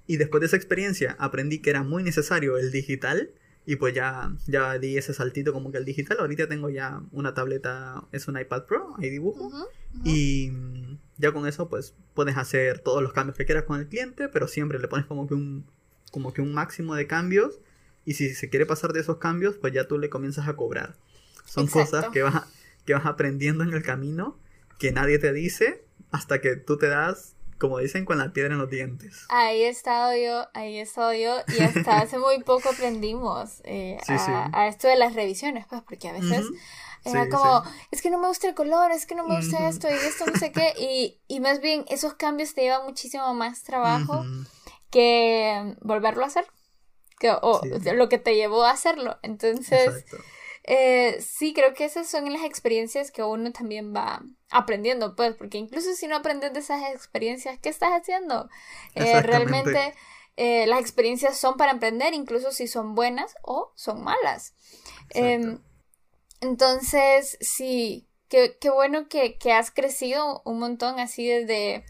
Y 0.07 0.17
después 0.17 0.41
de 0.41 0.47
esa 0.47 0.55
experiencia 0.57 1.15
aprendí 1.19 1.59
que 1.59 1.69
era 1.69 1.83
muy 1.83 2.03
necesario 2.03 2.57
el 2.57 2.71
digital, 2.71 3.31
Y 3.63 3.75
pues 3.75 3.93
ya, 3.93 4.35
ya 4.47 4.79
di 4.79 4.97
ese 4.97 5.13
saltito 5.13 5.53
como 5.53 5.71
que 5.71 5.77
al 5.77 5.85
digital. 5.85 6.17
Ahorita 6.19 6.47
tengo 6.47 6.71
ya 6.71 7.03
una 7.11 7.35
tableta, 7.35 8.03
es 8.11 8.27
un 8.27 8.39
iPad 8.39 8.65
Pro, 8.65 8.95
ahí 8.97 9.11
dibujo. 9.11 9.51
Y 10.03 10.51
ya 11.19 11.31
con 11.31 11.47
eso 11.47 11.69
pues 11.69 11.93
puedes 12.15 12.37
hacer 12.37 12.79
todos 12.79 13.03
los 13.03 13.13
cambios 13.13 13.37
que 13.37 13.45
quieras 13.45 13.65
con 13.65 13.79
el 13.79 13.87
cliente, 13.87 14.29
pero 14.29 14.47
siempre 14.47 14.79
le 14.79 14.87
pones 14.87 15.05
como 15.05 15.27
que 15.27 15.35
un, 15.35 15.65
como 16.11 16.33
que 16.33 16.41
un 16.41 16.53
máximo 16.53 16.95
de 16.95 17.07
cambios. 17.07 17.59
Y 18.05 18.13
si 18.13 18.33
se 18.33 18.49
quiere 18.49 18.65
pasar 18.65 18.93
de 18.93 18.99
esos 18.99 19.17
cambios, 19.17 19.55
pues 19.57 19.73
ya 19.73 19.87
tú 19.87 19.97
le 19.97 20.09
comienzas 20.09 20.47
a 20.47 20.55
cobrar. 20.55 20.95
Son 21.45 21.67
cosas 21.67 22.09
que 22.09 22.23
vas, 22.23 22.45
que 22.85 22.93
vas 22.93 23.05
aprendiendo 23.05 23.63
en 23.63 23.73
el 23.73 23.83
camino, 23.83 24.37
que 24.79 24.91
nadie 24.91 25.19
te 25.19 25.33
dice, 25.33 25.83
hasta 26.11 26.41
que 26.41 26.55
tú 26.55 26.77
te 26.77 26.87
das 26.87 27.35
como 27.61 27.77
dicen, 27.77 28.05
con 28.05 28.17
la 28.17 28.33
piedra 28.33 28.55
en 28.55 28.59
los 28.59 28.71
dientes. 28.71 29.25
Ahí 29.29 29.61
he 29.61 29.69
estado 29.69 30.15
yo, 30.15 30.47
ahí 30.55 30.79
he 30.79 30.81
estado 30.81 31.13
yo, 31.13 31.37
y 31.55 31.61
hasta 31.61 31.99
hace 32.01 32.17
muy 32.17 32.41
poco 32.43 32.69
aprendimos 32.69 33.61
eh, 33.65 33.99
a, 34.07 34.67
esto 34.67 34.87
de 34.87 34.95
las 34.95 35.13
revisiones, 35.13 35.67
pues, 35.67 35.83
porque 35.83 36.09
a 36.09 36.13
veces 36.13 36.43
era 37.05 37.29
como, 37.29 37.61
es 37.91 38.01
que 38.01 38.09
no 38.09 38.17
me 38.17 38.27
gusta 38.27 38.47
el 38.47 38.55
color, 38.55 38.91
es 38.91 39.05
que 39.05 39.13
no 39.13 39.27
me 39.27 39.37
gusta 39.37 39.69
esto 39.69 39.87
y 39.89 39.93
esto, 39.93 40.25
no 40.25 40.39
sé 40.39 40.51
qué, 40.51 40.73
y, 40.75 41.19
y 41.27 41.39
más 41.39 41.61
bien 41.61 41.85
esos 41.89 42.15
cambios 42.15 42.55
te 42.55 42.61
llevan 42.61 42.83
muchísimo 42.83 43.31
más 43.35 43.61
trabajo 43.61 44.25
que 44.91 45.75
volverlo 45.81 46.23
a 46.23 46.27
hacer, 46.27 46.45
que, 47.19 47.31
o 47.31 47.61
lo 47.93 48.09
que 48.09 48.17
te 48.17 48.35
llevó 48.35 48.63
a 48.63 48.71
hacerlo. 48.71 49.17
Entonces, 49.23 50.05
eh, 50.63 51.19
sí, 51.21 51.53
creo 51.53 51.73
que 51.73 51.85
esas 51.85 52.07
son 52.07 52.31
las 52.31 52.43
experiencias 52.43 53.11
que 53.11 53.23
uno 53.23 53.51
también 53.51 53.95
va 53.95 54.21
aprendiendo, 54.51 55.15
pues, 55.15 55.35
porque 55.35 55.57
incluso 55.57 55.93
si 55.93 56.07
no 56.07 56.17
aprendes 56.17 56.53
de 56.53 56.59
esas 56.59 56.93
experiencias, 56.93 57.57
¿qué 57.59 57.69
estás 57.69 57.91
haciendo? 57.91 58.49
Eh, 58.93 59.21
realmente 59.21 59.93
eh, 60.37 60.67
las 60.67 60.79
experiencias 60.79 61.37
son 61.37 61.57
para 61.57 61.73
aprender, 61.73 62.13
incluso 62.13 62.51
si 62.51 62.67
son 62.67 62.93
buenas 62.93 63.35
o 63.41 63.71
son 63.75 64.03
malas. 64.03 64.53
Em, 65.09 65.59
entonces, 66.41 67.37
sí, 67.41 68.07
qué, 68.27 68.57
bueno 68.73 69.07
que, 69.07 69.37
has 69.51 69.71
crecido 69.71 70.41
un 70.45 70.59
montón 70.59 70.99
así 70.99 71.27
desde 71.27 71.85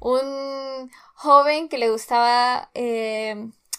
un 0.00 0.90
joven 1.22 1.68
que 1.68 1.78
le 1.78 1.88
gustaba 1.88 2.70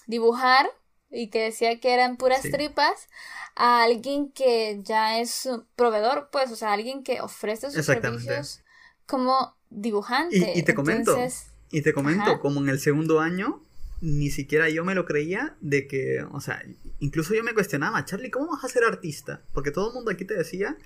dibujar 0.08 0.66
y 1.12 1.28
que 1.30 1.44
decía 1.44 1.80
que 1.80 1.94
eran 1.94 2.16
puras 2.16 2.42
tripas 2.42 3.10
a 3.56 3.84
alguien 3.84 4.32
que 4.32 4.80
ya 4.82 5.20
es 5.20 5.50
proveedor, 5.76 6.30
pues, 6.32 6.52
o 6.52 6.56
sea, 6.56 6.72
alguien 6.72 7.04
que 7.04 7.20
ofrece 7.20 7.70
sus 7.70 7.86
servicios 7.86 8.62
como 9.06 9.56
dibujante. 9.70 10.54
Y, 10.56 10.64
te 10.64 10.74
comento, 10.74 11.18
y 11.70 11.82
te 11.82 11.94
comento, 11.94 12.40
como 12.40 12.62
en 12.62 12.70
el 12.70 12.80
segundo 12.80 13.20
año, 13.20 13.62
ni 14.00 14.30
siquiera 14.32 14.70
yo 14.70 14.86
me 14.86 14.96
lo 14.96 15.06
creía 15.06 15.56
de 15.60 15.86
que, 15.88 16.26
o 16.32 16.40
sea, 16.40 16.64
incluso 17.00 17.34
yo 17.34 17.44
me 17.44 17.54
cuestionaba, 17.54 18.06
Charlie, 18.06 18.32
¿cómo 18.32 18.52
vas 18.52 18.64
a 18.64 18.70
ser 18.70 18.86
artista? 18.86 19.42
Porque 19.54 19.72
todo 19.72 19.90
el 19.90 19.94
mundo 19.94 20.12
aquí 20.12 20.24
te 20.24 20.34
decía 20.34 20.78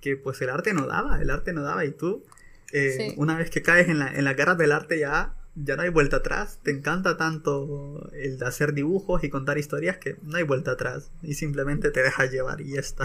que 0.00 0.16
pues 0.16 0.40
el 0.42 0.50
arte 0.50 0.74
no 0.74 0.86
daba, 0.86 1.22
el 1.22 1.30
arte 1.30 1.52
no 1.52 1.62
daba. 1.62 1.84
Y 1.84 1.92
tú, 1.92 2.24
eh, 2.72 3.14
una 3.16 3.36
vez 3.36 3.48
que 3.50 3.62
caes 3.62 3.88
en 3.88 4.00
la, 4.00 4.12
en 4.12 4.24
la 4.24 4.34
garra 4.34 4.56
del 4.56 4.72
arte 4.72 4.98
ya 4.98 5.36
ya 5.54 5.76
no 5.76 5.82
hay 5.82 5.90
vuelta 5.90 6.16
atrás. 6.16 6.58
Te 6.62 6.70
encanta 6.70 7.16
tanto 7.16 8.10
el 8.12 8.42
hacer 8.42 8.74
dibujos 8.74 9.24
y 9.24 9.30
contar 9.30 9.58
historias 9.58 9.98
que 9.98 10.16
no 10.22 10.36
hay 10.36 10.44
vuelta 10.44 10.72
atrás. 10.72 11.10
Y 11.22 11.34
simplemente 11.34 11.90
te 11.90 12.02
dejas 12.02 12.30
llevar 12.30 12.60
y 12.60 12.74
ya 12.74 12.80
está. 12.80 13.04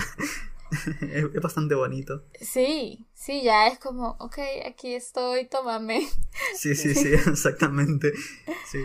es, 1.02 1.34
bastante 1.42 1.76
bonito. 1.76 2.24
Sí, 2.40 3.06
sí, 3.14 3.44
ya 3.44 3.68
es 3.68 3.80
como, 3.80 4.16
ok, 4.20 4.38
aquí 4.66 4.94
estoy, 4.94 5.46
tómame. 5.46 6.08
sí, 6.56 6.76
sí, 6.76 6.94
sí, 6.94 7.14
exactamente. 7.28 8.14
Sí. 8.70 8.80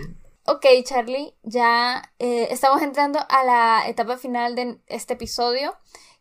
Ok, 0.47 0.67
Charlie, 0.85 1.35
ya 1.43 2.13
eh, 2.19 2.49
estamos 2.51 2.83
entrando 2.83 3.21
a 3.29 3.45
la 3.45 3.89
etapa 3.89 4.17
final 4.17 4.55
de 4.57 4.81
este 4.87 5.15
episodio, 5.15 5.77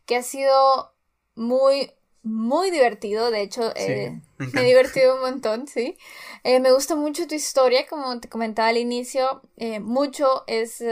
que 0.06 0.16
ha 0.16 0.22
sido 0.22 0.94
muy, 1.34 1.90
muy 2.22 2.70
divertido, 2.70 3.30
de 3.30 3.42
hecho, 3.42 3.72
eh, 3.76 4.20
me, 4.38 4.60
he 4.60 4.64
divertido 4.64 5.14
un 5.16 5.20
montón, 5.22 5.66
sí. 5.66 5.96
Eh, 6.44 6.60
me 6.60 6.72
gusta 6.72 6.96
mucho 6.96 7.26
tu 7.26 7.34
historia, 7.34 7.86
como 7.86 8.20
te 8.20 8.28
comentaba 8.28 8.68
al 8.68 8.76
inicio, 8.76 9.42
eh, 9.56 9.80
mucho 9.80 10.44
es 10.46 10.82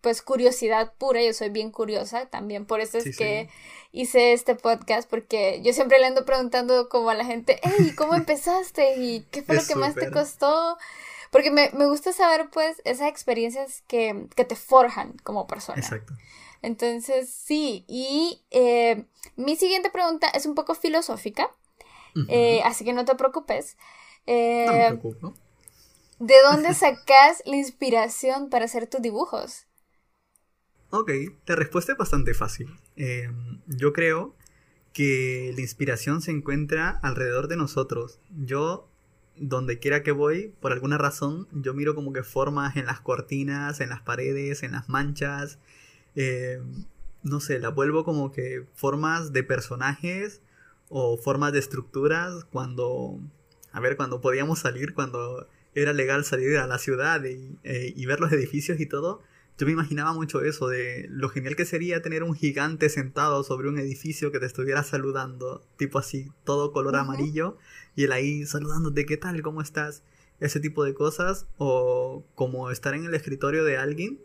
pues 0.00 0.22
curiosidad 0.22 0.92
pura, 0.96 1.22
yo 1.22 1.32
soy 1.32 1.50
bien 1.50 1.72
curiosa 1.72 2.26
también, 2.26 2.66
por 2.66 2.80
eso 2.80 2.98
es 2.98 3.16
que 3.16 3.48
hice 3.90 4.32
este 4.32 4.54
podcast, 4.54 5.08
porque 5.10 5.60
yo 5.62 5.72
siempre 5.72 5.98
le 5.98 6.06
ando 6.06 6.24
preguntando 6.24 6.88
como 6.88 7.10
a 7.10 7.14
la 7.14 7.24
gente, 7.24 7.58
hey, 7.62 7.92
¿cómo 7.96 8.14
empezaste? 8.14 8.96
¿Y 8.96 9.22
qué 9.30 9.42
fue 9.42 9.56
lo 9.56 9.64
que 9.66 9.74
más 9.74 9.94
te 9.94 10.10
costó? 10.10 10.78
Porque 11.30 11.50
me, 11.50 11.70
me, 11.74 11.86
gusta 11.86 12.12
saber 12.12 12.48
pues 12.50 12.80
esas 12.84 13.08
experiencias 13.08 13.82
que, 13.86 14.28
que 14.34 14.44
te 14.44 14.56
forjan 14.56 15.14
como 15.24 15.46
persona. 15.46 15.78
Exacto. 15.78 16.14
Entonces, 16.62 17.30
sí, 17.30 17.84
y 17.86 18.42
eh, 18.50 19.04
mi 19.36 19.56
siguiente 19.56 19.90
pregunta 19.90 20.28
es 20.28 20.46
un 20.46 20.54
poco 20.54 20.74
filosófica, 20.74 21.50
eh, 22.28 22.60
así 22.64 22.84
que 22.84 22.92
no 22.92 23.04
te 23.04 23.14
preocupes. 23.14 23.76
Eh, 24.26 24.66
no 24.66 24.72
me 24.72 24.86
preocupo. 24.98 25.34
¿De 26.18 26.34
dónde 26.50 26.74
sacas 26.74 27.42
la 27.46 27.56
inspiración 27.56 28.50
para 28.50 28.64
hacer 28.64 28.88
tus 28.88 29.00
dibujos? 29.00 29.66
Ok, 30.90 31.10
la 31.46 31.54
respuesta 31.54 31.92
es 31.92 31.98
bastante 31.98 32.34
fácil. 32.34 32.68
Em, 32.96 33.60
yo 33.66 33.92
creo 33.92 34.34
que 34.92 35.52
la 35.54 35.60
inspiración 35.60 36.22
se 36.22 36.30
encuentra 36.30 36.98
alrededor 37.02 37.48
de 37.48 37.56
nosotros. 37.56 38.20
Yo, 38.30 38.88
donde 39.36 39.78
quiera 39.78 40.02
que 40.02 40.12
voy, 40.12 40.54
por 40.60 40.72
alguna 40.72 40.98
razón, 40.98 41.46
yo 41.52 41.74
miro 41.74 41.94
como 41.94 42.12
que 42.12 42.22
formas 42.22 42.76
en 42.76 42.86
las 42.86 43.00
cortinas, 43.00 43.80
en 43.80 43.90
las 43.90 44.00
paredes, 44.00 44.62
en 44.62 44.72
las 44.72 44.88
manchas, 44.88 45.58
eh, 46.20 46.60
no 47.22 47.38
sé, 47.38 47.60
la 47.60 47.68
vuelvo 47.68 48.04
como 48.04 48.32
que 48.32 48.66
formas 48.74 49.32
de 49.32 49.44
personajes 49.44 50.42
o 50.88 51.16
formas 51.16 51.52
de 51.52 51.60
estructuras 51.60 52.44
cuando, 52.44 53.20
a 53.70 53.78
ver, 53.78 53.96
cuando 53.96 54.20
podíamos 54.20 54.58
salir, 54.58 54.94
cuando 54.94 55.48
era 55.76 55.92
legal 55.92 56.24
salir 56.24 56.58
a 56.58 56.66
la 56.66 56.78
ciudad 56.78 57.22
y, 57.22 57.56
eh, 57.62 57.92
y 57.94 58.06
ver 58.06 58.18
los 58.18 58.32
edificios 58.32 58.80
y 58.80 58.86
todo, 58.86 59.22
yo 59.58 59.66
me 59.66 59.72
imaginaba 59.72 60.12
mucho 60.12 60.40
eso, 60.40 60.66
de 60.66 61.06
lo 61.08 61.28
genial 61.28 61.54
que 61.54 61.64
sería 61.64 62.02
tener 62.02 62.24
un 62.24 62.34
gigante 62.34 62.88
sentado 62.88 63.44
sobre 63.44 63.68
un 63.68 63.78
edificio 63.78 64.32
que 64.32 64.40
te 64.40 64.46
estuviera 64.46 64.82
saludando, 64.82 65.62
tipo 65.76 66.00
así, 66.00 66.32
todo 66.42 66.72
color 66.72 66.96
amarillo, 66.96 67.58
y 67.94 68.04
él 68.04 68.12
ahí 68.12 68.44
saludándote, 68.44 69.06
¿qué 69.06 69.16
tal? 69.16 69.40
¿Cómo 69.42 69.62
estás? 69.62 70.02
Ese 70.40 70.58
tipo 70.58 70.82
de 70.82 70.94
cosas, 70.94 71.46
o 71.58 72.24
como 72.34 72.72
estar 72.72 72.94
en 72.94 73.04
el 73.04 73.14
escritorio 73.14 73.62
de 73.62 73.76
alguien 73.76 74.18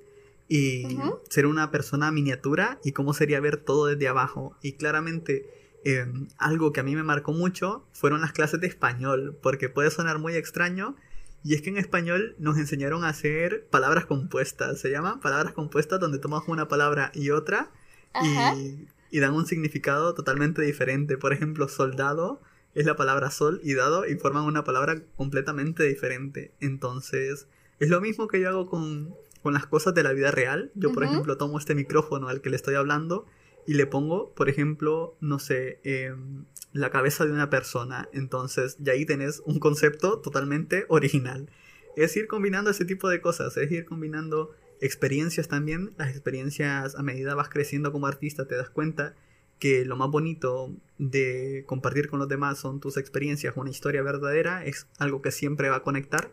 y 0.47 0.97
ser 1.29 1.45
una 1.45 1.71
persona 1.71 2.11
miniatura 2.11 2.79
y 2.83 2.91
cómo 2.91 3.13
sería 3.13 3.39
ver 3.39 3.57
todo 3.57 3.87
desde 3.87 4.07
abajo. 4.07 4.55
Y 4.61 4.73
claramente 4.73 5.49
em, 5.83 6.27
algo 6.37 6.73
que 6.73 6.79
a 6.79 6.83
mí 6.83 6.95
me 6.95 7.03
marcó 7.03 7.33
mucho 7.33 7.85
fueron 7.93 8.21
las 8.21 8.33
clases 8.33 8.59
de 8.59 8.67
español, 8.67 9.37
porque 9.41 9.69
puede 9.69 9.91
sonar 9.91 10.19
muy 10.19 10.35
extraño. 10.35 10.95
Y 11.43 11.55
es 11.55 11.61
que 11.61 11.69
en 11.69 11.77
español 11.77 12.35
nos 12.39 12.57
enseñaron 12.57 13.03
a 13.03 13.09
hacer 13.09 13.67
palabras 13.69 14.05
compuestas. 14.05 14.79
Se 14.79 14.89
llaman 14.89 15.19
palabras 15.19 15.53
compuestas 15.53 15.99
donde 15.99 16.19
tomas 16.19 16.43
una 16.47 16.67
palabra 16.67 17.11
y 17.13 17.31
otra 17.31 17.69
y, 18.21 18.87
y, 19.11 19.19
dan 19.19 19.33
un 19.33 19.45
significado 19.45 20.13
totalmente 20.13 20.61
diferente. 20.61 21.17
Por 21.17 21.33
ejemplo, 21.33 21.67
soldado 21.67 22.41
es 22.75 22.85
la 22.85 22.95
palabra 22.95 23.29
sol 23.29 23.59
y 23.61 23.73
dado 23.73 24.05
y 24.07 24.15
forman 24.15 24.45
una 24.45 24.63
palabra 24.63 25.01
completamente 25.17 25.83
diferente. 25.83 26.53
Entonces, 26.61 27.47
es 27.79 27.89
lo 27.89 27.99
mismo 27.99 28.27
que 28.27 28.39
yo 28.39 28.49
hago 28.49 28.69
con, 28.69 29.13
con 29.43 29.53
las 29.53 29.67
cosas 29.67 29.93
de 29.93 30.03
la 30.03 30.13
vida 30.13 30.31
real. 30.31 30.71
Yo, 30.73 30.93
por 30.93 31.03
ejemplo, 31.03 31.37
tomo 31.37 31.59
este 31.59 31.75
micrófono 31.75 32.29
al 32.29 32.41
que 32.41 32.49
le 32.49 32.55
estoy 32.55 32.75
hablando 32.75 33.25
y 33.67 33.73
le 33.75 33.85
pongo, 33.85 34.33
por 34.33 34.49
ejemplo, 34.49 35.17
no 35.19 35.37
sé, 35.37 35.79
em, 35.83 36.45
la 36.71 36.89
cabeza 36.89 37.25
de 37.25 37.33
una 37.33 37.49
persona. 37.49 38.07
Entonces, 38.13 38.77
ya 38.79 38.93
ahí 38.93 39.05
tenés 39.05 39.43
un 39.45 39.59
concepto 39.59 40.19
totalmente 40.19 40.85
original. 40.87 41.49
Es 41.97 42.15
ir 42.15 42.27
combinando 42.27 42.71
ese 42.71 42.85
tipo 42.85 43.09
de 43.09 43.21
cosas, 43.21 43.55
es 43.57 43.69
ir 43.69 43.85
combinando 43.85 44.55
experiencias 44.79 45.49
también. 45.49 45.91
Las 45.97 46.09
experiencias, 46.09 46.95
a 46.95 47.03
medida 47.03 47.35
vas 47.35 47.49
creciendo 47.49 47.91
como 47.91 48.07
artista, 48.07 48.47
te 48.47 48.55
das 48.55 48.69
cuenta 48.69 49.13
que 49.59 49.85
lo 49.85 49.97
más 49.97 50.09
bonito 50.09 50.73
de 50.97 51.63
compartir 51.67 52.09
con 52.09 52.19
los 52.19 52.27
demás 52.29 52.59
son 52.59 52.79
tus 52.79 52.97
experiencias, 52.97 53.55
una 53.57 53.69
historia 53.69 54.01
verdadera, 54.01 54.65
es 54.65 54.87
algo 54.97 55.21
que 55.21 55.31
siempre 55.31 55.69
va 55.69 55.77
a 55.77 55.83
conectar 55.83 56.31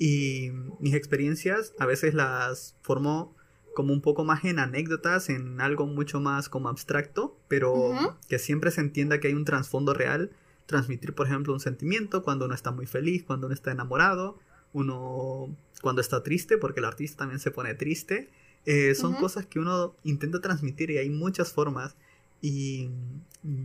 y 0.00 0.50
mis 0.78 0.94
experiencias 0.94 1.74
a 1.78 1.84
veces 1.84 2.14
las 2.14 2.74
formo 2.80 3.36
como 3.74 3.92
un 3.92 4.00
poco 4.00 4.24
más 4.24 4.42
en 4.46 4.58
anécdotas, 4.58 5.28
en 5.28 5.60
algo 5.60 5.86
mucho 5.86 6.20
más 6.20 6.48
como 6.48 6.70
abstracto, 6.70 7.38
pero 7.48 7.92
que 8.26 8.38
siempre 8.38 8.70
se 8.70 8.80
entienda 8.80 9.20
que 9.20 9.28
hay 9.28 9.34
un 9.34 9.44
trasfondo 9.44 9.92
real. 9.92 10.30
Transmitir, 10.64 11.14
por 11.14 11.26
ejemplo, 11.26 11.52
un 11.52 11.60
sentimiento 11.60 12.22
cuando 12.22 12.46
uno 12.46 12.54
está 12.54 12.70
muy 12.70 12.86
feliz, 12.86 13.24
cuando 13.24 13.46
uno 13.46 13.54
está 13.54 13.72
enamorado, 13.72 14.38
uno 14.72 15.54
cuando 15.82 16.00
está 16.00 16.22
triste, 16.22 16.56
porque 16.56 16.80
el 16.80 16.86
artista 16.86 17.18
también 17.18 17.38
se 17.38 17.50
pone 17.50 17.74
triste. 17.74 18.30
Eh, 18.64 18.94
son 18.94 19.12
cosas 19.16 19.44
que 19.44 19.58
uno 19.58 19.94
intenta 20.02 20.40
transmitir 20.40 20.90
y 20.92 20.96
hay 20.96 21.10
muchas 21.10 21.52
formas. 21.52 21.94
Y 22.40 22.88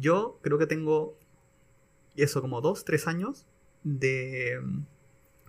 yo 0.01 0.37
creo 0.41 0.57
que 0.57 0.67
tengo 0.67 1.17
eso 2.17 2.41
como 2.41 2.59
dos, 2.59 2.83
tres 2.83 3.07
años 3.07 3.45
de 3.85 4.59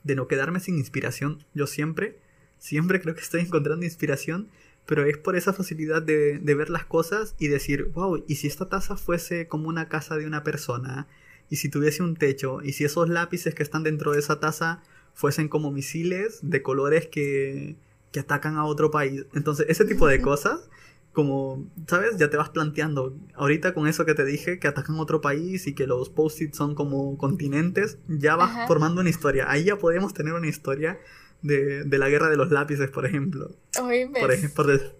de 0.06 0.14
no 0.14 0.28
quedarme 0.28 0.60
sin 0.60 0.78
inspiración. 0.78 1.44
Yo 1.52 1.66
siempre, 1.66 2.18
siempre 2.58 3.00
creo 3.00 3.14
que 3.14 3.20
estoy 3.20 3.40
encontrando 3.42 3.84
inspiración, 3.84 4.48
pero 4.86 5.04
es 5.04 5.18
por 5.18 5.36
esa 5.36 5.52
facilidad 5.52 6.00
de, 6.00 6.38
de 6.38 6.54
ver 6.54 6.70
las 6.70 6.84
cosas 6.84 7.34
y 7.38 7.48
decir, 7.48 7.90
wow, 7.92 8.24
¿y 8.28 8.36
si 8.36 8.46
esta 8.46 8.68
taza 8.68 8.96
fuese 8.96 9.48
como 9.48 9.68
una 9.68 9.88
casa 9.88 10.16
de 10.16 10.26
una 10.26 10.44
persona? 10.44 11.08
¿Y 11.50 11.56
si 11.56 11.68
tuviese 11.68 12.02
un 12.02 12.16
techo? 12.16 12.62
¿Y 12.62 12.72
si 12.72 12.84
esos 12.84 13.08
lápices 13.08 13.54
que 13.54 13.64
están 13.64 13.82
dentro 13.82 14.12
de 14.12 14.20
esa 14.20 14.38
taza 14.38 14.82
fuesen 15.12 15.48
como 15.48 15.72
misiles 15.72 16.38
de 16.42 16.62
colores 16.62 17.08
que, 17.08 17.76
que 18.12 18.20
atacan 18.20 18.56
a 18.56 18.64
otro 18.64 18.92
país? 18.92 19.26
Entonces, 19.34 19.66
ese 19.68 19.84
tipo 19.84 20.06
de 20.06 20.20
cosas 20.22 20.68
como, 21.16 21.66
¿sabes? 21.88 22.18
Ya 22.18 22.28
te 22.28 22.36
vas 22.36 22.50
planteando. 22.50 23.16
Ahorita 23.34 23.72
con 23.72 23.88
eso 23.88 24.04
que 24.04 24.12
te 24.12 24.22
dije, 24.22 24.58
que 24.58 24.68
atacan 24.68 25.00
otro 25.00 25.22
país 25.22 25.66
y 25.66 25.74
que 25.74 25.86
los 25.86 26.10
post-its 26.10 26.58
son 26.58 26.74
como 26.74 27.16
continentes, 27.16 27.96
ya 28.06 28.36
vas 28.36 28.68
formando 28.68 29.00
una 29.00 29.08
historia. 29.08 29.50
Ahí 29.50 29.64
ya 29.64 29.76
podemos 29.76 30.12
tener 30.12 30.34
una 30.34 30.46
historia 30.46 30.98
de, 31.40 31.84
de, 31.84 31.98
la 31.98 32.10
guerra 32.10 32.28
de 32.28 32.36
los 32.36 32.50
lápices, 32.50 32.90
por 32.90 33.06
ejemplo. 33.06 33.50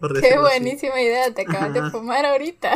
por, 0.01 0.21
Qué 0.23 0.39
buenísima 0.39 0.99
idea, 1.03 1.35
te 1.35 1.43
acabas 1.43 1.75
de 1.75 1.91
fumar 1.91 2.25
ahorita. 2.25 2.75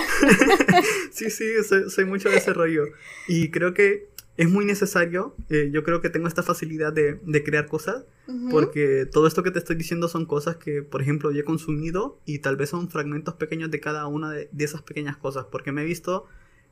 sí, 1.10 1.30
sí, 1.30 1.46
soy, 1.88 2.04
mucho 2.04 2.28
de 2.28 2.36
ese 2.36 2.52
rollo. 2.52 2.88
Y 3.26 3.50
creo 3.50 3.72
que 3.72 4.09
es 4.40 4.48
muy 4.48 4.64
necesario. 4.64 5.36
Eh, 5.50 5.68
yo 5.70 5.84
creo 5.84 6.00
que 6.00 6.08
tengo 6.08 6.26
esta 6.26 6.42
facilidad 6.42 6.94
de, 6.94 7.20
de 7.26 7.44
crear 7.44 7.66
cosas, 7.66 8.06
porque 8.50 9.04
todo 9.04 9.26
esto 9.26 9.42
que 9.42 9.50
te 9.50 9.58
estoy 9.58 9.76
diciendo 9.76 10.08
son 10.08 10.24
cosas 10.24 10.56
que, 10.56 10.82
por 10.82 11.02
ejemplo, 11.02 11.30
yo 11.30 11.40
he 11.40 11.44
consumido 11.44 12.18
y 12.24 12.38
tal 12.38 12.56
vez 12.56 12.70
son 12.70 12.88
fragmentos 12.88 13.34
pequeños 13.34 13.70
de 13.70 13.80
cada 13.80 14.06
una 14.06 14.30
de, 14.30 14.48
de 14.50 14.64
esas 14.64 14.80
pequeñas 14.80 15.18
cosas, 15.18 15.44
porque 15.52 15.72
me 15.72 15.82
he 15.82 15.84
visto 15.84 16.24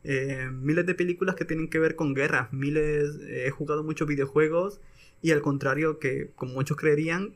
eh, 0.03 0.49
miles 0.51 0.87
de 0.87 0.95
películas 0.95 1.35
que 1.35 1.45
tienen 1.45 1.69
que 1.69 1.79
ver 1.79 1.95
con 1.95 2.15
guerras, 2.15 2.51
miles, 2.55 3.19
eh, 3.29 3.49
he 3.49 3.51
jugado 3.51 3.85
muchos 3.85 4.09
videojuegos 4.09 4.81
y 5.21 5.33
al 5.33 5.43
contrario 5.43 5.99
que, 5.99 6.31
como 6.37 6.55
muchos 6.55 6.79
creerían, 6.79 7.35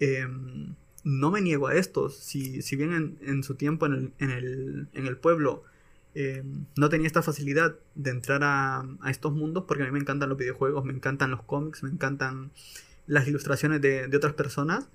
em, 0.00 0.76
no 1.04 1.30
me 1.30 1.42
niego 1.42 1.66
a 1.66 1.74
esto. 1.74 2.08
Si, 2.08 2.62
si 2.62 2.74
bien 2.74 2.94
en, 2.94 3.18
en 3.20 3.42
su 3.42 3.54
tiempo 3.54 3.84
en 3.84 3.92
el, 3.92 4.12
en 4.18 4.30
el, 4.30 4.88
en 4.94 5.06
el 5.06 5.18
pueblo 5.18 5.64
eh, 6.14 6.42
no 6.76 6.88
tenía 6.88 7.06
esta 7.06 7.22
facilidad 7.22 7.76
de 7.94 8.10
entrar 8.10 8.40
a, 8.42 8.84
estos 9.08 9.32
mundos 9.32 9.64
porque 9.66 9.82
a 9.82 9.86
mí 9.86 9.92
me 9.92 9.98
encantan 9.98 10.28
los 10.28 10.38
videojuegos, 10.38 10.84
me 10.84 10.92
encantan 10.92 11.30
los 11.30 11.42
cómics, 11.42 11.82
me 11.82 11.90
encantan 11.90 12.50
las 13.06 13.26
ilustraciones 13.28 13.80
de, 13.80 14.10
otras 14.16 14.34
personas. 14.34 14.88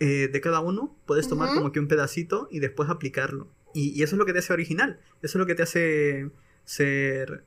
Eh, 0.00 0.28
de 0.28 0.40
cada 0.40 0.60
uno 0.60 0.96
puedes 1.06 1.28
tomar 1.28 1.52
como 1.54 1.72
que 1.72 1.80
un 1.80 1.88
pedacito 1.88 2.48
y 2.50 2.60
después 2.60 2.88
aplicarlo. 2.88 3.48
Y, 3.74 4.02
eso 4.02 4.14
es 4.14 4.18
lo 4.18 4.26
que 4.26 4.32
te 4.32 4.38
hace 4.40 4.52
original, 4.52 5.00
eso 5.22 5.38
es 5.38 5.40
lo 5.40 5.46
que 5.46 5.54
te 5.54 5.62
hace 5.62 6.30
ser 6.64 7.44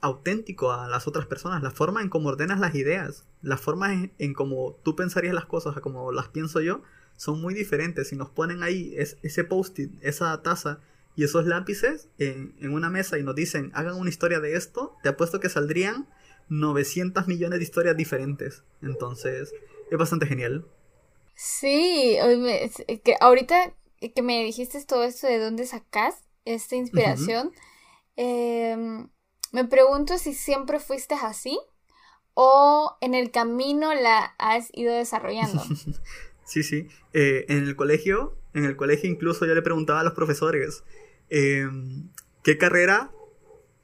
auténtico 0.00 0.72
a 0.72 0.88
las 0.88 1.08
otras 1.08 1.26
personas, 1.26 1.62
la 1.62 1.70
forma 1.70 2.02
en 2.02 2.10
cómo 2.10 2.28
ordenas 2.28 2.60
las 2.60 2.74
ideas, 2.74 3.24
la 3.40 3.56
forma 3.56 3.92
en, 3.92 4.12
en 4.18 4.34
cómo 4.34 4.78
tú 4.82 4.96
pensarías 4.96 5.34
las 5.34 5.46
cosas 5.46 5.76
a 5.76 5.80
como 5.80 6.12
las 6.12 6.28
pienso 6.28 6.60
yo, 6.60 6.82
son 7.16 7.40
muy 7.40 7.54
diferentes. 7.54 8.08
Si 8.08 8.16
nos 8.16 8.30
ponen 8.30 8.62
ahí 8.62 8.94
ese 8.96 9.44
post-it, 9.44 9.92
esa 10.02 10.42
taza, 10.42 10.80
y 11.16 11.24
esos 11.24 11.46
lápices 11.46 12.08
en, 12.18 12.54
una 12.70 12.90
mesa 12.90 13.18
y 13.18 13.22
nos 13.22 13.34
dicen, 13.34 13.70
hagan 13.74 13.94
una 13.94 14.10
historia 14.10 14.40
de 14.40 14.56
esto, 14.56 14.96
te 15.02 15.10
apuesto 15.10 15.40
que 15.40 15.48
saldrían 15.48 16.08
900 16.48 17.28
millones 17.28 17.58
de 17.58 17.64
historias 17.64 17.96
diferentes. 17.96 18.64
Entonces, 18.82 19.52
es 19.90 19.98
bastante 19.98 20.26
genial. 20.26 20.66
Sí, 21.36 22.16
que 23.04 23.16
ahorita 23.20 23.74
que 24.14 24.22
me 24.22 24.44
dijiste 24.44 24.84
todo 24.84 25.04
esto 25.04 25.26
de 25.26 25.38
dónde 25.38 25.66
sacas 25.66 26.16
esta 26.44 26.76
inspiración, 26.76 27.52
em, 28.16 29.08
me 29.52 29.64
pregunto 29.64 30.18
si 30.18 30.34
siempre 30.34 30.78
fuiste 30.78 31.14
así 31.14 31.58
o 32.34 32.96
en 33.00 33.14
el 33.14 33.30
camino 33.30 33.94
la 33.94 34.34
has 34.38 34.68
ido 34.72 34.92
desarrollando. 34.92 35.62
sí, 36.44 36.62
sí. 36.62 36.88
Eh, 37.12 37.46
en 37.48 37.64
el 37.64 37.76
colegio, 37.76 38.36
en 38.52 38.64
el 38.64 38.76
colegio 38.76 39.08
incluso 39.08 39.46
yo 39.46 39.54
le 39.54 39.62
preguntaba 39.62 40.00
a 40.00 40.04
los 40.04 40.12
profesores, 40.12 40.84
Em, 41.30 42.08
¿qué 42.42 42.58
carrera 42.58 43.10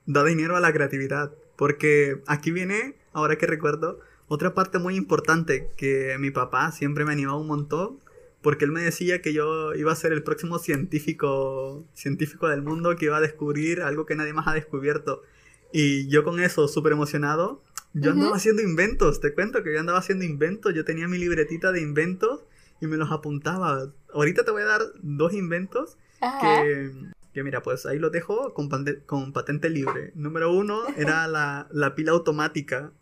da 0.06 0.24
dinero 0.24 0.56
a 0.56 0.60
la 0.60 0.72
creatividad? 0.72 1.32
Porque 1.56 2.20
aquí 2.26 2.50
viene, 2.50 2.96
ahora 3.12 3.36
que 3.36 3.46
recuerdo, 3.46 4.00
otra 4.28 4.54
parte 4.54 4.78
muy 4.78 4.96
importante 4.96 5.70
que 5.76 6.16
mi 6.18 6.30
papá 6.30 6.70
siempre 6.72 7.04
me 7.04 7.12
animaba 7.12 7.38
un 7.38 7.48
montón, 7.48 7.98
porque 8.42 8.64
él 8.64 8.72
me 8.72 8.80
decía 8.82 9.20
que 9.20 9.32
yo 9.32 9.74
iba 9.74 9.92
a 9.92 9.96
ser 9.96 10.12
el 10.12 10.22
próximo 10.22 10.58
científico, 10.58 11.84
científico 11.94 12.48
del 12.48 12.62
mundo, 12.62 12.96
que 12.96 13.06
iba 13.06 13.18
a 13.18 13.20
descubrir 13.20 13.82
algo 13.82 14.06
que 14.06 14.14
nadie 14.14 14.32
más 14.32 14.46
ha 14.46 14.54
descubierto. 14.54 15.22
Y 15.72 16.08
yo 16.08 16.24
con 16.24 16.40
eso, 16.40 16.68
súper 16.68 16.92
emocionado, 16.92 17.62
yo 17.92 18.12
andaba 18.12 18.36
haciendo 18.36 18.62
inventos, 18.62 19.20
te 19.20 19.34
cuento 19.34 19.64
que 19.64 19.72
yo 19.72 19.80
andaba 19.80 19.98
haciendo 19.98 20.24
inventos, 20.24 20.74
yo 20.74 20.84
tenía 20.84 21.08
mi 21.08 21.18
libretita 21.18 21.72
de 21.72 21.80
inventos 21.80 22.40
y 22.80 22.86
me 22.86 22.96
los 22.96 23.10
apuntaba. 23.10 23.92
Ahorita 24.14 24.44
te 24.44 24.52
voy 24.52 24.62
a 24.62 24.66
dar 24.66 24.82
dos 25.02 25.34
inventos 25.34 25.98
que, 26.40 26.92
que 27.32 27.42
mira, 27.44 27.62
pues 27.62 27.86
ahí 27.86 27.98
lo 27.98 28.10
dejo 28.10 28.54
con, 28.54 28.68
con 29.06 29.32
patente 29.32 29.70
libre. 29.70 30.12
Número 30.14 30.52
uno 30.52 30.82
era 30.96 31.26
la, 31.28 31.68
la 31.70 31.94
pila 31.94 32.12
automática. 32.12 32.92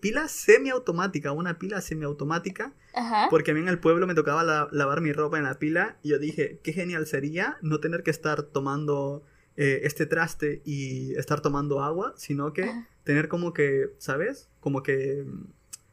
pila 0.00 0.28
semiautomática, 0.28 1.32
una 1.32 1.58
pila 1.58 1.80
semiautomática. 1.80 2.72
Porque 3.30 3.50
a 3.50 3.54
mí 3.54 3.60
en 3.60 3.68
el 3.68 3.78
pueblo 3.78 4.06
me 4.06 4.14
tocaba 4.14 4.68
lavar 4.70 5.00
mi 5.00 5.12
ropa 5.12 5.38
en 5.38 5.44
la 5.44 5.58
pila. 5.58 5.96
Y 6.02 6.10
yo 6.10 6.18
dije, 6.18 6.60
qué 6.62 6.72
genial 6.72 7.06
sería 7.06 7.58
no 7.62 7.80
tener 7.80 8.02
que 8.02 8.10
estar 8.10 8.42
tomando 8.42 9.24
eh, 9.56 9.80
este 9.84 10.06
traste 10.06 10.62
y 10.64 11.14
estar 11.14 11.40
tomando 11.40 11.82
agua, 11.82 12.12
sino 12.16 12.52
que 12.52 12.70
tener 13.04 13.28
como 13.28 13.52
que, 13.52 13.94
¿sabes? 13.98 14.48
Como 14.60 14.82
que 14.82 15.24
mm, 15.26 15.44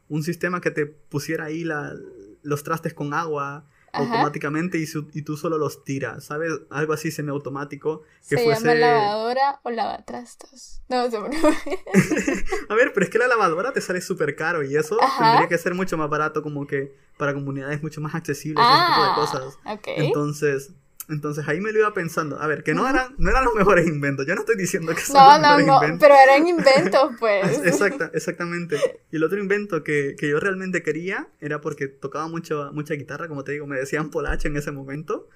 un 0.09 0.23
sistema 0.23 0.61
que 0.61 0.71
te 0.71 0.85
pusiera 0.85 1.45
ahí 1.45 1.63
la, 1.63 1.95
los 2.41 2.63
trastes 2.63 2.93
con 2.93 3.13
agua 3.13 3.65
automáticamente 3.93 4.77
y, 4.77 4.85
y, 5.13 5.21
tú 5.21 5.37
solo 5.37 5.57
los 5.57 5.83
tiras, 5.83 6.25
¿sabes? 6.25 6.53
Algo 6.69 6.93
así 6.93 7.11
semiautomático. 7.11 8.03
Que 8.27 8.37
¿Se 8.37 8.47
llama 8.47 8.73
lavadora 8.73 9.59
o 9.63 9.69
lavatrastos? 9.69 10.81
No, 10.89 11.09
se 11.09 11.17
A 12.69 12.75
ver, 12.75 12.91
pero 12.93 13.03
es 13.03 13.09
que 13.09 13.17
la 13.17 13.27
lavadora 13.27 13.73
te 13.73 13.81
sale 13.81 14.01
súper 14.01 14.35
caro 14.35 14.63
y 14.63 14.75
eso 14.75 14.97
tendría 15.19 15.47
que 15.47 15.57
ser 15.57 15.73
mucho 15.73 15.97
más 15.97 16.09
barato 16.09 16.41
como 16.41 16.67
que 16.67 16.95
para 17.17 17.33
comunidades 17.33 17.81
mucho 17.83 18.01
más 18.01 18.15
accesibles, 18.15 18.65
ese 18.65 18.85
tipo 18.87 19.03
de 19.03 19.09
ah, 19.09 19.15
cosas. 19.15 19.59
Entonces, 19.97 20.71
entonces 21.11 21.47
ahí 21.47 21.59
me 21.59 21.71
lo 21.71 21.79
iba 21.79 21.93
pensando. 21.93 22.39
A 22.39 22.47
ver, 22.47 22.63
que 22.63 22.73
no 22.73 22.87
eran, 22.87 23.15
no 23.17 23.29
eran 23.29 23.43
los 23.43 23.53
mejores 23.53 23.87
inventos. 23.87 24.25
Yo 24.25 24.33
no 24.33 24.41
estoy 24.41 24.55
diciendo 24.55 24.93
que 24.95 25.01
son 25.01 25.15
no, 25.15 25.31
los 25.31 25.57
mejores 25.57 25.67
no, 25.67 25.87
no, 25.95 25.99
pero 25.99 26.15
eran 26.15 26.47
inventos, 26.47 27.11
pues. 27.19 27.59
Exacta, 27.65 28.09
exactamente. 28.13 28.77
Y 29.11 29.17
el 29.17 29.23
otro 29.23 29.39
invento 29.39 29.83
que, 29.83 30.15
que, 30.17 30.29
yo 30.29 30.39
realmente 30.39 30.81
quería 30.83 31.27
era 31.39 31.61
porque 31.61 31.87
tocaba 31.87 32.27
mucho, 32.27 32.71
mucha 32.73 32.93
guitarra, 32.93 33.27
como 33.27 33.43
te 33.43 33.51
digo, 33.51 33.67
me 33.67 33.77
decían 33.77 34.09
Polache 34.09 34.47
en 34.47 34.57
ese 34.57 34.71
momento. 34.71 35.27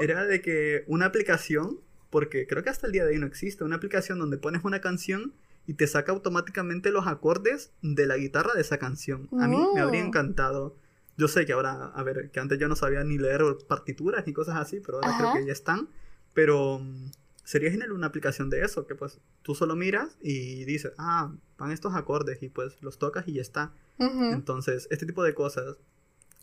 Era 0.00 0.24
de 0.24 0.42
que 0.42 0.84
una 0.86 1.06
aplicación, 1.06 1.80
porque 2.10 2.46
creo 2.46 2.62
que 2.62 2.70
hasta 2.70 2.86
el 2.86 2.92
día 2.92 3.04
de 3.04 3.12
hoy 3.12 3.18
no 3.18 3.26
existe, 3.26 3.64
una 3.64 3.76
aplicación 3.76 4.18
donde 4.18 4.36
pones 4.36 4.62
una 4.64 4.80
canción 4.80 5.32
y 5.66 5.74
te 5.74 5.86
saca 5.86 6.12
automáticamente 6.12 6.90
los 6.90 7.06
acordes 7.06 7.72
de 7.82 8.06
la 8.06 8.16
guitarra 8.16 8.52
de 8.54 8.60
esa 8.60 8.78
canción. 8.78 9.28
A 9.40 9.48
mí 9.48 9.56
me 9.74 9.80
habría 9.80 10.02
mm. 10.02 10.08
encantado 10.08 10.76
yo 11.16 11.28
sé 11.28 11.44
que 11.46 11.52
ahora, 11.52 11.92
a 11.94 12.02
ver, 12.02 12.30
que 12.30 12.40
antes 12.40 12.58
yo 12.58 12.68
no 12.68 12.76
sabía 12.76 13.04
ni 13.04 13.18
leer 13.18 13.42
partituras 13.68 14.26
ni 14.26 14.32
cosas 14.32 14.56
así, 14.56 14.80
pero 14.80 14.98
ahora 14.98 15.16
creo 15.18 15.34
que 15.34 15.46
ya 15.46 15.52
están. 15.52 15.88
Pero 16.34 16.78
mm, 16.78 17.10
sería 17.44 17.70
genial 17.70 17.92
una 17.92 18.06
aplicación 18.06 18.48
de 18.50 18.62
eso, 18.62 18.86
que 18.86 18.94
pues 18.94 19.20
tú 19.42 19.54
solo 19.54 19.76
miras 19.76 20.16
y 20.22 20.64
dices, 20.64 20.92
ah, 20.98 21.32
van 21.58 21.70
estos 21.70 21.94
acordes 21.94 22.42
y 22.42 22.48
pues 22.48 22.76
los 22.80 22.98
tocas 22.98 23.28
y 23.28 23.34
ya 23.34 23.42
está. 23.42 23.72
Entonces, 23.98 24.88
este 24.90 25.06
tipo 25.06 25.22
de 25.22 25.32
cosas. 25.32 25.76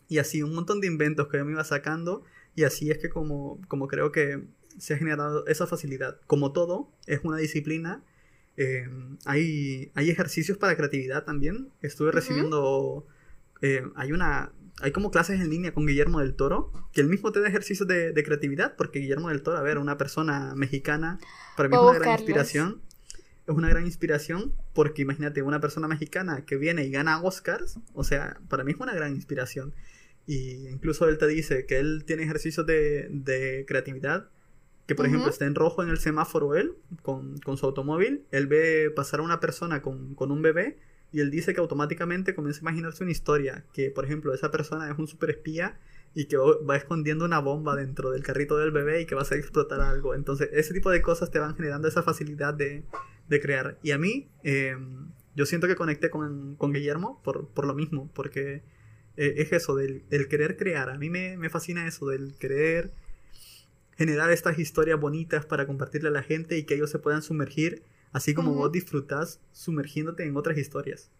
Y 0.08 0.18
así, 0.18 0.42
un 0.42 0.54
montón 0.54 0.80
de 0.80 0.86
inventos 0.86 1.28
que 1.28 1.36
yo 1.36 1.44
me 1.44 1.52
iba 1.52 1.64
sacando 1.64 2.22
y 2.54 2.64
así 2.64 2.90
es 2.90 2.98
que 2.98 3.10
como, 3.10 3.60
como 3.68 3.86
creo 3.86 4.12
que 4.12 4.44
se 4.78 4.94
ha 4.94 4.98
generado 4.98 5.46
esa 5.46 5.66
facilidad. 5.66 6.18
Como 6.26 6.52
todo, 6.52 6.90
es 7.06 7.20
una 7.22 7.36
disciplina. 7.36 8.02
Eh, 8.56 8.88
hay, 9.26 9.90
hay 9.94 10.10
ejercicios 10.10 10.56
para 10.56 10.76
creatividad 10.76 11.24
también. 11.24 11.70
Estuve 11.82 12.12
recibiendo... 12.12 13.06
Eh, 13.62 13.82
hay 13.94 14.12
una 14.12 14.52
hay 14.82 14.92
como 14.92 15.10
clases 15.10 15.40
en 15.40 15.50
línea 15.50 15.72
con 15.72 15.86
Guillermo 15.86 16.20
del 16.20 16.34
Toro, 16.34 16.72
que 16.92 17.00
él 17.00 17.08
mismo 17.08 17.32
te 17.32 17.40
da 17.40 17.48
ejercicios 17.48 17.86
de, 17.86 18.22
creatividad, 18.24 18.76
porque 18.76 19.00
Guillermo 19.00 19.28
del 19.28 19.42
Toro, 19.42 19.58
a 19.58 19.62
ver, 19.62 19.78
una 19.78 19.98
persona 19.98 20.54
mexicana, 20.54 21.18
para 21.56 21.68
mí 21.68 21.76
es 21.76 21.82
una 21.82 21.98
gran 21.98 22.12
inspiración. 22.12 22.80
Es 23.46 23.56
una 23.56 23.68
gran 23.68 23.84
inspiración 23.84 24.54
porque 24.74 25.02
imagínate, 25.02 25.42
una 25.42 25.60
persona 25.60 25.88
mexicana 25.88 26.44
que 26.44 26.56
viene 26.56 26.84
y 26.84 26.90
gana 26.90 27.20
Oscars, 27.20 27.78
o 27.94 28.04
sea, 28.04 28.38
para 28.48 28.64
mí 28.64 28.72
es 28.72 28.78
una 28.78 28.94
gran 28.94 29.14
inspiración. 29.14 29.74
Y 30.26 30.68
incluso 30.68 31.08
él 31.08 31.18
te 31.18 31.26
dice 31.26 31.66
que 31.66 31.78
él 31.78 32.04
tiene 32.06 32.22
ejercicios 32.22 32.64
de, 32.64 33.64
creatividad, 33.66 34.28
que 34.86 34.94
por 34.94 35.06
ejemplo 35.06 35.30
está 35.30 35.46
en 35.46 35.54
rojo 35.54 35.82
en 35.82 35.88
el 35.88 35.98
semáforo 35.98 36.54
él, 36.54 36.74
con, 37.02 37.40
su 37.56 37.66
automóvil, 37.66 38.24
él 38.30 38.46
ve 38.46 38.90
pasar 38.94 39.20
a 39.20 39.24
una 39.24 39.40
persona 39.40 39.82
con, 39.82 40.14
con 40.14 40.30
un 40.30 40.42
bebé 40.42 40.78
y 41.12 41.20
él 41.20 41.30
dice 41.30 41.54
que 41.54 41.60
automáticamente 41.60 42.34
comienza 42.34 42.60
a 42.60 42.62
imaginarse 42.62 43.02
una 43.02 43.12
historia, 43.12 43.64
que 43.72 43.90
por 43.90 44.04
ejemplo 44.04 44.32
esa 44.32 44.50
persona 44.50 44.90
es 44.90 44.98
un 44.98 45.08
super 45.08 45.30
espía 45.30 45.78
y 46.14 46.26
que 46.26 46.36
va 46.36 46.76
escondiendo 46.76 47.24
una 47.24 47.38
bomba 47.38 47.76
dentro 47.76 48.10
del 48.10 48.22
carrito 48.22 48.56
del 48.58 48.70
bebé 48.72 49.00
y 49.02 49.06
que 49.06 49.14
va 49.14 49.22
a 49.22 49.34
explotar 49.34 49.80
algo. 49.80 50.14
Entonces 50.14 50.48
ese 50.52 50.74
tipo 50.74 50.90
de 50.90 51.02
cosas 51.02 51.30
te 51.30 51.38
van 51.38 51.54
generando 51.54 51.88
esa 51.88 52.02
facilidad 52.02 52.54
de, 52.54 52.84
de 53.28 53.40
crear. 53.40 53.78
Y 53.82 53.92
a 53.92 53.98
mí, 53.98 54.28
eh, 54.42 54.76
yo 55.36 55.46
siento 55.46 55.68
que 55.68 55.76
conecté 55.76 56.10
con, 56.10 56.56
con 56.56 56.72
Guillermo 56.72 57.20
por, 57.22 57.48
por, 57.48 57.66
lo 57.66 57.74
mismo, 57.74 58.10
porque 58.12 58.62
eh, 59.16 59.34
es 59.36 59.52
eso, 59.52 59.76
del, 59.76 60.04
querer 60.28 60.56
crear. 60.56 60.90
A 60.90 60.98
mí 60.98 61.10
me, 61.10 61.36
me, 61.36 61.48
fascina 61.48 61.86
eso, 61.86 62.08
del 62.08 62.36
querer 62.38 62.92
generar 63.96 64.30
estas 64.30 64.58
historias 64.58 64.98
bonitas 64.98 65.46
para 65.46 65.66
compartirle 65.66 66.08
a 66.08 66.12
la 66.12 66.22
gente 66.22 66.56
y 66.58 66.64
que 66.64 66.74
ellos 66.74 66.90
se 66.90 66.98
puedan 66.98 67.22
sumergir, 67.22 67.82
así 68.12 68.34
como 68.34 68.54
vos 68.54 68.72
disfrutás 68.72 69.40
sumergiéndote 69.52 70.24
en 70.24 70.36
otras 70.36 70.58
historias. 70.58 71.10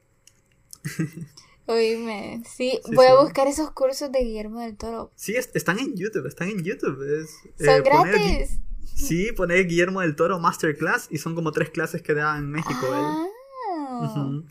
Oíme, 1.67 2.43
sí, 2.49 2.81
voy 2.95 3.07
a 3.07 3.21
buscar 3.21 3.47
esos 3.47 3.71
cursos 3.71 4.11
de 4.11 4.21
Guillermo 4.25 4.61
del 4.61 4.77
Toro. 4.77 5.11
Sí, 5.15 5.35
están 5.37 5.79
en 5.79 5.95
YouTube, 5.95 6.27
están 6.27 6.49
en 6.49 6.65
YouTube. 6.65 7.01
Es, 7.03 7.31
Son 7.65 7.75
eh, 7.77 7.83
gratis. 7.85 8.59
sí, 8.95 9.31
poner 9.33 9.67
Guillermo 9.69 10.01
del 10.01 10.17
Toro 10.17 10.41
Masterclass 10.41 11.07
y 11.11 11.19
son 11.19 11.35
como 11.37 11.53
tres 11.53 11.71
clases 11.71 12.03
que 12.03 12.15
da 12.15 12.37
en 12.39 12.51
México. 12.51 12.87
Ah, 12.93 13.27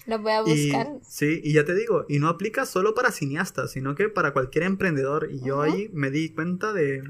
Los 0.05 0.21
voy 0.21 0.31
a 0.31 0.41
buscar. 0.43 0.99
sí, 1.05 1.41
y 1.43 1.53
ya 1.53 1.65
te 1.65 1.75
digo, 1.75 2.05
y 2.07 2.19
no 2.19 2.29
aplica 2.29 2.65
solo 2.65 2.93
para 2.93 3.11
cineastas, 3.11 3.71
sino 3.71 3.95
que 3.95 4.07
para 4.07 4.31
cualquier 4.31 4.63
emprendedor. 4.63 5.29
Y 5.29 5.41
yo 5.41 5.61
ahí 5.61 5.89
me 5.91 6.11
di 6.11 6.29
cuenta 6.29 6.71
de, 6.71 7.03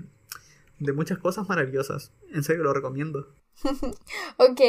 de 0.80 0.94
muchas 0.94 1.20
cosas 1.20 1.48
maravillosas. 1.48 2.12
En 2.34 2.44
serio, 2.44 2.64
lo 2.64 2.74
recomiendo. 2.74 3.28
ok, 4.38 4.62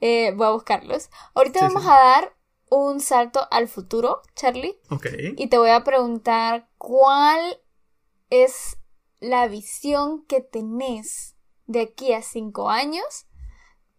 eh, 0.00 0.32
voy 0.34 0.46
a 0.46 0.50
buscarlos. 0.50 1.10
Ahorita 1.34 1.60
vamos 1.62 1.84
a 1.86 1.98
dar 1.98 2.36
un 2.70 3.00
salto 3.00 3.40
al 3.50 3.68
futuro, 3.68 4.22
Charlie. 4.34 4.78
Ok. 4.90 5.06
Y 5.36 5.48
te 5.48 5.58
voy 5.58 5.70
a 5.70 5.84
preguntar 5.84 6.68
cuál 6.78 7.60
es 8.30 8.78
la 9.20 9.48
visión 9.48 10.24
que 10.26 10.40
tenés 10.40 11.36
de 11.66 11.80
aquí 11.80 12.12
a 12.12 12.22
cinco 12.22 12.70
años 12.70 13.26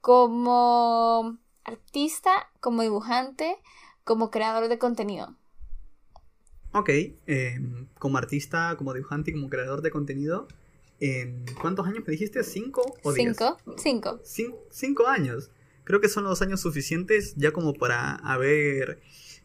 como 0.02 1.38
artista, 1.64 2.50
como 2.60 2.82
dibujante, 2.82 3.58
como 4.04 4.32
creador 4.32 4.70
de 4.70 4.78
contenido. 4.78 5.36
Ok, 6.74 6.90
em, 7.26 7.88
como 8.00 8.18
artista, 8.18 8.76
como 8.78 8.94
dibujante 8.94 9.32
y 9.32 9.34
como 9.34 9.50
creador 9.50 9.82
de 9.82 9.92
contenido, 9.92 10.48
¿en 11.00 11.46
¿cuántos 11.62 11.86
años 11.88 12.04
me 12.06 12.12
dijiste? 12.12 12.44
¿Cinco 12.44 12.98
o 13.04 13.14
diez? 13.14 13.28
Cinco, 13.78 14.22
cinco. 14.24 14.64
cinco 14.70 15.08
años 15.08 15.52
creo 15.88 16.02
que 16.02 16.10
son 16.10 16.26
los 16.26 16.42
años 16.42 16.60
suficientes 16.60 17.34
ya 17.38 17.52
como 17.52 17.74
para 17.74 18.16
haber 18.16 19.00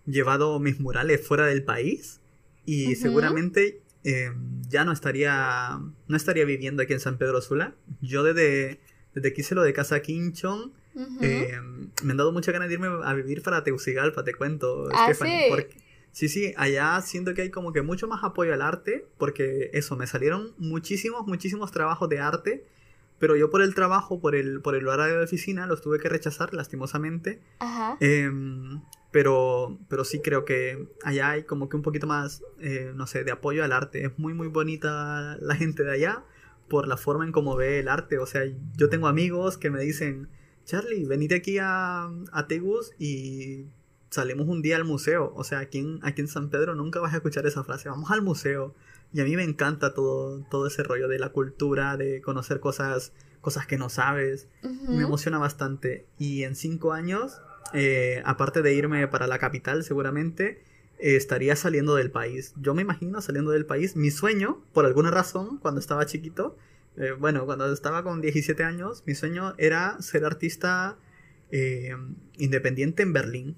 llevado 0.06 0.58
mis 0.58 0.80
murales 0.80 1.24
fuera 1.24 1.46
del 1.46 1.62
país 1.62 2.20
y 2.66 2.96
seguramente 2.96 3.80
em, 4.02 4.60
ya 4.68 4.84
no 4.84 4.90
estaría 4.90 5.78
no 6.08 6.16
estaría 6.16 6.44
viviendo 6.44 6.82
aquí 6.82 6.94
en 6.94 7.00
San 7.00 7.16
Pedro 7.16 7.40
Sula. 7.40 7.76
Yo 8.00 8.24
desde, 8.24 8.80
desde 9.14 9.32
que 9.32 9.42
hice 9.42 9.54
lo 9.54 9.62
de 9.62 9.72
Casa 9.72 10.02
Quinchón 10.02 10.72
em, 11.20 11.90
me 12.02 12.10
han 12.10 12.16
dado 12.16 12.32
mucha 12.32 12.50
ganas 12.50 12.66
de 12.68 12.74
irme 12.74 12.88
a 12.88 13.14
vivir 13.14 13.42
para 13.42 13.62
Teucigalpa, 13.62 14.24
te 14.24 14.34
cuento, 14.34 14.88
¿Ah, 14.92 15.14
Sí? 15.14 15.48
Sí, 16.12 16.28
sí, 16.28 16.54
allá 16.56 17.00
siento 17.00 17.34
que 17.34 17.42
hay 17.42 17.50
como 17.50 17.72
que 17.72 17.82
mucho 17.82 18.06
más 18.06 18.22
apoyo 18.22 18.54
al 18.54 18.62
arte 18.62 19.06
porque 19.18 19.70
eso, 19.72 19.96
me 19.96 20.06
salieron 20.06 20.54
muchísimos, 20.58 21.26
muchísimos 21.26 21.72
trabajos 21.72 22.08
de 22.08 22.20
arte 22.20 22.64
pero 23.22 23.36
yo 23.36 23.50
por 23.50 23.62
el 23.62 23.72
trabajo, 23.72 24.18
por 24.18 24.34
el, 24.34 24.60
por 24.62 24.74
el 24.74 24.88
horario 24.88 25.18
de 25.18 25.22
oficina, 25.22 25.68
los 25.68 25.80
tuve 25.80 26.00
que 26.00 26.08
rechazar, 26.08 26.52
lastimosamente. 26.52 27.40
Ajá. 27.60 27.96
Em, 28.00 28.82
pero, 29.12 29.78
pero 29.88 30.04
sí 30.04 30.18
creo 30.20 30.44
que 30.44 30.88
allá 31.04 31.30
hay 31.30 31.44
como 31.44 31.68
que 31.68 31.76
un 31.76 31.82
poquito 31.82 32.08
más, 32.08 32.42
eh, 32.58 32.90
no 32.96 33.06
sé, 33.06 33.22
de 33.22 33.30
apoyo 33.30 33.62
al 33.62 33.70
arte. 33.70 34.04
Es 34.04 34.18
muy, 34.18 34.34
muy 34.34 34.48
bonita 34.48 35.36
la 35.40 35.54
gente 35.54 35.84
de 35.84 35.92
allá 35.92 36.24
por 36.66 36.88
la 36.88 36.96
forma 36.96 37.24
en 37.24 37.30
cómo 37.30 37.54
ve 37.54 37.78
el 37.78 37.86
arte. 37.86 38.18
O 38.18 38.26
sea, 38.26 38.42
yo 38.76 38.88
tengo 38.88 39.06
amigos 39.06 39.56
que 39.56 39.70
me 39.70 39.80
dicen, 39.80 40.28
Charlie, 40.64 41.04
venite 41.04 41.36
aquí 41.36 41.58
a, 41.60 42.10
a 42.32 42.46
Tegus 42.48 42.90
y 42.98 43.66
salimos 44.12 44.46
un 44.46 44.62
día 44.62 44.76
al 44.76 44.84
museo. 44.84 45.32
O 45.34 45.44
sea, 45.44 45.60
aquí 45.60 45.78
en, 45.78 45.98
aquí 46.02 46.20
en 46.20 46.28
San 46.28 46.50
Pedro 46.50 46.74
nunca 46.74 47.00
vas 47.00 47.14
a 47.14 47.16
escuchar 47.16 47.46
esa 47.46 47.64
frase, 47.64 47.88
vamos 47.88 48.10
al 48.10 48.22
museo. 48.22 48.74
Y 49.12 49.20
a 49.20 49.24
mí 49.24 49.36
me 49.36 49.42
encanta 49.42 49.94
todo, 49.94 50.40
todo 50.50 50.66
ese 50.66 50.82
rollo 50.82 51.08
de 51.08 51.18
la 51.18 51.30
cultura, 51.30 51.96
de 51.96 52.22
conocer 52.22 52.60
cosas, 52.60 53.12
cosas 53.40 53.66
que 53.66 53.76
no 53.76 53.88
sabes. 53.88 54.48
Me 54.88 55.02
emociona 55.02 55.38
bastante. 55.38 56.06
Y 56.18 56.44
en 56.44 56.56
cinco 56.56 56.92
años, 56.92 57.40
eh, 57.74 58.22
aparte 58.24 58.62
de 58.62 58.74
irme 58.74 59.06
para 59.08 59.26
la 59.26 59.38
capital 59.38 59.84
seguramente, 59.84 60.62
eh, 60.98 61.16
estaría 61.16 61.56
saliendo 61.56 61.94
del 61.94 62.10
país. 62.10 62.54
Yo 62.56 62.74
me 62.74 62.82
imagino 62.82 63.20
saliendo 63.20 63.50
del 63.50 63.66
país. 63.66 63.96
Mi 63.96 64.10
sueño, 64.10 64.62
por 64.72 64.86
alguna 64.86 65.10
razón, 65.10 65.58
cuando 65.58 65.80
estaba 65.80 66.06
chiquito, 66.06 66.56
eh, 66.96 67.12
bueno, 67.18 67.44
cuando 67.44 67.70
estaba 67.70 68.02
con 68.02 68.22
17 68.22 68.64
años, 68.64 69.02
mi 69.06 69.14
sueño 69.14 69.54
era 69.58 70.00
ser 70.00 70.24
artista 70.24 70.96
independiente 72.38 73.02
en 73.02 73.12
Berlín, 73.12 73.56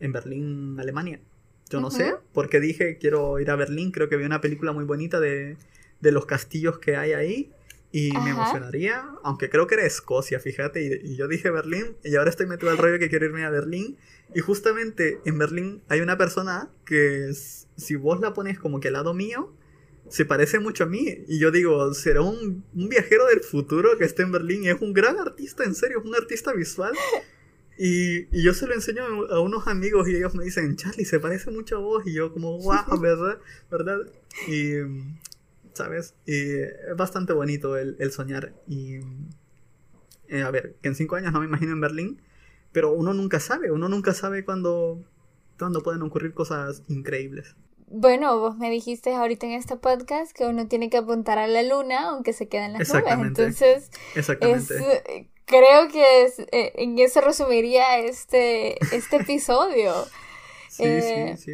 en 0.00 0.12
Berlín, 0.12 0.76
Alemania. 0.78 1.20
Yo 1.70 1.80
no 1.80 1.90
sé, 1.90 2.14
porque 2.32 2.60
dije 2.60 2.98
quiero 2.98 3.40
ir 3.40 3.50
a 3.50 3.56
Berlín, 3.56 3.90
creo 3.90 4.08
que 4.08 4.16
vi 4.16 4.24
una 4.24 4.40
película 4.40 4.72
muy 4.72 4.84
bonita 4.84 5.18
de, 5.18 5.56
los 6.00 6.26
castillos 6.26 6.78
que 6.78 6.96
hay 6.96 7.14
ahí 7.14 7.50
y 7.90 8.12
me 8.12 8.30
emocionaría, 8.30 9.08
aunque 9.22 9.48
creo 9.48 9.66
que 9.66 9.76
era 9.76 9.86
Escocia, 9.86 10.38
fíjate, 10.38 11.00
y, 11.02 11.16
yo 11.16 11.26
dije 11.26 11.50
Berlín 11.50 11.96
y 12.04 12.16
ahora 12.16 12.28
estoy 12.28 12.46
metido 12.46 12.70
al 12.70 12.78
rollo 12.78 12.98
que 12.98 13.08
quiero 13.08 13.24
irme 13.24 13.44
a 13.44 13.50
Berlín 13.50 13.96
y 14.34 14.40
justamente 14.40 15.20
en 15.24 15.38
Berlín 15.38 15.82
hay 15.88 16.00
una 16.00 16.18
persona 16.18 16.68
que 16.84 17.32
si 17.76 17.96
vos 17.96 18.20
la 18.20 18.34
pones 18.34 18.58
como 18.58 18.80
que 18.80 18.88
al 18.88 18.94
lado 18.94 19.14
mío, 19.14 19.52
se 20.10 20.26
parece 20.26 20.58
mucho 20.58 20.84
a 20.84 20.86
mí 20.86 21.24
y 21.26 21.38
yo 21.38 21.50
digo, 21.50 21.94
será 21.94 22.20
un, 22.20 22.62
un 22.74 22.88
viajero 22.90 23.26
del 23.26 23.40
futuro 23.40 23.96
que 23.96 24.04
esté 24.04 24.22
en 24.22 24.32
Berlín 24.32 24.64
y 24.64 24.68
es 24.68 24.80
un 24.82 24.92
gran 24.92 25.18
artista, 25.18 25.64
en 25.64 25.74
serio, 25.74 26.00
es 26.00 26.04
un 26.04 26.14
artista 26.14 26.52
visual 26.52 26.92
y, 27.76 28.42
yo 28.42 28.54
se 28.54 28.66
lo 28.66 28.74
enseño 28.74 29.04
a 29.04 29.40
unos 29.40 29.66
amigos 29.66 30.08
y 30.08 30.16
ellos 30.16 30.34
me 30.34 30.44
dicen, 30.44 30.76
Charlie, 30.76 31.04
se 31.04 31.18
parece 31.18 31.50
mucho 31.50 31.76
a 31.76 31.80
vos. 31.80 32.06
Y 32.06 32.14
yo 32.14 32.32
como, 32.32 32.58
wow, 32.58 32.98
¿verdad? 33.00 33.38
¿verdad? 33.70 33.98
Y, 34.48 34.74
¿sabes? 35.72 36.14
Y 36.26 36.60
es 36.60 36.96
bastante 36.96 37.32
bonito 37.32 37.76
el, 37.76 38.12
soñar. 38.12 38.54
Y, 38.68 39.00
eh, 40.28 40.42
a 40.42 40.50
ver, 40.50 40.76
que 40.82 40.88
en 40.88 40.94
cinco 40.94 41.16
años 41.16 41.32
no 41.32 41.40
me 41.40 41.46
imagino 41.46 41.72
en 41.72 41.80
Berlín, 41.80 42.20
pero 42.72 42.92
uno 42.92 43.12
nunca 43.12 43.40
sabe, 43.40 43.70
uno 43.70 43.88
nunca 43.88 44.14
sabe 44.14 44.44
cuándo, 44.44 45.04
cuándo 45.58 45.82
pueden 45.82 46.02
ocurrir 46.02 46.32
cosas 46.32 46.82
increíbles. 46.88 47.56
Bueno, 47.86 48.38
vos 48.38 48.56
me 48.56 48.70
dijiste 48.70 49.14
ahorita 49.14 49.46
en 49.46 49.52
este 49.52 49.76
podcast 49.76 50.32
que 50.32 50.46
uno 50.46 50.66
tiene 50.66 50.90
que 50.90 50.96
apuntar 50.96 51.38
a 51.38 51.46
la 51.46 51.62
luna 51.62 52.08
aunque 52.08 52.32
se 52.32 52.48
quede 52.48 52.64
en 52.64 52.72
las 52.72 52.88
nubes. 52.88 53.04
Entonces, 53.06 53.90
Exactamente 54.16 55.28
creo 55.44 55.88
que 55.88 56.26
eh, 56.52 56.72
en 56.76 56.98
eso 56.98 57.20
resumiría 57.20 57.98
este, 57.98 58.76
este 58.94 59.16
episodio. 59.16 59.92
sí, 60.68 60.84
sí, 60.84 60.84
eh, 60.84 61.36
sí. 61.38 61.52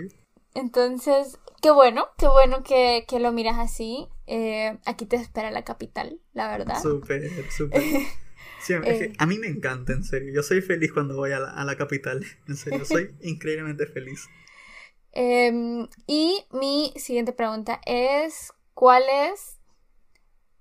Entonces, 0.55 1.39
qué 1.61 1.71
bueno, 1.71 2.09
qué 2.19 2.29
bueno 2.29 2.63
que, 2.63 3.05
lo 3.21 3.33
miras 3.33 3.59
así. 3.59 4.09
Eh, 4.27 4.79
aquí 4.85 5.07
te 5.07 5.17
espera 5.17 5.51
la 5.51 5.65
capital, 5.65 6.21
la 6.33 6.49
verdad. 6.49 6.81
Súper, 6.81 7.31
súper. 7.51 7.83
Sí, 8.63 8.75
a 8.75 9.27
mí 9.27 9.39
me 9.39 9.47
encanta, 9.47 9.95
en 9.95 10.05
serio. 10.05 10.35
Yo 10.35 10.43
soy 10.43 10.61
feliz 10.61 10.93
cuando 10.93 11.17
voy 11.17 11.33
a 11.33 11.41
la, 11.41 11.77
capital. 11.77 12.23
En 12.47 12.57
serio, 12.57 12.85
soy 12.85 13.15
increíblemente 13.23 13.87
feliz. 13.87 14.29
Em, 15.13 15.89
y 16.07 16.45
mi 16.53 16.93
siguiente 16.97 17.33
pregunta 17.33 17.81
es, 17.87 18.53
¿cuál 18.75 19.03
es, 19.11 19.59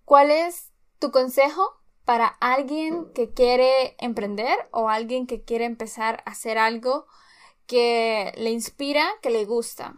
cuál 0.06 0.32
es 0.32 0.72
tu 1.00 1.12
consejo 1.12 1.79
para 2.10 2.26
alguien 2.40 3.06
que 3.14 3.36
quiere 3.36 3.95
emprender 3.99 4.57
o 4.72 4.90
alguien 4.90 5.27
que 5.27 5.44
quiere 5.44 5.65
empezar 5.65 6.23
a 6.26 6.31
hacer 6.31 6.57
algo 6.57 7.06
que 7.68 8.31
le 8.36 8.49
inspira, 8.49 9.06
que 9.22 9.30
le 9.30 9.45
gusta? 9.45 9.94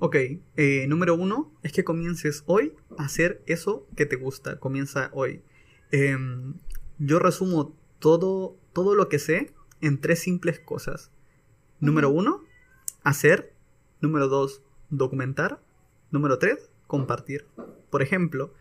Ok, 0.00 0.16
eh, 0.56 0.86
número 0.88 1.14
uno 1.14 1.52
es 1.62 1.70
que 1.70 1.84
comiences 1.84 2.42
hoy 2.46 2.74
a 2.98 3.04
hacer 3.04 3.40
eso 3.46 3.86
que 3.94 4.04
te 4.04 4.16
gusta. 4.16 4.58
Comienza 4.58 5.10
hoy. 5.12 5.44
Em, 5.92 6.54
yo 6.98 7.20
resumo 7.20 7.72
todo, 8.00 8.56
todo 8.72 8.96
lo 8.96 9.08
que 9.08 9.20
sé 9.20 9.54
en 9.80 10.00
tres 10.00 10.18
simples 10.18 10.58
cosas. 10.58 11.12
Número 11.78 12.10
uno, 12.10 12.42
hacer. 13.04 13.54
Número 14.00 14.26
dos, 14.26 14.60
documentar. 14.90 15.62
Número 16.10 16.40
tres, 16.40 16.68
compartir. 16.88 17.46
Por 17.90 18.02
ejemplo, 18.02 18.52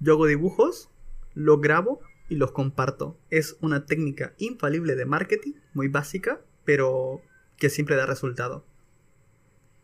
yo 0.00 0.14
hago 0.14 0.24
dibujos 0.24 0.88
lo 1.34 1.58
grabo 1.58 2.00
y 2.28 2.36
los 2.36 2.52
comparto. 2.52 3.18
Es 3.30 3.56
una 3.60 3.86
técnica 3.86 4.34
infalible 4.38 4.94
de 4.96 5.04
marketing, 5.04 5.52
muy 5.74 5.88
básica, 5.88 6.40
pero 6.64 7.20
que 7.58 7.70
siempre 7.70 7.96
da 7.96 8.06
resultado. 8.06 8.64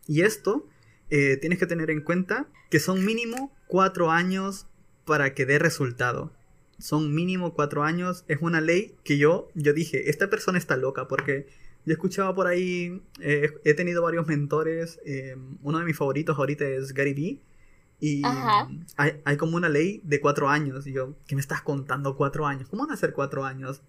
Y 0.07 0.21
esto 0.21 0.67
eh, 1.09 1.37
tienes 1.37 1.59
que 1.59 1.67
tener 1.67 1.91
en 1.91 2.01
cuenta 2.01 2.47
que 2.69 2.79
son 2.79 3.05
mínimo 3.05 3.53
cuatro 3.67 4.11
años 4.11 4.67
para 5.05 5.33
que 5.33 5.45
dé 5.45 5.59
resultado. 5.59 6.33
Son 6.79 7.13
mínimo 7.13 7.53
cuatro 7.53 7.83
años. 7.83 8.23
Es 8.27 8.39
una 8.41 8.61
ley 8.61 8.95
que 9.03 9.17
yo, 9.17 9.49
yo 9.53 9.73
dije, 9.73 10.09
esta 10.09 10.29
persona 10.29 10.57
está 10.57 10.77
loca 10.77 11.07
porque 11.07 11.47
yo 11.85 11.93
escuchaba 11.93 12.33
por 12.35 12.47
ahí, 12.47 13.01
eh, 13.21 13.53
he 13.63 13.73
tenido 13.73 14.01
varios 14.01 14.27
mentores. 14.27 14.99
Eh, 15.05 15.35
uno 15.61 15.79
de 15.79 15.85
mis 15.85 15.97
favoritos 15.97 16.37
ahorita 16.37 16.65
es 16.65 16.93
Gary 16.93 17.13
Vee 17.13 17.41
y 17.99 18.21
hay, 18.97 19.21
hay, 19.25 19.37
como 19.37 19.57
una 19.57 19.69
ley 19.69 20.01
de 20.03 20.19
cuatro 20.19 20.49
años. 20.49 20.85
Y 20.87 20.93
yo, 20.93 21.15
¿qué 21.27 21.35
me 21.35 21.41
estás 21.41 21.61
contando 21.61 22.15
cuatro 22.15 22.45
años? 22.45 22.69
¿Cómo 22.69 22.85
van 22.85 22.93
a 22.93 22.97
ser 22.97 23.13
cuatro 23.13 23.43
años? 23.43 23.81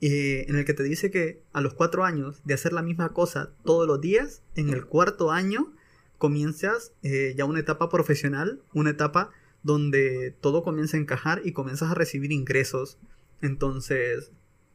en 0.00 0.56
el 0.56 0.64
que 0.64 0.74
te 0.74 0.82
dice 0.82 1.10
que 1.10 1.42
a 1.52 1.60
los 1.60 1.74
cuatro 1.74 2.04
años 2.04 2.40
de 2.44 2.54
hacer 2.54 2.72
la 2.72 2.82
misma 2.82 3.12
cosa 3.12 3.50
todos 3.64 3.86
los 3.86 4.00
días, 4.00 4.42
en 4.54 4.70
el 4.70 4.86
cuarto 4.86 5.32
año 5.32 5.72
comienzas 6.18 6.92
eh, 7.02 7.34
ya 7.36 7.44
una 7.44 7.60
etapa 7.60 7.88
profesional, 7.88 8.60
una 8.74 8.90
etapa 8.90 9.30
donde 9.62 10.34
todo 10.40 10.62
comienza 10.62 10.96
a 10.96 11.00
encajar 11.00 11.42
y 11.44 11.52
comienzas 11.52 11.90
a 11.90 11.94
recibir 11.94 12.32
ingresos. 12.32 12.98
Entonces, 13.42 14.30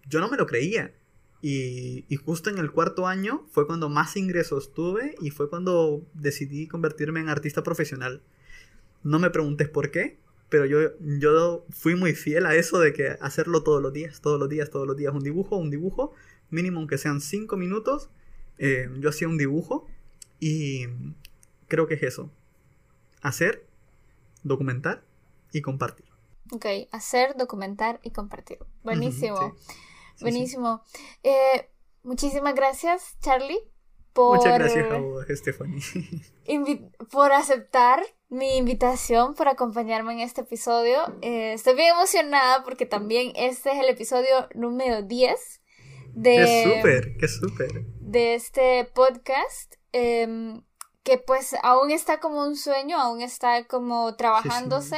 yo 0.10 0.20
no 0.20 0.30
me 0.30 0.38
lo 0.38 0.45
creía. 0.45 0.94
Y, 1.41 2.06
y, 2.08 2.16
justo 2.16 2.50
en 2.50 2.58
el 2.58 2.72
cuarto 2.72 3.06
año 3.06 3.45
fue 3.52 3.68
cuando 3.68 3.90
más 3.90 4.16
ingresos 4.16 4.74
tuve 4.74 5.16
y 5.20 5.30
fue 5.30 5.50
cuando 5.50 6.06
decidí 6.14 6.68
convertirme 6.68 7.20
en 7.20 7.28
artista 7.28 7.64
profesional. 7.64 8.22
No 9.04 9.20
me 9.20 9.30
preguntes 9.30 9.70
por 9.70 9.92
qué, 9.92 10.18
pero 10.50 10.66
yo, 10.66 10.98
yo 11.00 11.66
fui 11.72 11.96
muy 11.96 12.14
fiel 12.14 12.46
a 12.46 12.56
eso 12.56 12.80
de 12.80 12.94
que 12.94 13.18
hacerlo 13.22 13.64
todos 13.64 13.82
los 13.82 13.92
días, 13.92 14.22
todos 14.22 14.40
los 14.40 14.50
días, 14.50 14.70
todos 14.70 14.86
los 14.86 14.96
días, 14.96 15.14
un 15.14 15.24
dibujo, 15.24 15.58
un 15.58 15.70
dibujo, 15.70 16.14
mínimo 16.50 16.80
aunque 16.80 16.98
sean 16.98 17.22
cinco 17.22 17.58
minutos, 17.58 18.10
eh, 18.60 18.90
yo 19.00 19.10
hacía 19.10 19.28
un 19.28 19.38
dibujo 19.38 19.88
y 20.40 20.86
creo 21.68 21.88
que 21.88 21.96
es 21.96 22.04
eso, 22.04 22.30
hacer, 23.22 23.66
documentar 24.44 25.04
y 25.52 25.62
compartir. 25.62 26.06
Ok, 26.52 26.66
hacer, 26.92 27.36
documentar 27.36 28.00
y 28.04 28.12
compartir. 28.12 28.60
Buenísimo. 28.84 29.56
Buenísimo. 30.22 30.84
Eh, 31.24 31.70
muchísimas 32.04 32.54
gracias, 32.54 33.18
Charlie, 33.22 33.60
por... 34.14 34.38
Muchas 34.38 34.60
gracias 34.60 34.92
a 34.92 34.98
vos, 34.98 35.26
Stephanie. 35.30 35.82
por 37.12 37.32
aceptar 37.32 38.04
mi 38.34 38.58
invitación, 38.58 39.36
por 39.36 39.48
acompañarme 39.48 40.14
en 40.14 40.20
este 40.20 40.42
episodio. 40.42 41.16
Eh, 41.22 41.54
estoy 41.54 41.76
bien 41.76 41.94
emocionada 41.94 42.64
porque 42.64 42.86
también 42.86 43.32
este 43.36 43.72
es 43.72 43.80
el 43.80 43.90
episodio 43.90 44.50
número 44.54 45.04
10 45.04 45.62
de... 46.14 46.36
¡Qué 46.36 46.76
súper! 46.76 47.18
¡Qué 47.18 47.28
súper! 47.28 47.86
De 48.00 48.36
este 48.36 48.86
podcast. 48.86 49.76
Em, 49.92 50.64
que 51.04 51.18
pues 51.18 51.56
aún 51.64 51.92
está 51.92 52.20
como 52.20 52.44
un 52.44 52.56
sueño, 52.56 53.00
aún 53.00 53.22
está 53.22 53.66
como 53.66 54.16
trabajándose, 54.16 54.98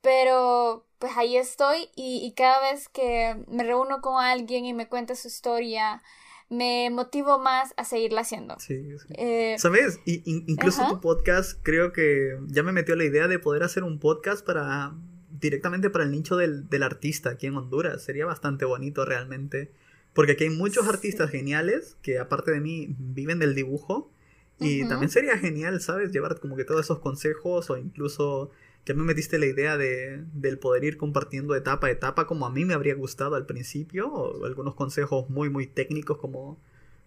pero 0.00 0.86
pues 0.98 1.16
ahí 1.16 1.36
estoy 1.36 1.90
y, 1.96 2.32
cada 2.36 2.60
vez 2.60 2.88
que 2.88 3.36
me 3.48 3.64
reúno 3.64 4.00
con 4.00 4.22
alguien 4.22 4.64
y 4.64 4.72
me 4.72 4.88
cuenta 4.88 5.16
su 5.16 5.28
historia, 5.28 6.02
me 6.48 6.90
motivo 6.90 7.38
más 7.38 7.74
a 7.76 7.84
seguirla 7.84 8.22
haciendo. 8.22 8.56
Sí, 8.58 8.98
sí. 8.98 9.14
Eh, 9.16 9.56
¿Sabes? 9.58 10.00
incluso 10.04 10.86
tu 10.88 11.00
podcast, 11.00 11.58
creo 11.62 11.92
que 11.92 12.38
ya 12.46 12.62
me 12.62 12.72
metió 12.72 12.96
la 12.96 13.04
idea 13.04 13.28
de 13.28 13.38
poder 13.38 13.62
hacer 13.62 13.84
un 13.84 13.98
podcast 13.98 14.44
para 14.44 14.94
directamente 15.30 15.90
para 15.90 16.04
el 16.04 16.10
nicho 16.10 16.36
del, 16.36 16.68
del 16.68 16.82
artista 16.82 17.30
aquí 17.30 17.46
en 17.46 17.56
Honduras. 17.56 18.02
Sería 18.02 18.26
bastante 18.26 18.64
bonito 18.64 19.04
realmente. 19.04 19.72
Porque 20.14 20.32
aquí 20.32 20.44
hay 20.44 20.50
muchos 20.50 20.86
artistas 20.88 21.30
geniales 21.30 21.96
que 22.00 22.18
aparte 22.20 22.52
de 22.52 22.60
mí 22.60 22.94
viven 22.98 23.40
del 23.40 23.54
dibujo 23.54 24.12
y 24.60 24.88
también 24.88 25.10
sería 25.10 25.36
genial, 25.36 25.80
¿sabes? 25.80 26.12
Llevar 26.12 26.38
como 26.38 26.56
que 26.56 26.64
todos 26.64 26.82
esos 26.82 27.00
consejos 27.00 27.68
o 27.70 27.76
incluso 27.76 28.50
que 28.84 28.94
me 28.94 29.02
metiste 29.02 29.38
la 29.38 29.46
idea 29.46 29.76
de, 29.76 30.24
del 30.32 30.58
poder 30.58 30.84
ir 30.84 30.96
compartiendo 30.98 31.54
etapa 31.54 31.86
a 31.86 31.90
etapa 31.90 32.26
como 32.26 32.46
a 32.46 32.50
mí 32.50 32.64
me 32.64 32.74
habría 32.74 32.94
gustado 32.94 33.34
al 33.34 33.46
principio, 33.46 34.12
o 34.12 34.44
algunos 34.44 34.74
consejos 34.74 35.30
muy, 35.30 35.48
muy 35.48 35.66
técnicos 35.66 36.18
como, 36.18 36.58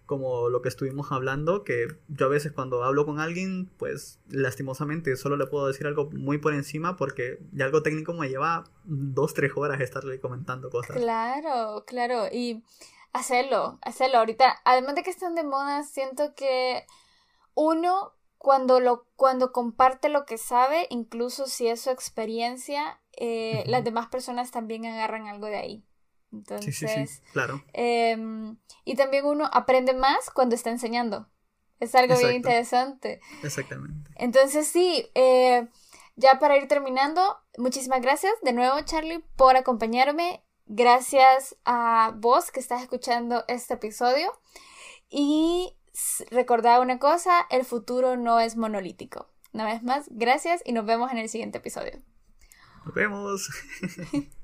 como 0.04 0.48
lo 0.48 0.60
que 0.60 0.68
estuvimos 0.68 1.12
hablando, 1.12 1.62
que 1.62 1.86
yo 2.08 2.26
a 2.26 2.28
veces 2.28 2.50
cuando 2.50 2.82
hablo 2.82 3.06
con 3.06 3.20
alguien, 3.20 3.70
pues 3.76 4.18
lastimosamente 4.28 5.14
solo 5.16 5.36
le 5.36 5.46
puedo 5.46 5.68
decir 5.68 5.86
algo 5.86 6.10
muy 6.10 6.38
por 6.38 6.52
encima 6.52 6.96
porque 6.96 7.38
ya 7.52 7.66
algo 7.66 7.82
técnico 7.82 8.12
me 8.12 8.28
lleva 8.28 8.64
dos, 8.84 9.34
tres 9.34 9.52
horas 9.54 9.80
estarle 9.80 10.18
comentando 10.18 10.70
cosas. 10.70 10.96
Claro, 10.96 11.84
claro, 11.86 12.26
y 12.32 12.64
hacerlo, 13.12 13.78
hacerlo. 13.82 14.18
Ahorita, 14.18 14.56
además 14.64 14.96
de 14.96 15.04
que 15.04 15.10
están 15.10 15.36
de 15.36 15.44
moda, 15.44 15.84
siento 15.84 16.34
que 16.34 16.84
uno 17.54 18.17
cuando 18.38 18.80
lo 18.80 19.06
cuando 19.16 19.52
comparte 19.52 20.08
lo 20.08 20.24
que 20.24 20.38
sabe, 20.38 20.86
incluso 20.90 21.46
si 21.46 21.68
es 21.68 21.80
su 21.80 21.90
experiencia, 21.90 23.00
eh, 23.16 23.64
las 23.66 23.84
demás 23.84 24.06
personas 24.06 24.50
también 24.50 24.86
agarran 24.86 25.26
algo 25.26 25.46
de 25.46 25.56
ahí. 25.56 25.84
Entonces, 26.32 26.76
sí, 26.76 26.86
sí, 26.86 27.06
sí, 27.06 27.22
claro. 27.32 27.62
Em, 27.72 28.56
y 28.84 28.94
también 28.94 29.24
uno 29.24 29.48
aprende 29.52 29.94
más 29.94 30.30
cuando 30.30 30.54
está 30.54 30.70
enseñando. 30.70 31.28
Es 31.80 31.94
algo 31.94 32.16
bien 32.16 32.36
interesante. 32.36 33.20
Exactamente. 33.42 34.10
Entonces, 34.16 34.68
sí, 34.68 35.10
eh, 35.14 35.68
ya 36.16 36.38
para 36.38 36.56
ir 36.56 36.68
terminando, 36.68 37.38
muchísimas 37.56 38.02
gracias 38.02 38.32
de 38.42 38.52
nuevo, 38.52 38.80
Charlie, 38.82 39.24
por 39.36 39.56
acompañarme. 39.56 40.44
Gracias 40.66 41.56
a 41.64 42.12
vos 42.16 42.50
que 42.50 42.60
estás 42.60 42.82
escuchando 42.82 43.44
este 43.48 43.74
episodio. 43.74 44.32
Y 45.08 45.77
recordad 46.30 46.80
una 46.80 46.98
cosa, 46.98 47.46
el 47.50 47.64
futuro 47.64 48.16
no 48.16 48.40
es 48.40 48.56
monolítico. 48.56 49.28
Una 49.52 49.64
vez 49.64 49.82
más, 49.82 50.06
gracias 50.10 50.62
y 50.64 50.72
nos 50.72 50.84
vemos 50.84 51.10
en 51.10 51.18
el 51.18 51.28
siguiente 51.28 51.58
episodio. 51.58 51.98
Nos 52.84 52.94
vemos. 52.94 53.48